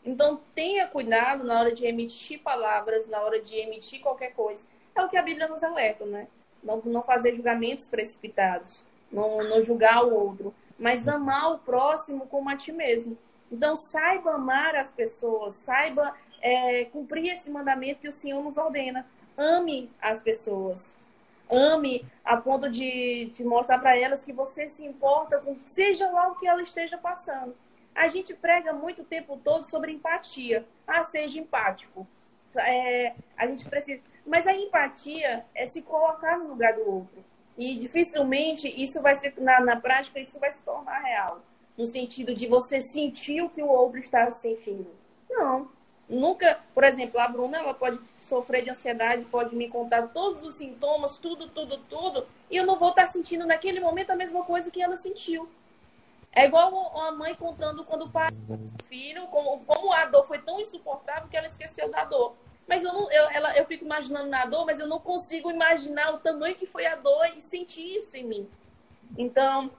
Então, 0.07 0.41
tenha 0.55 0.87
cuidado 0.87 1.43
na 1.43 1.59
hora 1.59 1.75
de 1.75 1.85
emitir 1.85 2.41
palavras, 2.41 3.09
na 3.09 3.21
hora 3.21 3.41
de 3.41 3.57
emitir 3.57 4.01
qualquer 4.01 4.33
coisa. 4.35 4.65
É 4.95 5.03
o 5.03 5.09
que 5.09 5.17
a 5.17 5.23
Bíblia 5.23 5.49
nos 5.49 5.65
alerta, 5.65 6.07
né? 6.07 6.29
Não, 6.63 6.81
não 6.85 7.03
fazer 7.03 7.35
julgamentos 7.35 7.89
precipitados, 7.89 8.69
não, 9.11 9.43
não 9.43 9.63
julgar 9.63 10.05
o 10.05 10.15
outro. 10.15 10.55
mas 10.79 11.09
amar 11.09 11.53
o 11.53 11.59
próximo 11.59 12.27
como 12.27 12.49
a 12.51 12.57
ti 12.57 12.71
mesmo. 12.71 13.19
Então, 13.51 13.75
saiba 13.75 14.33
amar 14.35 14.77
as 14.77 14.91
pessoas, 14.91 15.57
saiba 15.57 16.15
é, 16.41 16.85
cumprir 16.87 17.33
esse 17.33 17.51
mandamento 17.51 18.01
que 18.01 18.09
o 18.09 18.13
Senhor 18.13 18.43
nos 18.43 18.57
ordena. 18.57 19.07
Ame 19.37 19.91
as 20.01 20.21
pessoas. 20.21 20.95
Ame 21.51 22.05
a 22.25 22.37
ponto 22.37 22.69
de, 22.69 23.31
de 23.33 23.45
mostrar 23.45 23.79
para 23.79 23.97
elas 23.97 24.23
que 24.25 24.33
você 24.33 24.69
se 24.69 24.85
importa 24.85 25.39
com 25.39 25.57
seja 25.65 26.11
lá 26.11 26.29
o 26.29 26.37
que 26.37 26.47
ela 26.47 26.63
esteja 26.63 26.99
passando. 26.99 27.55
A 27.97 28.09
gente 28.09 28.35
prega 28.35 28.75
muito 28.75 29.01
o 29.01 29.05
tempo 29.05 29.41
todo 29.43 29.65
sobre 29.65 29.91
empatia. 29.91 30.67
Ah, 30.87 31.03
seja 31.03 31.41
empático. 31.41 32.07
É, 32.55 33.15
a 33.37 33.47
gente 33.47 33.65
precisa. 33.65 34.03
Mas 34.27 34.47
a 34.47 34.55
empatia 34.55 35.45
é 35.55 35.67
se 35.67 35.81
colocar 35.81 36.39
no 36.39 36.49
lugar 36.49 36.75
do 36.75 36.89
outro. 36.89 37.25
E 37.57 37.75
dificilmente 37.77 38.69
isso 38.69 39.01
vai 39.01 39.19
ser, 39.19 39.33
na, 39.39 39.61
na 39.61 39.77
prática, 39.77 40.21
isso 40.21 40.39
vai 40.39 40.53
se 40.53 40.63
tornar 40.63 40.99
real. 41.01 41.41
No 41.77 41.87
sentido 41.87 42.35
de 42.35 42.47
você 42.47 42.81
sentir 42.81 43.41
o 43.43 43.49
que 43.49 43.63
o 43.63 43.69
outro 43.69 43.99
está 43.99 44.31
sentindo. 44.33 44.91
Não. 45.31 45.71
Nunca, 46.09 46.61
por 46.73 46.85
exemplo, 46.85 47.19
a 47.19 47.27
Bruna, 47.27 47.59
ela 47.59 47.75
pode 47.75 47.99
sofrer 48.21 48.63
de 48.63 48.71
ansiedade, 48.71 49.25
pode 49.25 49.57
me 49.57 49.69
contar 49.69 50.09
todos 50.09 50.45
os 50.45 50.57
sintomas, 50.57 51.19
tudo, 51.19 51.49
tudo, 51.49 51.79
tudo, 51.89 52.27
e 52.49 52.57
eu 52.57 52.65
não 52.65 52.79
vou 52.79 52.91
estar 52.91 53.09
sentindo 53.09 53.45
naquele 53.45 53.81
momento 53.81 54.11
a 54.11 54.17
mesma 54.17 54.45
coisa 54.45 54.71
que 54.71 54.81
ela 54.81 54.97
sentiu. 54.97 55.49
É 56.37 56.45
igual 56.45 56.95
a 57.01 57.13
mãe 57.13 57.35
contando 57.35 57.83
quando 57.83 58.05
o 58.05 58.85
filho, 58.85 59.27
como, 59.29 59.65
como 59.65 59.91
a 59.91 60.05
dor 60.05 60.23
foi 60.27 60.39
tão 60.39 60.61
insuportável 60.61 61.31
que 61.31 61.37
ela 61.37 61.47
esqueceu 61.47 61.91
da 61.91 62.05
dor. 62.05 62.37
Mas 62.69 62.85
eu 62.85 62.93
não, 62.93 63.11
eu, 63.11 63.31
ela, 63.31 63.57
eu 63.57 63.65
fico 63.65 63.87
imaginando 63.87 64.29
na 64.29 64.45
dor, 64.45 64.67
mas 64.67 64.79
eu 64.79 64.87
não 64.87 65.01
consigo 65.01 65.51
imaginar 65.51 66.13
o 66.13 66.19
tamanho 66.19 66.55
que 66.55 66.67
foi 66.67 66.85
a 66.85 66.95
dor 66.95 67.27
e 67.35 67.41
sentir 67.41 67.97
isso 67.97 68.19
em 68.19 68.25
mim. 68.25 68.51
Então, 69.17 69.71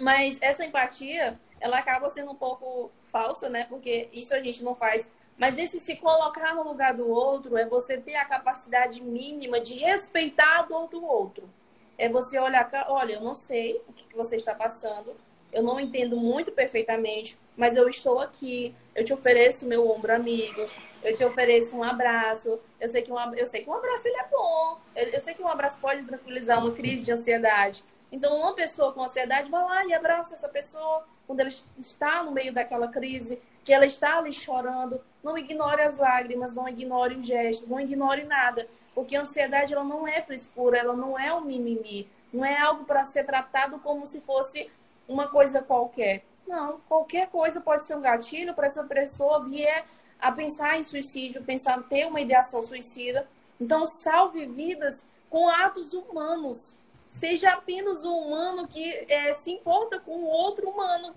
mas 0.00 0.38
essa 0.40 0.64
empatia, 0.64 1.38
ela 1.60 1.76
acaba 1.76 2.08
sendo 2.08 2.30
um 2.30 2.36
pouco 2.36 2.90
falsa, 3.10 3.50
né? 3.50 3.66
Porque 3.68 4.08
isso 4.14 4.34
a 4.34 4.40
gente 4.40 4.64
não 4.64 4.74
faz. 4.74 5.06
Mas 5.36 5.58
esse 5.58 5.78
se 5.78 5.96
colocar 5.96 6.54
no 6.54 6.62
lugar 6.62 6.94
do 6.94 7.06
outro 7.06 7.54
é 7.58 7.66
você 7.66 7.98
ter 7.98 8.16
a 8.16 8.24
capacidade 8.24 8.98
mínima 9.02 9.60
de 9.60 9.74
respeitar 9.74 10.60
a 10.60 10.62
dor 10.62 10.88
do 10.88 11.04
outro. 11.04 11.50
É 11.98 12.08
você 12.08 12.38
olhar, 12.38 12.70
olha, 12.88 13.12
eu 13.12 13.20
não 13.20 13.34
sei 13.34 13.82
o 13.86 13.92
que 13.92 14.16
você 14.16 14.36
está 14.36 14.54
passando, 14.54 15.14
eu 15.52 15.62
não 15.62 15.78
entendo 15.78 16.16
muito 16.16 16.50
perfeitamente, 16.50 17.38
mas 17.56 17.76
eu 17.76 17.88
estou 17.88 18.20
aqui, 18.20 18.74
eu 18.94 19.04
te 19.04 19.12
ofereço 19.12 19.66
meu 19.66 19.90
ombro 19.90 20.14
amigo, 20.14 20.68
eu 21.02 21.12
te 21.14 21.24
ofereço 21.24 21.76
um 21.76 21.82
abraço. 21.82 22.60
Eu 22.80 22.88
sei 22.88 23.02
que 23.02 23.12
um, 23.12 23.34
eu 23.34 23.46
sei 23.46 23.62
que 23.62 23.70
um 23.70 23.74
abraço 23.74 24.06
ele 24.08 24.16
é 24.16 24.26
bom. 24.30 24.78
Eu, 24.94 25.08
eu 25.08 25.20
sei 25.20 25.34
que 25.34 25.42
um 25.42 25.48
abraço 25.48 25.78
pode 25.80 26.04
tranquilizar 26.04 26.58
uma 26.58 26.72
crise 26.72 27.04
de 27.04 27.12
ansiedade. 27.12 27.84
Então, 28.10 28.36
uma 28.36 28.54
pessoa 28.54 28.92
com 28.92 29.02
ansiedade 29.02 29.50
vai 29.50 29.64
lá 29.64 29.84
e 29.86 29.94
abraça 29.94 30.34
essa 30.34 30.48
pessoa 30.48 31.04
quando 31.26 31.40
ela 31.40 31.48
está 31.78 32.22
no 32.22 32.30
meio 32.30 32.52
daquela 32.52 32.88
crise, 32.88 33.40
que 33.64 33.72
ela 33.72 33.86
está 33.86 34.18
ali 34.18 34.32
chorando. 34.32 35.00
Não 35.22 35.36
ignore 35.36 35.82
as 35.82 35.98
lágrimas, 35.98 36.54
não 36.54 36.68
ignore 36.68 37.16
os 37.16 37.26
gestos, 37.26 37.70
não 37.70 37.80
ignore 37.80 38.24
nada. 38.24 38.68
Porque 38.94 39.16
a 39.16 39.22
ansiedade 39.22 39.72
ela 39.72 39.84
não 39.84 40.06
é 40.06 40.20
frescura, 40.20 40.78
ela 40.78 40.94
não 40.94 41.18
é 41.18 41.34
um 41.34 41.40
mimimi. 41.40 42.08
Não 42.32 42.44
é 42.44 42.58
algo 42.58 42.84
para 42.84 43.04
ser 43.04 43.24
tratado 43.24 43.78
como 43.78 44.06
se 44.06 44.20
fosse 44.20 44.70
uma 45.08 45.28
coisa 45.28 45.62
qualquer. 45.62 46.24
Não, 46.46 46.80
qualquer 46.88 47.28
coisa 47.28 47.60
pode 47.60 47.84
ser 47.84 47.96
um 47.96 48.00
gatilho 48.00 48.54
para 48.54 48.66
essa 48.66 48.84
pessoa 48.84 49.44
vier 49.44 49.84
a 50.20 50.30
pensar 50.30 50.78
em 50.78 50.84
suicídio, 50.84 51.42
pensar 51.42 51.78
em 51.78 51.82
ter 51.82 52.06
uma 52.06 52.20
ideação 52.20 52.62
suicida. 52.62 53.26
Então, 53.60 53.86
salve 53.86 54.46
vidas 54.46 55.06
com 55.28 55.48
atos 55.48 55.92
humanos. 55.92 56.78
Seja 57.08 57.50
apenas 57.50 58.04
um 58.04 58.16
humano 58.16 58.66
que 58.66 59.06
é, 59.08 59.34
se 59.34 59.50
importa 59.50 59.98
com 59.98 60.12
o 60.12 60.26
outro 60.26 60.68
humano. 60.70 61.14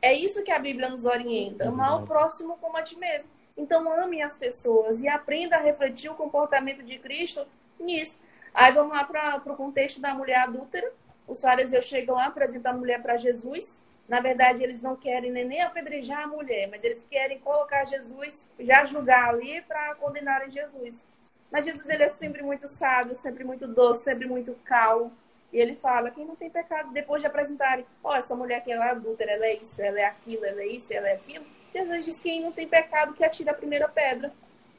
É 0.00 0.12
isso 0.12 0.42
que 0.42 0.50
a 0.50 0.58
Bíblia 0.58 0.88
nos 0.88 1.04
orienta. 1.04 1.68
Amar 1.68 2.02
o 2.02 2.06
próximo 2.06 2.56
como 2.58 2.76
a 2.76 2.82
ti 2.82 2.96
mesmo. 2.96 3.30
Então, 3.56 3.90
ame 3.92 4.22
as 4.22 4.36
pessoas 4.36 5.00
e 5.00 5.08
aprenda 5.08 5.56
a 5.56 5.60
refletir 5.60 6.10
o 6.10 6.14
comportamento 6.14 6.82
de 6.82 6.98
Cristo 6.98 7.46
nisso. 7.78 8.18
Aí 8.54 8.72
vamos 8.72 8.92
lá 8.92 9.04
para 9.04 9.52
o 9.52 9.56
contexto 9.56 10.00
da 10.00 10.14
mulher 10.14 10.40
adúltera. 10.40 10.92
Os 11.26 11.40
fariseus 11.40 11.84
chegam 11.84 12.16
lá, 12.16 12.26
apresentam 12.26 12.72
a 12.72 12.76
mulher 12.76 13.00
para 13.02 13.16
Jesus. 13.16 13.82
Na 14.08 14.20
verdade, 14.20 14.62
eles 14.62 14.82
não 14.82 14.96
querem 14.96 15.30
nem 15.30 15.62
apedrejar 15.62 16.24
a 16.24 16.26
mulher, 16.26 16.68
mas 16.68 16.82
eles 16.84 17.04
querem 17.08 17.38
colocar 17.38 17.84
Jesus, 17.84 18.48
já 18.58 18.84
julgar 18.84 19.30
ali 19.30 19.62
para 19.62 19.94
condenarem 19.94 20.50
Jesus. 20.50 21.06
Mas 21.50 21.64
Jesus 21.64 21.88
ele 21.88 22.02
é 22.02 22.08
sempre 22.08 22.42
muito 22.42 22.66
sábio, 22.68 23.14
sempre 23.14 23.44
muito 23.44 23.66
doce, 23.66 24.04
sempre 24.04 24.26
muito 24.26 24.54
calmo. 24.64 25.12
E 25.52 25.58
ele 25.58 25.76
fala: 25.76 26.10
quem 26.10 26.24
não 26.24 26.34
tem 26.34 26.50
pecado, 26.50 26.92
depois 26.92 27.20
de 27.20 27.26
apresentarem, 27.26 27.84
ó, 28.02 28.10
oh, 28.10 28.14
essa 28.14 28.34
mulher 28.34 28.64
que 28.64 28.72
ela 28.72 28.86
é 28.86 28.90
adúltera, 28.90 29.32
ela 29.32 29.44
é 29.44 29.54
isso, 29.56 29.80
ela 29.82 30.00
é 30.00 30.04
aquilo, 30.04 30.44
ela 30.44 30.62
é 30.62 30.66
isso, 30.66 30.92
ela 30.92 31.08
é 31.08 31.12
aquilo. 31.12 31.44
Jesus 31.74 32.04
diz: 32.04 32.18
quem 32.18 32.40
não 32.40 32.52
tem 32.52 32.66
pecado, 32.66 33.12
que 33.12 33.24
atira 33.24 33.50
a 33.50 33.54
primeira 33.54 33.88
pedra. 33.88 34.32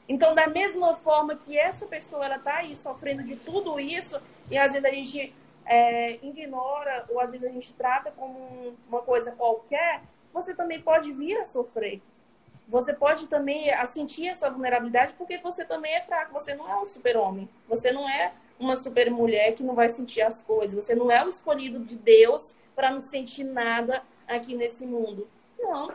Então, 0.08 0.34
da 0.34 0.46
mesma 0.48 0.96
forma 0.96 1.36
que 1.36 1.56
essa 1.56 1.86
pessoa 1.86 2.26
ela 2.26 2.38
tá 2.38 2.56
aí 2.56 2.76
sofrendo 2.76 3.22
de 3.22 3.36
tudo 3.36 3.80
isso, 3.80 4.20
e 4.50 4.58
às 4.58 4.72
vezes 4.72 4.84
a 4.84 4.90
gente 4.90 5.34
é, 5.66 6.14
ignora 6.24 7.06
ou 7.08 7.20
às 7.20 7.30
vezes 7.30 7.46
a 7.46 7.50
gente 7.50 7.72
trata 7.74 8.10
como 8.12 8.76
uma 8.88 9.00
coisa 9.00 9.32
qualquer, 9.32 10.02
você 10.32 10.54
também 10.54 10.80
pode 10.80 11.12
vir 11.12 11.38
a 11.38 11.46
sofrer. 11.46 12.02
Você 12.66 12.94
pode 12.94 13.28
também 13.28 13.66
sentir 13.86 14.28
essa 14.28 14.50
vulnerabilidade 14.50 15.14
porque 15.14 15.38
você 15.38 15.64
também 15.64 15.94
é 15.94 16.00
fraco. 16.00 16.32
Você 16.32 16.54
não 16.54 16.68
é 16.68 16.76
um 16.76 16.84
super-homem. 16.84 17.48
Você 17.68 17.92
não 17.92 18.08
é 18.08 18.32
uma 18.58 18.76
super 18.76 19.10
mulher 19.10 19.54
que 19.54 19.62
não 19.62 19.74
vai 19.74 19.90
sentir 19.90 20.22
as 20.22 20.42
coisas. 20.42 20.74
Você 20.74 20.94
não 20.94 21.10
é 21.10 21.24
o 21.24 21.28
escolhido 21.28 21.78
de 21.80 21.96
Deus 21.96 22.56
para 22.74 22.90
não 22.90 23.02
sentir 23.02 23.44
nada 23.44 24.02
aqui 24.26 24.54
nesse 24.54 24.86
mundo. 24.86 25.28
Não. 25.58 25.92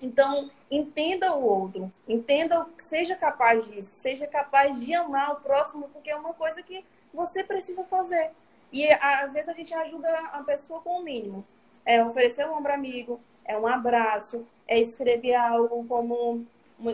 Então, 0.00 0.50
entenda 0.70 1.34
o 1.34 1.42
outro. 1.42 1.90
Entenda, 2.06 2.66
seja 2.78 3.16
capaz 3.16 3.66
disso. 3.66 3.90
Seja 3.92 4.26
capaz 4.26 4.78
de 4.80 4.94
amar 4.94 5.32
o 5.32 5.40
próximo, 5.40 5.88
porque 5.92 6.10
é 6.10 6.16
uma 6.16 6.34
coisa 6.34 6.62
que 6.62 6.84
você 7.12 7.42
precisa 7.42 7.82
fazer. 7.84 8.30
E 8.72 8.88
às 8.88 9.32
vezes 9.32 9.48
a 9.48 9.52
gente 9.52 9.72
ajuda 9.74 10.08
a 10.32 10.42
pessoa 10.42 10.80
com 10.80 11.00
o 11.00 11.02
mínimo. 11.02 11.44
É 11.84 12.02
oferecer 12.04 12.46
um 12.46 12.56
ombro 12.56 12.72
amigo, 12.72 13.20
é 13.44 13.56
um 13.56 13.66
abraço, 13.66 14.46
é 14.66 14.80
escrever 14.80 15.34
algo 15.34 15.84
como 15.86 16.44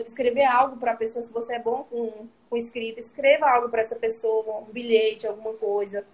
escrever 0.05 0.45
algo 0.45 0.77
para 0.77 0.93
a 0.93 0.95
pessoa, 0.95 1.23
se 1.23 1.31
você 1.31 1.55
é 1.55 1.59
bom 1.59 1.85
com, 1.89 2.27
com 2.49 2.57
escrita, 2.57 2.99
escreva 2.99 3.49
algo 3.49 3.69
para 3.69 3.81
essa 3.81 3.95
pessoa, 3.95 4.59
um 4.59 4.71
bilhete, 4.71 5.27
alguma 5.27 5.53
coisa, 5.53 6.05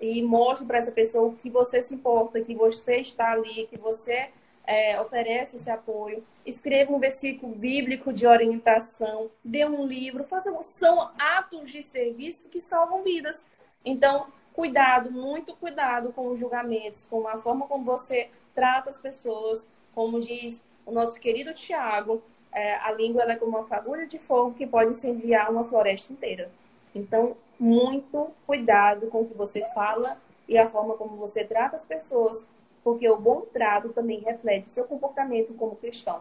e 0.00 0.22
mostre 0.22 0.66
para 0.66 0.78
essa 0.78 0.92
pessoa 0.92 1.34
que 1.34 1.50
você 1.50 1.82
se 1.82 1.94
importa, 1.94 2.40
que 2.40 2.54
você 2.54 2.98
está 2.98 3.32
ali, 3.32 3.66
que 3.66 3.76
você 3.76 4.30
é, 4.64 5.00
oferece 5.00 5.56
esse 5.56 5.68
apoio. 5.68 6.22
Escreva 6.46 6.92
um 6.92 7.00
versículo 7.00 7.54
bíblico 7.54 8.12
de 8.12 8.26
orientação, 8.26 9.28
dê 9.42 9.64
um 9.64 9.84
livro, 9.84 10.22
faça, 10.22 10.54
são 10.62 11.10
atos 11.18 11.70
de 11.70 11.82
serviço 11.82 12.48
que 12.48 12.60
salvam 12.60 13.02
vidas. 13.02 13.46
Então, 13.84 14.28
cuidado, 14.58 15.12
muito 15.12 15.54
cuidado 15.54 16.12
com 16.12 16.32
os 16.32 16.40
julgamentos, 16.40 17.06
com 17.06 17.28
a 17.28 17.38
forma 17.38 17.68
como 17.68 17.84
você 17.84 18.28
trata 18.52 18.90
as 18.90 18.98
pessoas. 18.98 19.68
Como 19.94 20.20
diz 20.20 20.64
o 20.84 20.90
nosso 20.90 21.16
querido 21.20 21.54
Tiago, 21.54 22.20
é, 22.50 22.74
a 22.74 22.90
língua 22.90 23.22
é 23.22 23.36
como 23.36 23.56
uma 23.56 23.68
fagulha 23.68 24.04
de 24.08 24.18
fogo 24.18 24.54
que 24.54 24.66
pode 24.66 24.90
incendiar 24.90 25.48
uma 25.48 25.62
floresta 25.62 26.12
inteira. 26.12 26.50
Então, 26.92 27.36
muito 27.56 28.32
cuidado 28.48 29.06
com 29.06 29.20
o 29.20 29.28
que 29.28 29.34
você 29.34 29.64
fala 29.72 30.16
e 30.48 30.58
a 30.58 30.68
forma 30.68 30.94
como 30.94 31.16
você 31.16 31.44
trata 31.44 31.76
as 31.76 31.84
pessoas, 31.84 32.44
porque 32.82 33.08
o 33.08 33.16
bom 33.16 33.42
trato 33.52 33.90
também 33.90 34.18
reflete 34.18 34.66
o 34.66 34.72
seu 34.72 34.84
comportamento 34.86 35.54
como 35.54 35.76
cristão. 35.76 36.20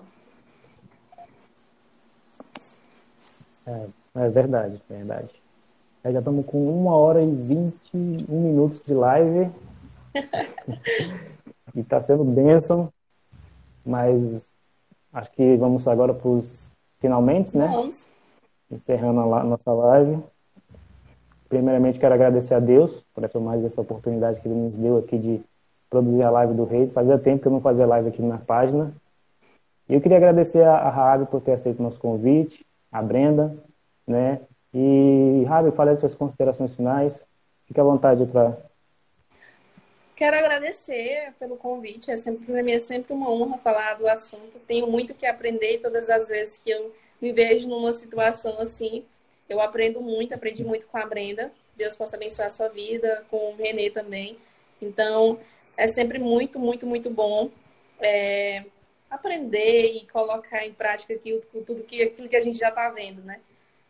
É, 3.65 3.88
é 4.14 4.30
verdade, 4.30 4.80
verdade. 4.88 5.47
Aí 6.07 6.13
já 6.13 6.19
estamos 6.19 6.45
com 6.45 6.69
uma 6.69 6.95
hora 6.95 7.21
e 7.21 7.29
21 7.29 8.23
minutos 8.29 8.81
de 8.88 8.93
live. 8.93 9.51
e 11.75 11.81
está 11.81 12.01
sendo 12.01 12.23
bênção. 12.23 12.89
Mas 13.85 14.41
acho 15.11 15.29
que 15.34 15.57
vamos 15.57 15.85
agora 15.85 16.13
para 16.13 16.29
os 16.29 16.71
finalmente, 16.99 17.57
né? 17.57 17.67
Vamos. 17.67 18.07
Encerrando 18.71 19.19
a 19.19 19.43
nossa 19.43 19.69
live. 19.69 20.23
Primeiramente, 21.49 21.99
quero 21.99 22.15
agradecer 22.15 22.53
a 22.53 22.59
Deus 22.61 23.03
por 23.13 23.25
essa 23.25 23.38
mais 23.41 23.61
essa 23.65 23.81
oportunidade 23.81 24.39
que 24.39 24.47
Ele 24.47 24.55
nos 24.55 24.75
deu 24.75 24.97
aqui 24.99 25.17
de 25.17 25.41
produzir 25.89 26.23
a 26.23 26.29
live 26.29 26.53
do 26.53 26.63
Rei. 26.63 26.88
Fazia 26.88 27.19
tempo 27.19 27.41
que 27.41 27.49
eu 27.49 27.51
não 27.51 27.59
fazia 27.59 27.85
live 27.85 28.07
aqui 28.07 28.21
na 28.21 28.38
página. 28.38 28.93
E 29.89 29.93
eu 29.93 29.99
queria 29.99 30.15
agradecer 30.15 30.63
a 30.63 30.89
Raab 30.89 31.25
por 31.25 31.41
ter 31.41 31.51
aceito 31.51 31.81
o 31.81 31.84
nosso 31.84 31.99
convite, 31.99 32.65
a 32.89 33.01
Brenda, 33.01 33.53
né? 34.07 34.39
E, 34.73 35.44
Rabi, 35.48 35.72
fale 35.72 35.91
as 35.91 35.99
suas 35.99 36.15
considerações 36.15 36.76
finais. 36.76 37.27
Fique 37.65 37.80
à 37.80 37.84
vontade 37.84 38.26
para. 38.26 38.57
Quero 40.15 40.38
agradecer 40.38 41.34
pelo 41.39 41.57
convite. 41.57 42.10
É 42.10 42.18
sempre, 42.18 42.45
para 42.45 42.64
mim 42.64 42.72
é 42.72 42.80
sempre 42.80 43.14
uma 43.14 43.30
honra 43.30 43.57
falar 43.57 43.95
do 43.95 44.07
assunto. 44.07 44.60
Tenho 44.68 44.88
muito 44.88 45.14
que 45.14 45.26
aprender 45.26 45.80
todas 45.80 46.10
as 46.10 46.27
vezes 46.27 46.57
que 46.57 46.69
eu 46.69 46.94
me 47.22 47.31
vejo 47.31 47.68
numa 47.68 47.94
situação 47.94 48.60
assim. 48.60 49.06
Eu 49.48 49.60
aprendo 49.61 50.02
muito, 50.02 50.34
aprendi 50.34 50.64
muito 50.64 50.88
com 50.88 50.98
a 50.98 51.06
Brenda. 51.06 51.52
Deus 51.76 51.95
possa 51.95 52.15
abençoar 52.15 52.48
a 52.48 52.52
sua 52.52 52.68
vida, 52.68 53.23
com 53.30 53.53
o 53.53 53.56
Renê 53.56 53.89
também. 53.89 54.38
Então, 54.81 55.39
é 55.76 55.88
sempre 55.88 56.19
muito, 56.19 56.60
muito, 56.60 56.88
muito 56.88 57.10
bom 57.10 57.49
é, 57.99 58.65
aprender 59.10 59.94
e 59.94 60.07
colocar 60.07 60.65
em 60.65 60.73
prática 60.73 61.14
aquilo, 61.14 61.41
tudo 61.65 61.84
que, 61.84 62.02
aquilo 62.02 62.27
que 62.27 62.35
a 62.35 62.41
gente 62.41 62.57
já 62.57 62.69
está 62.69 62.89
vendo, 62.89 63.22
né? 63.22 63.39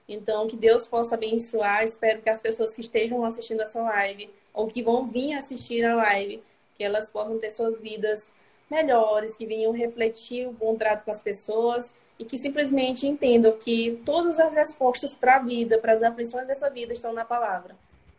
Então, 0.07 0.47
que 0.47 0.55
Deus 0.55 0.87
possa 0.87 1.15
abençoar. 1.15 1.83
Espero 1.83 2.21
que 2.21 2.29
as 2.29 2.39
pessoas 2.39 2.73
que 2.73 2.81
estejam 2.81 3.23
assistindo 3.25 3.61
essa 3.61 3.81
live 3.81 4.29
ou 4.53 4.67
que 4.67 4.81
vão 4.81 5.05
vir 5.05 5.33
assistir 5.33 5.83
a 5.83 5.95
live, 5.95 6.41
que 6.75 6.83
elas 6.83 7.09
possam 7.09 7.37
ter 7.37 7.51
suas 7.51 7.79
vidas 7.79 8.31
melhores, 8.69 9.35
que 9.35 9.45
venham 9.45 9.71
refletir 9.71 10.47
o 10.47 10.51
bom 10.51 10.75
trato 10.75 11.03
com 11.03 11.11
as 11.11 11.21
pessoas 11.21 11.95
e 12.19 12.25
que 12.25 12.37
simplesmente 12.37 13.05
entendam 13.05 13.57
que 13.57 14.01
todas 14.05 14.39
as 14.39 14.55
respostas 14.55 15.13
para 15.13 15.35
a 15.35 15.39
vida, 15.39 15.77
para 15.77 15.93
as 15.93 16.01
aflições 16.01 16.47
dessa 16.47 16.69
vida 16.69 16.93
estão 16.93 17.13
na 17.13 17.23
palavra. 17.23 17.75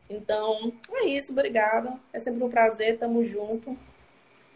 Então, 0.09 0.73
é 0.93 1.07
isso, 1.07 1.33
obrigada. 1.33 1.99
É 2.13 2.19
sempre 2.19 2.43
um 2.43 2.51
prazer, 2.51 2.99
tamo 2.99 3.25
junto. 3.25 3.77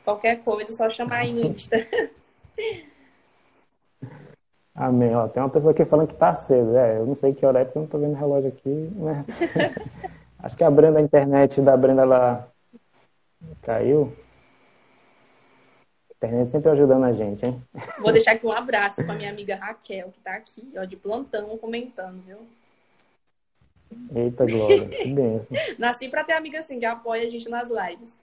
Qualquer 0.05 0.43
coisa, 0.43 0.73
só 0.75 0.89
chamar 0.91 1.21
aí 1.21 1.31
Insta. 1.31 1.77
Amém. 4.75 5.15
Ó, 5.15 5.29
tem 5.29 5.43
uma 5.43 5.51
pessoa 5.51 5.73
aqui 5.73 5.85
falando 5.85 6.09
que 6.09 6.15
tá 6.15 6.35
cedo. 6.35 6.77
É, 6.77 6.97
eu 6.99 7.07
não 7.07 7.15
sei 7.15 7.35
que 7.35 7.45
hora 7.45 7.61
é, 7.61 7.65
porque 7.65 7.79
eu 7.79 7.83
não 7.83 7.89
tô 7.89 7.99
vendo 7.99 8.13
o 8.13 8.19
relógio 8.19 8.49
aqui, 8.49 8.91
né? 8.95 9.25
Acho 10.39 10.57
que 10.57 10.65
a 10.65 10.71
Brenda, 10.71 10.99
a 10.99 11.03
internet 11.03 11.61
da 11.61 11.77
Brenda, 11.77 12.03
ela 12.03 12.49
caiu. 13.61 14.13
A 16.11 16.15
internet 16.17 16.51
sempre 16.51 16.71
ajudando 16.71 17.05
a 17.05 17.13
gente, 17.13 17.45
hein? 17.45 17.63
Vou 18.01 18.13
deixar 18.13 18.33
aqui 18.33 18.47
um 18.47 18.53
abraço 18.53 19.05
pra 19.05 19.15
minha 19.15 19.31
amiga 19.31 19.57
Raquel, 19.57 20.11
que 20.11 20.21
tá 20.21 20.35
aqui, 20.35 20.73
ó, 20.77 20.85
de 20.85 20.97
plantão, 20.97 21.57
comentando, 21.59 22.21
viu? 22.27 22.39
Eita, 24.15 24.47
Glória, 24.47 24.89
que 24.89 25.13
benção. 25.13 25.57
Nasci 25.79 26.09
pra 26.09 26.25
ter 26.25 26.33
amiga 26.33 26.61
assim, 26.61 26.79
que 26.79 26.87
apoia 26.87 27.27
a 27.27 27.31
gente 27.31 27.49
nas 27.49 27.69
lives. 27.69 28.17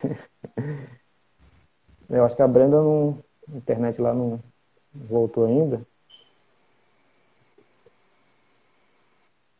Eu 2.08 2.24
acho 2.24 2.36
que 2.36 2.42
a 2.42 2.48
Brenda 2.48 2.76
não. 2.76 3.18
A 3.52 3.56
internet 3.56 4.00
lá 4.00 4.14
não 4.14 4.40
voltou 4.94 5.46
ainda. 5.46 5.80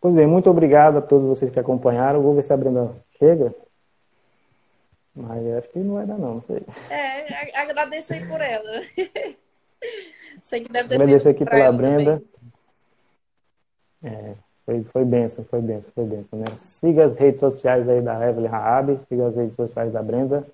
Pois 0.00 0.14
bem, 0.14 0.26
muito 0.26 0.48
obrigado 0.48 0.98
a 0.98 1.02
todos 1.02 1.28
vocês 1.28 1.50
que 1.50 1.60
acompanharam. 1.60 2.22
Vou 2.22 2.34
ver 2.34 2.42
se 2.42 2.52
a 2.52 2.56
Brenda 2.56 2.96
chega. 3.18 3.54
Mas 5.14 5.46
acho 5.58 5.68
que 5.68 5.78
não 5.80 5.94
vai 5.94 6.06
dar, 6.06 6.16
não, 6.16 6.36
não 6.36 6.42
sei. 6.42 6.64
É, 6.88 7.60
agradeço 7.60 8.12
aí 8.12 8.26
por 8.26 8.40
ela. 8.40 8.82
sei 10.42 10.64
que 10.64 10.72
deve 10.72 10.88
ter 10.88 10.94
Agradeço 10.94 11.28
aqui 11.28 11.44
pela 11.44 11.72
Brenda. 11.72 12.22
É, 14.02 14.34
foi, 14.64 14.82
foi 14.84 15.04
benção, 15.04 15.44
foi 15.44 15.60
benção, 15.60 15.92
foi 15.94 16.04
benção, 16.04 16.38
né? 16.38 16.46
Siga 16.56 17.04
as 17.06 17.18
redes 17.18 17.40
sociais 17.40 17.86
aí 17.88 18.00
da 18.00 18.26
Evelyn 18.26 18.48
Raab, 18.48 18.98
siga 19.08 19.26
as 19.26 19.36
redes 19.36 19.56
sociais 19.56 19.92
da 19.92 20.02
Brenda. 20.02 20.46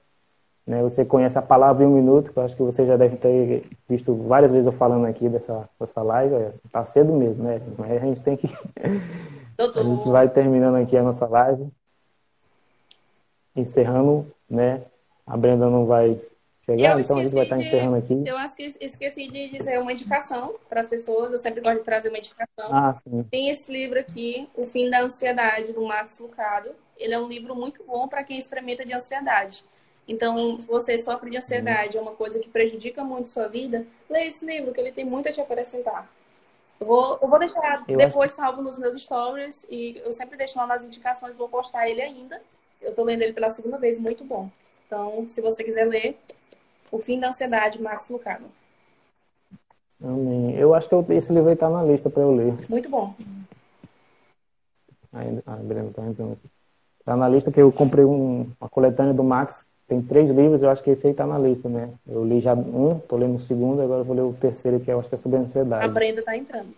Né? 0.66 0.82
Você 0.82 1.05
conhece 1.05 1.38
a 1.38 1.43
palavra 1.43 1.84
em 1.84 1.86
um 1.86 1.94
minuto, 1.94 2.32
que 2.32 2.38
eu 2.38 2.43
acho 2.43 2.56
que 2.56 2.62
você 2.62 2.84
já 2.84 2.97
deve 2.97 3.16
ter 3.16 3.64
visto 3.88 4.14
várias 4.14 4.51
vezes 4.51 4.66
eu 4.66 4.72
falando 4.72 5.06
aqui 5.06 5.28
dessa, 5.28 5.68
dessa 5.78 6.02
live. 6.02 6.34
É, 6.34 6.84
cedo 6.86 7.12
mesmo, 7.12 7.44
né? 7.44 7.60
Mas 7.78 8.02
a 8.02 8.06
gente 8.06 8.20
tem 8.20 8.36
que. 8.36 8.48
a 9.56 9.82
gente 9.82 10.09
vai 10.09 10.28
terminando 10.28 10.76
aqui 10.76 10.97
a 10.97 11.02
nossa 11.02 11.26
live. 11.26 11.68
Encerrando, 13.55 14.26
né? 14.51 14.82
A 15.24 15.36
Brenda 15.36 15.70
não 15.70 15.86
vai 15.86 16.20
chegar, 16.64 17.01
então 17.01 17.18
a 17.18 17.22
gente 17.22 17.32
vai 17.32 17.44
estar 17.44 17.59
encerrando 17.59 17.97
aqui. 17.97 18.24
Eu 18.26 18.36
acho 18.36 18.56
que 18.56 18.64
esqueci 18.64 19.28
de 19.28 19.48
dizer 19.48 19.78
uma 19.80 19.93
indicação 19.93 20.56
para 20.68 20.80
as 20.80 20.88
pessoas. 20.88 21.32
Eu 21.32 21.38
sempre 21.38 21.60
gosto 21.60 21.78
de 21.78 21.84
trazer 21.84 22.09
uma 22.09 22.18
indicação. 22.18 22.74
Ah, 22.74 22.94
sim. 23.05 23.22
Tem 23.30 23.51
esse 23.51 23.72
livro 23.72 24.01
aqui, 24.01 24.48
O 24.56 24.66
Fim 24.66 24.90
da 24.90 25.02
Ansiedade, 25.02 25.72
do 25.72 25.82
Max 25.82 26.18
Lucado. 26.18 26.70
Ele 26.98 27.14
é 27.14 27.18
um 27.18 27.28
livro 27.28 27.55
muito 27.55 27.84
bom 27.84 28.09
para 28.09 28.24
quem 28.24 28.36
experimenta 28.36 28.84
de 28.84 28.93
ansiedade. 28.93 29.64
Então, 30.09 30.61
se 30.61 30.66
você 30.66 30.97
sofre 30.97 31.31
de 31.31 31.37
ansiedade, 31.37 31.97
é 31.97 32.01
uma 32.01 32.12
coisa 32.12 32.39
que 32.39 32.49
prejudica 32.49 33.03
muito 33.03 33.28
sua 33.28 33.49
vida, 33.49 33.85
leia 34.09 34.28
esse 34.28 34.47
livro, 34.47 34.73
que 34.73 34.81
ele 34.81 34.93
tem 34.93 35.05
muito 35.05 35.28
a 35.28 35.33
te 35.33 35.41
acrescentar. 35.41 36.09
Eu 36.78 36.87
vou, 36.87 37.19
eu 37.20 37.28
vou 37.28 37.39
deixar 37.39 37.85
eu 37.89 37.97
depois 37.97 38.31
acho... 38.31 38.41
salvo 38.41 38.62
nos 38.62 38.78
meus 38.78 39.01
stories 39.03 39.66
e 39.69 40.01
eu 40.05 40.12
sempre 40.12 40.37
deixo 40.37 40.59
lá 40.59 40.66
nas 40.66 40.85
indicações, 40.85 41.35
vou 41.35 41.49
postar 41.49 41.89
ele 41.89 42.03
ainda. 42.03 42.41
Eu 42.81 42.95
tô 42.95 43.03
lendo 43.03 43.23
ele 43.23 43.33
pela 43.33 43.51
segunda 43.51 43.78
vez, 43.78 43.99
muito 43.99 44.23
bom. 44.24 44.49
Então, 44.87 45.27
se 45.28 45.41
você 45.41 45.65
quiser 45.65 45.87
ler, 45.87 46.16
O 46.93 46.99
Fim 46.99 47.19
da 47.19 47.31
Ansiedade, 47.31 47.83
Max 47.83 48.09
Lucado. 48.09 48.45
Amém. 50.01 50.55
Eu 50.57 50.74
acho 50.74 50.89
que 50.89 50.95
eu, 50.95 51.05
esse 51.11 51.33
livro 51.33 51.51
está 51.51 51.69
na 51.69 51.83
lista 51.83 52.09
para 52.09 52.23
eu 52.23 52.35
ler. 52.35 52.55
Muito 52.69 52.89
bom. 52.89 53.15
Ainda, 55.12 55.43
ah, 55.47 55.57
Breno, 55.57 55.93
tá 55.93 56.03
entrando. 56.07 56.39
Tá 57.05 57.16
na 57.16 57.28
lista 57.28 57.51
que 57.51 57.61
eu 57.61 57.73
comprei 57.73 58.05
um, 58.05 58.53
uma 58.61 58.69
coletânea 58.69 59.15
do 59.15 59.24
Max 59.24 59.66
tem 59.89 60.03
três 60.03 60.31
livros, 60.31 60.63
eu 60.63 60.69
acho 60.69 60.83
que 60.83 60.91
esse 60.91 61.07
aí 61.07 61.15
tá 61.15 61.27
na 61.27 61.39
lista, 61.39 61.69
né? 61.69 61.91
Eu 62.09 62.25
li 62.25 62.41
já 62.41 62.55
um, 62.55 62.99
tô 62.99 63.17
lendo 63.17 63.37
o 63.37 63.41
segundo, 63.41 63.81
agora 63.81 64.03
vou 64.03 64.17
ler 64.17 64.23
o 64.23 64.33
terceiro, 64.33 64.81
que 64.81 64.91
eu 64.91 64.99
acho 64.99 65.09
que 65.09 65.15
é 65.15 65.19
sobre 65.19 65.39
ansiedade. 65.39 65.85
A 65.85 65.89
Brenda 65.89 66.23
tá 66.23 66.37
entrando. 66.37 66.75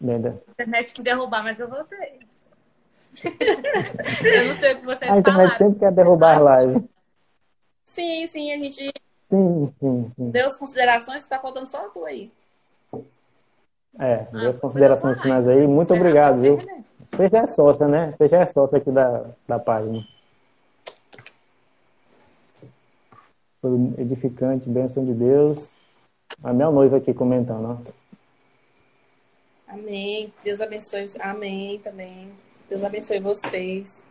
Brenda. 0.00 0.42
A 0.48 0.50
internet 0.50 0.94
que 0.94 1.02
derrubar, 1.02 1.44
mas 1.44 1.60
eu 1.60 1.68
voltei. 1.68 2.20
eu 3.24 4.48
não 4.48 4.56
sei 4.56 4.72
o 4.72 4.76
que 4.80 4.84
vocês 4.84 5.10
A 5.10 5.18
internet 5.18 5.24
falaram. 5.24 5.58
sempre 5.58 5.78
quer 5.78 5.92
derrubar 5.92 6.36
a 6.36 6.40
live. 6.40 6.88
Sim, 7.84 8.26
sim, 8.26 8.52
a 8.52 8.56
gente 8.56 8.92
sim, 9.30 9.72
sim, 9.78 10.12
sim. 10.16 10.30
deu 10.30 10.46
as 10.46 10.56
considerações, 10.56 11.26
tá 11.26 11.38
faltando 11.38 11.66
só 11.66 11.88
tu 11.88 12.04
aí. 12.04 12.30
É, 13.98 14.26
ah, 14.32 14.38
deu 14.38 14.50
as 14.50 14.56
considerações 14.56 15.20
finais 15.20 15.46
aí. 15.46 15.66
Muito 15.66 15.94
obrigado, 15.94 16.40
viu? 16.40 16.58
Você 17.12 17.28
já 17.28 17.38
é 17.38 17.46
sócia, 17.46 17.88
né? 17.88 18.12
Você 18.12 18.28
já 18.28 18.40
é 18.40 18.46
sócia 18.46 18.78
aqui 18.78 18.90
da, 18.90 19.24
da 19.46 19.58
página. 19.58 20.04
Foi 23.68 24.02
edificante, 24.02 24.68
bênção 24.68 25.04
de 25.04 25.12
Deus. 25.12 25.68
A 26.42 26.54
minha 26.54 26.70
noiva 26.70 26.96
aqui 26.96 27.12
comentando, 27.12 27.66
ó. 27.66 27.76
Amém. 29.66 30.32
Deus 30.42 30.62
abençoe. 30.62 31.04
Amém 31.20 31.78
também. 31.80 32.32
Deus 32.66 32.82
abençoe 32.82 33.20
vocês. 33.20 34.02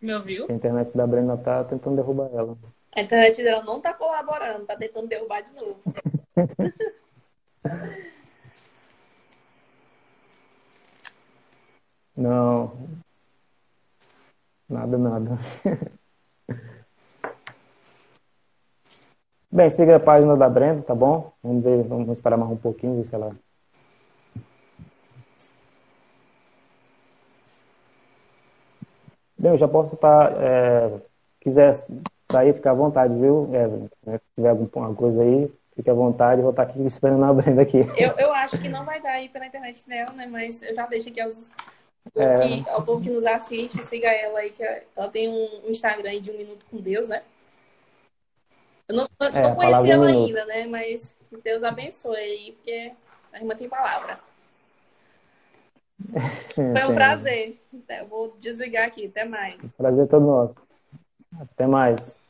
Me 0.00 0.14
ouviu? 0.14 0.46
A 0.48 0.54
internet 0.54 0.96
da 0.96 1.06
Brenda 1.06 1.36
tá 1.36 1.62
tentando 1.64 1.96
derrubar 1.96 2.30
ela. 2.32 2.56
A 2.94 3.02
internet 3.02 3.42
dela 3.42 3.62
não 3.62 3.78
tá 3.78 3.92
colaborando, 3.92 4.64
tá 4.64 4.74
tentando 4.74 5.08
derrubar 5.08 5.42
de 5.42 5.54
novo. 5.54 5.82
não. 12.16 12.72
Nada, 14.66 14.96
nada. 14.96 15.36
Bem, 19.54 19.68
siga 19.68 19.96
a 19.96 20.00
página 20.00 20.34
da 20.34 20.48
Brenda, 20.48 20.80
tá 20.80 20.94
bom? 20.94 21.30
Vamos 21.42 21.62
ver, 21.62 21.82
vamos 21.82 22.08
esperar 22.08 22.38
mais 22.38 22.50
um 22.50 22.56
pouquinho, 22.56 22.96
ver 22.96 23.04
se 23.04 23.14
ela. 23.14 23.36
Bem, 29.36 29.50
eu 29.50 29.58
já 29.58 29.68
posso 29.68 29.94
estar. 29.94 30.32
É, 30.40 30.90
quiser 31.38 31.74
sair, 32.30 32.54
fica 32.54 32.70
à 32.70 32.74
vontade, 32.74 33.12
viu, 33.12 33.54
Evelyn? 33.54 33.88
Se 34.02 34.20
tiver 34.34 34.48
alguma 34.48 34.94
coisa 34.94 35.22
aí, 35.22 35.52
fique 35.76 35.90
à 35.90 35.94
vontade, 35.94 36.40
vou 36.40 36.52
estar 36.52 36.62
aqui 36.62 36.80
esperando 36.86 37.22
a 37.22 37.34
Brenda 37.34 37.60
aqui. 37.60 37.80
Eu, 37.94 38.12
eu 38.16 38.32
acho 38.32 38.58
que 38.58 38.70
não 38.70 38.86
vai 38.86 39.02
dar 39.02 39.12
aí 39.12 39.28
pela 39.28 39.44
internet 39.44 39.86
dela, 39.86 40.14
né? 40.14 40.26
Mas 40.30 40.62
eu 40.62 40.74
já 40.74 40.86
deixo 40.86 41.10
aqui 41.10 41.20
aos, 41.20 41.50
é... 42.16 42.38
que, 42.38 42.70
ao 42.70 42.82
povo 42.82 43.02
que 43.02 43.10
nos 43.10 43.26
assiste, 43.26 43.82
siga 43.82 44.08
ela 44.08 44.38
aí, 44.38 44.50
que 44.50 44.64
ela 44.96 45.10
tem 45.10 45.28
um 45.28 45.68
Instagram 45.70 46.18
de 46.22 46.30
um 46.30 46.38
minuto 46.38 46.64
com 46.70 46.78
Deus, 46.78 47.10
né? 47.10 47.20
Eu 48.88 48.96
não, 48.96 49.08
eu 49.20 49.26
é, 49.26 49.42
não 49.42 49.54
conheci 49.54 49.90
ela 49.90 50.06
ainda, 50.06 50.44
né? 50.46 50.66
Mas 50.66 51.16
que 51.28 51.36
Deus 51.38 51.62
abençoe 51.62 52.16
aí, 52.16 52.52
porque 52.52 52.92
a 53.32 53.38
irmã 53.38 53.54
tem 53.54 53.68
palavra. 53.68 54.18
Foi 56.54 56.84
um 56.90 56.94
prazer. 56.94 57.60
Eu 57.88 58.06
vou 58.06 58.36
desligar 58.38 58.86
aqui. 58.86 59.06
Até 59.06 59.24
mais. 59.24 59.60
Prazer 59.76 60.08
todo 60.08 60.26
nosso. 60.26 60.54
Até 61.40 61.66
mais. 61.66 62.20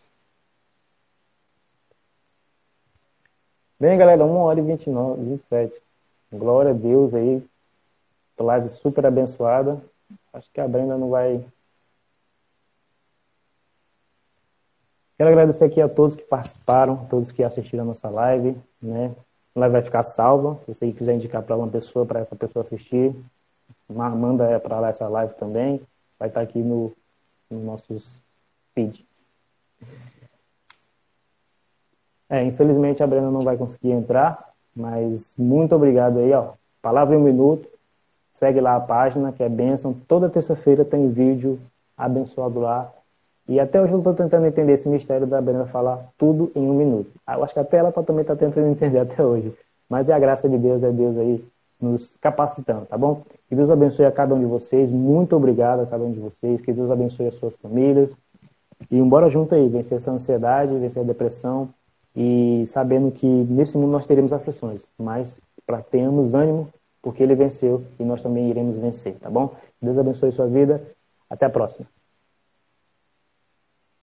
Bem, 3.80 3.98
galera, 3.98 4.24
1 4.24 4.36
hora 4.36 4.60
e 4.60 4.62
29, 4.62 5.22
27. 5.24 5.82
Glória 6.32 6.70
a 6.70 6.74
Deus 6.74 7.12
aí. 7.14 7.42
Live 8.38 8.68
super 8.68 9.04
abençoada. 9.06 9.82
Acho 10.32 10.50
que 10.52 10.60
a 10.60 10.68
Brenda 10.68 10.96
não 10.96 11.10
vai 11.10 11.44
Quero 15.16 15.30
agradecer 15.30 15.64
aqui 15.64 15.80
a 15.80 15.88
todos 15.88 16.16
que 16.16 16.22
participaram, 16.22 17.06
todos 17.06 17.30
que 17.30 17.44
assistiram 17.44 17.84
a 17.84 17.86
nossa 17.86 18.08
live, 18.08 18.56
né? 18.80 19.14
A 19.54 19.60
live 19.60 19.72
vai 19.72 19.82
ficar 19.82 20.02
salva. 20.02 20.58
Se 20.64 20.74
você 20.74 20.92
quiser 20.92 21.14
indicar 21.14 21.42
para 21.42 21.56
uma 21.56 21.68
pessoa, 21.68 22.06
para 22.06 22.20
essa 22.20 22.34
pessoa 22.34 22.62
assistir, 22.62 23.14
manda 23.88 24.58
para 24.60 24.80
lá 24.80 24.88
essa 24.88 25.06
live 25.08 25.34
também. 25.34 25.80
Vai 26.18 26.28
estar 26.28 26.40
tá 26.40 26.44
aqui 26.44 26.58
no, 26.60 26.92
no 27.50 27.60
nossos 27.60 28.22
feed. 28.74 29.06
É, 32.28 32.42
infelizmente 32.42 33.02
a 33.02 33.06
Brenda 33.06 33.30
não 33.30 33.42
vai 33.42 33.58
conseguir 33.58 33.90
entrar, 33.90 34.52
mas 34.74 35.30
muito 35.36 35.74
obrigado 35.74 36.18
aí, 36.18 36.32
ó. 36.32 36.54
Palavra 36.80 37.14
em 37.14 37.18
um 37.18 37.22
minuto. 37.22 37.68
Segue 38.32 38.60
lá 38.60 38.74
a 38.74 38.80
página, 38.80 39.30
que 39.32 39.42
é 39.42 39.48
bênção. 39.48 39.92
Toda 40.08 40.30
terça-feira 40.30 40.84
tem 40.84 41.10
vídeo 41.10 41.60
abençoado 41.96 42.58
lá. 42.58 42.90
E 43.48 43.58
até 43.58 43.80
hoje 43.80 43.92
eu 43.92 43.98
estou 43.98 44.14
tentando 44.14 44.46
entender 44.46 44.72
esse 44.72 44.88
mistério 44.88 45.26
da 45.26 45.40
Brenda 45.40 45.66
falar 45.66 46.08
tudo 46.16 46.52
em 46.54 46.68
um 46.68 46.74
minuto. 46.74 47.10
Ah, 47.26 47.34
eu 47.34 47.44
acho 47.44 47.52
que 47.52 47.60
até 47.60 47.78
ela 47.78 47.92
também 47.92 48.22
está 48.22 48.36
tentando 48.36 48.68
entender 48.68 48.98
até 49.00 49.24
hoje. 49.24 49.52
Mas 49.88 50.08
é 50.08 50.12
a 50.12 50.18
graça 50.18 50.48
de 50.48 50.56
Deus, 50.56 50.82
é 50.82 50.90
Deus 50.90 51.16
aí 51.18 51.44
nos 51.80 52.16
capacitando, 52.20 52.86
tá 52.86 52.96
bom? 52.96 53.22
Que 53.48 53.56
Deus 53.56 53.68
abençoe 53.68 54.06
a 54.06 54.12
cada 54.12 54.34
um 54.34 54.38
de 54.38 54.46
vocês. 54.46 54.90
Muito 54.92 55.34
obrigado 55.36 55.80
a 55.80 55.86
cada 55.86 56.04
um 56.04 56.12
de 56.12 56.20
vocês. 56.20 56.60
Que 56.60 56.72
Deus 56.72 56.90
abençoe 56.90 57.26
as 57.26 57.34
suas 57.34 57.56
famílias. 57.56 58.16
E 58.90 58.96
embora 58.96 59.28
junto 59.28 59.54
aí, 59.54 59.68
vencer 59.68 59.98
essa 59.98 60.10
ansiedade, 60.10 60.78
vencer 60.78 61.02
a 61.02 61.06
depressão 61.06 61.68
e 62.14 62.64
sabendo 62.68 63.10
que 63.10 63.26
nesse 63.26 63.76
mundo 63.76 63.90
nós 63.90 64.06
teremos 64.06 64.32
aflições, 64.32 64.86
mas 64.98 65.38
para 65.66 65.82
termos 65.82 66.34
ânimo, 66.34 66.68
porque 67.00 67.22
ele 67.22 67.34
venceu 67.34 67.82
e 67.98 68.04
nós 68.04 68.22
também 68.22 68.48
iremos 68.48 68.76
vencer, 68.76 69.14
tá 69.14 69.30
bom? 69.30 69.54
Deus 69.80 69.98
abençoe 69.98 70.28
a 70.28 70.32
sua 70.32 70.46
vida. 70.46 70.82
Até 71.28 71.46
a 71.46 71.50
próxima. 71.50 71.86